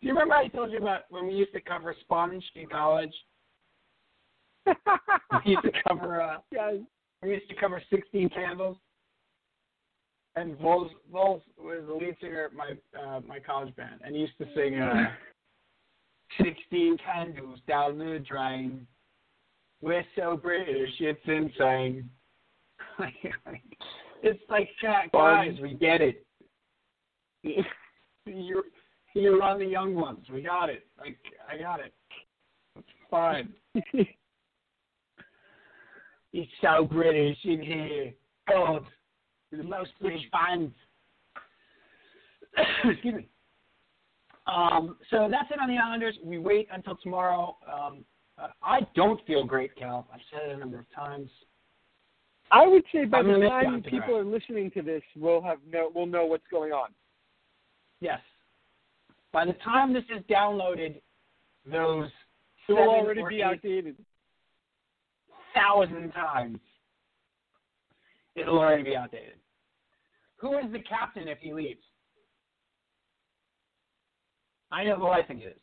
you 0.00 0.12
remember 0.12 0.34
I 0.34 0.48
told 0.48 0.70
you 0.70 0.78
about 0.78 1.02
when 1.10 1.26
we 1.26 1.34
used 1.34 1.52
to 1.52 1.60
cover 1.60 1.94
Sponge 2.00 2.44
in 2.54 2.66
college? 2.66 3.12
We 5.44 5.52
used 5.52 5.64
to 5.64 5.72
cover 5.86 6.22
uh, 6.22 6.38
yeah. 6.52 6.72
we 7.22 7.30
used 7.30 7.48
to 7.48 7.54
cover 7.56 7.82
16 7.90 8.30
Candles. 8.30 8.76
And 10.36 10.58
Vols, 10.58 10.90
Vols 11.12 11.42
was 11.58 11.84
the 11.86 11.94
lead 11.94 12.16
singer 12.20 12.46
of 12.46 12.52
my 12.54 12.72
uh, 13.00 13.20
my 13.26 13.38
college 13.38 13.74
band, 13.76 14.00
and 14.04 14.14
he 14.14 14.22
used 14.22 14.36
to 14.38 14.46
sing 14.54 14.78
uh, 14.80 15.04
16 16.42 16.96
Candles 17.04 17.60
down 17.68 17.98
the 17.98 18.24
drain. 18.26 18.86
We're 19.80 20.04
so 20.16 20.36
British, 20.36 20.90
it's 20.98 21.20
insane. 21.26 22.08
it's 24.22 24.40
like, 24.48 24.68
guys, 25.12 25.56
we 25.60 25.74
get 25.74 26.00
it. 26.00 26.24
You're, 28.26 28.64
you're 29.14 29.42
on 29.42 29.58
the 29.58 29.66
young 29.66 29.94
ones. 29.94 30.26
We 30.32 30.42
got 30.42 30.70
it. 30.70 30.86
Like, 30.98 31.18
I 31.50 31.60
got 31.60 31.80
it. 31.80 31.92
It's 32.76 32.88
fine. 33.10 33.52
It's 36.34 36.50
so 36.60 36.84
British 36.84 37.38
in 37.44 37.62
here. 37.62 38.12
God, 38.48 38.82
the 39.52 39.62
most 39.62 39.92
British 40.00 40.22
fans. 40.32 40.72
Excuse 42.84 43.14
me. 43.14 43.28
Um, 44.48 44.96
so 45.10 45.28
that's 45.30 45.48
it 45.52 45.60
on 45.60 45.68
the 45.68 45.78
Islanders. 45.78 46.18
We 46.24 46.38
wait 46.38 46.66
until 46.72 46.96
tomorrow. 46.96 47.56
Um, 47.72 48.04
uh, 48.36 48.48
I 48.64 48.80
don't 48.96 49.24
feel 49.26 49.44
great, 49.44 49.76
Cal. 49.76 50.08
I've 50.12 50.20
said 50.32 50.50
it 50.50 50.56
a 50.56 50.58
number 50.58 50.80
of 50.80 50.86
times. 50.92 51.30
I 52.50 52.66
would 52.66 52.82
say 52.92 53.04
by 53.04 53.18
I'm 53.18 53.28
the 53.28 53.48
time 53.48 53.82
people 53.82 54.16
are 54.16 54.24
listening 54.24 54.72
to 54.72 54.82
this, 54.82 55.02
we'll 55.16 55.40
have 55.40 55.58
no 55.72 55.90
we'll 55.94 56.06
know 56.06 56.26
what's 56.26 56.46
going 56.50 56.72
on. 56.72 56.88
Yes. 58.00 58.20
By 59.32 59.44
the 59.44 59.54
time 59.64 59.92
this 59.92 60.04
is 60.16 60.22
downloaded, 60.30 61.00
those 61.70 62.10
It 62.68 62.72
will 62.72 62.88
already 62.88 63.22
be 63.28 63.42
outdated. 63.42 63.96
thousand 65.54 66.12
times, 66.12 66.58
it'll 68.34 68.58
already 68.58 68.82
be 68.82 68.96
outdated. 68.96 69.34
Who 70.36 70.58
is 70.58 70.70
the 70.72 70.80
captain 70.80 71.28
if 71.28 71.38
he 71.38 71.52
leaves? 71.52 71.80
I 74.70 74.84
know 74.84 74.96
who 74.96 75.06
I 75.06 75.22
think 75.22 75.42
it 75.42 75.56
is. 75.56 75.62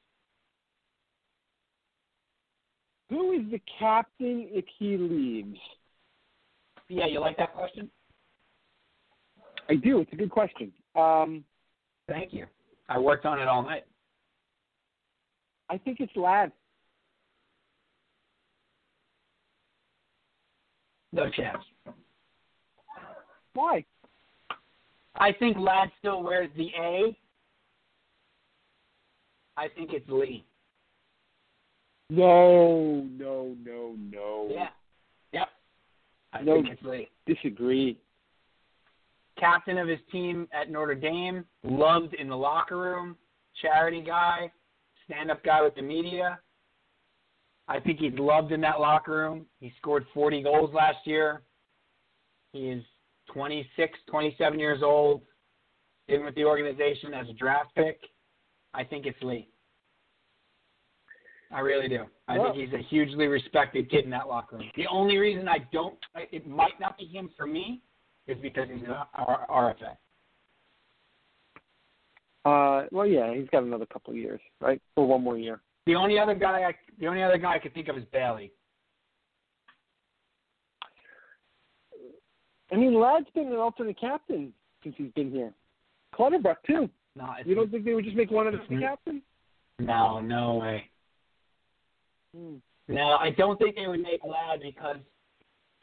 Who 3.10 3.34
is 3.34 3.42
the 3.52 3.62
captain 3.78 4.48
if 4.52 4.66
he 4.80 4.96
leaves? 4.96 5.60
Yeah, 6.88 7.08
you 7.08 7.20
like 7.20 7.38
that 7.38 7.54
question? 7.54 7.90
I 9.70 9.76
do. 9.76 10.00
It's 10.00 10.14
a 10.14 10.16
good 10.16 10.32
question. 10.32 10.72
Um, 10.96 11.44
Thank 12.12 12.34
you. 12.34 12.46
I 12.90 13.00
worked 13.00 13.26
on 13.26 13.40
it 13.40 13.48
all 13.48 13.64
night. 13.64 13.86
I 15.70 15.78
think 15.78 16.02
it's 16.02 16.12
Ladd. 16.16 16.52
No 21.14 21.30
chance. 21.30 21.64
Why? 23.54 23.86
I 25.16 25.32
think 25.34 25.58
Ladd 25.58 25.90
still 26.00 26.22
wears 26.22 26.50
the 26.58 26.70
A. 26.78 27.18
I 29.56 29.68
think 29.70 29.92
it's 29.94 30.08
Lee. 30.10 30.44
No, 32.10 33.08
no, 33.18 33.56
no, 33.64 33.96
no. 34.12 34.48
Yeah. 34.52 34.70
Yep. 35.32 35.48
I 36.34 36.42
No. 36.42 36.56
think 36.56 36.70
it's 36.70 36.84
Lee. 36.84 37.10
Disagree. 37.26 37.98
Captain 39.42 39.80
of 39.80 39.88
his 39.88 40.00
team 40.12 40.48
at 40.54 40.70
Notre 40.70 40.94
Dame, 40.94 41.44
loved 41.64 42.14
in 42.14 42.30
the 42.30 42.38
locker 42.38 42.78
room, 42.78 43.18
charity 43.60 44.02
guy, 44.06 44.52
stand 45.06 45.32
up 45.32 45.44
guy 45.44 45.64
with 45.64 45.74
the 45.74 45.82
media. 45.82 46.40
I 47.68 47.80
think 47.80 47.98
he's 48.00 48.14
loved 48.20 48.52
in 48.52 48.62
that 48.62 48.80
locker 48.80 49.14
room. 49.14 49.48
He 49.60 49.74
scored 49.80 50.06
40 50.14 50.44
goals 50.44 50.72
last 50.76 51.00
year. 51.06 51.42
He 52.54 52.70
is 52.70 52.84
26, 53.34 53.98
27 54.08 54.60
years 54.60 54.84
old, 54.84 55.22
in 56.08 56.24
with 56.24 56.36
the 56.36 56.46
organization 56.46 57.16
as 57.16 57.28
a 57.28 57.34
draft 57.34 57.74
pick. 57.74 58.00
I 58.76 58.84
think 58.84 59.08
it's 59.08 59.22
Lee. 59.24 59.50
I 61.50 61.62
really 61.62 61.88
do. 61.88 62.06
I 62.28 62.38
Well- 62.38 62.54
think 62.54 62.70
he's 62.70 62.80
a 62.80 62.84
hugely 62.84 63.26
respected 63.28 63.90
kid 63.90 64.04
in 64.06 64.12
that 64.12 64.28
locker 64.28 64.58
room. 64.58 64.70
The 64.76 64.88
only 64.88 65.18
reason 65.18 65.48
I 65.48 65.60
don't, 65.72 65.98
it 66.16 66.46
might 66.46 66.80
not 66.80 66.96
be 66.98 67.06
him 67.06 67.30
for 67.30 67.48
me, 67.48 67.82
is 68.28 68.38
because 68.42 68.68
he's 68.74 68.84
an 68.84 68.96
RFA. 69.18 69.98
Uh, 72.44 72.88
well, 72.92 73.06
yeah, 73.06 73.34
he's 73.34 73.48
got 73.50 73.64
another 73.64 73.86
couple 73.86 74.12
of 74.12 74.18
years, 74.18 74.42
right? 74.60 74.82
Or 74.96 75.08
one 75.08 75.24
more 75.24 75.38
year. 75.38 75.62
The 75.86 75.96
only 75.96 76.18
other 76.18 76.34
guy, 76.36 76.62
I, 76.64 76.76
the 77.00 77.08
only 77.08 77.22
other 77.24 77.38
guy 77.38 77.56
I 77.56 77.60
could 77.60 77.74
think 77.74 77.88
of 77.88 77.98
is 77.98 78.04
Bailey. 78.12 78.52
I 82.72 82.76
mean, 82.76 83.00
Ladd's 83.00 83.28
been 83.36 83.48
an 83.48 83.56
alternate 83.56 84.00
captain 84.00 84.54
since 84.84 84.96
he's 84.98 85.12
been 85.12 85.30
here. 85.30 85.54
Clutterbuck 86.16 86.64
too. 86.66 86.90
No, 87.16 87.28
You 87.46 87.56
don't 87.56 87.70
think 87.70 87.84
they 87.84 87.94
would 87.94 88.06
just 88.06 88.16
make 88.16 88.32
one 88.32 88.48
of 88.48 88.54
us 88.54 88.62
the 88.70 88.76
Mhm. 88.76 88.82
captain? 88.82 89.22
no, 89.80 90.20
no 90.22 90.56
way. 90.56 90.90
Hmm. 92.34 92.58
No, 92.88 93.18
I 93.18 93.32
don't 93.32 93.58
think 93.58 93.76
they 93.76 93.88
would 93.88 94.00
make 94.02 94.24
Ladd 94.24 94.62
because 94.62 94.98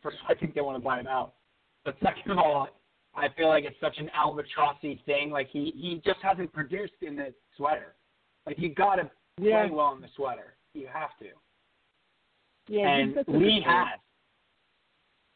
first 0.01 0.17
I 0.29 0.35
think 0.35 0.55
they 0.55 0.61
want 0.63 0.77
to 0.77 0.83
buy 0.85 0.99
him 1.01 1.07
out. 1.07 1.35
But 1.85 1.97
second 2.03 2.33
of 2.33 2.39
all, 2.39 2.69
I 3.15 3.29
feel 3.37 3.49
like 3.49 3.65
it's 3.65 3.77
such 3.81 3.99
an 3.99 4.11
albatrossy 4.17 5.05
thing. 5.05 5.31
Like 5.31 5.49
he 5.51 5.73
he 5.77 6.01
just 6.05 6.19
hasn't 6.23 6.53
produced 6.53 6.95
in 7.03 7.17
the 7.17 7.33
sweater. 7.57 7.95
Like 8.47 8.59
you 8.59 8.75
got 8.75 8.97
to 8.97 9.11
Yeah, 9.41 9.67
play 9.67 9.75
well 9.75 9.95
in 9.95 10.01
the 10.01 10.09
sweater. 10.17 10.55
You 10.75 10.87
have 10.93 11.11
to. 11.21 11.27
yeah. 12.69 12.89
and 12.89 13.17
Lee 13.29 13.63
has. 13.67 13.99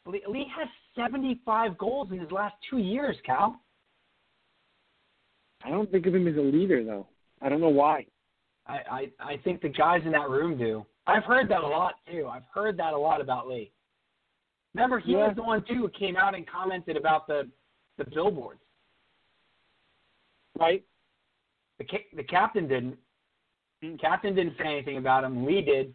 Lee, 0.04 0.22
Lee 0.28 0.46
has 0.56 0.66
75 0.96 1.78
goals 1.78 2.08
in 2.10 2.18
his 2.18 2.30
last 2.32 2.54
two 2.68 2.78
years, 2.78 3.16
Cal. 3.24 3.60
I 5.64 5.70
don't 5.70 5.90
think 5.90 6.06
of 6.06 6.14
him 6.14 6.26
as 6.26 6.36
a 6.36 6.40
leader 6.40 6.82
though. 6.84 7.06
I 7.40 7.48
don't 7.48 7.60
know 7.60 7.68
why. 7.68 8.06
I, 8.66 8.78
I, 8.90 9.10
I 9.20 9.36
think 9.44 9.60
the 9.62 9.68
guys 9.68 10.02
in 10.04 10.12
that 10.12 10.28
room 10.30 10.56
do. 10.58 10.84
I've 11.06 11.24
heard 11.24 11.48
that 11.50 11.62
a 11.62 11.66
lot 11.66 11.94
too. 12.10 12.28
I've 12.28 12.44
heard 12.52 12.76
that 12.78 12.92
a 12.92 12.98
lot 12.98 13.20
about 13.20 13.48
Lee. 13.48 13.72
Remember, 14.74 14.98
he 14.98 15.12
Yeah. 15.12 15.26
was 15.28 15.36
the 15.36 15.42
one 15.42 15.62
too 15.64 15.74
who 15.74 15.88
came 15.90 16.16
out 16.16 16.34
and 16.34 16.46
commented 16.46 16.96
about 16.96 17.26
the 17.26 17.50
the 17.98 18.04
billboards. 18.06 18.60
Right? 20.58 20.82
The 21.78 21.84
ca- 21.84 22.06
the 22.14 22.24
captain 22.24 22.66
didn't. 22.68 22.98
Mm. 23.82 24.00
Captain 24.00 24.34
didn't 24.34 24.56
say 24.56 24.64
anything 24.66 24.96
about 24.96 25.24
him. 25.24 25.44
Lee 25.44 25.60
did. 25.62 25.94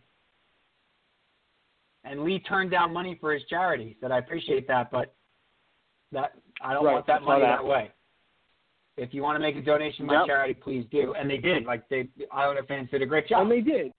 And 2.03 2.23
Lee 2.23 2.39
turned 2.39 2.71
down 2.71 2.93
money 2.93 3.15
for 3.19 3.33
his 3.33 3.43
charity. 3.45 3.97
Said, 3.99 4.11
"I 4.11 4.19
appreciate 4.19 4.67
that, 4.67 4.91
but 4.91 5.13
that 6.11 6.33
I 6.61 6.73
don't 6.73 6.85
Right, 6.85 6.93
want 6.93 7.07
that 7.07 7.23
money 7.23 7.41
that. 7.41 7.57
that 7.57 7.65
way. 7.65 7.91
If 8.95 9.13
you 9.13 9.21
want 9.23 9.35
to 9.35 9.39
make 9.39 9.55
a 9.55 9.61
donation 9.61 10.05
to 10.07 10.13
my 10.13 10.19
Yep. 10.19 10.27
charity, 10.27 10.53
please 10.53 10.85
do." 10.87 11.13
And 11.15 11.29
they 11.29 11.37
did. 11.37 11.65
Like 11.65 11.87
they, 11.89 12.03
the 12.15 12.27
Islander 12.31 12.63
fans 12.63 12.89
did 12.91 13.01
a 13.01 13.05
great 13.05 13.27
job. 13.27 13.41
And 13.41 13.51
they 13.51 13.61
did. 13.61 13.93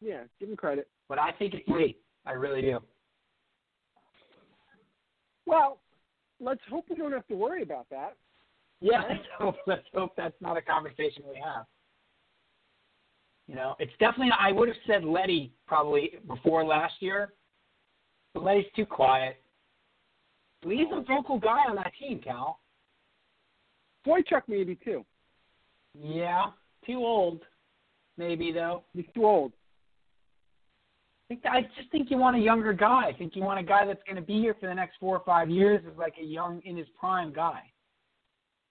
Yeah, 0.00 0.24
give 0.38 0.48
him 0.50 0.56
credit. 0.56 0.88
but 1.08 1.18
I 1.18 1.32
think 1.32 1.54
it's 1.54 1.66
Lee. 1.68 1.96
I 2.26 2.32
really 2.32 2.60
do. 2.60 2.82
Well, 5.46 5.78
let's 6.40 6.60
hope 6.68 6.86
we 6.90 6.96
don't 6.96 7.12
have 7.12 7.26
to 7.28 7.34
worry 7.34 7.62
about 7.62 7.86
that. 7.90 8.16
Yeah, 8.80 9.02
let's 9.08 9.24
hope, 9.38 9.56
let's 9.66 9.86
hope 9.94 10.12
that's 10.16 10.34
not 10.40 10.56
a 10.56 10.62
conversation 10.62 11.22
we 11.28 11.40
have. 11.42 11.64
You 13.46 13.54
know, 13.54 13.76
it's 13.78 13.92
definitely. 14.00 14.32
I 14.38 14.50
would 14.52 14.68
have 14.68 14.76
said 14.86 15.04
Leddy 15.04 15.52
probably 15.66 16.18
before 16.26 16.64
last 16.64 16.94
year, 17.00 17.32
but 18.34 18.42
Leddy's 18.42 18.66
too 18.74 18.86
quiet. 18.86 19.40
Lee's 20.64 20.88
a 20.92 21.02
vocal 21.02 21.38
guy 21.38 21.60
on 21.68 21.76
that 21.76 21.92
team, 21.98 22.18
Cal. 22.18 22.58
Boychuk 24.04 24.42
maybe 24.48 24.76
too. 24.84 25.04
Yeah, 25.98 26.46
too 26.84 26.98
old, 26.98 27.42
maybe 28.16 28.50
though. 28.50 28.82
He's 28.92 29.06
too 29.14 29.24
old. 29.24 29.52
I 31.30 31.62
just 31.76 31.90
think 31.90 32.10
you 32.10 32.18
want 32.18 32.36
a 32.36 32.40
younger 32.40 32.72
guy. 32.72 33.06
I 33.06 33.12
think 33.12 33.34
you 33.34 33.42
want 33.42 33.58
a 33.58 33.62
guy 33.62 33.84
that's 33.84 34.02
going 34.04 34.16
to 34.16 34.22
be 34.22 34.40
here 34.40 34.54
for 34.60 34.68
the 34.68 34.74
next 34.74 34.96
four 35.00 35.16
or 35.16 35.24
five 35.24 35.50
years, 35.50 35.82
as 35.90 35.96
like 35.98 36.14
a 36.20 36.24
young 36.24 36.60
in 36.64 36.76
his 36.76 36.86
prime 36.98 37.32
guy. 37.32 37.62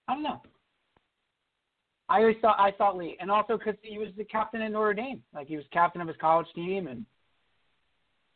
I 0.08 0.14
don't 0.14 0.22
know. 0.22 0.40
I 2.08 2.18
always 2.20 2.36
thought 2.40 2.58
I 2.58 2.70
thought 2.70 2.96
Lee, 2.96 3.16
and 3.20 3.30
also 3.30 3.58
because 3.58 3.74
he 3.82 3.98
was 3.98 4.08
the 4.16 4.24
captain 4.24 4.62
at 4.62 4.72
Notre 4.72 4.94
Dame, 4.94 5.22
like 5.34 5.48
he 5.48 5.56
was 5.56 5.66
captain 5.72 6.00
of 6.00 6.08
his 6.08 6.16
college 6.18 6.46
team, 6.54 6.86
and 6.86 7.04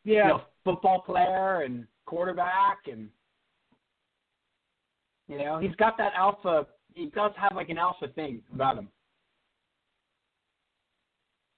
Yeah. 0.03 0.23
you 0.23 0.27
know, 0.29 0.41
football 0.63 1.01
player 1.01 1.61
and 1.61 1.87
quarterback, 2.05 2.87
and 2.91 3.09
you 5.27 5.37
know 5.37 5.57
he's 5.59 5.75
got 5.77 5.97
that 5.97 6.13
alpha. 6.15 6.67
He 6.93 7.07
does 7.07 7.31
have 7.37 7.55
like 7.55 7.69
an 7.69 7.77
alpha 7.77 8.09
thing 8.09 8.43
about 8.53 8.77
him. 8.77 8.89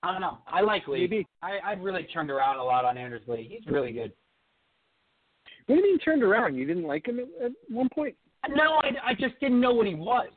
I 0.04 0.12
don't 0.12 0.22
know. 0.22 0.40
I 0.48 0.62
like 0.62 0.88
Lee. 0.88 1.00
Maybe. 1.02 1.26
I, 1.42 1.60
I've 1.66 1.80
really 1.80 2.04
turned 2.04 2.30
around 2.30 2.58
a 2.58 2.64
lot 2.64 2.84
on 2.86 2.98
Anders 2.98 3.22
Lee. 3.26 3.48
He's 3.50 3.66
really 3.72 3.94
good. 3.94 4.12
What 5.66 5.76
do 5.78 5.82
you 5.82 5.88
mean 5.92 6.00
turned 6.00 6.24
around? 6.24 6.56
You 6.56 6.66
didn't 6.66 6.84
like 6.84 7.08
him 7.08 7.20
at, 7.20 7.46
at 7.46 7.52
one 7.70 7.88
point? 7.96 8.16
No, 8.50 8.74
I, 8.84 8.90
I 9.12 9.14
just 9.14 9.40
didn't 9.40 9.62
know 9.62 9.74
what 9.74 9.88
he 9.88 9.96
was. 9.96 10.28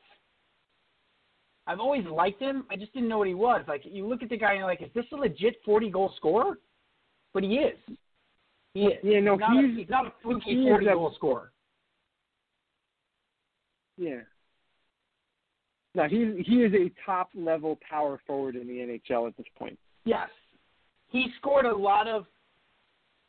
I've 1.67 1.81
always 1.81 2.05
liked 2.07 2.41
him. 2.41 2.65
I 2.71 2.77
just 2.77 2.95
didn't 2.95 3.09
know 3.09 3.19
what 3.19 3.27
he 3.27 3.35
was. 3.35 3.65
Like 3.67 3.83
you 3.85 4.07
look 4.07 4.23
at 4.23 4.29
the 4.29 4.37
guy 4.39 4.51
and 4.51 4.59
you're 4.61 4.69
like, 4.69 4.83
is 4.83 4.91
this 4.95 5.05
a 5.13 5.17
legit 5.17 5.57
forty 5.65 5.91
goal 5.91 6.13
scorer? 6.17 6.61
But 7.35 7.43
he 7.43 7.57
is. 7.57 7.77
He 8.73 8.83
is. 8.85 8.99
Yeah, 9.03 9.19
no, 9.19 9.33
he's 9.33 9.41
not, 9.41 9.57
a, 9.57 9.67
he's- 9.67 9.77
he's 9.79 9.89
not 9.91 10.07
a 10.07 10.13
fluky 10.23 10.55
he 10.55 10.63
forty 10.63 10.87
a- 10.87 10.95
goal 10.95 11.13
scorer. 11.17 11.51
Yeah. 13.99 14.21
No, 15.97 16.07
he 16.07 16.43
he 16.47 16.57
is 16.57 16.75
a 16.75 16.93
top 17.07 17.31
level 17.35 17.79
power 17.89 18.21
forward 18.27 18.55
in 18.55 18.67
the 18.69 18.75
NHL 18.75 19.27
at 19.29 19.37
this 19.39 19.47
point. 19.59 19.79
Yes. 20.05 20.29
He 21.09 21.29
scored 21.39 21.65
a 21.65 21.75
lot 21.75 22.07
of 22.07 22.27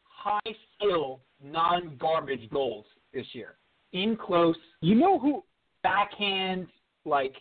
high 0.03 0.53
skill, 0.75 1.21
non 1.41 1.95
garbage 1.97 2.49
goals 2.51 2.85
this 3.13 3.25
year. 3.31 3.55
In 3.93 4.17
close, 4.17 4.57
You 4.81 4.95
know 4.95 5.17
who? 5.17 5.43
backhand, 5.81 6.67
like 7.05 7.33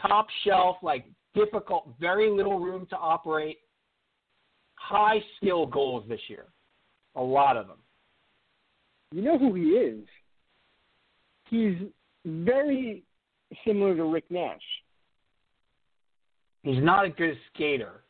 top 0.00 0.26
shelf, 0.44 0.78
like 0.82 1.04
difficult, 1.34 1.88
very 2.00 2.28
little 2.28 2.58
room 2.58 2.84
to 2.90 2.96
operate. 2.96 3.58
High 4.74 5.20
skill 5.36 5.64
goals 5.64 6.02
this 6.08 6.20
year. 6.26 6.46
A 7.14 7.22
lot 7.22 7.56
of 7.56 7.68
them. 7.68 7.78
You 9.12 9.22
know 9.22 9.38
who 9.38 9.54
he 9.54 9.62
is? 9.62 10.00
He's 11.48 11.76
very 12.26 13.04
similar 13.64 13.96
to 13.96 14.04
Rick 14.04 14.30
Nash. 14.30 14.62
He's 16.62 16.82
not 16.82 17.04
a 17.04 17.08
good 17.08 17.36
skater. 17.52 18.04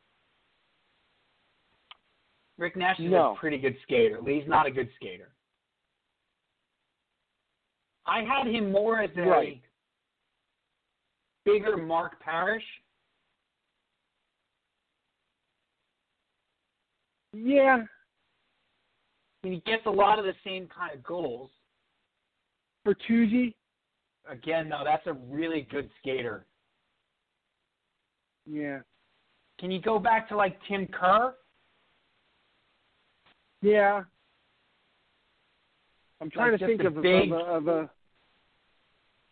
Rick 2.59 2.77
Nash 2.77 2.99
is 3.01 3.11
No. 3.11 3.33
a 3.33 3.37
pretty 3.37 3.59
good 3.59 3.77
skater. 3.83 4.21
Lee's 4.21 4.47
not 4.47 4.67
a 4.67 4.71
good 4.71 4.91
skater. 4.97 5.33
I 8.05 8.23
had 8.23 8.47
him 8.47 8.71
more 8.71 9.01
as 9.01 9.11
a 9.17 9.23
Right. 9.23 9.63
bigger 11.45 11.77
Mark 11.77 12.21
Parrish. 12.21 12.65
Yeah, 17.33 17.87
He 19.43 19.59
gets 19.61 19.85
a 19.87 19.91
lot 19.91 20.21
of 20.21 20.25
the 20.25 20.35
same 20.45 20.69
kind 20.69 20.95
of 20.95 21.03
goals. 21.03 21.51
Bertuzzi. 22.87 23.55
Again, 24.31 24.69
though, 24.69 24.83
that's 24.85 25.07
a 25.07 25.13
really 25.13 25.67
good 25.71 25.91
skater. 26.01 26.47
Yeah, 28.51 28.81
Can 29.61 29.71
you 29.71 29.81
go 29.81 29.99
back 30.01 30.29
to 30.31 30.37
like 30.37 30.59
Tim 30.69 30.87
Kerr? 30.89 31.35
yeah. 33.61 34.03
I'm 36.21 36.31
trying 36.31 36.53
Like 36.53 36.61
to 36.61 36.67
think 36.67 36.83
of, 36.85 36.97
a- 36.97 37.01
big- 37.01 37.33
of, 37.33 37.39
a, 37.39 37.43
of 37.45 37.69
a. 37.69 37.91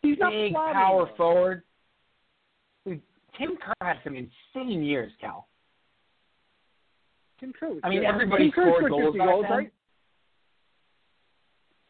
He's 0.03 0.19
not 0.19 0.31
Big 0.33 0.53
power 0.55 1.09
forward. 1.17 1.63
Dude, 2.87 3.01
Tim 3.39 3.57
Kerr 3.65 3.75
had 3.87 3.99
some 4.03 4.17
insane 4.17 4.83
years, 4.83 5.13
Cal. 5.21 5.47
Tim 7.39 7.53
Kerr. 7.53 7.75
I 7.85 7.89
mean, 7.91 8.05
everybody 8.05 8.51
Tim 8.51 8.65
scored 8.65 8.91
goals 8.91 9.17
goals, 9.17 9.45
right? 9.49 9.71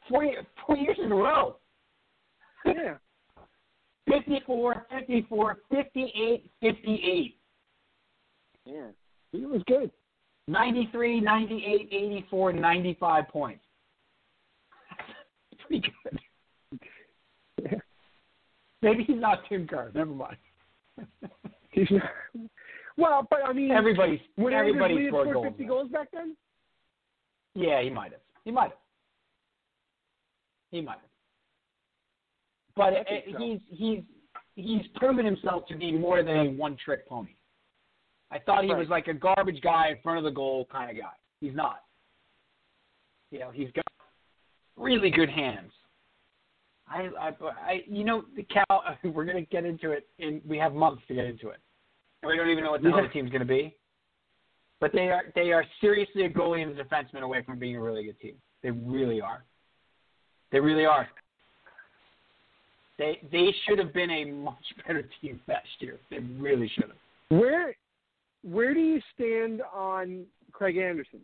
four, 0.09 0.25
four 0.67 0.77
years 0.77 0.97
in 1.03 1.13
a 1.13 1.15
row. 1.15 1.57
Yeah. 2.65 2.95
54, 4.09 4.87
54, 4.91 5.59
58, 5.71 6.51
58. 6.61 7.39
Yeah. 8.65 8.87
He 9.33 9.47
was 9.47 9.63
good. 9.67 9.91
93, 10.49 11.21
98, 11.21 11.89
84, 11.93 12.53
95 12.53 13.29
points. 13.29 13.65
Pretty 15.67 15.89
good. 16.03 16.81
Yeah. 17.63 17.79
Maybe 18.83 19.05
he's 19.05 19.21
not 19.21 19.41
Tim 19.49 19.67
Kerr. 19.67 19.93
Never 19.95 20.11
mind. 20.11 20.37
He's 21.71 21.87
not. 21.91 22.03
Well, 22.97 23.27
but 23.31 23.41
I 23.47 23.53
mean, 23.53 23.71
Everybody's 23.71 24.21
would 24.37 24.53
everybody 24.53 24.95
Anders 24.95 25.05
Lee 25.05 25.09
scored 25.11 25.29
scored 25.29 25.35
goals. 25.35 25.47
50 25.51 25.65
goals 25.65 25.89
back 25.91 26.09
then? 26.13 26.37
Yeah, 27.55 27.83
he 27.83 27.91
might 27.91 28.13
have. 28.13 28.21
He 28.45 28.51
might 28.51 28.71
have. 28.71 28.79
He 30.71 30.81
might 30.81 30.99
have. 30.99 31.10
But 32.81 32.95
I 32.95 33.23
so. 33.31 33.39
he's 33.39 33.61
he's 33.69 34.03
he's 34.55 34.87
proven 34.95 35.27
himself 35.27 35.67
to 35.69 35.77
be 35.77 35.93
more 35.93 36.23
than 36.23 36.37
a 36.37 36.51
one 36.53 36.79
trick 36.83 37.07
pony. 37.07 37.35
I 38.31 38.39
thought 38.39 38.65
he 38.65 38.71
Right. 38.71 38.79
was 38.79 38.89
like 38.89 39.07
a 39.09 39.13
garbage 39.13 39.61
guy 39.61 39.89
in 39.91 39.99
front 40.03 40.17
of 40.17 40.25
the 40.25 40.31
goal 40.31 40.67
kind 40.73 40.91
of 40.91 40.97
guy. 40.97 41.13
He's 41.43 41.55
not. 41.55 41.81
You 43.31 43.41
know, 43.41 43.51
he's 43.51 43.71
got 43.73 43.85
really 44.77 45.11
good 45.11 45.29
hands. 45.29 45.73
I, 46.89 47.09
I, 47.21 47.33
I 47.63 47.85
you 47.87 48.03
know, 48.03 48.25
the 48.35 48.45
Cal. 48.45 48.65
We're 49.05 49.27
gonna 49.27 49.43
get 49.43 49.67
into 49.67 49.91
it, 49.91 50.09
and 50.19 50.41
we 50.47 50.57
have 50.57 50.73
months 50.73 51.03
to 51.09 51.15
get 51.15 51.27
into 51.27 51.51
it. 51.51 51.59
And 52.23 52.31
we 52.31 52.37
don't 52.37 52.49
even 52.49 52.65
know 52.65 52.71
what 52.71 52.83
the 52.83 52.91
other 52.91 53.09
team's 53.09 53.31
gonna 53.31 53.45
be. 53.45 53.77
But 54.81 54.93
they 54.93 55.11
are 55.11 55.25
they 55.35 55.53
are 55.53 55.67
seriously 55.83 56.25
a 56.25 56.31
goalie 56.31 56.63
and 56.63 56.79
a 56.79 56.83
defenseman 56.83 57.21
away 57.21 57.43
from 57.43 57.59
being 57.59 57.77
a 57.77 57.81
really 57.83 58.05
good 58.05 58.19
team. 58.21 58.37
They 58.63 58.71
really 58.71 59.21
are. 59.21 59.45
They 60.51 60.61
really 60.61 60.87
are. 60.87 61.07
They 63.01 63.19
they 63.33 63.47
should 63.65 63.79
have 63.79 63.95
been 63.95 64.11
a 64.11 64.27
much 64.27 64.63
better 64.87 65.09
team 65.23 65.41
last 65.49 65.67
year. 65.79 65.99
They 66.11 66.19
really 66.19 66.71
should 66.75 66.85
have. 66.85 67.41
Where 67.41 67.75
where 68.43 68.75
do 68.75 68.81
you 68.81 69.01
stand 69.15 69.63
on 69.75 70.27
Craig 70.53 70.77
Anderson? 70.77 71.21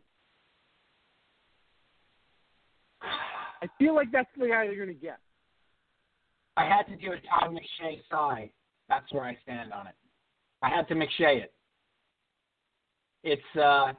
I 3.03 3.67
feel 3.79 3.95
like 3.95 4.11
that's 4.11 4.29
the 4.39 4.49
guy 4.49 4.67
they're 4.67 4.77
going 4.77 4.89
to 4.89 4.95
get. 4.95 5.19
I 6.57 6.65
had 6.65 6.85
to 6.85 6.97
do 6.97 7.13
a 7.13 7.17
Todd 7.17 7.55
McShay 7.55 8.01
sigh. 8.11 8.51
That's 8.89 9.13
where 9.13 9.25
I 9.25 9.37
stand 9.43 9.75
on 9.75 9.87
it. 9.87 9.95
I 10.63 10.71
had 10.71 10.89
to 10.89 10.95
McShay 10.95 11.43
it. 11.43 11.53
It's 13.23 13.57
uh 13.63 13.93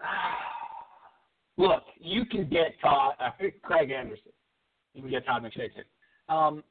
look, 1.58 1.82
you 2.00 2.24
can 2.24 2.48
get 2.48 2.80
Todd 2.80 3.12
uh, 3.20 3.28
Craig 3.62 3.90
Anderson. 3.90 4.32
You 4.94 5.02
can 5.02 5.10
get 5.10 5.26
Todd 5.26 5.42
McShay 5.42 5.74
too. 5.74 5.82
Um, 6.32 6.64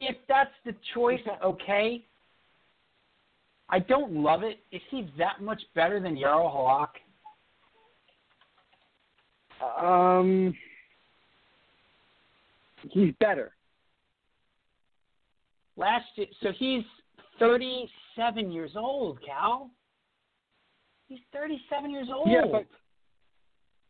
if 0.00 0.16
that's 0.28 0.50
the 0.64 0.74
choice, 0.94 1.20
okay. 1.44 2.04
I 3.68 3.80
don't 3.80 4.12
love 4.12 4.42
it. 4.44 4.60
Is 4.72 4.80
he 4.90 5.10
that 5.18 5.42
much 5.42 5.60
better 5.74 6.00
than 6.00 6.16
Jaro 6.16 6.48
Halak? 6.54 6.88
Um, 9.82 10.54
he's 12.90 13.12
better. 13.18 13.52
Last 15.76 16.06
year, 16.14 16.28
so 16.42 16.50
he's 16.56 16.84
37 17.38 18.50
years 18.52 18.72
old, 18.76 19.18
Cal. 19.24 19.70
He's 21.08 21.18
37 21.32 21.90
years 21.90 22.08
old. 22.14 22.28
Yeah, 22.30 22.42
but 22.50 22.66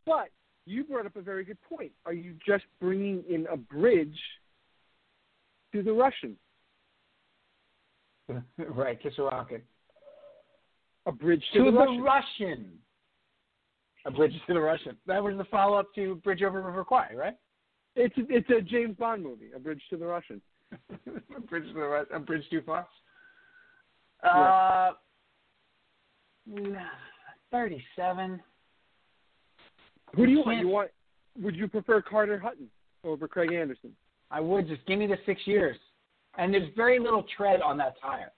but 0.05 0.29
you 0.65 0.83
brought 0.83 1.05
up 1.05 1.15
a 1.15 1.21
very 1.21 1.43
good 1.43 1.57
point. 1.61 1.91
Are 2.05 2.13
you 2.13 2.35
just 2.45 2.63
bringing 2.79 3.23
in 3.29 3.45
a 3.51 3.57
bridge 3.57 4.17
to 5.73 5.83
the 5.83 5.93
Russian? 5.93 6.35
right, 8.57 9.01
kiss 9.01 9.13
a 9.17 9.23
rocket. 9.23 9.63
A 11.05 11.11
bridge 11.11 11.43
to, 11.53 11.59
To 11.59 11.65
the, 11.65 11.71
the 11.71 11.77
Russian. 11.77 12.01
Russian. 12.01 12.65
A 14.05 14.11
bridge 14.11 14.33
to 14.47 14.53
the 14.53 14.59
Russian. 14.59 14.95
That 15.07 15.23
was 15.23 15.35
the 15.37 15.43
follow 15.45 15.77
up 15.77 15.93
to 15.95 16.15
Bridge 16.23 16.41
Over 16.43 16.61
River 16.61 16.83
Kwai, 16.83 17.09
right? 17.15 17.35
It's 17.95 18.13
it's 18.17 18.49
a 18.49 18.61
James 18.61 18.95
Bond 18.97 19.23
movie, 19.23 19.49
A 19.55 19.59
Bridge 19.59 19.81
to 19.89 19.97
the 19.97 20.05
Russian. 20.05 20.41
a 20.71 21.41
bridge 21.41 21.65
to 21.67 21.73
the 21.73 21.79
Ru- 21.79 22.05
a 22.13 22.19
bridge 22.19 22.43
too 22.49 22.61
far. 22.65 22.87
Yeah. 24.23 24.29
Uh, 24.29 24.91
nah, 26.47 26.79
37. 27.51 28.39
Who 30.15 30.25
do 30.25 30.31
You 30.31 30.39
want? 30.45 30.59
You 30.59 30.67
want? 30.67 30.91
Would 31.41 31.55
you 31.55 31.67
prefer 31.67 32.01
Carter 32.01 32.37
Hutton 32.39 32.67
over 33.03 33.27
Craig 33.27 33.51
Anderson? 33.51 33.91
I 34.31 34.39
would 34.39 34.67
just 34.67 34.85
give 34.85 34.99
me 34.99 35.07
the 35.07 35.17
six 35.25 35.41
years. 35.45 35.77
And 36.37 36.53
there's 36.53 36.69
very 36.75 36.99
little 36.99 37.25
tread 37.35 37.61
on 37.61 37.77
that 37.77 37.95
tire. 38.01 38.31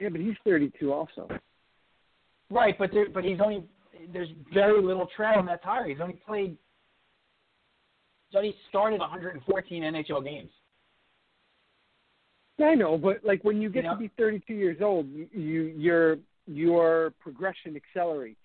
Yeah, 0.00 0.10
but 0.10 0.20
he's 0.20 0.34
32 0.44 0.92
also. 0.92 1.28
Right, 2.50 2.76
but 2.78 2.90
there, 2.92 3.08
but 3.08 3.24
he's 3.24 3.40
only 3.44 3.64
there's 4.12 4.28
very 4.54 4.80
little 4.82 5.08
tread 5.16 5.36
on 5.36 5.46
that 5.46 5.62
tire. 5.62 5.88
He's 5.88 6.00
only 6.00 6.20
played. 6.26 6.56
He's 8.30 8.36
only 8.36 8.54
started 8.68 9.00
114 9.00 9.82
NHL 9.82 10.24
games. 10.24 10.50
I 12.62 12.74
know, 12.74 12.98
but 12.98 13.24
like 13.24 13.42
when 13.44 13.62
you 13.62 13.70
get 13.70 13.84
You 13.84 13.90
know? 13.90 13.94
to 13.94 14.00
be 14.00 14.10
32 14.18 14.54
years 14.54 14.78
old, 14.82 15.06
you, 15.08 15.28
you 15.32 15.62
your 15.76 16.18
your 16.46 17.12
progression 17.20 17.76
accelerates. 17.76 18.38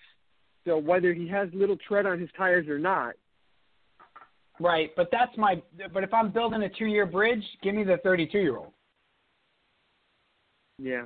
So 0.66 0.78
whether 0.78 1.14
he 1.14 1.28
has 1.30 1.50
little 1.54 1.78
tread 1.88 2.06
on 2.06 2.20
his 2.20 2.30
tires 2.38 2.68
or 2.68 2.80
not, 2.80 3.16
Right, 4.60 4.92
but 4.96 5.10
that's 5.12 5.36
my. 5.38 5.62
But 5.94 6.04
if 6.04 6.14
I'm 6.14 6.32
building 6.32 6.62
a 6.64 6.70
two-year 6.70 7.06
bridge, 7.06 7.44
give 7.64 7.74
me 7.74 7.84
the 7.84 7.98
32-year-old 8.06 8.72
yeah, 10.80 11.06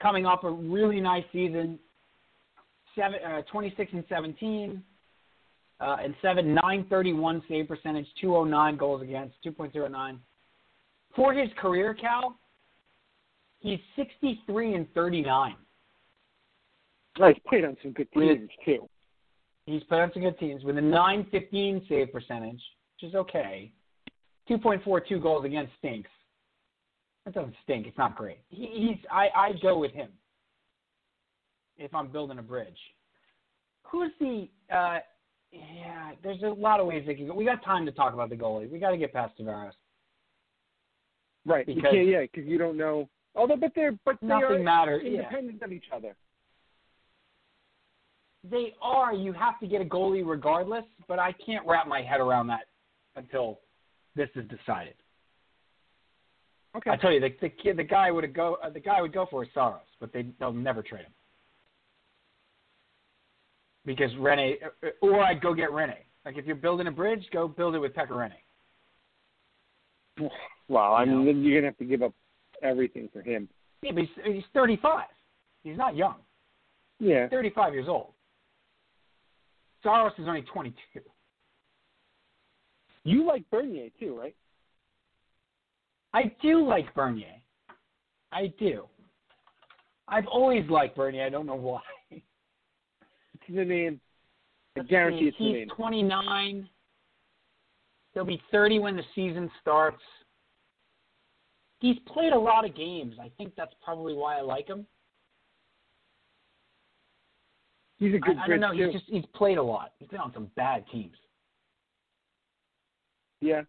coming 0.00 0.26
off 0.26 0.44
a 0.44 0.50
really 0.50 1.00
nice 1.00 1.24
season, 1.32 1.78
seven, 2.94 3.18
uh, 3.24 3.42
26 3.50 3.92
and 3.92 4.04
17, 4.08 4.82
uh, 5.80 5.96
and 6.02 6.14
seven, 6.22 6.54
931 6.54 7.42
save 7.48 7.68
percentage, 7.68 8.06
209 8.20 8.76
goals 8.76 9.02
against, 9.02 9.34
2.09. 9.44 10.18
For 11.16 11.34
his 11.34 11.50
career, 11.58 11.94
Cal, 11.94 12.36
he's 13.60 13.80
63 13.96 14.74
and 14.74 14.92
39. 14.94 15.54
Oh, 17.20 17.28
he's 17.28 17.36
played 17.48 17.64
on 17.64 17.76
some 17.82 17.92
good 17.92 18.08
teams 18.12 18.48
too. 18.64 18.88
He's 19.70 19.82
played 19.84 20.00
on 20.02 20.12
some 20.12 20.22
good 20.22 20.38
teams 20.38 20.64
with 20.64 20.76
a 20.78 20.80
915 20.80 21.86
save 21.88 22.12
percentage, 22.12 22.60
which 23.00 23.08
is 23.10 23.14
okay. 23.14 23.72
2.42 24.48 25.22
goals 25.22 25.44
against 25.44 25.72
stinks. 25.78 26.10
That 27.24 27.34
doesn't 27.34 27.54
stink. 27.62 27.86
It's 27.86 27.98
not 27.98 28.16
great. 28.16 28.38
He, 28.48 28.66
he's 28.74 28.96
I 29.10 29.28
I 29.36 29.52
go 29.62 29.78
with 29.78 29.92
him 29.92 30.08
if 31.76 31.94
I'm 31.94 32.08
building 32.08 32.38
a 32.38 32.42
bridge. 32.42 32.78
Who's 33.84 34.10
the? 34.18 34.48
uh 34.74 34.98
Yeah, 35.52 36.12
there's 36.22 36.42
a 36.42 36.46
lot 36.48 36.80
of 36.80 36.86
ways 36.86 37.04
they 37.06 37.14
can 37.14 37.26
go. 37.28 37.34
We 37.34 37.44
got 37.44 37.62
time 37.64 37.84
to 37.86 37.92
talk 37.92 38.14
about 38.14 38.30
the 38.30 38.36
goalie. 38.36 38.70
We 38.70 38.78
got 38.78 38.90
to 38.90 38.96
get 38.96 39.12
past 39.12 39.38
Tavares. 39.38 39.72
Right? 41.46 41.68
You 41.68 41.76
Because- 41.76 41.92
can't, 41.92 42.06
yeah, 42.08 42.22
because 42.22 42.46
you 42.46 42.58
don't 42.58 42.76
know. 42.76 43.08
Although, 43.36 43.56
but 43.56 43.72
they're 43.76 43.92
but 44.04 44.16
they 44.20 44.28
are 44.32 44.40
Nothing 44.40 44.64
matters. 44.64 45.02
Yeah. 45.04 45.20
independent 45.20 45.62
of 45.62 45.72
each 45.72 45.86
other. 45.94 46.16
They 48.48 48.74
are. 48.80 49.12
You 49.12 49.32
have 49.34 49.58
to 49.60 49.66
get 49.66 49.80
a 49.80 49.84
goalie 49.84 50.26
regardless, 50.26 50.84
but 51.08 51.18
I 51.18 51.32
can't 51.44 51.66
wrap 51.66 51.86
my 51.86 52.00
head 52.02 52.20
around 52.20 52.46
that 52.46 52.66
until 53.16 53.60
this 54.16 54.28
is 54.34 54.44
decided. 54.48 54.94
Okay. 56.76 56.90
I 56.90 56.96
tell 56.96 57.12
you, 57.12 57.20
the 57.20 57.30
the 57.40 57.48
kid, 57.48 57.76
the 57.76 57.84
guy 57.84 58.10
would 58.10 58.32
go, 58.32 58.56
uh, 58.62 58.70
the 58.70 58.80
guy 58.80 59.02
would 59.02 59.12
go 59.12 59.26
for 59.30 59.42
is 59.42 59.50
Saros, 59.52 59.80
but 59.98 60.12
they 60.12 60.26
they'll 60.38 60.52
never 60.52 60.82
trade 60.82 61.02
him 61.02 61.12
because 63.84 64.10
Rinne, 64.12 64.56
uh, 64.62 64.88
or 65.02 65.20
I'd 65.22 65.40
go 65.40 65.52
get 65.54 65.70
Rinne. 65.70 65.94
Like 66.24 66.36
if 66.36 66.46
you're 66.46 66.56
building 66.56 66.86
a 66.86 66.92
bridge, 66.92 67.24
go 67.32 67.48
build 67.48 67.74
it 67.74 67.78
with 67.78 67.94
Pekka 67.94 68.10
Rinne. 68.10 68.30
Well, 70.68 70.94
I 70.94 71.04
mean, 71.04 71.24
No. 71.24 71.24
then 71.24 71.42
you're 71.42 71.60
gonna 71.60 71.72
have 71.72 71.78
to 71.78 71.84
give 71.84 72.00
up 72.00 72.14
everything 72.62 73.08
for 73.12 73.22
him. 73.22 73.48
Yeah, 73.82 73.90
but 73.92 74.04
he's, 74.04 74.34
he's 74.34 74.44
35. 74.54 75.06
He's 75.64 75.76
not 75.76 75.96
young. 75.96 76.14
Yeah. 77.00 77.28
35 77.28 77.72
years 77.74 77.88
old. 77.88 78.12
Saros 79.82 80.12
is 80.18 80.28
only 80.28 80.42
22. 80.42 81.00
You 83.04 83.26
like 83.26 83.48
Bernier 83.50 83.88
too, 83.98 84.18
right? 84.18 84.36
I 86.12 86.32
do 86.42 86.66
like 86.66 86.92
Bernier. 86.94 87.36
I 88.32 88.52
do. 88.58 88.86
I've 90.08 90.26
always 90.26 90.68
liked 90.68 90.96
Bernier. 90.96 91.24
I 91.24 91.30
don't 91.30 91.46
know 91.46 91.54
why. 91.54 91.80
It's 92.10 92.22
the 93.48 93.64
name. 93.64 94.00
I 94.78 94.82
guarantee 94.82 95.26
it's 95.28 95.38
the 95.38 95.44
name. 95.44 95.54
he's 95.54 95.68
name. 95.68 95.76
29. 95.76 96.68
He'll 98.12 98.24
be 98.24 98.42
30 98.50 98.80
when 98.80 98.96
the 98.96 99.02
season 99.14 99.50
starts. 99.60 100.02
He's 101.80 101.96
played 102.06 102.32
a 102.32 102.38
lot 102.38 102.64
of 102.64 102.76
games. 102.76 103.16
I 103.20 103.30
think 103.38 103.54
that's 103.56 103.72
probably 103.82 104.14
why 104.14 104.36
I 104.36 104.42
like 104.42 104.68
him. 104.68 104.86
He's 108.00 108.14
a 108.14 108.16
I, 108.16 108.18
good 108.18 108.36
I 108.38 108.46
bridge 108.46 108.60
don't 108.60 108.76
know. 108.76 108.76
too. 108.76 108.90
He's 108.90 109.00
just 109.00 109.04
he's 109.10 109.24
played 109.34 109.58
a 109.58 109.62
lot. 109.62 109.92
He's 109.98 110.08
been 110.08 110.20
on 110.20 110.32
some 110.32 110.50
bad 110.56 110.84
teams. 110.90 111.16
Yeah. 113.40 113.62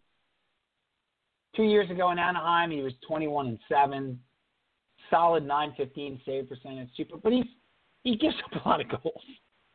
Two 1.54 1.64
years 1.64 1.90
ago 1.90 2.10
in 2.10 2.18
Anaheim, 2.18 2.70
he 2.70 2.80
was 2.80 2.94
21 3.06 3.46
and 3.46 3.58
seven, 3.68 4.18
solid 5.10 5.46
915 5.46 6.20
save 6.24 6.48
percentage, 6.48 6.88
super. 6.96 7.18
But 7.18 7.32
he's 7.32 7.44
he 8.04 8.16
gives 8.16 8.34
up 8.44 8.64
a 8.64 8.68
lot 8.68 8.80
of 8.80 8.88
goals. 8.88 9.22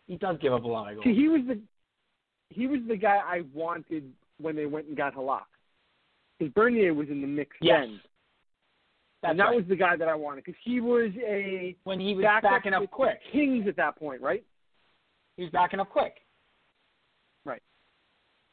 He 0.08 0.18
does 0.18 0.38
give 0.42 0.54
up 0.54 0.64
a 0.64 0.68
lot 0.68 0.90
of 0.90 0.96
goals. 0.96 1.06
See, 1.06 1.14
he 1.14 1.28
was 1.28 1.42
the 1.48 1.62
he 2.50 2.66
was 2.68 2.80
the 2.88 2.98
guy 2.98 3.18
I 3.18 3.44
wanted 3.54 4.12
when 4.40 4.56
they 4.56 4.66
went 4.66 4.88
and 4.88 4.98
got 4.98 5.16
Halak. 5.16 5.42
Because 6.40 6.54
Bernier 6.54 6.94
was 6.94 7.10
in 7.10 7.22
the 7.22 7.28
mix 7.28 7.56
yes. 7.62 7.82
then. 7.82 8.00
That's 9.28 9.34
and 9.34 9.40
that 9.42 9.46
right. 9.48 9.56
was 9.58 9.66
the 9.68 9.76
guy 9.76 9.98
that 9.98 10.08
I 10.08 10.16
wanted 10.16 10.46
because 10.46 10.58
he 10.64 10.80
was 10.80 11.12
a 11.18 11.76
when 11.84 12.00
he 12.00 12.14
was 12.16 12.24
backup 12.24 12.50
backing 12.50 12.74
up 12.74 12.80
with 12.80 12.92
quick. 12.92 13.20
Kings 13.34 13.68
at 13.68 13.76
that 13.76 13.98
point, 13.98 14.22
right? 14.22 14.42
He 15.36 15.44
was 15.44 15.52
backing 15.52 15.82
up 15.82 15.90
quick. 15.90 16.16
Right. 17.44 17.62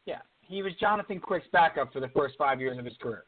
Yeah, 0.05 0.19
he 0.41 0.65
was 0.65 0.73
Jonathan 0.81 1.21
Quick's 1.21 1.47
backup 1.53 1.93
for 1.93 2.01
the 2.01 2.09
first 2.09 2.35
five 2.37 2.61
years 2.61 2.77
of 2.77 2.85
his 2.85 2.95
career, 3.01 3.23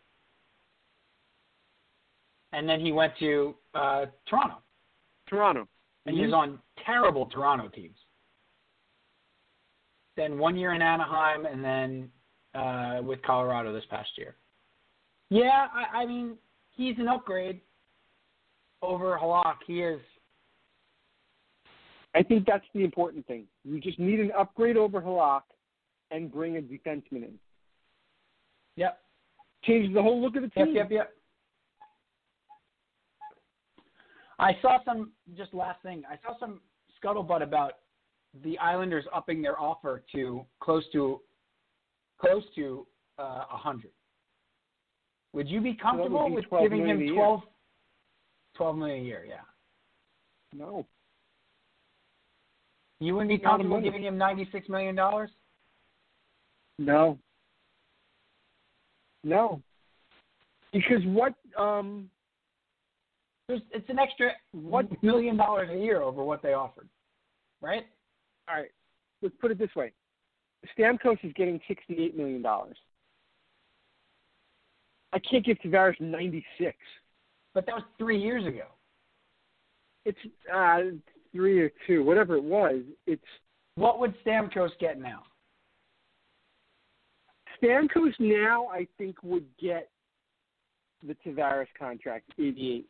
and 2.53 2.69
then 2.69 2.81
he 2.81 2.91
went 2.91 3.13
to 3.21 3.55
uh, 3.77 4.07
Toronto, 4.29 4.57
Toronto. 5.29 5.69
and 6.07 6.17
he 6.17 6.25
was 6.25 6.35
on 6.35 6.59
terrible 6.85 7.27
Toronto 7.27 7.69
teams. 7.69 7.97
Then 10.17 10.37
one 10.37 10.57
year 10.57 10.73
in 10.73 10.83
Anaheim, 10.83 11.47
and 11.47 11.63
then 11.63 12.11
uh, 12.61 13.03
with 13.05 13.23
Colorado 13.23 13.73
this 13.73 13.85
past 13.89 14.11
year. 14.17 14.35
Yeah, 15.31 15.69
I, 15.73 15.99
I 15.99 16.07
mean 16.07 16.39
he's 16.77 16.97
an 16.99 17.09
upgrade 17.09 17.61
over 18.83 19.19
Halak. 19.21 19.57
He 19.67 19.81
is. 19.83 20.01
I 22.15 22.23
think 22.23 22.47
that's 22.47 22.65
the 22.75 22.83
important 22.83 23.27
thing. 23.27 23.45
You 23.65 23.81
just 23.81 23.99
need 23.99 24.21
an 24.21 24.31
upgrade 24.39 24.77
over 24.77 25.01
Halak 25.01 25.43
and 26.11 26.33
bring 26.33 26.57
a 26.57 26.61
defenseman 26.61 27.25
in. 27.25 27.39
Yep. 28.77 28.99
Changes 29.65 29.93
the 29.95 30.03
whole 30.03 30.23
look 30.23 30.37
of 30.37 30.43
the 30.43 30.49
team. 30.49 30.75
yep, 30.75 30.91
yep. 30.91 30.91
Yep. 30.91 31.13
I 34.39 34.53
saw 34.61 34.79
some 34.85 35.13
just 35.37 35.53
last 35.55 35.83
thing. 35.83 36.03
I 36.11 36.17
saw 36.23 36.39
some 36.39 36.61
scuttlebutt 37.03 37.43
about 37.43 37.73
the 38.45 38.59
Islanders 38.59 39.05
upping 39.15 39.41
their 39.41 39.59
offer 39.59 40.03
to 40.13 40.45
close 40.61 40.85
to 40.93 41.21
close 42.21 42.43
to 42.55 42.87
uh, 43.19 43.23
a 43.23 43.27
uh, 43.27 43.57
hundred. 43.57 43.91
Would 45.37 45.51
you 45.51 45.61
be 45.61 45.75
comfortable 45.75 46.31
with 46.31 46.47
giving 46.63 46.87
him 46.87 47.03
a 47.03 47.13
12, 47.13 47.41
12 48.57 48.77
million 48.79 49.01
a 49.01 49.05
year? 49.05 49.27
Yeah. 49.29 49.35
No. 50.55 50.87
You 53.01 53.13
wouldn't 53.13 53.29
be 53.29 53.39
comfortable 53.39 53.79
giving 53.83 54.03
him 54.03 54.17
ninety 54.17 54.49
six 54.51 54.71
million 54.71 54.95
dollars? 54.95 55.29
No. 56.79 57.19
No. 59.23 59.61
Because 60.73 61.05
what 61.05 61.35
um 61.59 62.09
There's, 63.47 63.61
it's 63.73 63.91
an 63.91 63.99
extra 63.99 64.31
one 64.53 64.89
million 65.03 65.37
dollars 65.37 65.69
a 65.71 65.77
year 65.77 66.01
over 66.01 66.25
what 66.25 66.41
they 66.43 66.55
offered, 66.55 66.89
right? 67.61 67.85
all 68.49 68.57
right, 68.57 68.71
let's 69.21 69.35
put 69.39 69.51
it 69.51 69.59
this 69.59 69.75
way. 69.77 69.93
Stamkos 70.79 71.23
is 71.23 71.33
getting 71.35 71.61
sixty 71.69 71.99
eight 71.99 72.17
million 72.17 72.41
dollars. 72.41 72.79
I 75.17 75.19
can't 75.19 75.45
give 75.45 75.57
Tavares 75.65 75.99
ninety 75.99 76.45
six. 76.59 76.77
But 77.55 77.65
that 77.65 77.75
was 77.75 77.85
three 77.97 78.21
years 78.21 78.45
ago. 78.47 78.67
It's 80.05 80.19
uh 80.55 80.99
three 81.33 81.59
or 81.59 81.73
two, 81.87 82.05
whatever 82.05 82.37
it 82.37 82.45
was, 82.45 82.83
it's 83.07 83.25
What 83.77 83.99
would 83.99 84.15
Stamkos 84.25 84.71
get 84.79 85.01
now? 85.01 85.23
Stamkos 87.63 88.13
now 88.19 88.67
I 88.67 88.87
think 88.99 89.17
would 89.23 89.47
get 89.59 89.89
the 91.07 91.17
Tavares 91.27 91.67
contract, 91.79 92.31
eighty 92.39 92.75
eight. 92.75 92.89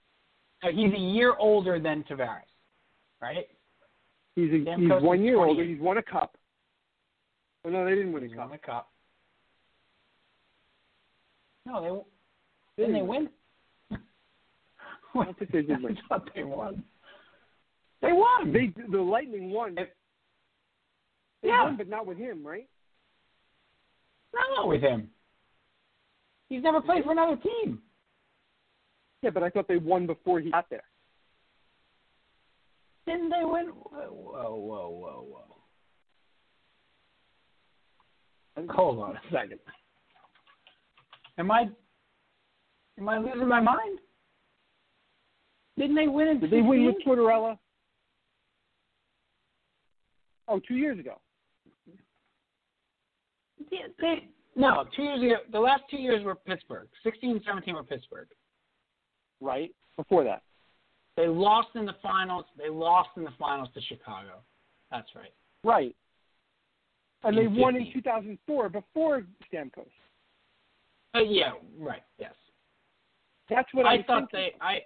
So 0.65 0.71
he's 0.73 0.93
a 0.93 0.99
year 0.99 1.35
older 1.39 1.79
than 1.79 2.03
Tavares, 2.11 2.41
right? 3.23 3.47
He's 4.35 4.51
a, 4.51 4.55
Stamkos 4.55 4.95
he's 4.97 5.03
one 5.03 5.23
year 5.23 5.39
older. 5.39 5.63
He's 5.63 5.81
won 5.81 5.99
a 5.99 6.03
cup. 6.03 6.37
Oh 7.65 7.71
no, 7.71 7.85
they 7.85 7.95
didn't 7.95 8.13
win 8.13 8.25
a 8.25 8.29
cup. 8.29 8.39
won 8.39 8.51
the 8.51 8.59
cup. 8.59 8.91
No, 11.67 11.83
they 11.83 11.91
didn't 12.77 12.95
they 12.95 13.03
win. 13.03 13.29
I 13.91 15.33
think 15.39 15.53
they 15.53 15.63
did 15.63 15.83
win. 15.83 15.97
I 15.97 16.09
thought 16.09 16.29
they 16.35 16.45
won. 16.45 16.83
They 18.03 18.13
won. 18.13 18.47
Hmm. 18.47 18.53
They 18.53 18.73
the 18.91 19.01
Lightning 19.01 19.51
won. 19.51 19.77
If- 19.79 19.89
They 21.43 21.49
yeah. 21.49 21.65
won, 21.65 21.77
but 21.77 21.89
not 21.89 22.07
with 22.07 22.19
him, 22.19 22.47
right? 22.47 22.69
not 24.55 24.69
with 24.69 24.83
him. 24.83 25.09
He's 26.49 26.63
never 26.63 26.81
played 26.81 27.05
for 27.05 27.13
another 27.13 27.37
team. 27.37 27.81
Yeah, 29.23 29.31
but 29.31 29.43
I 29.43 29.51
thought 29.51 29.67
they 29.67 29.79
won 29.79 30.07
before 30.07 30.41
he 30.41 30.51
got 30.51 30.69
there. 30.71 30.85
Didn't 33.07 33.31
they 33.31 33.45
win? 33.45 33.67
Whoa, 33.67 34.11
whoa, 34.11 34.55
whoa, 34.55 34.89
whoa, 34.91 35.27
whoa. 35.29 35.43
Hold 38.71 38.99
on 39.01 39.17
a 39.17 39.21
second. 39.33 39.59
Am 41.39 41.51
I 41.51 41.69
am 42.99 43.09
I 43.09 43.19
losing 43.19 43.49
my 43.49 43.61
mind? 43.61 43.99
Didn't 45.79 45.97
they 45.97 46.09
win 46.09 46.29
in 46.29 46.41
Did 46.41 46.51
they 46.51 46.63
win 46.63 46.87
with 46.87 46.97
16? 46.97 47.15
Tortorella? 47.15 47.59
Oh, 50.49 50.61
two 50.67 50.77
years 50.77 50.99
ago. 50.99 51.21
Yeah, 53.71 53.89
they, 54.01 54.29
no, 54.55 54.85
two 54.95 55.03
years 55.03 55.23
ago. 55.23 55.37
The 55.53 55.59
last 55.59 55.83
two 55.91 55.97
years 55.97 56.25
were 56.25 56.35
Pittsburgh. 56.35 56.89
16 57.03 57.31
and 57.31 57.41
17 57.47 57.75
were 57.75 57.83
Pittsburgh. 57.83 58.29
Right? 59.41 59.75
Before 59.97 60.25
that. 60.25 60.43
They 61.17 61.27
lost 61.27 61.69
in 61.75 61.87
the 61.87 61.97
finals. 62.03 62.45
They 62.57 62.69
lost 62.69 63.11
in 63.17 63.25
the 63.25 63.33
finals 63.39 63.69
to 63.75 63.81
Chicago. 63.83 64.41
That's 64.91 65.09
right. 65.17 65.33
Right. 65.65 65.97
And 67.25 67.37
they 67.37 67.45
In 67.45 67.57
won 67.57 67.77
in 67.77 67.91
2004 67.93 68.69
before 68.69 69.25
Stamkos. 69.53 69.87
Uh, 71.15 71.21
yeah, 71.21 71.53
right. 71.79 72.03
Yes. 72.19 72.35
That's 73.49 73.69
what 73.73 73.87
I 73.87 73.95
I'm 73.95 74.05
thought 74.05 74.31
thinking. 74.31 74.59
they. 74.59 74.65
I. 74.65 74.79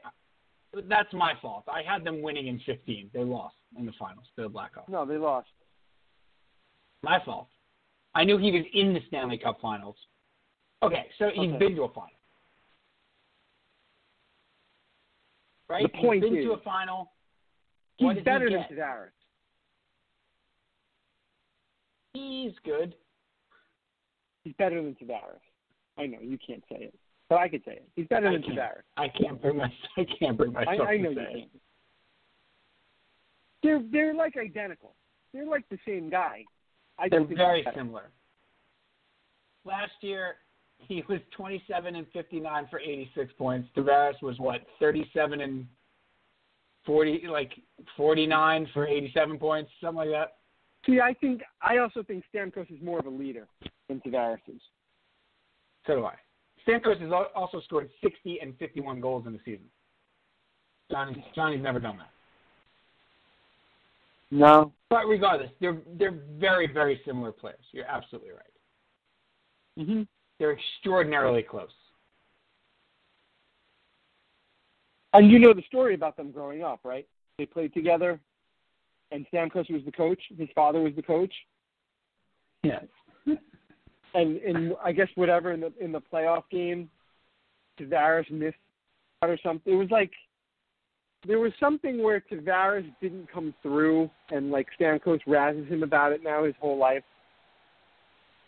That's 0.89 1.12
my 1.12 1.32
fault. 1.43 1.65
I 1.69 1.82
had 1.82 2.05
them 2.05 2.23
winning 2.23 2.47
in 2.47 2.61
15. 2.65 3.11
They 3.12 3.24
lost 3.24 3.57
in 3.77 3.87
the 3.87 3.93
finals. 3.99 4.27
The 4.37 4.49
Blackhawks. 4.49 4.89
No, 4.89 5.05
they 5.05 5.16
lost. 5.16 5.49
My 7.03 7.19
fault. 7.24 7.49
I 8.15 8.23
knew 8.24 8.39
he 8.39 8.53
was 8.53 8.62
in 8.73 8.95
the 8.95 9.01
Stanley 9.09 9.39
Cup 9.39 9.59
Finals. 9.61 9.97
Okay, 10.82 11.07
so 11.19 11.28
he's 11.35 11.51
Okay. 11.51 11.59
been 11.59 11.74
to 11.77 11.82
a 11.85 11.89
final. 11.89 12.11
Right? 15.69 15.82
The 15.82 15.89
point 15.99 16.23
he's 16.24 16.31
been 16.31 16.39
is, 16.41 16.45
to 16.47 16.53
a 16.53 16.61
final. 16.62 17.12
He's 17.97 18.09
did 18.09 18.16
he 18.19 18.23
better 18.23 18.51
than? 18.51 18.65
Tavares. 18.65 19.11
He's 22.15 22.53
good. 22.65 22.95
He's 24.43 24.55
better 24.55 24.82
than 24.82 24.95
Tavares. 24.95 25.41
I 25.99 26.07
know 26.07 26.19
you 26.20 26.39
can't 26.45 26.62
say 26.70 26.78
it, 26.85 26.95
but 27.31 27.39
I 27.39 27.48
could 27.48 27.62
say 27.65 27.74
it. 27.74 27.89
He's 27.97 28.09
better 28.09 28.28
I 28.28 28.32
than. 28.32 28.43
Tavares. 28.43 28.82
I 28.98 29.09
can't 29.09 29.40
bring 29.40 29.57
my, 29.57 29.73
I 29.97 30.05
can't 30.19 30.36
bring 30.36 30.55
I, 30.55 30.65
myself 30.65 30.89
I 30.89 30.97
to 30.97 31.02
know 31.02 31.11
you 31.11 31.16
can't. 31.16 31.51
They're 33.62 33.82
they're 33.90 34.15
like 34.15 34.36
identical. 34.36 34.94
They're 35.32 35.47
like 35.47 35.65
the 35.70 35.78
same 35.86 36.11
guy. 36.11 36.44
I 36.98 37.09
They're 37.09 37.24
very 37.24 37.65
similar. 37.74 38.11
Last 39.65 39.93
year, 40.01 40.36
he 40.78 41.05
was 41.09 41.20
27 41.36 41.94
and 41.94 42.07
59 42.12 42.66
for 42.70 42.81
86 42.81 43.32
points. 43.39 43.69
Tavares 43.77 44.20
was 44.23 44.39
what 44.39 44.62
37 44.81 45.40
and 45.40 45.66
40, 46.85 47.24
like 47.28 47.52
49 47.97 48.69
for 48.73 48.86
87 48.86 49.39
points, 49.39 49.70
something 49.81 49.97
like 49.97 50.09
that. 50.09 50.36
See, 50.86 51.01
I 51.01 51.15
think 51.15 51.43
I 51.62 51.77
also 51.77 52.02
think 52.02 52.24
Stamkos 52.35 52.70
is 52.74 52.82
more 52.82 52.98
of 52.98 53.07
a 53.07 53.11
leader 53.11 53.47
than 53.89 54.01
Tavares 54.01 54.39
is. 54.48 54.61
So 55.86 55.97
do 55.97 56.05
I. 56.07 56.15
Stamkos 56.66 57.01
has 57.01 57.11
also 57.35 57.61
scored 57.62 57.91
60 58.03 58.39
and 58.41 58.57
51 58.59 59.01
goals 59.01 59.27
in 59.27 59.32
the 59.32 59.41
season. 59.45 59.66
Johnny, 60.91 61.24
Johnny's 61.35 61.62
never 61.62 61.78
done 61.78 61.99
that. 61.99 62.11
No. 64.31 64.73
But 64.89 65.07
regardless, 65.07 65.51
they're 65.61 65.78
they're 65.99 66.19
very 66.39 66.73
very 66.73 67.01
similar 67.05 67.32
players. 67.32 67.65
You're 67.73 67.87
absolutely 67.87 68.31
right. 68.31 68.41
Mm-hmm. 69.78 70.03
They're 70.39 70.53
extraordinarily 70.53 71.43
close. 71.43 71.69
And 75.12 75.31
you 75.31 75.39
know 75.39 75.53
the 75.53 75.62
story 75.66 75.95
about 75.95 76.16
them 76.16 76.31
growing 76.31 76.62
up, 76.62 76.81
right? 76.85 77.07
They 77.39 77.47
played 77.47 77.74
together, 77.74 78.20
and 79.11 79.27
Stamkos 79.32 79.70
was 79.70 79.82
the 79.85 79.93
coach. 79.93 80.20
His 80.39 80.49
father 80.55 80.81
was 80.81 80.95
the 80.95 81.03
coach, 81.03 81.32
Yes. 82.62 82.85
And 84.15 84.37
in 84.39 84.74
I 84.82 84.93
guess 84.93 85.09
whatever 85.15 85.53
in 85.53 85.61
the 85.61 85.73
in 85.81 85.93
the 85.93 86.01
playoff 86.01 86.45
game, 86.51 86.91
Tavares 87.78 88.31
missed 88.31 88.57
or 89.23 89.37
something. 89.43 89.73
It 89.73 89.77
was 89.77 89.91
like 89.91 90.11
there 91.27 91.39
was 91.39 91.53
something 91.61 92.03
where 92.03 92.20
Tavares 92.20 92.91
didn't 93.01 93.31
come 93.32 93.55
through, 93.62 94.11
and 94.31 94.51
like 94.51 94.66
Stamkos 94.78 95.20
razzes 95.27 95.69
him 95.69 95.82
about 95.82 96.12
it 96.12 96.23
now 96.23 96.45
his 96.45 96.55
whole 96.61 96.78
life. 96.78 97.05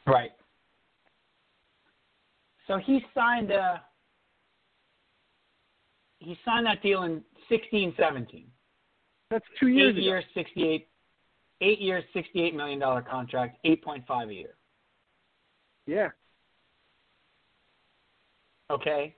Right. 0.06 0.32
So 2.66 2.78
he 2.78 3.04
signed 3.14 3.50
a 3.50 3.82
he 6.18 6.36
signed 6.44 6.66
that 6.66 6.82
deal 6.82 7.02
in 7.02 7.22
sixteen 7.48 7.94
seventeen. 7.98 8.46
That's 9.30 9.44
two 9.58 9.68
years 9.68 9.94
Eight 9.94 9.98
ago. 9.98 10.04
years, 10.04 10.24
sixty 10.34 10.68
eight. 10.68 10.88
Eight 11.64 11.80
years, 11.80 12.02
sixty-eight 12.12 12.56
million 12.56 12.80
dollar 12.80 13.02
contract, 13.02 13.58
eight 13.62 13.84
point 13.84 14.04
five 14.08 14.28
a 14.28 14.34
year. 14.34 14.54
Yeah. 15.86 16.08
Okay. 18.70 19.14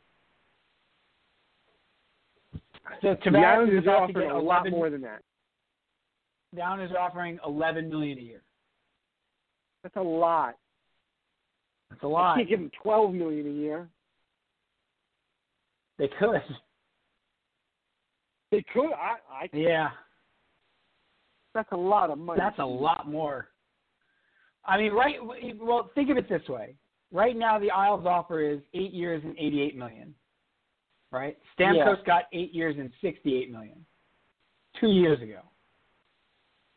So 3.00 3.14
Tavares 3.24 3.78
is 3.78 3.84
to 3.84 3.90
offering 3.90 4.30
a 4.30 4.38
lot 4.38 4.66
11 4.66 4.72
more 4.72 4.90
than 4.90 5.00
that. 5.02 5.22
Down 6.56 6.80
is 6.80 6.90
offering 6.98 7.38
eleven 7.44 7.88
million 7.88 8.18
a 8.18 8.22
year. 8.22 8.42
That's 9.82 9.96
a 9.96 10.02
lot. 10.02 10.56
That's 11.90 12.02
a 12.02 12.06
lot. 12.06 12.36
can't 12.36 12.48
give 12.48 12.60
them 12.60 12.70
twelve 12.82 13.12
million 13.12 13.46
a 13.46 13.50
year. 13.50 13.88
They 15.98 16.08
could. 16.18 16.42
They 18.50 18.64
could. 18.72 18.92
I. 18.92 19.16
I. 19.30 19.48
Yeah. 19.52 19.88
That's 21.54 21.70
a 21.72 21.76
lot 21.76 22.10
of 22.10 22.18
money. 22.18 22.40
That's 22.40 22.58
a 22.58 22.64
lot 22.64 23.08
more. 23.08 23.48
I 24.66 24.78
mean, 24.78 24.92
right? 24.92 25.16
Well, 25.60 25.90
think 25.94 26.10
of 26.10 26.16
it 26.16 26.28
this 26.28 26.46
way. 26.48 26.74
Right 27.12 27.36
now, 27.36 27.58
the 27.58 27.70
Isles 27.70 28.06
offer 28.06 28.40
is 28.40 28.60
eight 28.72 28.92
years 28.92 29.22
and 29.24 29.36
eighty-eight 29.38 29.76
million. 29.76 30.14
Right? 31.10 31.38
Stamkos 31.58 32.04
got 32.06 32.24
eight 32.32 32.52
years 32.52 32.76
and 32.78 32.90
sixty-eight 33.00 33.50
million 33.50 33.84
two 34.80 34.88
years 34.88 35.20
ago. 35.22 35.40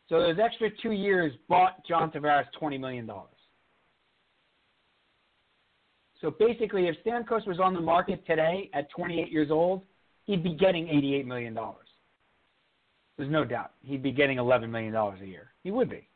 So 0.08 0.20
those 0.20 0.36
extra 0.42 0.70
two 0.80 0.92
years 0.92 1.32
bought 1.48 1.84
John 1.86 2.10
Tavares 2.10 2.44
twenty 2.58 2.78
million 2.78 3.06
dollars. 3.06 3.30
So 6.20 6.30
basically, 6.30 6.88
if 6.88 6.96
Stamkos 7.04 7.46
was 7.46 7.60
on 7.60 7.74
the 7.74 7.80
market 7.80 8.26
today 8.26 8.70
at 8.74 8.90
28 8.90 9.30
years 9.30 9.50
old, 9.50 9.82
he'd 10.24 10.42
be 10.42 10.54
getting 10.54 10.86
$88 10.86 11.26
million. 11.26 11.56
There's 13.16 13.30
no 13.30 13.44
doubt. 13.44 13.72
He'd 13.82 14.02
be 14.02 14.10
getting 14.10 14.38
$11 14.38 14.68
million 14.68 14.94
a 14.94 15.24
year. 15.24 15.52
He 15.62 15.70
would 15.70 15.88
be. 15.88 16.08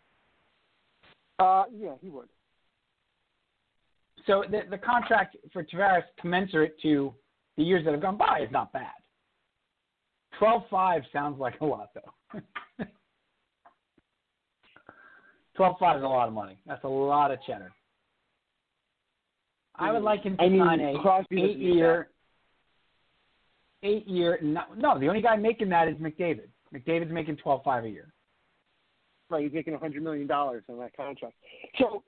Uh, 1.42 1.64
yeah, 1.76 1.94
he 2.00 2.08
would. 2.08 2.28
So 4.28 4.44
the, 4.48 4.60
the 4.70 4.78
contract 4.78 5.36
for 5.52 5.64
Tavares 5.64 6.04
commensurate 6.20 6.80
to 6.82 7.12
the 7.56 7.64
years 7.64 7.84
that 7.84 7.90
have 7.90 8.00
gone 8.00 8.16
by 8.16 8.40
is 8.40 8.52
not 8.52 8.72
bad. 8.72 8.86
12.5 10.40 11.02
sounds 11.12 11.40
like 11.40 11.60
a 11.60 11.64
lot, 11.64 11.90
though. 11.94 12.40
12.5 15.58 15.98
is 15.98 16.04
a 16.04 16.06
lot 16.06 16.28
of 16.28 16.34
money. 16.34 16.56
That's 16.64 16.84
a 16.84 16.88
lot 16.88 17.32
of 17.32 17.38
cheddar. 17.44 17.72
I 19.74 19.90
would 19.90 20.02
like 20.02 20.22
him 20.22 20.36
to 20.36 20.42
I 20.42 20.48
mean, 20.48 20.60
sign 20.60 20.80
a 20.80 20.98
Crosby 21.00 21.42
eight 21.42 21.58
year, 21.58 22.08
eight 23.82 24.06
year. 24.06 24.38
No, 24.42 24.62
no, 24.76 24.98
the 24.98 25.08
only 25.08 25.22
guy 25.22 25.34
making 25.34 25.70
that 25.70 25.88
is 25.88 25.96
McDavid. 25.96 26.48
McDavid's 26.72 27.10
making 27.10 27.38
12.5 27.44 27.84
a 27.84 27.88
year. 27.88 28.11
Right, 29.32 29.44
he's 29.44 29.52
making 29.54 29.72
a 29.72 29.78
hundred 29.78 30.02
million 30.02 30.26
dollars 30.26 30.62
on 30.68 30.78
that 30.80 30.94
contract. 30.94 31.34
So 31.78 32.02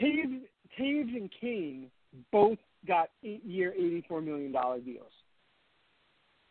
Toews, 0.00 0.42
Toews 0.78 1.16
and 1.16 1.28
Kane 1.40 1.90
both 2.30 2.58
got 2.86 3.10
eight-year, 3.24 3.72
eighty-four 3.74 4.20
million 4.20 4.52
dollar 4.52 4.78
deals, 4.78 5.10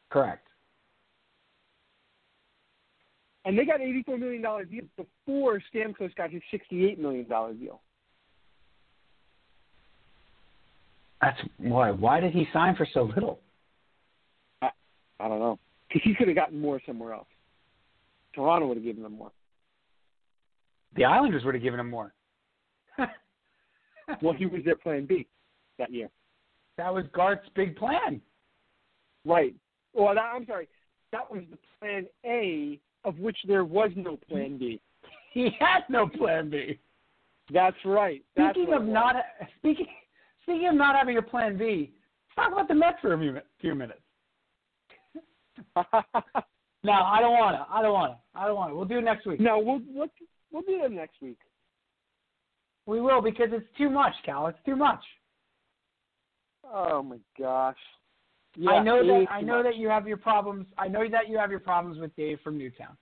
Correct. 0.10 0.46
and 3.46 3.58
they 3.58 3.64
got 3.64 3.80
eighty-four 3.80 4.18
million 4.18 4.42
dollar 4.42 4.66
deals 4.66 4.90
before 4.98 5.62
Stamkos 5.74 6.14
got 6.16 6.30
his 6.30 6.42
sixty-eight 6.52 7.00
million 7.00 7.26
dollar 7.30 7.54
deal. 7.54 7.80
That's 11.22 11.40
why. 11.58 11.92
Why 11.92 12.20
did 12.20 12.34
he 12.34 12.50
sign 12.52 12.76
for 12.76 12.86
so 12.94 13.04
little? 13.04 13.40
I 14.62 14.72
don't 15.20 15.40
know 15.40 15.58
because 15.88 16.02
he 16.04 16.14
could 16.16 16.28
have 16.28 16.36
gotten 16.36 16.60
more 16.60 16.82
somewhere 16.86 17.14
else. 17.14 17.28
Toronto 18.36 18.68
would 18.68 18.76
have 18.76 18.84
given 18.84 19.04
them 19.04 19.14
more. 19.14 19.32
The 20.96 21.06
Islanders 21.06 21.44
would 21.46 21.54
have 21.56 21.64
given 21.64 21.80
him 21.80 21.90
more. 21.90 22.14
Well, 24.24 24.34
he 24.34 24.48
was 24.48 24.62
their 24.66 24.76
plan 24.76 25.06
B 25.06 25.28
that 25.78 25.94
year. 25.94 26.10
That 26.78 26.92
was 26.92 27.06
Garth's 27.14 27.48
big 27.56 27.76
plan. 27.76 28.20
Right. 29.24 29.54
Well, 29.94 30.16
that, 30.16 30.32
I'm 30.34 30.48
sorry. 30.48 30.68
That 31.12 31.30
was 31.30 31.44
the 31.52 31.58
plan 31.80 32.08
A, 32.26 32.80
of 33.04 33.20
which 33.20 33.38
there 33.48 33.66
was 33.66 33.92
no 33.96 34.18
plan 34.30 34.58
B. 34.58 34.82
He 35.32 35.52
had 35.60 35.82
no 35.90 36.08
plan 36.08 36.50
B. 36.50 36.80
That's 37.54 37.78
right. 37.86 38.24
That's 38.36 38.56
Speaking 38.56 38.74
of 38.74 38.84
not 38.84 39.16
speaking 39.60 39.86
speaking 40.42 40.68
of 40.70 40.74
not 40.74 40.96
having 40.96 41.18
a 41.18 41.22
plan 41.22 41.56
B, 41.56 41.92
let's 42.36 42.48
talk 42.48 42.52
about 42.52 42.68
the 42.68 42.74
Mets 42.74 42.98
for 43.00 43.14
a 43.14 43.20
few, 43.20 43.38
few 43.62 43.76
minutes. 43.76 44.02
No, 46.84 46.94
I 46.94 47.20
don't 47.20 47.34
want 47.34 47.58
to. 47.58 47.66
I 47.74 47.82
don't 47.82 47.94
want 47.94 48.14
to. 48.14 48.40
I 48.40 48.48
don't 48.48 48.56
want 48.56 48.72
to. 48.72 48.76
We'll 48.76 48.86
do 48.86 49.00
it 49.00 49.04
next 49.04 49.26
week. 49.28 49.40
no, 49.40 49.60
we'll 49.60 49.82
we'll 49.94 50.08
we'll 50.52 50.64
do 50.64 50.80
that 50.82 50.92
next 50.92 51.22
week. 51.22 51.40
We 52.86 53.02
will 53.02 53.22
because 53.22 53.50
it's 53.52 53.68
too 53.78 53.90
much, 53.90 54.14
Cal. 54.26 54.48
It's 54.48 54.58
too 54.66 54.76
much. 54.76 55.04
Oh 56.64 57.04
my 57.04 57.18
gosh. 57.38 57.78
Yeah, 58.56 58.72
I 58.72 58.84
know 58.84 59.06
that 59.06 59.26
I 59.30 59.42
know 59.42 59.58
much. 59.58 59.66
that 59.66 59.78
you 59.78 59.90
have 59.90 60.08
your 60.08 60.18
problems. 60.18 60.66
I 60.78 60.88
know 60.88 61.08
that 61.10 61.30
you 61.30 61.38
have 61.38 61.52
your 61.52 61.60
problems 61.60 62.00
with 62.00 62.16
Dave 62.16 62.40
from 62.44 62.58
Newtown, 62.58 62.98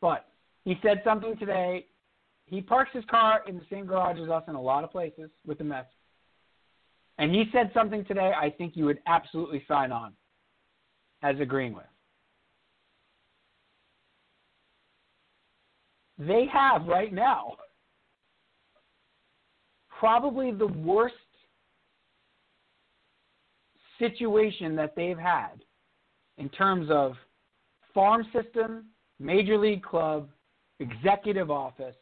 but 0.00 0.26
he 0.64 0.78
said 0.82 1.02
something 1.04 1.36
today. 1.36 1.86
He 2.46 2.60
parks 2.60 2.90
his 2.92 3.04
car 3.10 3.42
in 3.48 3.56
the 3.56 3.64
same 3.70 3.86
garage 3.86 4.18
as 4.22 4.28
us 4.28 4.44
in 4.48 4.54
a 4.54 4.60
lot 4.60 4.84
of 4.84 4.92
places 4.92 5.30
with 5.46 5.58
the 5.58 5.64
Mets, 5.64 5.88
and 7.18 7.34
he 7.34 7.44
said 7.52 7.70
something 7.74 8.04
today. 8.04 8.32
I 8.40 8.50
think 8.50 8.76
you 8.76 8.84
would 8.84 9.00
absolutely 9.06 9.64
sign 9.66 9.90
on 9.90 10.12
as 11.22 11.40
agreeing 11.40 11.74
with. 11.74 11.84
They 16.18 16.46
have 16.52 16.86
right 16.86 17.12
now 17.12 17.56
probably 19.98 20.50
the 20.52 20.66
worst 20.66 21.14
situation 23.98 24.76
that 24.76 24.94
they've 24.96 25.18
had 25.18 25.62
in 26.38 26.48
terms 26.50 26.88
of 26.90 27.14
farm 27.92 28.26
system, 28.32 28.86
major 29.18 29.56
league 29.56 29.82
club, 29.82 30.28
executive 30.80 31.50
office, 31.50 31.96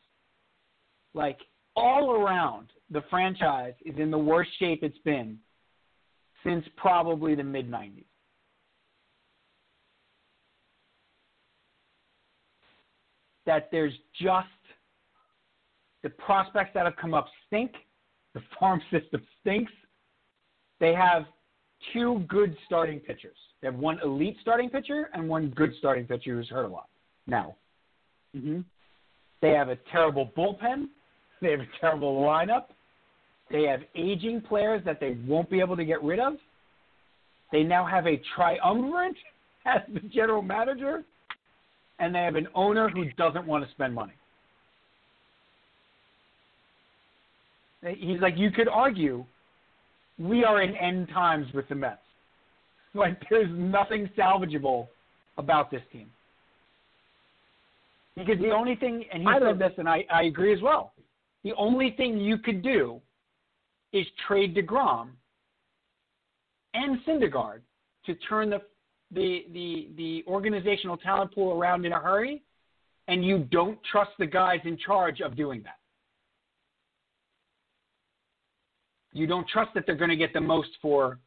like 1.14 1.38
all 1.76 2.12
around 2.12 2.68
the 2.90 3.02
franchise 3.10 3.74
is 3.84 3.98
in 3.98 4.10
the 4.10 4.18
worst 4.18 4.50
shape 4.58 4.82
it's 4.82 4.98
been 5.04 5.38
since 6.44 6.64
probably 6.76 7.34
the 7.34 7.44
mid 7.44 7.70
90s. 7.70 8.04
That 13.46 13.68
there's 13.72 13.92
just 14.20 14.46
the 16.02 16.10
prospects 16.10 16.70
that 16.74 16.84
have 16.84 16.96
come 16.96 17.14
up 17.14 17.26
stink, 17.46 17.72
the 18.34 18.40
farm 18.58 18.80
system 18.90 19.22
stinks. 19.40 19.72
They 20.80 20.94
have 20.94 21.24
two 21.92 22.24
good 22.28 22.56
starting 22.66 23.00
pitchers. 23.00 23.36
They 23.60 23.68
have 23.68 23.76
one 23.76 23.98
elite 24.02 24.36
starting 24.40 24.68
pitcher 24.68 25.10
and 25.14 25.28
one 25.28 25.50
good 25.50 25.72
starting 25.78 26.06
pitcher 26.06 26.34
who's 26.34 26.48
hurt 26.48 26.64
a 26.64 26.68
lot. 26.68 26.88
Now, 27.26 27.56
hmm 28.34 28.60
they 29.40 29.50
have 29.50 29.68
a 29.68 29.76
terrible 29.90 30.30
bullpen. 30.36 30.86
They 31.40 31.50
have 31.50 31.58
a 31.58 31.68
terrible 31.80 32.22
lineup. 32.22 32.66
They 33.50 33.64
have 33.64 33.80
aging 33.96 34.42
players 34.42 34.80
that 34.84 35.00
they 35.00 35.16
won't 35.26 35.50
be 35.50 35.58
able 35.58 35.76
to 35.76 35.84
get 35.84 36.00
rid 36.00 36.20
of. 36.20 36.34
They 37.50 37.64
now 37.64 37.84
have 37.84 38.06
a 38.06 38.20
triumvirate 38.36 39.16
as 39.66 39.80
the 39.92 40.00
general 40.08 40.40
manager, 40.40 41.02
and 42.02 42.12
they 42.12 42.18
have 42.18 42.34
an 42.34 42.48
owner 42.56 42.88
who 42.88 43.04
doesn't 43.12 43.46
want 43.46 43.64
to 43.64 43.70
spend 43.70 43.94
money. 43.94 44.12
He's 47.96 48.20
like, 48.20 48.34
you 48.36 48.50
could 48.50 48.66
argue 48.68 49.24
we 50.18 50.44
are 50.44 50.62
in 50.62 50.74
end 50.76 51.08
times 51.10 51.46
with 51.54 51.68
the 51.68 51.76
Mets. 51.76 51.98
Like, 52.94 53.22
there's 53.30 53.48
nothing 53.50 54.10
salvageable 54.18 54.86
about 55.38 55.70
this 55.70 55.80
team. 55.90 56.10
Because 58.14 58.38
the 58.38 58.50
only 58.50 58.74
thing, 58.74 59.06
and 59.10 59.22
he 59.22 59.26
I 59.26 59.38
said 59.38 59.58
this, 59.58 59.72
and 59.78 59.88
I, 59.88 60.04
I 60.12 60.24
agree 60.24 60.52
as 60.52 60.60
well. 60.60 60.92
The 61.42 61.54
only 61.56 61.94
thing 61.96 62.18
you 62.18 62.36
could 62.36 62.62
do 62.62 63.00
is 63.94 64.04
trade 64.28 64.54
Degrom 64.54 65.08
and 66.74 67.00
Syndergaard 67.06 67.60
to 68.04 68.14
turn 68.16 68.50
the 68.50 68.60
the 69.12 69.44
the 69.52 69.88
the 69.96 70.24
organizational 70.26 70.96
talent 70.96 71.34
pool 71.34 71.58
around 71.58 71.84
in 71.84 71.92
a 71.92 72.00
hurry, 72.00 72.42
and 73.08 73.24
you 73.24 73.38
don't 73.50 73.78
trust 73.90 74.10
the 74.18 74.26
guys 74.26 74.60
in 74.64 74.76
charge 74.78 75.20
of 75.20 75.36
doing 75.36 75.62
that. 75.62 75.78
You 79.12 79.26
don't 79.26 79.46
trust 79.48 79.74
that 79.74 79.84
they're 79.86 79.96
going 79.96 80.10
to 80.10 80.16
get 80.16 80.32
the 80.32 80.40
most 80.40 80.70
for 80.80 81.18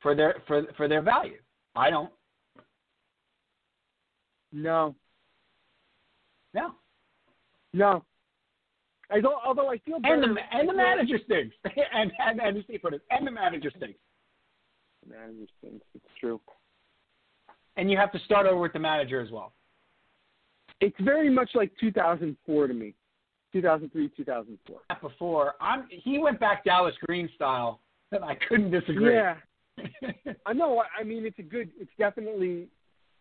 for 0.00 0.14
their 0.14 0.42
for 0.46 0.64
for 0.76 0.88
their 0.88 1.02
value. 1.02 1.38
I 1.76 1.90
don't. 1.90 2.10
No, 4.52 4.96
No. 6.52 6.74
no. 7.72 8.04
I 9.12 9.20
don't, 9.20 9.36
although 9.44 9.70
I 9.70 9.78
feel 9.78 10.00
better. 10.00 10.14
And 10.14 10.36
the 10.36 10.40
and 10.52 10.68
the 10.68 10.72
manager 10.72 11.18
stinks. 11.24 11.54
and 11.64 12.12
and 12.18 12.40
and 12.40 12.56
it. 12.56 13.02
And 13.10 13.26
the 13.26 13.30
manager 13.30 13.70
stinks. 13.76 13.98
Manager 15.08 15.46
stinks. 15.58 15.84
It's 15.94 16.04
true. 16.18 16.40
And 17.76 17.90
you 17.90 17.96
have 17.96 18.12
to 18.12 18.18
start 18.20 18.46
over 18.46 18.60
with 18.60 18.72
the 18.72 18.78
manager 18.78 19.20
as 19.20 19.30
well. 19.30 19.52
It's 20.80 20.96
very 21.00 21.30
much 21.30 21.50
like 21.54 21.70
2004 21.80 22.66
to 22.66 22.74
me. 22.74 22.94
2003, 23.52 24.10
2004. 24.16 24.80
Before 25.00 25.54
I'm, 25.60 25.86
he 25.90 26.18
went 26.18 26.38
back 26.38 26.64
Dallas 26.64 26.94
Green 27.06 27.28
style, 27.34 27.80
and 28.12 28.24
I 28.24 28.36
couldn't 28.48 28.70
disagree. 28.70 29.14
Yeah. 29.14 29.34
I 30.46 30.52
know. 30.52 30.82
I 30.98 31.02
mean, 31.02 31.24
it's 31.26 31.38
a 31.38 31.42
good. 31.42 31.70
It's 31.78 31.90
definitely 31.98 32.68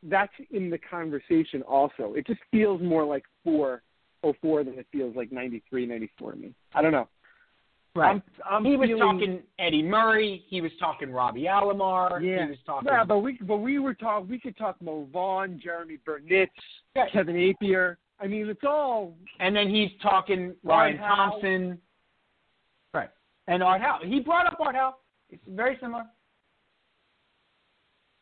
that's 0.03 0.31
in 0.51 0.69
the 0.69 0.77
conversation. 0.77 1.61
Also, 1.63 2.13
it 2.15 2.27
just 2.27 2.41
feels 2.51 2.81
more 2.81 3.05
like 3.05 3.23
four 3.43 3.81
oh 4.23 4.33
four 4.41 4.63
than 4.63 4.77
it 4.77 4.85
feels 4.91 5.15
like 5.15 5.31
93, 5.31 5.85
94 5.85 6.31
to 6.33 6.37
me. 6.37 6.53
I 6.73 6.81
don't 6.81 6.91
know. 6.91 7.07
Right. 7.95 8.11
I'm, 8.11 8.23
I'm 8.49 8.65
he 8.65 8.77
was 8.77 8.87
feeling, 8.87 9.01
talking 9.01 9.39
Eddie 9.57 9.81
Murray. 9.83 10.43
He 10.47 10.61
was 10.61 10.71
talking 10.79 11.11
Robbie 11.11 11.43
Alomar. 11.43 12.21
Yeah. 12.23 12.43
He 12.43 12.49
was 12.51 12.59
talking. 12.65 12.87
Yeah, 12.87 13.03
but 13.03 13.19
we 13.19 13.39
but 13.41 13.57
we 13.57 13.79
were 13.79 13.93
talk. 13.93 14.29
We 14.29 14.39
could 14.39 14.57
talk 14.57 14.81
Mo 14.81 15.07
Vaughn, 15.11 15.59
Jeremy 15.61 15.97
Burnitz, 16.05 16.47
Yeah. 16.95 17.05
Kevin 17.11 17.35
Appier. 17.35 17.97
I 18.19 18.27
mean, 18.27 18.47
it's 18.47 18.63
all 18.65 19.15
and 19.39 19.55
then 19.55 19.69
he's 19.69 19.89
talking 20.01 20.53
Ryan 20.63 20.99
Art 20.99 21.09
Howe. 21.09 21.15
Thompson. 21.31 21.77
Right. 22.93 23.09
And 23.47 23.63
Art 23.63 23.81
Howe. 23.81 23.99
He 24.03 24.19
brought 24.19 24.45
up 24.45 24.59
Art 24.59 24.75
Howe. 24.75 24.95
It's 25.29 25.43
very 25.47 25.77
similar. 25.81 26.05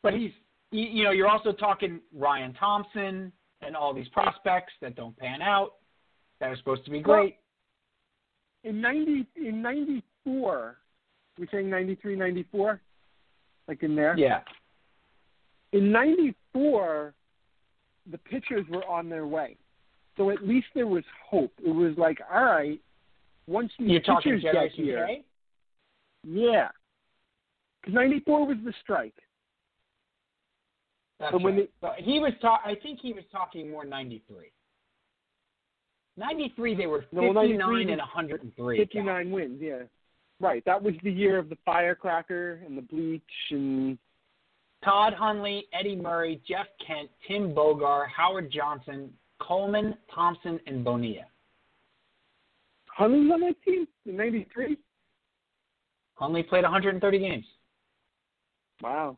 But 0.03 0.14
he's, 0.14 0.31
you 0.72 1.03
know, 1.03 1.11
you're 1.11 1.27
also 1.30 1.52
talking 1.52 1.99
Ryan 2.15 2.53
Thompson 2.53 3.31
and 3.61 3.76
all 3.76 3.94
these 3.94 4.07
prospects 4.10 4.72
that 4.81 4.95
don't 4.95 5.18
pan 5.18 5.41
out 5.41 5.73
that 6.39 6.49
are 6.49 6.57
supposed 6.57 6.85
to 6.85 6.91
be 6.91 6.99
great. 6.99 7.38
In 8.63 8.81
ninety 8.81 9.25
in 9.35 9.61
ninety 9.61 10.03
four. 10.23 10.77
We're 11.39 11.47
saying 11.51 11.69
93, 11.69 12.15
94? 12.15 12.81
like 13.67 13.84
in 13.84 13.95
there. 13.95 14.17
yeah. 14.17 14.39
In 15.73 15.91
'94, 15.91 17.13
the 18.09 18.17
pitchers 18.17 18.65
were 18.69 18.85
on 18.85 19.09
their 19.09 19.27
way, 19.27 19.57
so 20.15 20.29
at 20.29 20.47
least 20.47 20.67
there 20.73 20.88
was 20.88 21.03
hope. 21.29 21.51
It 21.63 21.69
was 21.69 21.93
like, 21.97 22.19
all 22.34 22.45
right, 22.45 22.79
once 23.47 23.71
these 23.77 23.89
You're 23.89 23.99
pitchers 23.99 24.41
get 24.41 24.71
here, 24.71 25.05
K? 25.05 25.23
yeah, 26.23 26.69
because 27.81 27.93
'94 27.93 28.47
was 28.47 28.57
the 28.63 28.73
strike. 28.81 29.13
That's 31.19 31.34
when 31.34 31.57
right. 31.57 31.71
But 31.81 31.95
he 31.97 32.19
was 32.19 32.31
talk. 32.41 32.61
I 32.65 32.75
think 32.75 32.99
he 33.01 33.11
was 33.11 33.25
talking 33.31 33.69
more 33.69 33.84
'93. 33.84 34.51
'93, 36.18 36.76
they 36.76 36.88
were 36.88 37.02
59 37.11 37.34
93 37.34 37.91
and 37.91 37.99
103. 37.99 38.77
59 38.77 39.31
wins, 39.31 39.61
yeah. 39.61 39.84
Right, 40.39 40.64
that 40.65 40.81
was 40.81 40.94
the 41.03 41.11
year 41.11 41.38
of 41.38 41.49
the 41.49 41.57
firecracker 41.65 42.61
and 42.65 42.77
the 42.77 42.81
bleach 42.81 43.23
and 43.52 43.98
Todd 44.84 45.14
Hundley, 45.14 45.65
Eddie 45.73 45.95
Murray, 45.95 46.41
Jeff 46.48 46.68
Kent, 46.85 47.10
Tim 47.27 47.53
Bogar, 47.53 48.07
Howard 48.15 48.52
Johnson, 48.52 49.11
Coleman, 49.39 49.95
Thompson, 50.14 50.60
and 50.68 50.84
Bonilla. 50.84 51.26
Hundley's 52.88 53.31
on 53.31 53.41
that 53.41 53.56
team 53.64 53.88
in 54.06 54.18
'93. 54.18 54.77
Hundley 56.15 56.44
played 56.44 56.64
130 56.64 57.19
games. 57.19 57.45
Wow. 58.81 59.18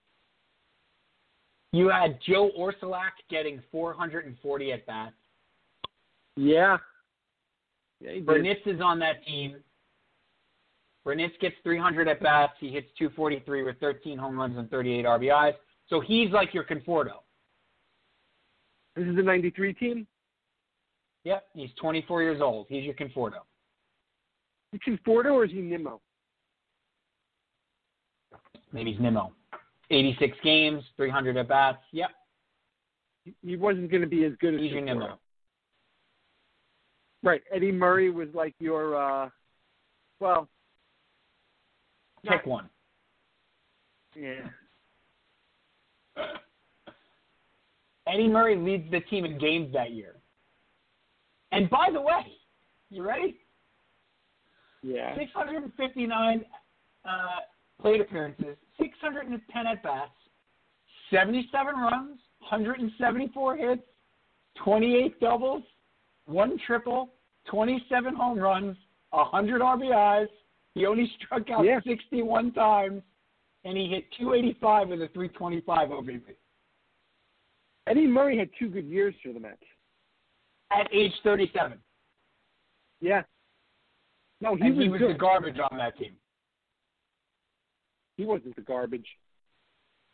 You 1.72 1.90
had 1.90 2.20
Joe 2.28 2.50
Orsulak 2.58 3.12
getting 3.30 3.62
440 3.72 4.72
at 4.72 4.86
bats. 4.86 5.14
Yeah. 6.36 6.78
Yeah, 8.02 8.12
he 8.12 8.22
is 8.66 8.82
on 8.82 9.00
that 9.00 9.26
team. 9.26 9.58
Burnitz 11.06 11.38
gets 11.40 11.56
300 11.64 12.08
at 12.08 12.22
bats. 12.22 12.54
He 12.60 12.70
hits 12.70 12.88
243 12.98 13.64
with 13.64 13.80
13 13.80 14.18
home 14.18 14.38
runs 14.38 14.58
and 14.58 14.70
38 14.70 15.06
RBIs. 15.06 15.54
So 15.88 16.00
he's 16.00 16.30
like 16.32 16.54
your 16.54 16.64
Conforto. 16.64 17.24
This 18.96 19.08
is 19.08 19.16
the 19.16 19.24
'93 19.24 19.74
team. 19.74 20.08
Yep, 21.24 21.44
he's 21.54 21.70
24 21.80 22.22
years 22.22 22.42
old. 22.42 22.68
He's 22.70 22.84
your 22.84 22.94
Conforto. 22.94 23.40
Is 24.74 24.80
he 24.84 24.92
Conforto 24.92 25.34
or 25.34 25.46
is 25.46 25.52
he 25.52 25.62
Nimmo? 25.62 26.02
Maybe 28.72 28.92
he's 28.92 29.02
Nimmo. 29.02 29.34
86 29.90 30.38
games, 30.44 30.84
300 30.96 31.38
at 31.38 31.48
bats. 31.48 31.80
Yep, 31.92 32.10
He- 33.44 33.56
wasn't 33.56 33.90
going 33.90 34.02
to 34.02 34.08
be 34.08 34.24
as 34.26 34.34
good 34.40 34.54
as 34.54 34.62
he's 34.62 34.72
your 34.72 34.82
Conforto. 34.82 34.86
Nimmo. 34.86 35.20
Right. 37.24 37.42
Eddie 37.54 37.72
Murray 37.72 38.10
was 38.12 38.30
like 38.34 38.56
your, 38.60 38.96
uh 38.96 39.30
well, 40.20 40.48
Pick 42.28 42.46
one. 42.46 42.70
yeah. 44.16 44.42
Eddie 48.08 48.28
Murray 48.28 48.58
leads 48.58 48.90
the 48.92 49.00
team 49.02 49.24
in 49.24 49.38
games 49.38 49.72
that 49.74 49.92
year. 49.92 50.16
And 51.52 51.70
by 51.70 51.90
the 51.94 52.02
way, 52.02 52.26
you 52.90 53.04
ready? 53.04 53.38
Yeah. 54.82 55.16
659 55.18 56.46
uh, 57.06 57.10
plate 57.82 58.02
appearances, 58.02 58.58
610 58.80 59.68
at 59.68 59.84
bats, 59.84 60.12
77 61.12 61.76
runs, 61.76 62.20
174 62.40 63.58
hits, 63.58 63.82
28 64.64 65.20
doubles, 65.20 65.64
one 66.30 66.58
triple, 66.66 67.10
27 67.50 68.16
home 68.16 68.40
runs, 68.40 68.78
100 69.12 69.62
RBIs. 69.62 70.28
He 70.76 70.86
only 70.86 71.12
struck 71.18 71.50
out 71.50 71.66
Yeah. 71.66 71.80
61 71.86 72.52
times, 72.54 73.02
and 73.66 73.76
he 73.78 73.88
hit 73.88 74.06
285 74.18 74.90
with 74.90 75.02
a 75.02 75.08
325 75.10 75.90
OBP 75.90 76.36
Eddie 77.88 78.06
Murray 78.08 78.38
had 78.38 78.50
two 78.60 78.70
good 78.70 78.86
years 78.86 79.16
for 79.24 79.34
the 79.34 79.40
Mets. 79.40 79.58
at 80.72 80.88
age 80.94 81.12
37. 81.24 81.80
Yeah. 83.02 83.24
No, 84.42 84.56
he 84.56 84.66
and 84.68 84.76
was 84.78 84.84
he 84.84 84.90
was 84.90 85.00
good. 85.00 85.16
the 85.16 85.18
garbage 85.18 85.58
on 85.60 85.78
that 85.80 85.98
team. 85.98 86.16
he 88.18 88.26
wasn't 88.26 88.56
the 88.56 88.62
garbage. 88.62 89.08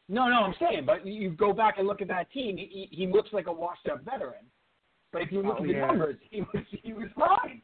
No, 0.07 0.27
no, 0.29 0.43
I'm 0.43 0.53
saying, 0.59 0.85
but 0.85 1.05
you 1.05 1.31
go 1.31 1.51
back 1.51 1.77
and 1.79 1.87
look 1.87 2.01
at 2.01 2.07
that 2.07 2.31
team. 2.31 2.55
He, 2.57 2.87
he 2.91 3.07
looks 3.07 3.33
like 3.33 3.47
a 3.47 3.51
washed-up 3.51 4.03
veteran. 4.05 4.45
But 5.15 5.21
if 5.21 5.31
you 5.31 5.43
look 5.43 5.55
Oh, 5.59 5.61
at 5.61 5.67
the 5.67 5.71
yeah. 5.71 5.87
numbers, 5.87 6.17
he 6.29 6.41
was 6.41 6.65
he 6.83 6.91
was 6.91 7.07
fine. 7.17 7.61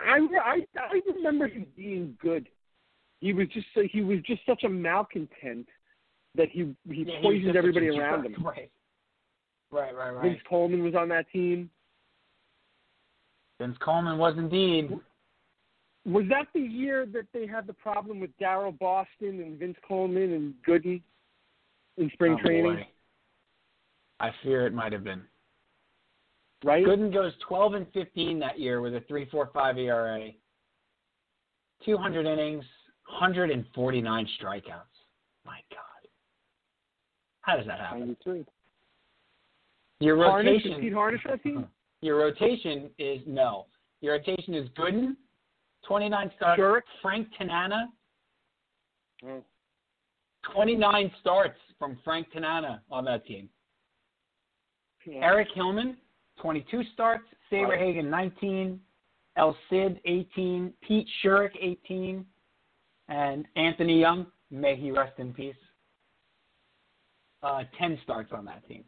I, 0.00 0.26
I 0.42 0.66
I 0.80 1.00
remember 1.14 1.46
him 1.48 1.66
being 1.76 2.16
good. 2.18 2.48
He 3.20 3.34
was 3.34 3.46
just 3.48 3.66
so- 3.74 3.82
he 3.92 4.00
was 4.00 4.20
just 4.22 4.40
such 4.46 4.64
a 4.64 4.70
malcontent 4.70 5.68
that 6.34 6.48
he 6.48 6.74
he 6.90 7.02
Yeah, 7.02 7.20
poisoned 7.20 7.44
just 7.44 7.56
everybody 7.56 7.88
around 7.90 8.24
him. 8.24 8.42
Right, 8.42 8.70
right, 9.70 9.94
right, 9.94 10.10
right. 10.12 10.22
Vince 10.22 10.40
Coleman 10.48 10.82
was 10.82 10.94
on 10.94 11.10
that 11.10 11.30
team. 11.30 11.68
Vince 13.60 13.76
Coleman 13.84 14.16
was 14.16 14.32
indeed. 14.38 14.98
Was 16.06 16.24
that 16.30 16.46
the 16.54 16.60
year 16.60 17.04
that 17.04 17.26
they 17.34 17.46
had 17.46 17.66
the 17.66 17.74
problem 17.74 18.18
with 18.18 18.30
Daryl 18.40 18.78
Boston 18.78 19.42
and 19.42 19.58
Vince 19.58 19.76
Coleman 19.86 20.32
and 20.32 20.54
Gooden 20.66 21.02
in 21.98 22.08
spring 22.14 22.36
Oh, 22.38 22.42
training? 22.42 22.76
boy. 22.76 22.86
I 24.20 24.30
fear 24.42 24.66
it 24.66 24.72
might 24.72 24.94
have 24.94 25.04
been. 25.04 25.22
Right? 26.64 26.84
Gooden 26.84 27.12
goes 27.12 27.32
12 27.46 27.74
and 27.74 27.86
15 27.92 28.38
that 28.40 28.58
year 28.58 28.80
with 28.80 28.94
a 28.94 29.00
3.45 29.02 29.78
ERA, 29.78 30.30
200 31.84 32.26
innings, 32.26 32.64
149 33.06 34.28
strikeouts. 34.40 34.62
My 35.44 35.60
God, 35.70 36.08
how 37.42 37.56
does 37.56 37.66
that 37.66 37.78
happen? 37.78 38.00
Ninety-three. 38.00 38.44
Your 40.00 40.16
rotation. 40.16 40.72
did 40.72 40.80
Pete 40.80 40.92
Harnisch 40.92 41.22
that 41.28 41.42
team? 41.42 41.66
Your 42.02 42.16
rotation 42.18 42.90
is 42.98 43.20
no. 43.26 43.66
Your 44.00 44.12
rotation 44.14 44.54
is 44.54 44.68
Gooden, 44.78 45.16
29 45.86 46.30
starts. 46.36 46.60
Schourek? 46.60 46.82
Frank 47.02 47.28
Tanana, 47.36 47.88
Oh. 49.26 49.42
29 50.54 51.10
starts 51.20 51.58
from 51.78 51.98
Frank 52.04 52.30
Tanana 52.32 52.82
on 52.90 53.04
that 53.06 53.26
team. 53.26 53.48
Yeah. 55.04 55.20
Eric 55.24 55.48
Hillman, 55.54 55.96
22 56.40 56.82
starts. 56.94 57.24
Saberhagen, 57.50 58.04
19. 58.06 58.80
El 59.36 59.56
Cid, 59.70 60.00
18. 60.04 60.72
Pete 60.82 61.06
Schourek, 61.22 61.50
18. 61.60 62.24
And 63.08 63.46
Anthony 63.56 64.00
Young, 64.00 64.26
may 64.50 64.76
he 64.76 64.90
rest 64.90 65.18
in 65.18 65.32
peace, 65.32 65.54
uh, 67.42 67.62
10 67.78 67.98
starts 68.02 68.32
on 68.32 68.44
that 68.44 68.66
team. 68.68 68.84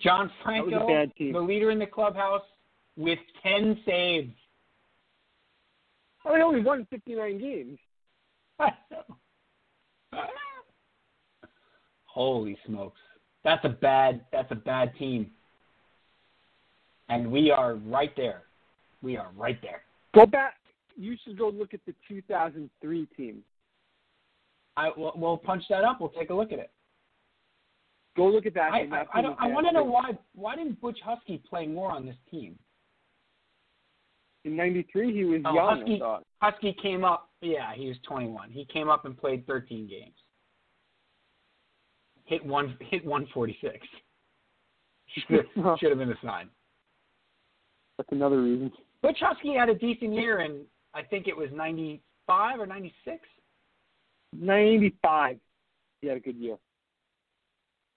John 0.00 0.30
Franco, 0.42 1.06
team. 1.16 1.32
the 1.32 1.40
leader 1.40 1.70
in 1.70 1.78
the 1.78 1.86
clubhouse, 1.86 2.42
with 2.96 3.18
10 3.42 3.80
saves. 3.84 4.32
Oh, 6.24 6.34
they 6.34 6.42
only 6.42 6.60
won 6.60 6.86
fifty-nine 6.90 7.38
games. 7.38 7.78
Holy 12.04 12.58
smokes. 12.66 13.00
That's 13.44 13.64
a 13.64 13.68
bad 13.70 14.24
that's 14.32 14.50
a 14.50 14.56
bad 14.56 14.92
team. 14.98 15.30
And 17.08 17.30
we 17.30 17.50
are 17.50 17.74
right 17.74 18.12
there. 18.16 18.42
We 19.02 19.16
are 19.16 19.30
right 19.36 19.58
there. 19.62 19.82
Go 20.14 20.26
back. 20.26 20.54
You 20.96 21.16
should 21.24 21.38
go 21.38 21.48
look 21.48 21.74
at 21.74 21.80
the 21.86 21.94
2003 22.08 23.06
team. 23.16 23.42
I 24.76 24.90
we'll, 24.96 25.12
we'll 25.16 25.36
punch 25.36 25.64
that 25.70 25.84
up. 25.84 26.00
We'll 26.00 26.10
take 26.10 26.30
a 26.30 26.34
look 26.34 26.52
at 26.52 26.58
it. 26.58 26.70
Go 28.16 28.26
look 28.28 28.46
at 28.46 28.54
that. 28.54 28.72
I. 28.72 28.88
I, 28.92 29.20
I, 29.20 29.34
I 29.40 29.46
want 29.48 29.66
to 29.66 29.72
know 29.72 29.84
why 29.84 30.10
why 30.34 30.56
didn't 30.56 30.80
Butch 30.80 30.98
Huskey 31.06 31.42
play 31.48 31.66
more 31.66 31.90
on 31.92 32.04
this 32.04 32.16
team? 32.30 32.58
In 34.44 34.56
'93, 34.56 35.12
he 35.12 35.24
was 35.24 35.40
Oh, 35.44 35.54
young. 35.54 35.80
Huskey- 35.86 36.22
Huskey 36.42 36.82
came 36.82 37.04
up. 37.04 37.28
Yeah, 37.40 37.72
he 37.74 37.86
was 37.88 37.96
21. 38.06 38.50
He 38.50 38.64
came 38.64 38.88
up 38.88 39.04
and 39.04 39.16
played 39.16 39.46
13 39.46 39.88
games. 39.88 40.14
Hit 42.24 42.44
one 42.44 42.76
hit 42.80 43.04
146. 43.04 43.86
Should 45.28 45.46
should 45.78 45.88
have 45.90 45.98
been 45.98 46.10
a 46.10 46.18
sign. 46.24 46.48
That's 47.98 48.08
another 48.12 48.40
reason. 48.40 48.72
Butch 49.02 49.18
Huskey 49.20 49.58
had 49.58 49.68
a 49.68 49.74
decent 49.74 50.14
year, 50.14 50.38
and 50.38 50.60
I 50.94 51.02
think 51.02 51.28
it 51.28 51.36
was 51.36 51.48
95 51.52 52.60
or 52.60 52.66
96. 52.66 53.18
95. 54.32 55.36
He 56.00 56.06
had 56.06 56.16
a 56.16 56.20
good 56.20 56.36
year. 56.36 56.56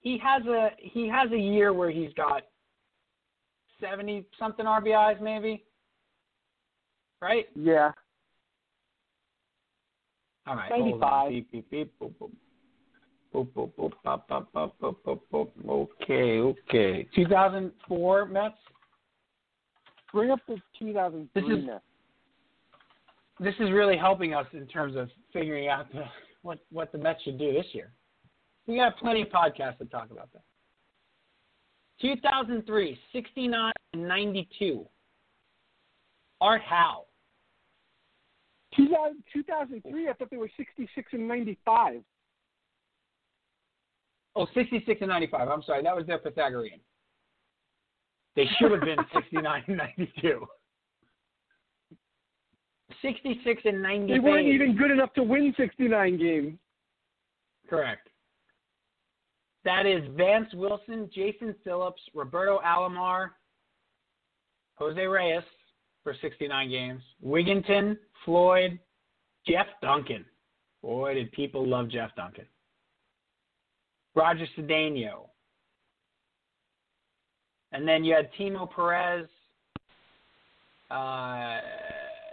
He 0.02 0.18
has 0.18 0.44
a 0.48 0.70
he 0.80 1.08
has 1.08 1.32
a 1.32 1.38
year 1.38 1.74
where 1.74 1.92
he's 1.92 2.12
got 2.14 2.42
70 3.80 4.26
something 4.40 4.66
RBIs, 4.66 5.22
maybe. 5.22 5.64
Right? 7.22 7.46
Yeah. 7.56 7.92
All 10.48 10.56
right. 10.56 10.72
hold 10.72 11.04
on. 11.04 11.30
95. 11.30 11.30
Beep, 11.30 11.52
beep, 11.52 11.70
beep, 11.70 11.94
boop, 12.02 12.14
boop. 12.20 12.32
Boop, 13.34 13.48
boop, 13.54 13.72
boop, 13.78 13.92
bop, 14.04 14.28
bop, 14.28 14.52
bop, 14.52 14.76
boop, 14.82 14.96
boop, 15.06 15.20
boop. 15.32 15.90
Okay, 16.02 16.40
okay. 16.40 17.08
2004 17.16 18.26
Mets. 18.26 18.56
Bring 20.14 20.32
up 20.32 20.40
the 20.48 20.58
2003 20.78 21.42
This 21.42 21.58
is-. 21.58 21.70
This 23.40 23.56
is 23.60 23.72
really 23.72 23.98
helping 23.98 24.34
us 24.34 24.46
in 24.54 24.68
terms 24.68 24.96
of 24.96 25.10
figuring 25.34 25.68
out 25.68 25.92
the, 25.92 26.04
what 26.44 26.60
what 26.72 26.92
the 26.92 26.98
Mets 26.98 27.24
should 27.24 27.40
do 27.40 27.52
this 27.54 27.66
year. 27.74 27.92
We 28.68 28.76
got 28.76 28.98
plenty 28.98 29.24
of 29.24 29.30
podcasts 29.30 29.80
to 29.80 29.86
talk 29.86 30.12
about 30.12 30.32
that. 30.34 30.44
2003, 32.02 33.00
69 33.14 33.72
and 33.94 34.08
92. 34.08 34.86
Art 36.40 36.62
Howe. 36.62 37.06
2000, 38.76 39.24
2003, 39.34 40.10
I 40.10 40.14
thought 40.14 40.30
they 40.32 40.38
were 40.38 40.50
66 40.56 41.08
and 41.14 41.28
95. 41.28 42.02
Oh, 44.36 44.48
66 44.54 45.02
and 45.02 45.10
95. 45.10 45.50
I'm 45.50 45.64
sorry. 45.64 45.84
That 45.84 45.96
was 45.96 46.08
their 46.08 46.20
Pythagorean. 46.20 46.80
They 48.36 48.46
should 48.58 48.72
have 48.72 48.82
been 48.82 48.98
69 49.14 49.64
and 49.68 49.78
92. 49.78 50.46
66 53.02 53.62
and 53.66 53.82
98. 53.82 54.14
They 54.14 54.20
weren't 54.20 54.48
even 54.48 54.76
good 54.78 54.92
enough 54.92 55.14
to 55.14 55.24
win 55.24 55.54
69 55.58 56.18
games. 56.18 56.58
Correct. 57.70 58.08
That 59.64 59.86
is 59.86 60.04
Vance 60.16 60.50
Wilson, 60.54 61.10
Jason 61.14 61.56
Phillips, 61.64 62.02
Roberto 62.14 62.60
Alomar, 62.66 63.30
Jose 64.76 65.06
Reyes 65.06 65.44
for 66.04 66.16
69 66.22 66.70
games, 66.70 67.02
Wigginton, 67.24 67.98
Floyd, 68.26 68.80
Jeff 69.48 69.68
Duncan. 69.82 70.26
Boy, 70.82 71.14
did 71.14 71.32
people 71.32 71.68
love 71.68 71.90
Jeff 71.90 72.16
Duncan. 72.16 72.46
Roger 74.16 74.48
Cedeno. 74.58 75.31
And 77.72 77.88
then 77.88 78.04
you 78.04 78.14
had 78.16 78.30
Timo 78.40 78.70
Perez. 78.70 79.28
Uh, 80.90 81.60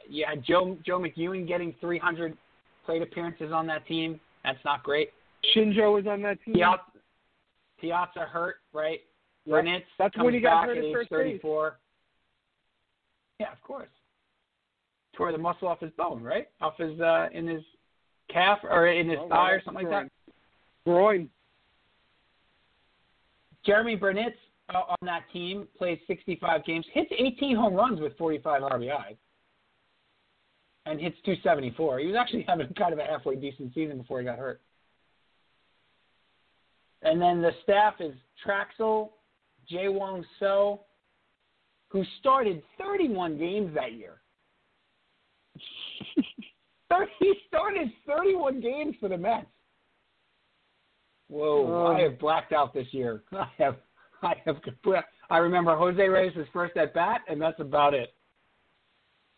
you 0.09 0.25
had 0.29 0.45
Joe 0.45 0.77
Joe 0.85 0.99
McEwing 0.99 1.47
getting 1.47 1.75
300 1.81 2.37
plate 2.85 3.03
appearances 3.03 3.53
on 3.53 3.67
that 3.69 3.87
team. 3.87 4.19
That's 4.45 4.59
not 4.65 4.83
great. 4.83 5.11
Shinjo 5.55 5.95
was 5.95 6.07
on 6.07 6.23
that 6.23 6.39
team. 6.45 6.55
Piazza, 6.55 6.83
Piazza 7.81 8.21
hurt, 8.21 8.57
right? 8.73 9.01
Yep. 9.45 9.65
Burnitz 9.65 9.83
That's 9.99 10.15
comes 10.15 10.25
when 10.25 10.35
he 10.35 10.41
got 10.41 10.63
back 10.63 10.69
hurt 10.69 10.79
at 10.79 10.85
at 10.85 10.89
age 10.89 10.95
first 10.95 11.11
base. 11.11 11.41
34. 11.41 11.79
Yeah, 13.39 13.53
of 13.53 13.63
course. 13.63 13.89
Tore 15.17 15.33
the 15.33 15.39
muscle 15.39 15.69
off 15.69 15.81
his 15.81 15.93
bone, 15.93 16.23
right? 16.23 16.49
Off 16.61 16.77
his 16.79 16.99
uh 17.01 17.29
in 17.33 17.47
his 17.47 17.63
calf 18.33 18.59
or 18.63 18.89
in 18.89 19.09
his 19.09 19.19
Oh, 19.21 19.29
thigh 19.29 19.53
or 19.53 19.63
something 19.65 19.89
like 19.89 20.05
that. 20.05 20.35
Groin. 20.85 21.29
Jeremy 23.65 23.97
Burnitz 23.97 24.35
uh, 24.75 24.79
on 24.79 24.97
that 25.03 25.25
team 25.33 25.67
plays 25.77 25.99
65 26.07 26.65
games, 26.65 26.87
hits 26.93 27.11
18 27.17 27.57
home 27.57 27.75
runs 27.75 28.01
with 28.01 28.17
45 28.17 28.63
RBI, 28.63 29.17
and 30.87 31.01
hits 31.01 31.17
274. 31.25 32.01
He 32.01 32.07
was 32.07 32.17
actually 32.17 32.45
having 32.49 32.69
kind 32.75 32.93
of 32.93 32.99
a 32.99 33.05
halfway 33.05 33.37
decent 33.37 33.75
season 33.75 33.99
before 33.99 34.21
he 34.21 34.25
got 34.25 34.39
hurt. 34.39 34.61
And 37.03 37.21
then 37.21 37.41
the 37.41 37.53
staff 37.63 37.95
is 38.01 38.15
Trachsel, 38.45 39.11
Jae 39.71 39.89
Weong 39.89 40.25
Seo, 40.41 40.81
who 41.89 42.05
started 42.19 42.63
31 42.79 43.39
games 43.39 43.75
that 43.75 43.93
year. 43.93 44.21
He 47.19 47.35
started 47.47 47.89
31 48.07 48.61
games 48.61 48.97
for 48.99 49.09
the 49.09 49.19
Mets. 49.19 49.47
Whoa! 51.29 51.67
Oh. 51.69 51.95
I 51.95 52.01
have 52.01 52.19
blacked 52.19 52.53
out 52.53 52.73
this 52.73 52.87
year. 52.93 53.23
I 53.33 53.47
have, 53.59 53.77
I 54.23 54.35
have. 54.45 54.57
I 55.31 55.39
remember 55.39 55.77
Jose 55.77 56.03
Reyes' 56.09 56.33
first 56.53 56.77
at 56.77 56.95
bat, 56.95 57.21
and 57.29 57.41
that's 57.41 57.61
about 57.61 57.95
it. 57.95 58.15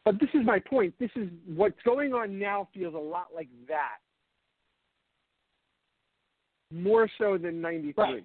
But 0.04 0.18
this 0.18 0.30
is 0.34 0.46
my 0.46 0.58
point. 0.58 0.94
This 0.98 1.10
is 1.16 1.28
what's 1.46 1.80
going 1.84 2.14
on 2.14 2.38
now 2.38 2.68
feels 2.72 2.94
a 2.94 2.98
lot 2.98 3.28
like 3.34 3.48
that. 3.68 3.98
More 6.72 7.08
so 7.18 7.36
than 7.36 7.60
93. 7.60 7.94
Right. 8.02 8.24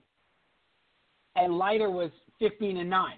And 1.36 1.58
Leiter 1.58 1.90
was 1.90 2.12
15 2.40 2.78
and 2.78 2.90
nine, 2.90 3.18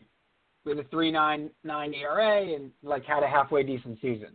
with 0.65 0.79
a 0.79 0.83
3.99 0.83 1.93
ERA, 1.95 2.55
and 2.55 2.71
like 2.81 3.05
had 3.05 3.21
a 3.23 3.27
halfway 3.27 3.63
decent 3.63 3.99
season. 4.01 4.29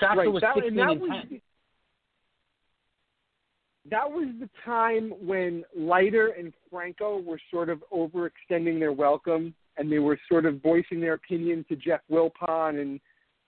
Trachsel 0.00 0.16
Right, 0.16 0.32
was 0.32 0.40
that- 0.42 0.54
16 0.54 0.78
and 0.78 0.90
and 0.90 1.00
was 1.00 1.10
10. 1.28 1.41
That 3.90 4.08
was 4.10 4.28
the 4.40 4.48
time 4.64 5.12
when 5.20 5.64
Leiter 5.76 6.28
and 6.38 6.52
Franco 6.70 7.18
were 7.20 7.40
sort 7.50 7.68
of 7.68 7.82
overextending 7.92 8.78
their 8.78 8.92
welcome 8.92 9.54
and 9.76 9.90
they 9.90 9.98
were 9.98 10.18
sort 10.28 10.46
of 10.46 10.62
voicing 10.62 11.00
their 11.00 11.14
opinion 11.14 11.64
to 11.68 11.76
Jeff 11.76 12.00
Wilpon 12.10 12.80
and 12.80 13.00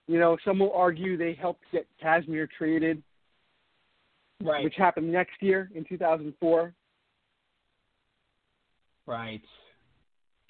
you 0.07 0.19
know, 0.19 0.37
some 0.45 0.59
will 0.59 0.73
argue 0.73 1.17
they 1.17 1.33
helped 1.35 1.65
get 1.73 1.87
Kazmir 2.03 2.49
traded, 2.59 3.03
Right. 4.43 4.63
which 4.63 4.75
happened 4.77 5.11
next 5.11 5.41
year 5.41 5.71
in 5.75 5.85
2004. 5.85 6.75
Right. 9.07 9.43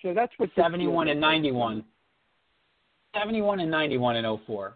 So 0.02 0.12
that's 0.12 0.32
what 0.38 0.50
71 0.56 1.08
and 1.08 1.20
91. 1.20 1.84
71 3.14 3.60
and 3.60 3.70
91 3.70 4.16
in 4.16 4.38
04. 4.38 4.74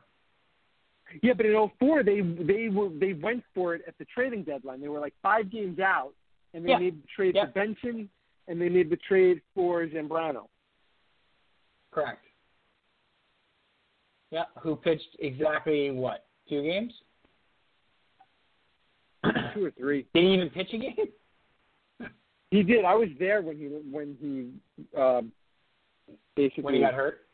Yeah, 1.23 1.33
but 1.35 1.47
in 1.47 1.71
04 1.79 2.03
they 2.03 2.21
they 2.21 2.69
were 2.69 2.89
they 2.91 3.15
went 3.15 3.43
for 3.55 3.75
it 3.75 3.83
at 3.87 3.97
the 3.99 4.05
trading 4.07 4.43
deadline. 4.43 4.81
They 4.81 4.89
were 4.89 5.01
like 5.01 5.15
five 5.23 5.51
games 5.51 5.79
out, 5.79 6.13
and 6.55 6.65
they 6.65 6.71
Yeah. 6.71 6.79
made 6.79 7.03
the 7.03 7.07
trade 7.15 7.35
Yeah. 7.35 7.47
for 7.47 7.53
Benson, 7.53 8.09
and 8.47 8.61
they 8.61 8.69
made 8.69 8.91
the 8.91 8.97
trade 8.97 9.41
for 9.55 9.87
Zambrano. 9.87 10.49
Correct. 11.91 12.25
Yeah, 14.31 14.45
who 14.61 14.77
pitched 14.77 15.17
exactly 15.21 15.91
what? 15.91 16.27
Two 16.49 16.63
games? 16.63 16.93
Two 19.55 19.65
or 19.65 19.71
three. 19.73 20.07
Did 20.15 20.25
he 20.25 20.35
even 20.35 20.51
pitch 20.51 20.73
a 20.75 20.79
game? 20.79 20.95
He 22.51 22.63
did. 22.63 22.87
I 22.87 22.95
was 22.95 23.11
there 23.19 23.43
when 23.43 23.59
he 23.59 23.67
when 23.67 24.17
he 24.23 24.99
um, 24.99 25.31
basically 26.35 26.63
When 26.65 26.75
he 26.75 26.81
got 26.81 26.95
hurt? 26.95 27.27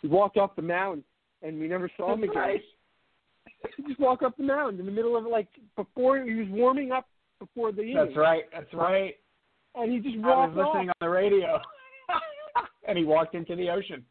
he 0.00 0.06
walked 0.06 0.36
off 0.36 0.54
the 0.54 0.62
mound, 0.62 1.02
and 1.44 1.60
we 1.60 1.68
never 1.68 1.90
saw 1.96 2.12
him 2.14 2.20
That's 2.22 2.30
again. 2.32 2.42
right. 2.42 2.60
He 3.76 3.82
just 3.84 3.98
walked 4.00 4.22
up 4.22 4.36
the 4.36 4.42
mound 4.42 4.78
in 4.80 4.86
the 4.86 4.92
middle 4.92 5.16
of 5.16 5.24
like 5.24 5.48
before 5.76 6.18
he 6.22 6.34
was 6.34 6.46
warming 6.50 6.92
up 6.92 7.06
before 7.38 7.72
the 7.72 7.82
inning. 7.82 7.96
That's 7.96 8.16
right. 8.16 8.44
That's 8.52 8.72
right. 8.74 9.14
And 9.74 9.90
he 9.92 9.98
just 10.00 10.22
walked. 10.22 10.52
I 10.52 10.56
was 10.56 10.66
listening 10.66 10.90
off. 10.90 10.96
on 11.00 11.06
the 11.06 11.08
radio. 11.08 11.60
and 12.88 12.96
he 12.98 13.04
walked 13.04 13.34
into 13.34 13.56
the 13.56 13.70
ocean. 13.70 14.04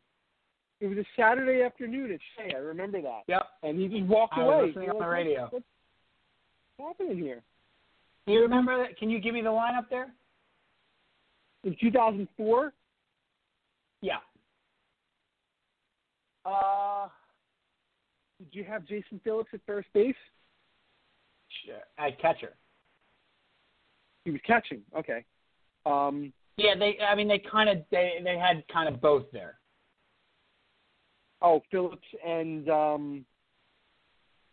It 0.81 0.87
was 0.87 0.97
a 0.97 1.05
Saturday 1.15 1.63
afternoon 1.63 2.11
at 2.11 2.19
Shea. 2.35 2.53
I 2.55 2.59
remember 2.59 3.01
that. 3.01 3.21
Yep. 3.27 3.43
And 3.63 3.79
he 3.79 3.87
just 3.87 4.03
walked 4.09 4.33
I 4.37 4.43
was 4.43 4.53
away. 4.53 4.67
listening 4.67 4.87
We're 4.87 4.93
on 4.95 5.01
the 5.01 5.07
radio. 5.07 5.41
What's, 5.51 5.65
what's 6.77 6.97
happening 6.99 7.23
here? 7.23 7.41
Do 8.27 8.33
you 8.33 8.41
remember 8.41 8.77
that? 8.83 8.97
Can 8.97 9.09
you 9.09 9.19
give 9.19 9.33
me 9.33 9.41
the 9.41 9.51
line 9.51 9.75
up 9.75 9.89
there? 9.89 10.11
In 11.63 11.75
2004, 11.79 12.73
Yeah. 14.01 14.17
uh, 16.45 17.07
did 18.39 18.47
you 18.51 18.63
have 18.63 18.85
Jason 18.85 19.19
Phillips 19.23 19.49
at 19.53 19.59
first 19.65 19.87
base? 19.93 20.15
Sure. 21.65 21.75
At 21.97 22.19
catcher. 22.19 22.53
He 24.25 24.31
was 24.31 24.41
catching. 24.45 24.81
Okay. 24.97 25.23
Um, 25.85 26.31
Yeah, 26.57 26.75
they. 26.77 26.97
I 26.99 27.15
mean, 27.15 27.27
they 27.27 27.39
kind 27.39 27.69
of 27.69 27.79
they 27.91 28.19
they 28.23 28.37
had 28.37 28.63
kind 28.71 28.87
of 28.93 29.01
both 29.01 29.25
there. 29.31 29.55
Oh, 31.41 31.61
Phillips 31.71 32.07
and 32.25 32.69
um, 32.69 33.25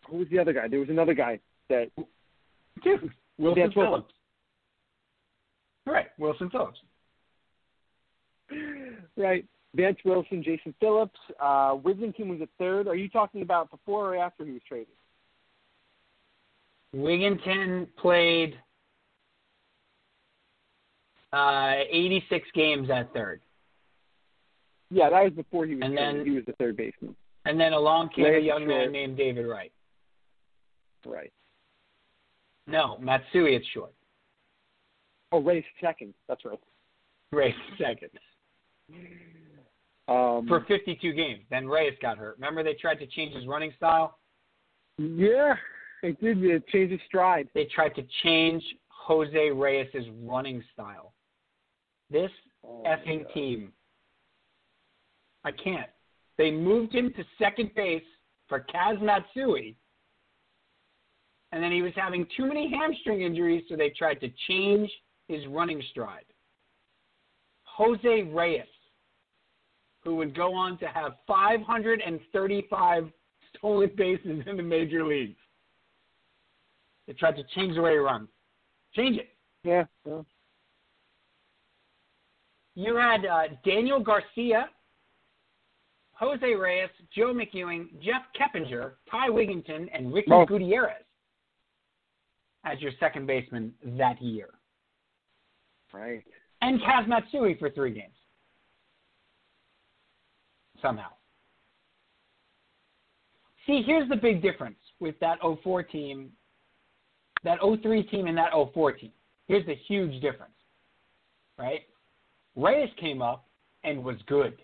who 0.08 0.18
was 0.18 0.28
the 0.30 0.38
other 0.40 0.52
guy? 0.52 0.66
There 0.68 0.80
was 0.80 0.88
another 0.88 1.14
guy 1.14 1.38
that 1.68 1.88
Dude, 2.82 3.10
Wilson. 3.38 3.70
Phillips. 3.72 4.12
Right, 5.86 6.06
Wilson 6.18 6.50
Phillips. 6.50 6.78
right. 9.16 9.44
Vance 9.74 9.98
Wilson, 10.04 10.42
Jason 10.42 10.74
Phillips. 10.80 11.18
Uh, 11.40 11.74
Wigginton 11.76 12.28
was 12.28 12.40
a 12.40 12.48
third. 12.58 12.88
Are 12.88 12.96
you 12.96 13.08
talking 13.08 13.42
about 13.42 13.70
before 13.70 14.14
or 14.14 14.16
after 14.16 14.44
he 14.44 14.52
was 14.52 14.62
traded? 14.66 14.88
Wigginton 16.94 17.86
played 17.96 18.58
uh, 21.32 21.74
86 21.88 22.48
games 22.54 22.90
at 22.90 23.12
third. 23.14 23.40
Yeah, 24.90 25.08
that 25.10 25.22
was 25.22 25.32
before 25.34 25.66
he 25.66 25.76
was 25.76 25.82
And 25.84 25.94
traded. 25.96 26.16
then- 26.20 26.26
he 26.26 26.32
was 26.32 26.44
the 26.46 26.52
third 26.54 26.76
baseman. 26.76 27.14
And 27.46 27.58
then 27.58 27.72
along 27.72 28.10
came 28.10 28.26
a 28.26 28.30
Ray's 28.32 28.44
young 28.44 28.66
man 28.66 28.92
named 28.92 29.16
David 29.16 29.46
Wright. 29.46 29.72
Right. 31.06 31.32
No, 32.66 32.98
Matsui 32.98 33.54
it's 33.54 33.66
short. 33.68 33.94
Oh, 35.32 35.40
Reyes 35.40 35.64
second. 35.80 36.12
That's 36.28 36.44
right. 36.44 36.60
Reyes 37.32 37.54
second. 37.78 38.10
Um, 40.10 40.46
For 40.48 40.64
52 40.66 41.12
games. 41.12 41.44
Then 41.50 41.66
Reyes 41.68 41.94
got 42.02 42.18
hurt. 42.18 42.34
Remember 42.36 42.62
they 42.64 42.74
tried 42.74 42.96
to 42.96 43.06
change 43.06 43.34
his 43.34 43.46
running 43.46 43.72
style? 43.76 44.18
yeah, 44.98 45.54
they 46.02 46.12
did. 46.12 46.42
It 46.44 46.66
changed 46.68 46.92
his 46.92 47.00
stride. 47.06 47.48
They 47.54 47.64
tried 47.66 47.94
to 47.94 48.02
change 48.22 48.62
Jose 48.88 49.50
Reyes' 49.50 49.88
running 50.24 50.62
style. 50.72 51.14
This 52.10 52.30
Oh, 52.62 52.82
effing 52.86 53.22
God. 53.24 53.32
team. 53.32 53.72
I 55.44 55.52
can't. 55.52 55.88
They 56.36 56.50
moved 56.50 56.94
him 56.94 57.10
to 57.14 57.24
second 57.38 57.70
base 57.74 58.02
for 58.48 58.60
Kaz 58.74 59.00
Matsui. 59.00 59.76
And 61.52 61.62
then 61.62 61.72
he 61.72 61.80
was 61.82 61.92
having 61.96 62.26
too 62.36 62.46
many 62.46 62.70
hamstring 62.70 63.22
injuries, 63.22 63.64
so 63.68 63.76
they 63.76 63.90
tried 63.90 64.20
to 64.20 64.28
change 64.48 64.90
his 65.28 65.46
running 65.46 65.82
stride. 65.90 66.26
Jose 67.64 68.22
Reyes, 68.24 68.66
who 70.02 70.16
would 70.16 70.34
go 70.34 70.54
on 70.54 70.78
to 70.78 70.86
have 70.86 71.12
535 71.26 73.10
stolen 73.56 73.90
bases 73.96 74.42
in 74.46 74.56
the 74.56 74.62
major 74.62 75.04
leagues. 75.04 75.36
They 77.06 77.12
tried 77.14 77.36
to 77.36 77.44
change 77.54 77.74
the 77.74 77.82
way 77.82 77.92
he 77.92 77.98
runs. 77.98 78.28
Change 78.94 79.18
it. 79.18 79.28
Yeah. 79.64 79.84
yeah. 80.06 80.22
You 82.74 82.96
had 82.96 83.26
uh, 83.26 83.42
Daniel 83.64 84.00
Garcia, 84.00 84.70
Jose 86.14 86.54
Reyes, 86.54 86.88
Joe 87.14 87.34
McEwing, 87.34 87.88
Jeff 88.00 88.22
Keppinger, 88.38 88.92
Ty 89.10 89.28
Wigginton, 89.28 89.88
and 89.92 90.12
Ricky 90.14 90.30
Oh. 90.32 90.46
Gutierrez 90.46 91.02
as 92.64 92.80
your 92.80 92.92
second 93.00 93.26
baseman 93.26 93.72
that 93.98 94.20
year. 94.22 94.50
Right. 95.92 96.22
And 96.62 96.80
Kaz 96.80 97.08
Matsui 97.08 97.56
for 97.58 97.70
three 97.70 97.92
games. 97.92 98.14
Somehow. 100.82 101.08
See, 103.66 103.82
here's 103.86 104.08
the 104.08 104.16
big 104.16 104.42
difference 104.42 104.78
with 104.98 105.18
that 105.20 105.38
04 105.62 105.82
team, 105.82 106.30
that 107.44 107.58
03 107.60 108.02
team 108.04 108.26
and 108.26 108.36
that 108.36 108.50
04 108.72 108.92
team. 108.92 109.12
Here's 109.46 109.66
the 109.66 109.74
huge 109.86 110.20
difference, 110.20 110.54
right? 111.58 111.82
Reyes 112.56 112.90
came 112.98 113.22
up 113.22 113.46
and 113.84 114.02
was 114.02 114.16
good. 114.26 114.56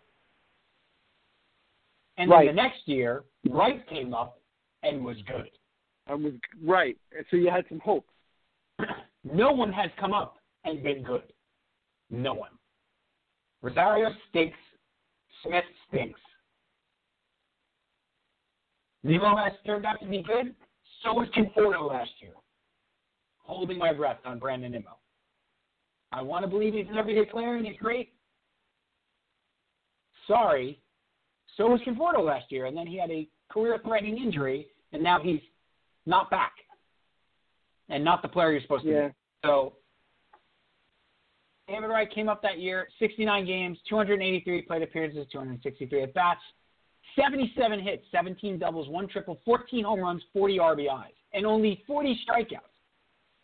And 2.19 2.31
Right. 2.31 2.47
then 2.47 2.57
the 2.57 2.63
next 2.63 2.89
year, 2.89 3.25
Wright 3.49 3.87
came 3.89 4.15
up 4.15 4.41
and 4.83 5.05
was 5.05 5.21
good. 5.23 5.51
And 6.07 6.25
was 6.25 6.35
right. 6.63 6.97
So 7.31 7.37
you 7.37 7.51
had 7.51 7.67
some 7.69 7.81
hope. 7.81 8.09
no 9.25 9.53
one 9.53 9.73
has 9.73 9.91
come 9.99 10.15
up 10.15 10.39
and 10.65 10.83
been 10.83 11.03
good. 11.03 11.33
No 12.11 12.35
one. 12.35 12.53
Rosario 13.63 14.11
stinks. 14.29 14.59
Smith 15.47 15.65
stinks. 15.89 16.21
Nimmo 19.03 19.37
has 19.37 19.53
turned 19.65 19.87
out 19.87 20.01
to 20.01 20.07
be 20.07 20.23
good. 20.23 20.55
So 21.03 21.13
was 21.15 21.29
Conforto 21.37 21.89
last 21.89 22.11
year. 22.21 22.33
Holding 23.39 23.79
my 23.79 23.93
breath 23.93 24.19
on 24.25 24.39
Brandon 24.39 24.73
Nimmo. 24.73 24.99
I 26.13 26.23
want 26.23 26.45
to 26.45 26.49
believe 26.49 26.75
he's 26.75 26.89
an 26.89 26.97
everyday 26.97 27.25
player 27.25 27.57
and 27.57 27.67
he's 27.67 27.77
great. 27.79 28.13
Sorry. 30.27 30.81
So 31.57 31.69
was 31.69 31.81
Conforto 31.87 32.25
last 32.25 32.51
year, 32.51 32.67
and 32.67 32.77
then 32.77 32.87
he 32.87 32.99
had 32.99 33.11
a 33.11 33.29
career-threatening 33.49 34.19
injury, 34.19 34.67
and 34.93 35.03
now 35.03 35.21
he's 35.21 35.41
not 36.05 36.29
back, 36.31 36.53
and 37.89 38.05
not 38.05 38.21
the 38.23 38.29
player 38.29 38.53
you're 38.53 38.61
supposed 38.61 38.85
to 38.85 38.91
Yeah. 38.91 39.09
be. 39.09 39.15
So 39.45 39.77
David 41.69 41.89
Wright 41.89 42.11
came 42.13 42.29
up 42.29 42.43
that 42.43 42.59
year, 42.59 42.89
69 42.99 43.45
games, 43.45 43.79
283 43.89 44.63
plate 44.63 44.83
appearances, 44.83 45.27
263 45.33 46.03
at 46.03 46.15
bats, 46.15 46.41
77 47.19 47.81
hits, 47.81 48.05
17 48.13 48.59
doubles, 48.59 48.89
one 48.89 49.09
triple, 49.09 49.41
14 49.45 49.85
home 49.85 50.01
runs, 50.01 50.23
40 50.33 50.59
RBIs, 50.59 51.15
and 51.33 51.45
only 51.45 51.83
40 51.87 52.21
strikeouts 52.29 52.61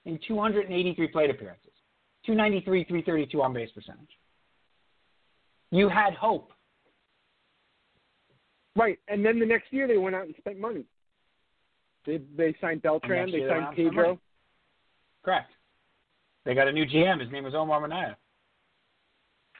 in 0.04 0.18
283 0.26 1.08
plate 1.08 1.30
appearances, 1.30 1.72
293, 2.26 2.84
332 2.84 3.42
on 3.42 3.52
base 3.52 3.70
percentage. 3.72 4.08
You 5.70 5.88
had 5.88 6.14
hope. 6.14 6.52
Right. 8.76 8.98
And 9.08 9.24
then 9.24 9.40
the 9.40 9.46
next 9.46 9.72
year 9.72 9.88
they 9.88 9.98
went 9.98 10.14
out 10.14 10.26
and 10.26 10.34
spent 10.38 10.58
money. 10.58 10.84
They 12.06 12.20
they 12.36 12.54
signed 12.60 12.82
Beltran. 12.82 13.30
They 13.30 13.38
year 13.38 13.40
they 13.40 13.46
went 13.46 13.50
signed 13.50 13.64
out 13.64 13.68
and 13.68 13.76
spent 13.76 13.88
Pedro. 13.90 14.18
Correct. 15.24 15.52
They 16.44 16.54
got 16.54 16.68
a 16.68 16.72
new 16.72 16.84
GM. 16.86 17.20
His 17.20 17.30
name 17.30 17.44
was 17.44 17.54
Omar 17.54 17.80
Minaya. 17.80 18.16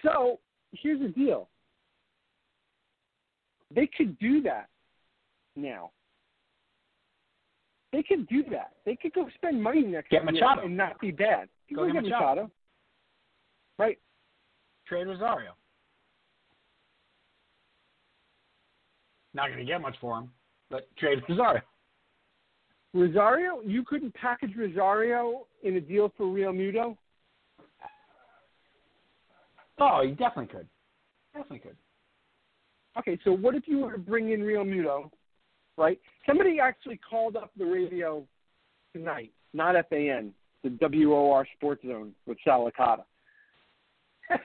So 0.03 0.41
here's 0.73 1.01
the 1.01 1.09
deal. 1.09 1.49
They 3.75 3.87
could 3.87 4.19
do 4.19 4.43
that 4.43 4.69
now. 5.57 5.91
They 7.93 8.03
could 8.03 8.27
do 8.27 8.43
that. 8.51 8.73
They 8.85 8.97
could 8.97 9.13
go 9.13 9.29
spend 9.35 9.63
money 9.63 9.83
next 9.83 10.11
Get 10.11 10.23
year 10.23 10.33
Machado. 10.33 10.63
and 10.63 10.77
not 10.77 10.99
be 11.01 11.11
bad. 11.11 11.49
Go 11.75 11.83
Go 11.83 11.87
get 11.87 11.95
get 11.95 12.03
Machado. 12.05 12.25
Machado. 12.25 12.51
Right. 13.79 13.99
Trade 14.87 15.07
Rosario. 15.07 15.53
Not 19.35 19.49
going 19.49 19.59
to 19.59 19.65
get 19.65 19.81
much 19.81 19.97
for 20.01 20.19
him, 20.19 20.31
but 20.71 20.89
trade 20.97 21.23
Rosario. 21.29 21.63
Rosario, 22.95 23.61
you 23.65 23.85
couldn't 23.85 24.15
package 24.15 24.53
Rosario 24.57 25.47
in 25.63 25.77
a 25.77 25.81
deal 25.81 26.13
for 26.17 26.27
Realmuto? 26.27 26.97
Oh, 29.79 30.03
you 30.03 30.15
definitely 30.15 30.47
could. 30.47 30.69
Definitely 31.35 31.61
could. 31.61 31.77
Okay, 32.99 33.19
so 33.25 33.33
what 33.33 33.55
if 33.55 33.67
you 33.67 33.79
were 33.79 33.93
to 33.93 33.99
bring 33.99 34.33
in 34.33 34.41
Realmuto, 34.41 35.11
right? 35.79 35.99
Somebody 36.27 36.61
actually 36.61 37.01
called 37.09 37.37
up 37.37 37.51
the 37.59 37.65
radio 37.65 38.23
tonight, 38.95 39.33
not 39.55 39.75
FAN, 39.89 40.35
the 40.63 40.69
WOR 40.81 41.47
Sports 41.57 41.83
Zone 41.87 42.13
with 42.27 42.37
Sal 42.45 42.71
Licata. 42.71 43.05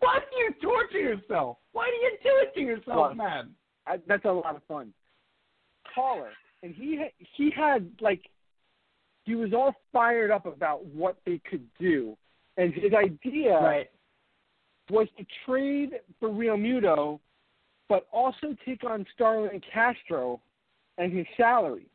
Why 0.00 0.18
do 0.18 0.36
you 0.36 0.52
torture 0.62 0.98
yourself? 0.98 1.56
Why 1.72 1.86
do 1.86 1.96
you 1.96 2.18
do 2.22 2.30
it 2.42 2.54
to 2.54 2.60
yourself, 2.60 2.96
Well, 2.96 3.14
man? 3.14 3.50
I, 3.86 3.96
that's 4.06 4.24
a 4.24 4.32
lot 4.32 4.56
of 4.56 4.62
fun. 4.68 4.92
Caller, 5.94 6.30
and 6.62 6.74
he 6.74 7.04
he 7.36 7.50
had 7.50 7.90
like 8.00 8.28
he 9.24 9.34
was 9.34 9.52
all 9.52 9.74
fired 9.92 10.30
up 10.30 10.46
about 10.46 10.84
what 10.86 11.16
they 11.24 11.40
could 11.48 11.66
do, 11.78 12.16
and 12.56 12.72
his 12.74 12.92
idea 12.92 13.58
Right. 13.58 13.90
was 14.90 15.08
to 15.16 15.24
trade 15.46 16.00
for 16.18 16.28
Realmuto, 16.28 17.20
but 17.88 18.06
also 18.12 18.56
take 18.64 18.84
on 18.84 19.06
Starlin 19.14 19.60
Castro 19.72 20.40
and 20.98 21.12
his 21.12 21.26
salary 21.36 21.86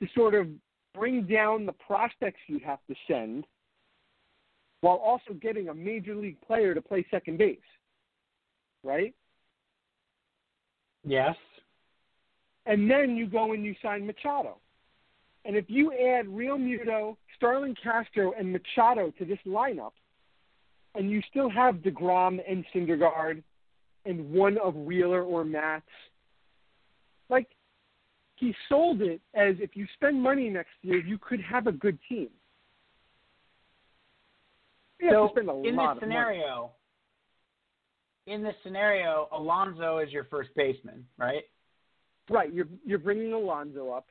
to 0.00 0.06
sort 0.14 0.34
of 0.34 0.48
bring 0.94 1.22
down 1.26 1.66
the 1.66 1.72
prospects 1.72 2.40
you 2.46 2.58
have 2.60 2.80
to 2.88 2.94
send, 3.06 3.46
while 4.80 4.96
also 4.96 5.32
getting 5.34 5.68
a 5.68 5.74
major 5.74 6.14
league 6.14 6.40
player 6.40 6.74
to 6.74 6.82
play 6.82 7.06
second 7.10 7.38
base, 7.38 7.58
right? 8.82 9.14
Yes. 11.04 11.36
And 12.66 12.90
then 12.90 13.16
you 13.16 13.26
go 13.26 13.52
and 13.52 13.64
you 13.64 13.74
sign 13.82 14.06
Machado. 14.06 14.58
And 15.44 15.56
if 15.56 15.66
you 15.68 15.92
add 15.92 16.26
Realmuto, 16.26 17.16
Starlin 17.36 17.74
Castro, 17.82 18.32
and 18.38 18.52
Machado 18.52 19.12
to 19.18 19.24
this 19.24 19.38
lineup, 19.46 19.92
and 20.94 21.10
you 21.10 21.20
still 21.28 21.50
have 21.50 21.76
DeGrom 21.76 22.38
and 22.48 22.64
Syndergaard 22.74 23.42
and 24.06 24.30
one 24.30 24.56
of 24.58 24.74
Wheeler 24.74 25.22
or 25.22 25.44
Matz, 25.44 25.84
like 27.28 27.48
he 28.36 28.54
sold 28.68 29.02
it 29.02 29.20
as 29.34 29.56
if 29.58 29.76
you 29.76 29.86
spend 29.94 30.20
money 30.20 30.48
next 30.48 30.72
year, 30.82 30.98
you 30.98 31.18
could 31.18 31.40
have 31.40 31.66
a 31.66 31.72
good 31.72 31.98
team. 32.08 32.28
You 35.00 35.10
so 35.10 35.28
spend 35.32 35.48
a 35.48 35.52
in 35.52 35.76
lot 35.76 35.94
this 35.96 36.02
of 36.04 36.08
money. 36.08 36.14
scenario, 36.14 36.70
in 38.26 38.42
this 38.42 38.54
scenario, 38.62 39.28
Alonso 39.32 39.98
is 39.98 40.10
your 40.10 40.24
first 40.24 40.50
baseman, 40.56 41.04
right? 41.18 41.42
Right. 42.30 42.52
You're 42.52 42.68
you're 42.84 42.98
bringing 42.98 43.32
Alonso 43.32 43.90
up. 43.90 44.06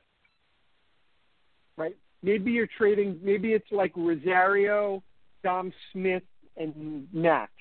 Right. 1.76 1.96
Maybe 2.22 2.52
you're 2.52 2.68
trading. 2.78 3.18
Maybe 3.22 3.52
it's 3.52 3.70
like 3.70 3.92
Rosario, 3.96 5.02
Dom 5.42 5.72
Smith, 5.92 6.22
and 6.56 7.06
Max. 7.12 7.52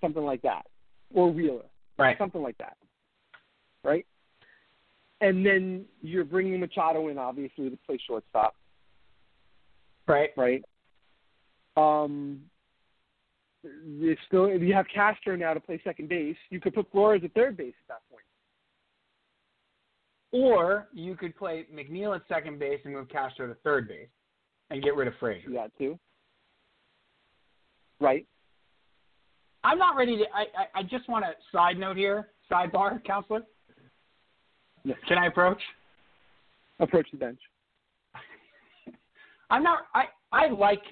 Something 0.00 0.24
like 0.24 0.42
that, 0.42 0.66
or 1.12 1.32
Wheeler. 1.32 1.64
Right. 1.98 2.16
Something 2.18 2.42
like 2.42 2.58
that. 2.58 2.76
Right. 3.82 4.06
And 5.20 5.44
then 5.44 5.84
you're 6.00 6.24
bringing 6.24 6.60
Machado 6.60 7.08
in, 7.08 7.18
obviously, 7.18 7.70
to 7.70 7.78
play 7.86 7.98
shortstop. 8.06 8.54
Right. 10.06 10.30
Right. 10.36 10.64
Um, 11.76 12.40
you 13.62 14.16
still 14.26 14.48
you 14.48 14.74
have 14.74 14.86
Castro 14.92 15.34
now 15.34 15.54
to 15.54 15.60
play 15.60 15.80
second 15.82 16.08
base. 16.08 16.36
You 16.50 16.60
could 16.60 16.74
put 16.74 16.90
Flores 16.92 17.22
at 17.24 17.32
third 17.34 17.56
base 17.56 17.74
at 17.88 17.96
that. 17.96 18.07
Or 20.32 20.88
you 20.92 21.16
could 21.16 21.36
play 21.36 21.66
McNeil 21.74 22.14
at 22.14 22.22
second 22.28 22.58
base 22.58 22.80
and 22.84 22.94
move 22.94 23.08
Castro 23.08 23.46
to 23.46 23.54
third 23.64 23.88
base 23.88 24.08
and 24.70 24.82
get 24.82 24.94
rid 24.94 25.08
of 25.08 25.14
Frazier. 25.18 25.48
You 25.48 25.54
got 25.54 25.70
too. 25.78 25.98
Right. 28.00 28.26
I'm 29.64 29.78
not 29.78 29.96
ready 29.96 30.16
to. 30.18 30.24
I, 30.34 30.42
I, 30.56 30.80
I 30.80 30.82
just 30.82 31.08
want 31.08 31.24
a 31.24 31.32
side 31.50 31.78
note 31.78 31.96
here, 31.96 32.28
sidebar, 32.50 33.02
counselor. 33.04 33.42
Yes. 34.84 34.98
Can 35.08 35.18
I 35.18 35.26
approach? 35.26 35.60
Approach 36.78 37.08
the 37.10 37.18
bench. 37.18 37.40
I'm 39.50 39.62
not. 39.62 39.80
I 39.94 40.04
I 40.30 40.48
like 40.48 40.82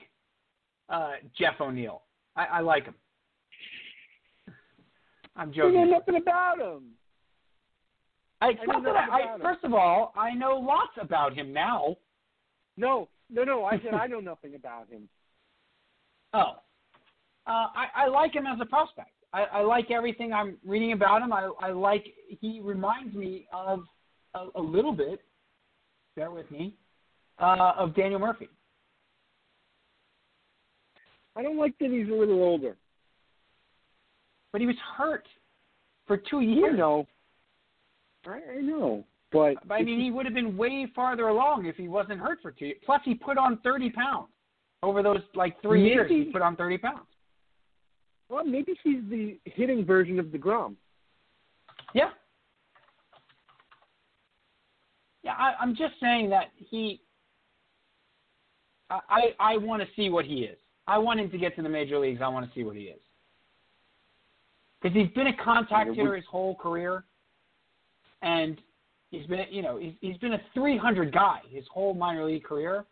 uh, 0.89 1.13
Jeff 1.39 1.59
McNeil. 1.59 2.01
I, 2.35 2.45
I 2.47 2.61
like 2.61 2.85
him. 2.85 2.95
I'm 5.37 5.53
joking. 5.53 5.81
You 5.81 5.87
know 5.87 5.99
nothing 5.99 6.17
about 6.17 6.59
him. 6.59 6.83
I, 8.41 8.49
I 8.49 8.81
that 8.83 8.97
I, 8.97 9.35
I, 9.35 9.39
first 9.43 9.65
of 9.65 9.73
all, 9.73 10.13
I 10.17 10.33
know 10.35 10.57
lots 10.57 10.93
about 11.01 11.35
him 11.35 11.53
now. 11.53 11.97
No, 12.77 13.09
no, 13.31 13.45
no. 13.45 13.65
I 13.65 13.79
said 13.83 13.95
I 13.95 14.07
know 14.07 14.21
nothing 14.21 14.55
about 14.55 14.89
him. 14.89 15.09
Oh, 16.35 16.57
uh, 17.47 17.51
I, 17.75 17.87
I 17.95 18.09
like 18.09 18.35
him 18.35 18.47
as 18.47 18.59
a 18.61 18.67
prospect. 18.67 19.13
I, 19.33 19.45
I 19.45 19.61
like 19.63 19.91
everything 19.91 20.33
I'm 20.35 20.59
reading 20.67 20.93
about 20.93 21.23
him. 21.23 21.33
I, 21.33 21.49
I 21.61 21.71
like 21.71 22.05
he 22.41 22.61
reminds 22.63 23.15
me 23.15 23.47
of 23.55 23.85
a, 24.35 24.49
a 24.57 24.61
little 24.61 24.93
bit. 24.93 25.21
Bear 26.15 26.31
with 26.31 26.51
me. 26.51 26.75
Uh, 27.39 27.73
of 27.79 27.95
Daniel 27.95 28.19
Murphy. 28.19 28.49
I 31.37 31.43
don't 31.43 31.57
like 31.57 31.79
that 31.79 31.91
he's 31.91 32.09
a 32.09 32.13
little 32.13 32.43
older. 32.43 32.77
but 34.53 34.61
he 34.61 34.67
was 34.67 34.77
hurt 34.97 35.27
for 36.07 36.17
two 36.17 36.39
I 36.41 36.43
years. 36.43 36.77
know. 36.79 37.07
I, 38.27 38.59
I 38.59 38.61
know, 38.61 39.05
but 39.33 39.55
I 39.71 39.83
mean, 39.83 40.01
he 40.01 40.11
would 40.11 40.27
have 40.27 40.35
been 40.35 40.57
way 40.57 40.87
farther 40.95 41.29
along 41.29 41.67
if 41.67 41.77
he 41.77 41.89
wasn't 41.89 42.21
hurt 42.21 42.39
for 42.43 42.51
two. 42.51 42.67
years. 42.67 42.79
Plus, 42.85 43.01
he 43.05 43.15
put 43.15 43.39
on 43.39 43.59
thirty 43.59 43.91
pounds 43.91 44.29
over 44.83 45.03
those 45.03 45.21
like 45.35 45.61
three 45.63 45.83
Maybe- 45.83 45.95
years. 45.95 46.11
He 46.11 46.25
put 46.33 46.43
on 46.43 46.57
thirty 46.57 46.79
pounds. 46.79 47.07
well, 48.29 48.45
maybe 48.45 48.75
he's 48.83 49.03
the 49.09 49.39
hitting 49.45 49.85
version 49.85 50.19
of 50.19 50.27
Degrom. 50.27 50.75
Yeah. 51.95 52.11
Yeah, 55.23 55.33
I, 55.39 55.55
I'm 55.61 55.75
just 55.75 55.95
saying 56.01 56.31
that 56.31 56.47
he. 56.57 57.01
I 58.91 59.01
I, 59.09 59.21
I 59.55 59.57
want 59.59 59.83
to 59.83 59.89
see 59.97 60.09
what 60.09 60.25
he 60.25 60.41
is. 60.45 60.57
I 60.87 60.99
want 60.99 61.19
him 61.19 61.31
to 61.31 61.39
get 61.39 61.57
to 61.57 61.63
the 61.63 61.69
major 61.69 61.99
leagues. 61.99 62.21
I 62.23 62.29
want 62.29 62.47
to 62.47 62.53
see 62.55 62.63
what 62.65 62.77
he 62.77 62.83
is. 62.83 63.01
Because 64.81 64.97
he's 64.97 65.11
been 65.15 65.27
a 65.27 65.37
contact 65.43 65.95
hitter 65.97 66.15
his 66.15 66.25
whole 66.31 66.55
career, 66.55 67.03
and 68.27 68.61
he's 69.11 69.27
been 69.27 69.41
you 69.51 69.63
know 69.63 69.79
he's 69.79 69.95
he's 70.01 70.17
been 70.19 70.35
a 70.35 70.41
300 70.53 71.13
guy 71.13 71.41
his 71.49 71.65
whole 71.73 71.95
minor 71.95 72.25
league 72.25 72.45
career, 72.45 72.85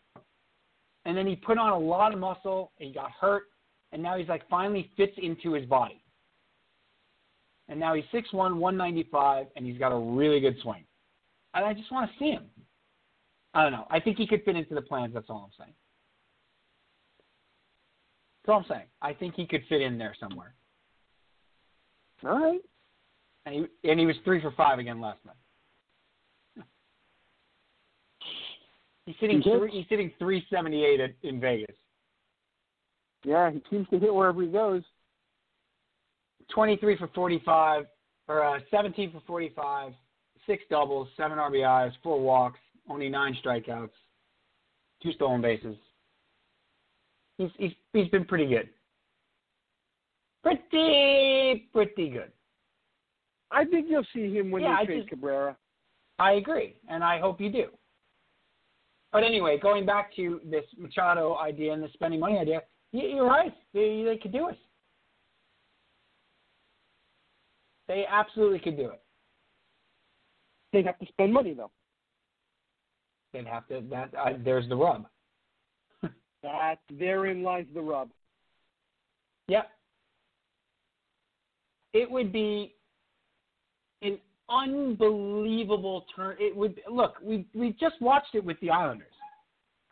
and 1.05 1.16
then 1.16 1.27
he 1.27 1.35
put 1.36 1.59
on 1.59 1.73
a 1.73 1.78
lot 1.78 2.15
of 2.15 2.20
muscle. 2.20 2.70
And 2.78 2.89
he 2.89 2.94
got 2.94 3.11
hurt, 3.11 3.44
and 3.93 4.02
now 4.02 4.16
he's 4.16 4.28
like 4.28 4.48
finally 4.48 4.90
fits 4.97 5.15
into 5.19 5.52
his 5.52 5.66
body. 5.66 6.01
And 7.69 7.81
now 7.81 7.94
he's 7.94 8.05
6'1", 8.12 8.32
195, 8.35 9.47
and 9.56 9.65
he's 9.65 9.78
got 9.78 9.90
a 9.90 9.98
really 9.98 10.39
good 10.39 10.56
swing. 10.62 10.85
And 11.55 11.65
I 11.65 11.73
just 11.73 11.90
want 11.90 12.11
to 12.11 12.19
see 12.19 12.31
him. 12.31 12.44
I 13.55 13.62
don't 13.62 13.73
know. 13.73 13.86
I 13.90 14.01
think 14.01 14.19
he 14.19 14.27
could 14.27 14.44
fit 14.44 14.55
into 14.55 14.74
the 14.74 14.82
plans. 14.82 15.15
That's 15.15 15.31
all 15.31 15.48
I'm 15.51 15.65
saying. 15.65 15.74
That's 18.43 18.52
all 18.52 18.59
I'm 18.59 18.66
saying. 18.69 18.89
I 19.01 19.15
think 19.15 19.35
he 19.35 19.47
could 19.47 19.62
fit 19.69 19.81
in 19.81 19.97
there 19.97 20.15
somewhere. 20.20 20.52
All 22.23 22.39
right. 22.39 22.61
And 23.47 23.55
he 23.55 23.91
and 23.91 24.01
he 24.01 24.07
was 24.07 24.16
three 24.25 24.41
for 24.41 24.53
five 24.53 24.79
again 24.79 25.01
last 25.01 25.19
night. 25.25 25.37
He's 29.07 29.16
hitting 29.21 29.43
He 29.43 29.51
three, 29.51 29.71
he's 29.71 29.87
hitting 29.89 30.11
three 30.19 30.47
seventy 30.51 30.85
eight 30.85 31.01
in 31.23 31.41
Vegas. 31.41 31.77
Yeah, 33.25 33.51
he 33.51 33.62
seems 33.71 33.89
to 33.89 33.99
hit 33.99 34.15
wherever 34.15 34.41
he 34.43 34.49
goes. 34.49 34.83
Twenty 36.53 36.77
three 36.77 36.97
for 36.97 37.09
forty 37.15 37.43
five, 37.45 37.85
or 38.29 38.45
uh, 38.45 38.61
seventeen 38.71 39.12
for 39.12 39.23
forty 39.27 39.53
five, 39.55 39.93
six 40.47 40.62
doubles, 40.71 41.09
seven 41.16 41.39
RBIs, 41.39 41.93
four 42.03 42.21
walks, 42.21 42.61
only 42.89 43.09
nine 43.09 43.37
strikeouts, 43.45 43.91
two 45.03 45.12
stolen 45.12 45.41
bases. 45.41 45.77
He's 47.39 47.51
he's 47.59 47.73
he's 47.93 48.09
been 48.09 48.25
pretty 48.25 48.47
good. 48.47 48.69
Pretty 50.43 51.69
pretty 51.73 52.11
good. 52.11 52.31
I 53.55 53.64
think 53.64 53.86
you'll 53.89 54.06
see 54.12 54.32
him 54.35 54.51
when 54.51 54.62
Yeah, 54.62 54.76
they 54.76 54.82
I 54.82 54.85
trade 54.86 54.98
just- 54.98 55.10
Cabrera. 55.10 55.56
I 56.18 56.32
agree, 56.32 56.76
and 56.89 57.02
I 57.02 57.18
hope 57.18 57.40
you 57.40 57.51
do. 57.51 57.66
But 59.12 59.22
anyway, 59.24 59.59
going 59.59 59.85
back 59.86 60.14
to 60.16 60.40
this 60.44 60.64
Machado 60.76 61.36
idea 61.39 61.72
and 61.72 61.82
the 61.82 61.89
spending 61.93 62.20
money 62.20 62.39
idea, 62.39 62.62
you're 62.93 63.26
right. 63.26 63.52
They 63.72 64.02
they 64.05 64.16
could 64.16 64.32
do 64.32 64.48
it. 64.48 64.59
They 67.89 68.06
absolutely 68.09 68.59
could 68.60 68.76
do 68.76 68.90
it. 68.90 69.02
They'd 70.72 70.86
have 70.86 70.98
to 70.98 71.06
spend 71.06 71.32
money 71.32 71.55
though. 71.55 71.70
They'd 73.32 73.47
have 73.47 73.66
to. 73.68 73.82
That 73.90 74.10
uh, 74.14 74.32
there's 74.44 74.68
the 74.68 74.76
rub. 74.76 75.06
That 76.43 76.78
therein 76.90 77.43
lies 77.43 77.66
the 77.74 77.81
rub. 77.81 78.10
Yep. 79.48 79.70
It 81.94 82.10
would 82.10 82.32
be 82.32 82.74
an 84.05 84.18
unbelievable 84.48 86.05
turn. 86.14 86.36
It 86.39 86.55
would 86.55 86.81
look. 86.90 87.14
We 87.22 87.47
we 87.55 87.72
just 87.81 88.01
watched 88.01 88.35
it 88.35 88.44
with 88.44 88.60
the 88.60 88.70
Islanders. 88.70 89.09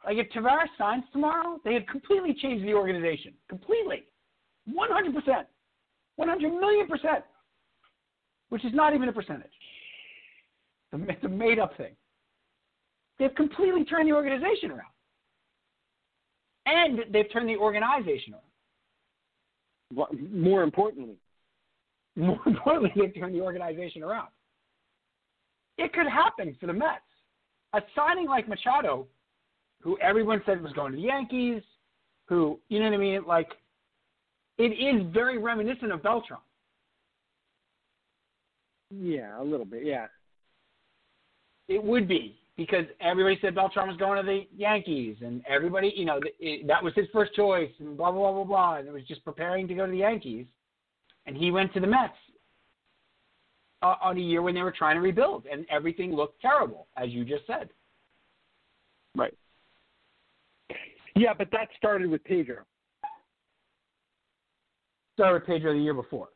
Like 0.05 0.19
if 0.19 0.29
Tavares 0.31 0.69
signs 0.77 1.05
tomorrow, 1.13 1.61
they 1.65 1.75
have 1.75 1.87
completely 1.87 2.35
changed 2.35 2.65
the 2.65 2.75
organization. 2.75 3.33
Completely, 3.49 4.05
one 4.67 4.91
hundred 4.91 5.15
percent, 5.15 5.47
one 6.17 6.29
hundred 6.29 6.53
million 6.53 6.87
percent, 6.87 7.25
which 8.51 8.65
is 8.65 8.75
not 8.75 8.95
even 8.95 9.09
a 9.09 9.13
percentage. 9.13 9.51
It's 10.93 11.25
a 11.25 11.29
made 11.29 11.59
up 11.59 11.77
thing. 11.77 11.97
They've 13.19 13.35
completely 13.35 13.85
turned 13.85 14.09
the 14.09 14.13
organization 14.15 14.71
around, 14.73 14.93
and 16.67 17.01
they've 17.13 17.31
turned 17.33 17.49
the 17.49 17.57
organization 17.57 18.35
around. 18.35 18.43
More 20.33 20.63
importantly, 20.63 21.17
More 22.17 22.41
importantly, 22.47 22.93
they've 22.97 23.15
turned 23.15 23.35
the 23.35 23.41
organization 23.41 24.03
around. 24.03 24.29
It 25.79 25.93
could 25.93 26.07
happen 26.07 26.57
for 26.61 26.67
the 26.67 26.73
Mets. 26.73 27.01
A 27.75 27.81
signing 27.97 28.27
like 28.27 28.49
Machado, 28.49 29.07
who 29.81 29.99
everyone 30.01 30.43
said 30.45 30.63
was 30.63 30.73
going 30.75 30.93
to 30.93 30.97
the 30.97 31.05
Yankees, 31.05 31.63
who, 32.27 32.61
you 32.69 32.79
know 32.79 32.85
what 32.87 32.95
I 32.95 32.99
mean? 32.99 33.25
Like, 33.27 33.49
it 34.59 34.65
is 34.65 35.11
very 35.13 35.39
reminiscent 35.39 35.91
of 35.91 36.03
Beltran. 36.03 36.41
yeah, 38.91 39.41
a 39.41 39.43
little 39.43 39.65
bit, 39.65 39.85
yeah. 39.85 40.07
It 41.69 41.83
would 41.83 42.07
be 42.07 42.39
because 42.57 42.85
everybody 43.01 43.39
said 43.41 43.55
Beltran 43.55 43.89
was 43.89 43.97
going 43.97 44.23
to 44.23 44.27
the 44.27 44.47
Yankees, 44.55 45.17
and 45.25 45.43
everybody, 45.49 45.93
you 45.97 46.05
know, 46.05 46.21
it, 46.39 46.67
that 46.67 46.83
was 46.83 46.93
his 46.95 47.07
first 47.13 47.35
choice, 47.35 47.71
and 47.79 47.97
blah 47.97 48.13
blah 48.13 48.33
blah 48.33 48.33
blah 48.33 48.45
blah, 48.45 48.77
and 48.77 48.89
it 48.89 48.93
was 48.93 49.05
just 49.05 49.25
preparing 49.25 49.67
to 49.69 49.75
go 49.75 49.87
to 49.87 49.93
the 49.93 49.99
Yankees, 49.99 50.45
and 51.27 51.37
he 51.37 51.51
went 51.51 51.73
to 51.75 51.81
the 51.81 51.87
Mets 51.87 52.15
uh, 53.83 53.97
on 54.03 54.17
a 54.17 54.21
year 54.21 54.43
when 54.43 54.55
they 54.55 54.63
were 54.63 54.73
trying 54.73 54.97
to 54.97 55.01
rebuild, 55.01 55.47
and 55.51 55.67
everything 55.71 56.15
looked 56.15 56.41
terrible, 56.41 56.87
as 56.97 57.11
you 57.11 57.25
just 57.25 57.47
said. 57.47 57.69
Right. 59.17 59.35
Yeah, 61.15 61.35
but 61.37 61.51
that 61.53 61.69
started 61.77 62.09
with 62.09 62.25
Pedro. 62.25 62.65
Started 65.15 65.35
with 65.35 65.47
Pedro 65.47 65.75
the 65.75 65.81
year 65.81 65.95
before. 65.95 66.29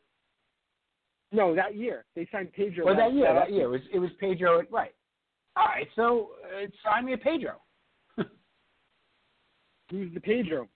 No, 1.32 1.54
that 1.54 1.74
year 1.76 2.04
they 2.14 2.28
signed 2.30 2.52
Pedro. 2.52 2.84
Well, 2.84 2.96
that 2.96 3.12
year, 3.12 3.32
that 3.32 3.52
year 3.52 3.64
it 3.64 3.68
was 3.68 3.80
it 3.92 3.98
was 3.98 4.10
Pedro. 4.20 4.62
Right. 4.70 4.94
All 5.56 5.66
right, 5.66 5.88
so 5.96 6.30
uh, 6.44 6.66
sign 6.84 7.06
me 7.06 7.14
a 7.14 7.18
Pedro. 7.18 7.54
Who's 9.90 10.12
the 10.12 10.20
Pedro? 10.20 10.68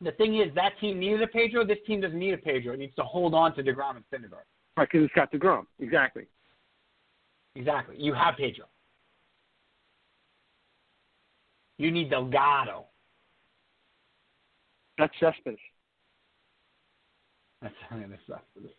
The 0.00 0.12
thing 0.12 0.40
is, 0.40 0.54
that 0.54 0.72
team 0.80 0.98
needed 0.98 1.22
a 1.22 1.26
Pedro. 1.26 1.64
This 1.64 1.78
team 1.86 2.00
doesn't 2.00 2.18
need 2.18 2.34
a 2.34 2.38
Pedro. 2.38 2.72
It 2.74 2.78
needs 2.78 2.94
to 2.96 3.02
hold 3.02 3.34
on 3.34 3.54
to 3.56 3.62
Degrom 3.62 3.96
and 3.96 4.04
Syndergaard. 4.12 4.44
Right, 4.76 4.88
because 4.90 5.04
it's 5.04 5.14
got 5.14 5.30
Degrom. 5.32 5.64
Exactly. 5.78 6.26
Exactly. 7.54 7.96
You 7.98 8.14
have 8.14 8.36
Pedro. 8.36 8.66
You 11.78 11.90
need 11.90 12.10
Delgado. 12.10 12.84
That's 14.98 15.12
Cespedes. 15.18 15.58
That's 17.62 17.74
I 17.90 17.96
that's 17.98 18.22
Cespedes. 18.26 18.74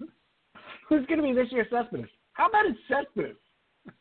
Who's 0.88 1.06
going 1.06 1.18
to 1.18 1.22
be 1.22 1.32
this 1.32 1.46
year's 1.50 1.68
Cespedes? 1.70 2.08
How 2.32 2.48
about 2.48 2.66
is 2.66 2.76
Cespedes? 2.88 3.36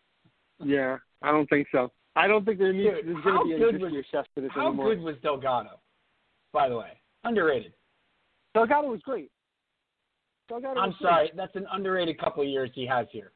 Yeah, 0.62 0.98
I 1.22 1.32
don't 1.32 1.48
think 1.50 1.68
so. 1.72 1.90
I 2.18 2.28
don't 2.28 2.44
think 2.44 2.60
there 2.60 2.74
needs, 2.74 2.94
Dude, 2.94 3.16
there's 3.16 3.24
going 3.24 3.38
to 3.38 3.44
be 3.46 3.58
good 3.58 3.76
any 3.76 3.84
was- 3.86 3.94
this 3.94 4.06
year 4.12 4.24
Cespedes 4.36 4.52
How 4.54 4.68
anymore. 4.68 4.94
good 4.94 5.02
was 5.02 5.16
Delgado? 5.24 5.80
By 6.54 6.70
the 6.70 6.78
way, 6.78 7.00
underrated. 7.24 7.74
Delgado 8.54 8.88
was 8.90 9.02
great. 9.02 9.32
Delgado 10.48 10.80
I'm 10.80 10.90
was 10.90 10.96
great. 11.00 11.10
sorry, 11.10 11.32
that's 11.36 11.56
an 11.56 11.68
underrated 11.72 12.20
couple 12.20 12.42
of 12.44 12.50
years 12.50 12.72
he 12.74 12.86
has 12.88 13.08
here. 13.12 13.32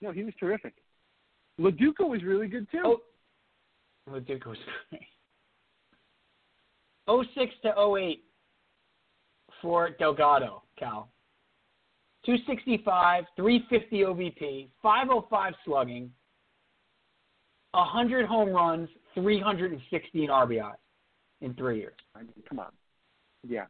No, 0.00 0.12
he 0.12 0.24
was 0.24 0.32
terrific. 0.40 0.74
Lo 1.58 1.70
Duca 1.70 2.04
was 2.04 2.22
really 2.22 2.48
good 2.48 2.66
too. 2.70 2.82
Oh, 2.84 3.00
Lo 4.10 4.20
Duca 4.20 4.48
was 4.48 4.58
great. 4.90 5.02
06 7.34 7.52
to 7.62 7.74
08 7.98 8.24
for 9.60 9.90
Delgado, 9.98 10.62
Cal. 10.78 11.08
265, 12.24 13.24
350 13.36 13.96
OBP, 14.00 14.68
505 14.82 15.54
slugging, 15.64 16.10
100 17.72 18.26
home 18.26 18.50
runs, 18.50 18.88
316 19.14 20.28
RBI 20.28 20.72
in 21.42 21.54
three 21.54 21.78
years. 21.78 21.94
I 22.14 22.20
mean, 22.20 22.32
come 22.48 22.58
on. 22.58 22.72
Yeah. 23.46 23.66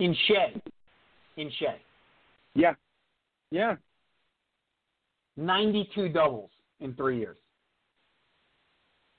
In 0.00 0.14
Shed. 0.28 0.60
In 1.36 1.50
Shed. 1.58 1.78
Yeah. 2.54 2.74
Yeah. 3.50 3.76
92 5.36 6.10
doubles 6.10 6.50
in 6.80 6.94
three 6.94 7.18
years. 7.18 7.38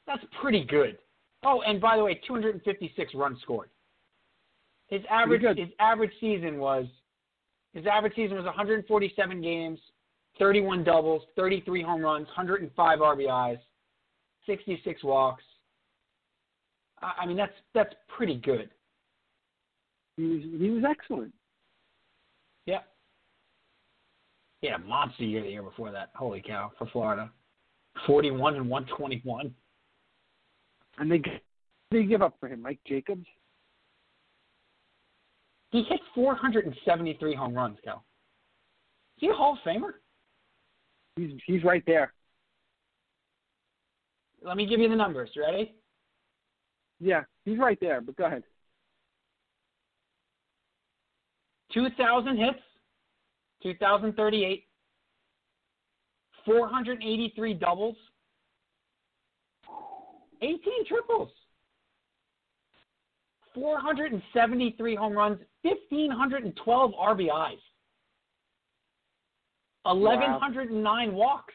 That's 0.05 0.23
pretty 0.41 0.63
good. 0.65 0.97
Oh, 1.43 1.61
and 1.65 1.81
by 1.81 1.97
the 1.97 2.03
way, 2.03 2.19
256 2.27 3.13
runs 3.15 3.41
scored. 3.41 3.69
His 4.87 5.01
average 5.09 5.57
his 5.57 5.69
average 5.79 6.11
season 6.19 6.59
was 6.59 6.85
his 7.73 7.85
average 7.91 8.15
season 8.15 8.37
was 8.37 8.45
147 8.45 9.41
games, 9.41 9.79
31 10.37 10.83
doubles, 10.83 11.23
33 11.35 11.81
home 11.81 12.01
runs, 12.01 12.27
105 12.27 12.99
RBIs, 12.99 13.57
66 14.45 15.03
walks. 15.03 15.43
I 17.17 17.25
mean 17.25 17.37
that's 17.37 17.53
that's 17.73 17.93
pretty 18.07 18.35
good. 18.35 18.69
He 20.17 20.23
was 20.23 20.41
he 20.59 20.69
was 20.69 20.83
excellent. 20.89 21.33
Yeah. 22.65 22.79
He 24.61 24.67
had 24.67 24.81
a 24.81 24.83
monster 24.83 25.23
year 25.23 25.43
the 25.43 25.49
year 25.49 25.61
before 25.61 25.91
that. 25.91 26.09
Holy 26.15 26.41
cow, 26.45 26.71
for 26.77 26.87
Florida. 26.87 27.29
41 28.07 28.55
and 28.55 28.69
121. 28.69 29.53
And 30.97 31.11
they 31.11 31.21
they 31.91 32.03
give 32.03 32.21
up 32.21 32.35
for 32.39 32.47
him, 32.47 32.61
Mike 32.61 32.79
Jacobs. 32.87 33.25
He 35.71 35.83
hit 35.83 35.99
473 36.13 37.35
home 37.35 37.53
runs, 37.53 37.77
Cal. 37.83 38.05
Is 39.17 39.21
he 39.21 39.27
a 39.27 39.33
Hall 39.33 39.53
of 39.53 39.69
Famer? 39.69 39.91
He's 41.17 41.31
he's 41.45 41.63
right 41.63 41.83
there. 41.85 42.13
Let 44.41 44.57
me 44.57 44.65
give 44.65 44.79
you 44.79 44.89
the 44.89 44.95
numbers. 44.95 45.29
Ready? 45.35 45.75
Yeah, 46.99 47.23
he's 47.43 47.57
right 47.57 47.77
there. 47.79 48.01
But 48.01 48.15
go 48.15 48.25
ahead. 48.25 48.43
2,000 51.73 52.37
hits, 52.37 52.59
2,038, 53.63 54.63
483 56.45 57.53
doubles, 57.55 57.95
18 60.41 60.59
triples, 60.87 61.29
473 63.53 64.95
home 64.95 65.13
runs, 65.13 65.39
1,512 65.63 66.91
RBIs, 66.91 67.59
1,109 69.83 71.13
walks, 71.13 71.53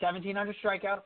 1,700 0.00 0.56
strikeouts, 0.64 1.02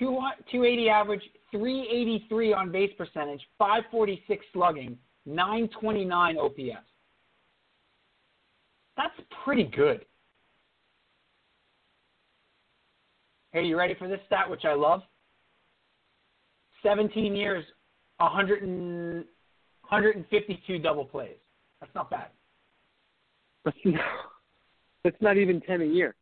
280 0.00 0.88
average, 0.88 1.22
383 1.52 2.52
on 2.52 2.72
base 2.72 2.90
percentage, 2.98 3.40
546 3.58 4.44
slugging, 4.52 4.98
929 5.26 6.38
OPS. 6.38 6.86
That's 8.96 9.14
pretty 9.44 9.64
good. 9.64 10.04
Hey, 13.52 13.64
you 13.64 13.78
ready 13.78 13.94
for 13.94 14.08
this 14.08 14.20
stat, 14.26 14.48
which 14.48 14.64
I 14.64 14.74
love? 14.74 15.02
17 16.82 17.36
years, 17.36 17.64
100 18.18 18.62
and, 18.62 19.24
152 19.88 20.78
double 20.78 21.04
plays. 21.04 21.36
That's 21.80 21.94
not 21.94 22.10
bad. 22.10 22.28
That's 23.64 23.76
not, 23.84 24.00
that's 25.04 25.20
not 25.20 25.36
even 25.36 25.60
ten 25.60 25.82
a 25.82 25.84
year. 25.84 26.14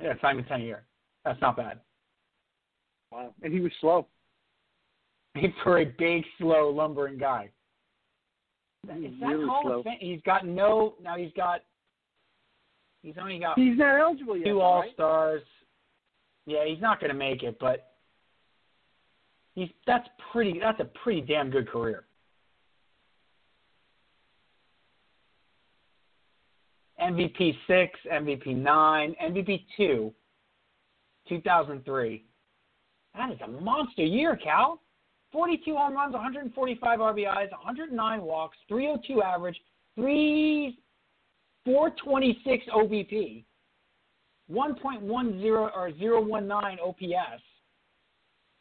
Yeah, 0.00 0.12
it's 0.12 0.22
not 0.22 0.34
even 0.34 0.44
10 0.44 0.60
a 0.60 0.64
year. 0.64 0.84
That's 1.24 1.40
not 1.40 1.56
bad. 1.56 1.80
Wow. 3.12 3.32
And 3.42 3.52
he 3.52 3.60
was 3.60 3.72
slow. 3.80 4.06
For 5.62 5.78
a 5.80 5.84
big, 5.84 6.24
slow, 6.38 6.70
lumbering 6.70 7.18
guy. 7.18 7.50
He 8.86 9.02
was 9.02 9.12
Is 9.12 9.20
that 9.20 9.26
really 9.26 9.46
Hall 9.46 9.62
slow. 9.64 9.78
of 9.80 9.84
Fame? 9.84 9.98
He's 10.00 10.20
got 10.22 10.46
no. 10.46 10.94
Now 11.02 11.16
he's 11.16 11.32
got. 11.36 11.60
He's 13.02 13.14
only 13.20 13.38
got 13.38 13.58
He's 13.58 13.76
not 13.78 14.00
eligible 14.00 14.36
yet. 14.36 14.46
two 14.46 14.60
All 14.60 14.72
All 14.74 14.80
right? 14.80 14.92
Stars. 14.94 15.42
Yeah, 16.46 16.64
he's 16.66 16.80
not 16.80 17.00
going 17.00 17.10
to 17.10 17.16
make 17.18 17.42
it, 17.42 17.56
but 17.60 17.92
he's 19.54 19.68
that's 19.86 20.08
pretty. 20.32 20.58
That's 20.60 20.80
a 20.80 20.84
pretty 21.02 21.20
damn 21.20 21.50
good 21.50 21.68
career. 21.68 22.04
MVP 27.00 27.54
six, 27.66 27.98
MVP 28.10 28.56
nine, 28.56 29.14
MVP 29.22 29.64
two, 29.76 30.12
2003. 31.28 32.24
That 33.16 33.32
is 33.32 33.38
a 33.42 33.48
monster 33.48 34.04
year, 34.04 34.36
Cal. 34.36 34.80
42 35.32 35.74
home 35.76 35.94
runs, 35.94 36.12
145 36.12 36.98
RBIs, 36.98 37.50
109 37.50 38.22
walks, 38.22 38.56
302 38.68 39.22
average, 39.22 39.60
3 39.96 40.78
426 41.64 42.64
OBP, 42.74 43.44
1.10 44.50 45.72
or 45.74 45.90
019 45.90 46.78
OPS, 46.80 47.42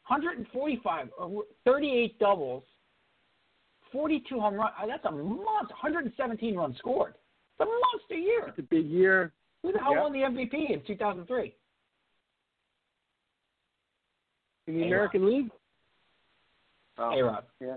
145, 0.08 1.10
or 1.18 1.44
38 1.66 2.20
doubles, 2.20 2.64
42 3.92 4.40
home 4.40 4.56
runs. 4.56 4.72
Uh, 4.82 4.88
that's 4.88 5.06
a 5.06 5.12
monster. 5.12 5.76
117 5.82 6.56
runs 6.56 6.78
scored. 6.80 7.14
It's 7.60 7.62
a 7.62 7.66
monster 7.66 8.16
year. 8.16 8.48
It's 8.48 8.60
a 8.60 8.64
big 8.64 8.88
year. 8.88 9.32
Who 9.62 9.72
the 9.72 9.80
hell 9.80 9.94
Yeah. 9.94 10.02
won 10.02 10.14
the 10.14 10.24
MVP 10.24 10.72
in 10.74 10.82
2003? 10.86 11.56
In 14.68 14.76
the 14.76 14.80
A-Rod. 14.82 14.88
American 14.88 15.26
League? 15.28 15.50
Oh, 16.98 17.12
A 17.12 17.24
Rod. 17.24 17.44
Yeah. 17.60 17.76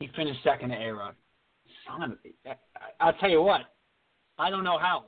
He 0.00 0.08
finished 0.16 0.42
second 0.42 0.70
to 0.70 0.76
A 0.76 0.92
Rod. 0.92 1.14
Son 1.86 2.02
of 2.02 2.12
a, 2.46 2.56
I'll 3.00 3.12
tell 3.14 3.30
you 3.30 3.42
what. 3.42 3.62
I 4.38 4.50
don't 4.50 4.64
know 4.64 4.78
how. 4.78 5.04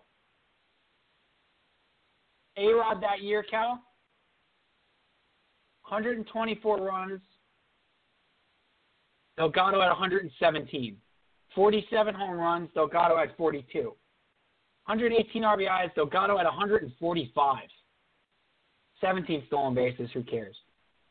A 2.58 2.72
Rod 2.72 3.02
that 3.02 3.22
year, 3.22 3.42
Cal, 3.42 3.82
124 5.88 6.78
runs. 6.78 7.20
Delgado 9.36 9.82
at 9.82 9.88
117. 9.88 10.96
47 11.54 12.14
home 12.14 12.38
runs. 12.38 12.68
Delgado 12.74 13.18
at 13.18 13.36
42. 13.36 13.94
118 14.86 15.42
RBIs. 15.42 15.94
Delgado 15.94 16.38
at 16.38 16.44
145. 16.44 17.58
17 19.00 19.44
stolen 19.46 19.74
bases. 19.74 20.10
Who 20.14 20.22
cares? 20.22 20.56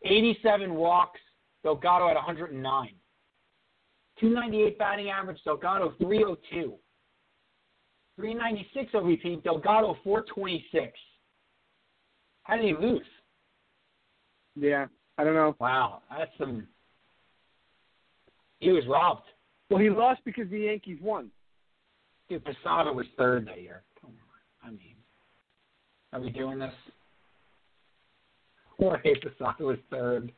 87 0.03 0.73
walks. 0.73 1.19
Delgado 1.63 2.07
at 2.09 2.15
109. 2.15 2.89
298 4.19 4.77
batting 4.77 5.09
average. 5.09 5.39
Delgado 5.43 5.93
302. 5.97 6.73
396 8.17 8.93
OBP. 8.93 9.43
Delgado 9.43 9.97
426. 10.03 10.91
How 12.43 12.55
did 12.55 12.65
he 12.65 12.73
lose? 12.73 13.01
Yeah. 14.55 14.85
I 15.17 15.23
don't 15.23 15.33
know. 15.33 15.55
Wow, 15.59 16.01
that's 16.15 16.31
some. 16.37 16.67
He 18.59 18.69
was 18.71 18.83
robbed. 18.87 19.23
Well, 19.69 19.79
he 19.79 19.89
lost 19.89 20.21
because 20.25 20.49
the 20.49 20.59
Yankees 20.59 20.99
won. 21.01 21.31
Dude, 22.29 22.43
Posada 22.43 22.91
was 22.91 23.05
third 23.17 23.47
that 23.47 23.61
year. 23.61 23.83
Come 24.01 24.11
on. 24.11 24.67
I 24.67 24.71
mean, 24.71 24.95
are 26.13 26.19
we 26.19 26.29
doing 26.31 26.59
this? 26.59 26.73
Jorge 28.77 29.13
Posada 29.21 29.63
was 29.63 29.77
third. 29.89 30.31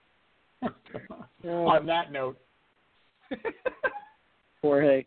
On 1.44 1.86
that 1.86 2.12
note. 2.12 2.38
Jorge. 4.62 5.06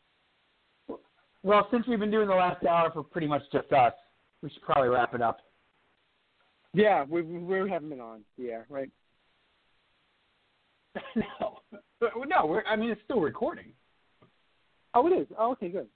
Well, 1.43 1.67
since 1.71 1.87
we've 1.87 1.99
been 1.99 2.11
doing 2.11 2.29
the 2.29 2.35
last 2.35 2.65
hour 2.67 2.91
for 2.93 3.03
pretty 3.03 3.27
much 3.27 3.43
just 3.53 3.73
us, 3.73 3.95
we 4.43 4.51
should 4.51 4.63
probably 4.63 4.89
wrap 4.89 5.15
it 5.15 5.23
up. 5.23 5.39
Yeah, 6.73 7.05
we 7.09 7.23
we 7.23 7.69
haven't 7.71 7.89
been 7.89 8.01
on 8.01 8.21
the 8.39 8.51
air, 8.51 8.67
right? 8.69 8.91
no, 11.17 11.59
no. 12.27 12.47
We're, 12.47 12.63
I 12.65 12.77
mean, 12.77 12.91
it's 12.91 13.01
still 13.05 13.21
recording. 13.21 13.73
Oh, 14.95 15.07
it 15.07 15.11
is. 15.13 15.27
Oh, 15.39 15.53
okay, 15.53 15.69
good. 15.69 15.89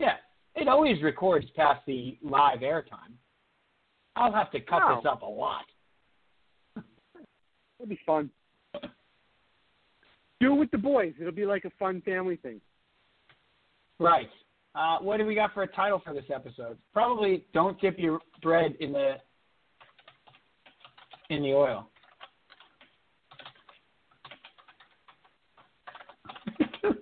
Yeah, 0.00 0.14
it 0.54 0.68
always 0.68 1.02
records 1.02 1.46
past 1.56 1.80
the 1.86 2.16
live 2.22 2.60
airtime. 2.60 3.14
I'll 4.16 4.32
have 4.32 4.50
to 4.52 4.60
cut 4.60 4.82
Oh. 4.84 4.96
this 4.96 5.06
up 5.10 5.22
a 5.22 5.26
lot. 5.26 5.64
It'll 7.78 7.88
be 7.88 7.98
fun. 8.04 8.30
Do 10.40 10.54
it 10.54 10.58
with 10.58 10.70
the 10.70 10.78
boys. 10.78 11.14
It'll 11.20 11.32
be 11.32 11.46
like 11.46 11.64
a 11.64 11.70
fun 11.78 12.00
family 12.02 12.36
thing. 12.36 12.60
Right. 13.98 14.30
Uh, 14.74 14.98
what 14.98 15.16
do 15.16 15.26
we 15.26 15.34
got 15.34 15.52
for 15.54 15.62
a 15.64 15.66
title 15.66 16.00
for 16.04 16.14
this 16.14 16.26
episode? 16.32 16.78
Probably 16.92 17.44
"Don't 17.52 17.80
dip 17.80 17.98
your 17.98 18.20
bread 18.42 18.76
in 18.78 18.92
the 18.92 19.16
in 21.30 21.42
the 21.42 21.52
oil." 21.52 21.90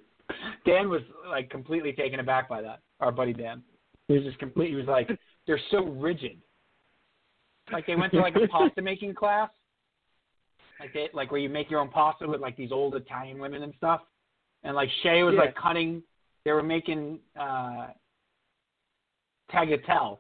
Dan 0.65 0.89
was 0.89 1.03
like 1.29 1.51
completely 1.51 1.93
taken 1.93 2.21
aback 2.21 2.49
by 2.49 2.63
that. 2.63 2.81
Our 3.01 3.13
buddy 3.13 3.35
Dan. 3.35 3.63
He 4.09 4.15
was 4.15 4.23
just 4.23 4.39
complete. 4.39 4.71
He 4.71 4.77
was 4.77 4.87
like, 4.87 5.11
"They're 5.47 5.61
so 5.71 5.85
rigid." 5.85 6.39
Like 7.73 7.87
they 7.87 7.97
went 7.97 8.13
to 8.13 8.21
like 8.21 8.37
a 8.37 8.47
pasta 8.51 8.81
making 8.81 9.15
class, 9.15 9.51
like 10.81 10.93
they 10.93 11.09
like 11.13 11.31
where 11.31 11.41
you 11.41 11.49
make 11.49 11.71
your 11.71 11.81
own 11.81 11.89
pasta 11.89 12.27
with 12.27 12.41
like 12.41 12.57
these 12.57 12.73
old 12.73 12.95
Italian 12.95 13.39
women 13.39 13.63
and 13.63 13.73
stuff. 13.77 14.03
And 14.63 14.75
like 14.75 14.91
Shay 15.03 15.23
was 15.23 15.35
Yeah. 15.35 15.41
like 15.41 15.55
cutting. 15.55 16.03
They 16.45 16.53
were 16.53 16.63
making 16.63 17.21
uh, 17.39 17.89
tagliatelle, 19.53 20.19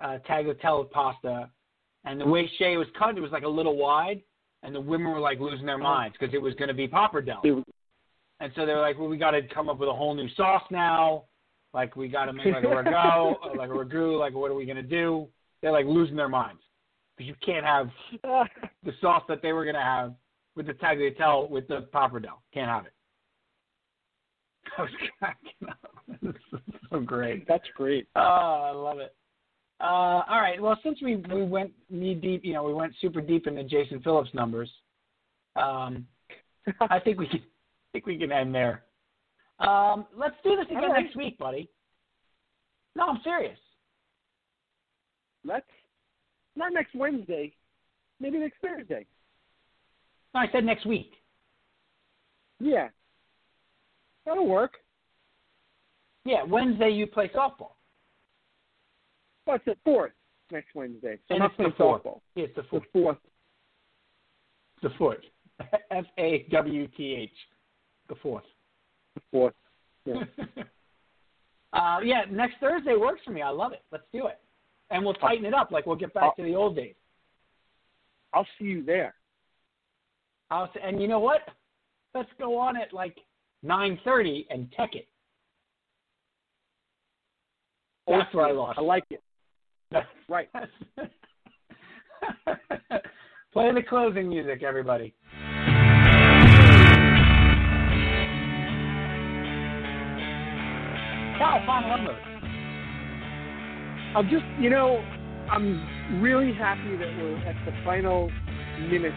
uh, 0.00 0.18
tagliatelle 0.28 0.90
pasta, 0.90 1.50
and 2.04 2.20
the 2.20 2.26
way 2.26 2.46
Shay 2.58 2.76
was 2.76 2.86
cut, 2.98 3.16
it 3.16 3.20
was 3.20 3.32
like 3.32 3.44
a 3.44 3.48
little 3.48 3.76
wide, 3.76 4.22
and 4.62 4.74
the 4.74 4.80
women 4.80 5.10
were 5.12 5.20
like 5.20 5.40
losing 5.40 5.66
their 5.66 5.78
minds 5.78 6.16
because 6.18 6.34
it 6.34 6.42
was 6.42 6.54
going 6.54 6.68
to 6.68 6.74
be 6.74 6.86
pappardelle. 6.86 7.64
And 8.40 8.52
so 8.54 8.66
they 8.66 8.72
were 8.72 8.80
like, 8.80 8.98
well, 8.98 9.08
we 9.08 9.16
got 9.16 9.32
to 9.32 9.42
come 9.42 9.68
up 9.68 9.78
with 9.78 9.88
a 9.88 9.92
whole 9.92 10.14
new 10.14 10.28
sauce 10.36 10.62
now. 10.70 11.24
Like 11.74 11.96
we 11.96 12.08
got 12.08 12.26
to 12.26 12.32
make 12.32 12.46
like 12.46 12.64
a 12.64 12.66
ragu, 12.66 13.34
like 13.56 13.70
a 13.70 13.72
ragu. 13.72 14.18
Like 14.18 14.34
what 14.34 14.50
are 14.50 14.54
we 14.54 14.66
gonna 14.66 14.82
do? 14.82 15.28
They're 15.60 15.72
like 15.72 15.86
losing 15.86 16.16
their 16.16 16.28
minds 16.28 16.62
you 17.18 17.34
can't 17.44 17.64
have 17.64 17.90
the 18.22 18.92
sauce 19.00 19.22
that 19.28 19.42
they 19.42 19.52
were 19.52 19.64
gonna 19.64 19.82
have 19.82 20.14
with 20.56 20.66
the 20.66 20.74
tagliatelle 20.74 21.48
with 21.50 21.68
the 21.68 21.88
pappardelle. 21.94 22.40
Can't 22.52 22.68
have 22.68 22.86
it. 22.86 22.92
I 24.78 24.82
was 24.82 24.90
cracking 25.18 25.68
up. 25.68 25.78
This 26.22 26.34
is 26.54 26.60
so 26.90 27.00
great. 27.00 27.46
That's 27.46 27.66
great. 27.76 28.08
Oh, 28.16 28.20
I 28.20 28.70
love 28.70 28.98
it. 28.98 29.14
Uh, 29.78 30.22
all 30.28 30.40
right. 30.40 30.60
Well, 30.60 30.78
since 30.82 31.00
we 31.02 31.16
we 31.16 31.44
went 31.44 31.70
knee 31.90 32.14
deep, 32.14 32.44
you 32.44 32.54
know, 32.54 32.64
we 32.64 32.72
went 32.72 32.94
super 33.00 33.20
deep 33.20 33.46
into 33.46 33.62
Jason 33.64 34.00
Phillips 34.00 34.30
numbers. 34.32 34.70
Um, 35.54 36.06
I 36.80 36.98
think 36.98 37.18
we 37.18 37.28
can 37.28 37.40
I 37.40 37.88
think 37.92 38.06
we 38.06 38.18
can 38.18 38.32
end 38.32 38.54
there. 38.54 38.84
Um, 39.60 40.06
let's 40.16 40.36
do 40.42 40.56
this 40.56 40.66
again 40.66 40.90
right. 40.90 41.02
next 41.02 41.16
week, 41.16 41.38
buddy. 41.38 41.68
No, 42.96 43.08
I'm 43.08 43.20
serious. 43.22 43.58
Let's 45.44 45.66
not 46.58 46.72
next 46.72 46.94
Wednesday, 46.94 47.54
maybe 48.20 48.38
next 48.38 48.56
Thursday. 48.60 49.06
No, 50.34 50.40
I 50.40 50.48
said 50.52 50.64
next 50.64 50.84
week. 50.84 51.12
Yeah, 52.60 52.88
that'll 54.26 54.46
work. 54.48 54.72
Yeah, 56.24 56.42
Wednesday 56.42 56.90
you 56.90 57.06
play 57.06 57.28
softball. 57.28 57.72
What's 59.44 59.64
the 59.64 59.76
fourth 59.84 60.12
next 60.50 60.74
Wednesday? 60.74 61.18
So 61.28 61.34
And 61.36 61.44
I'm 61.44 61.50
it's 61.50 61.56
the 61.58 61.72
fourth. 61.78 62.02
softball. 62.04 62.20
It's 62.36 62.54
the 62.56 62.62
The 62.62 62.68
fourth. 62.68 62.82
fourth. 62.92 63.16
The 64.82 64.90
fourth. 64.98 65.18
F 65.90 66.04
A 66.18 66.46
W 66.50 66.88
T 66.88 67.14
H. 67.14 67.30
The 68.08 68.16
fourth. 68.16 68.44
The 69.14 69.22
fourth. 69.30 69.54
Yeah. 70.04 70.24
uh, 71.72 72.00
yeah, 72.04 72.22
next 72.30 72.56
Thursday 72.60 72.96
works 72.96 73.20
for 73.24 73.30
me. 73.30 73.42
I 73.42 73.48
love 73.50 73.72
it. 73.72 73.82
Let's 73.90 74.04
do 74.12 74.26
it. 74.26 74.38
And 74.90 75.04
we'll 75.04 75.14
tighten 75.14 75.44
it 75.44 75.54
up. 75.54 75.70
Like 75.70 75.86
we'll 75.86 75.96
get 75.96 76.14
back 76.14 76.36
to 76.36 76.42
the 76.42 76.54
old 76.54 76.76
days. 76.76 76.94
I'll 78.32 78.46
see 78.58 78.64
you 78.66 78.84
there. 78.84 79.14
I'll 80.50 80.64
s 80.64 80.70
and 80.82 81.00
you 81.00 81.08
know 81.08 81.20
what? 81.20 81.40
Let's 82.14 82.30
go 82.38 82.56
on 82.58 82.76
at 82.76 82.92
like 82.92 83.18
9:30 83.64 84.46
and 84.50 84.70
tech 84.72 84.94
it. 84.94 85.08
That's 88.06 88.32
where 88.34 88.46
I 88.46 88.52
lost. 88.52 88.78
I 88.78 88.82
like 88.82 89.04
it. 89.10 89.22
Right. 90.28 90.48
Play 93.52 93.72
the 93.72 93.82
closing 93.82 94.28
music, 94.28 94.62
everybody. 94.62 95.14
Cal, 101.38 101.62
final 101.66 101.96
number. 101.96 102.27
I'm 104.16 104.28
just, 104.30 104.44
you 104.58 104.70
know, 104.70 105.04
I'm 105.50 106.20
really 106.22 106.54
happy 106.54 106.96
that 106.96 107.08
we're 107.18 107.36
at 107.44 107.56
the 107.66 107.72
final 107.84 108.30
minutes 108.88 109.16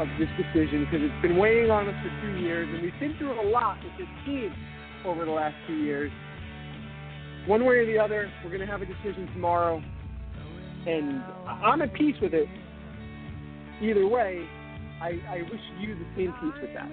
of 0.00 0.08
this 0.18 0.28
decision 0.40 0.84
because 0.84 1.00
it's 1.04 1.22
been 1.22 1.36
weighing 1.36 1.70
on 1.70 1.86
us 1.86 1.94
for 2.02 2.10
two 2.22 2.40
years, 2.40 2.68
and 2.72 2.82
we've 2.82 2.98
been 2.98 3.16
through 3.18 3.38
a 3.40 3.48
lot 3.50 3.76
with 3.84 3.92
this 3.98 4.08
team 4.24 4.52
over 5.04 5.24
the 5.24 5.30
last 5.30 5.54
two 5.66 5.74
years. 5.74 6.10
One 7.46 7.66
way 7.66 7.76
or 7.76 7.86
the 7.86 7.98
other, 7.98 8.30
we're 8.42 8.50
going 8.50 8.60
to 8.60 8.66
have 8.66 8.80
a 8.80 8.86
decision 8.86 9.28
tomorrow, 9.34 9.82
and 10.86 11.22
I'm 11.46 11.82
at 11.82 11.92
peace 11.92 12.16
with 12.22 12.32
it. 12.32 12.48
Either 13.82 14.06
way, 14.06 14.46
I, 15.02 15.18
I 15.28 15.42
wish 15.42 15.60
you 15.80 15.94
the 15.94 16.06
same 16.16 16.32
peace 16.40 16.62
with 16.62 16.72
that. 16.74 16.88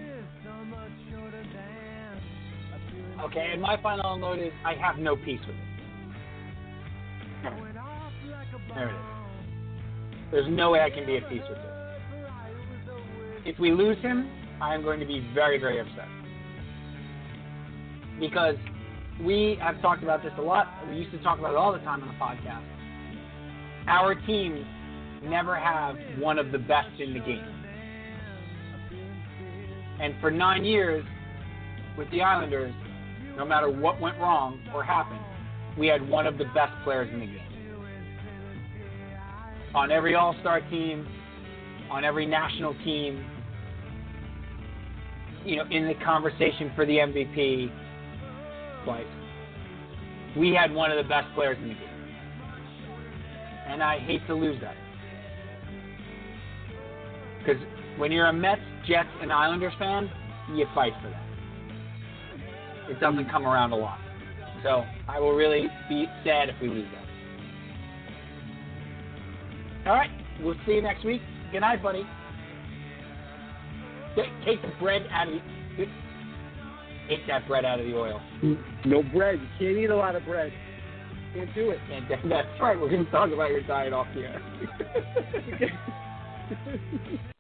Okay, 3.24 3.50
and 3.54 3.62
my 3.62 3.82
final 3.82 4.18
note 4.18 4.40
is 4.40 4.52
I 4.66 4.74
have 4.74 4.98
no 4.98 5.16
peace 5.16 5.40
with 5.48 5.56
it. 5.56 5.69
There 7.44 8.90
it 8.90 8.94
is. 8.94 9.02
There's 10.32 10.48
no 10.50 10.72
way 10.72 10.82
I 10.82 10.90
can 10.90 11.06
be 11.06 11.18
at 11.18 11.28
peace 11.30 11.42
with 11.50 11.58
it. 11.58 11.66
If 13.46 13.60
we 13.60 13.72
lose 13.72 13.98
him, 14.02 14.30
I 14.62 14.76
am 14.76 14.84
going 14.84 15.00
to 15.00 15.06
be 15.06 15.28
very, 15.34 15.60
very 15.60 15.80
upset. 15.80 16.08
Because 18.20 18.56
we 19.24 19.58
have 19.62 19.82
talked 19.82 20.04
about 20.04 20.24
this 20.24 20.34
a 20.38 20.42
lot. 20.42 20.68
We 20.90 20.98
used 20.98 21.12
to 21.12 21.24
talk 21.24 21.40
about 21.40 21.52
it 21.52 21.58
all 21.58 21.74
the 21.74 21.80
time 21.80 22.02
on 22.04 22.08
the 22.08 22.14
podcast. 22.14 22.64
Our 23.88 24.16
teams 24.28 24.66
never 25.24 25.58
have 25.58 25.96
one 26.20 26.38
of 26.38 26.52
the 26.52 26.60
best 26.60 27.00
in 27.00 27.14
the 27.14 27.20
game. 27.20 27.56
And 30.00 30.14
for 30.22 30.32
nine 30.32 30.64
years 30.64 31.04
with 31.98 32.10
the 32.12 32.22
Islanders, 32.22 32.74
no 33.36 33.46
matter 33.46 33.70
what 33.70 34.00
went 34.00 34.18
wrong 34.20 34.62
or 34.74 34.84
happened, 34.84 35.20
we 35.78 35.88
had 35.88 36.08
one 36.08 36.28
of 36.28 36.38
the 36.38 36.46
best 36.46 36.74
players 36.84 37.10
in 37.14 37.20
the 37.20 37.26
game. 37.26 37.40
On 39.76 39.92
every 39.92 40.16
All 40.16 40.36
Star 40.42 40.62
team, 40.70 41.08
on 41.92 42.04
every 42.04 42.26
national 42.26 42.74
team, 42.84 43.24
you 45.46 45.58
know, 45.58 45.66
in 45.72 45.88
the 45.88 45.94
conversation 46.06 46.72
for 46.76 46.86
the 46.86 46.98
MVP, 46.98 47.72
like, 48.86 49.06
we 50.38 50.54
had 50.54 50.74
one 50.74 50.92
of 50.92 50.98
the 50.98 51.08
best 51.08 51.28
players 51.34 51.58
in 51.62 51.70
the 51.70 51.74
game. 51.74 51.84
And 53.68 53.84
I 53.84 54.00
hate 54.00 54.26
to 54.28 54.34
lose 54.34 54.60
that. 54.62 54.76
Because 57.40 57.62
when 57.98 58.12
you're 58.12 58.28
a 58.28 58.34
Mets, 58.34 58.62
Jets, 58.88 59.10
and 59.22 59.32
Islanders 59.32 59.74
fan, 59.80 60.10
you 60.54 60.66
fight 60.74 60.94
for 61.02 61.10
that. 61.10 61.24
It 62.90 63.00
doesn't 63.00 63.30
come 63.30 63.46
around 63.46 63.72
a 63.72 63.76
lot. 63.76 64.00
So 64.64 64.84
I 65.08 65.20
will 65.20 65.34
really 65.34 65.68
be 65.88 66.06
sad 66.24 66.50
if 66.50 66.56
we 66.62 66.68
lose 66.70 66.88
that. 66.94 67.10
All 69.90 69.96
right. 69.96 70.10
We'll 70.42 70.56
see 70.66 70.74
you 70.74 70.82
next 70.82 71.06
week. 71.06 71.22
Good 71.52 71.62
night, 71.62 71.82
buddy. 71.82 72.04
Take, 74.16 74.30
take 74.46 74.62
the 74.62 74.72
bread 74.80 75.04
out 75.12 75.28
of 75.28 75.34
the. 75.34 75.86
Take 77.08 77.26
that 77.28 77.48
bread 77.48 77.66
out 77.66 77.80
of 77.80 77.88
the 77.88 77.96
oil. 77.96 78.22
No 78.86 79.02
bread. 79.02 79.40
You 79.40 79.48
can't 79.58 79.78
eat 79.78 79.90
a 79.90 79.96
lot 79.96 80.16
of 80.16 80.24
bread. 80.26 80.54
Can't 81.34 81.54
do 81.56 81.72
it. 81.72 81.80
And 81.92 82.32
that's 82.32 82.48
right. 82.62 82.80
We're 82.80 82.90
going 82.90 83.06
to 83.06 83.12
talk 83.12 83.32
about 83.32 83.50
your 83.50 83.62
diet 83.64 83.94
off 83.94 84.08
air. 84.16 84.42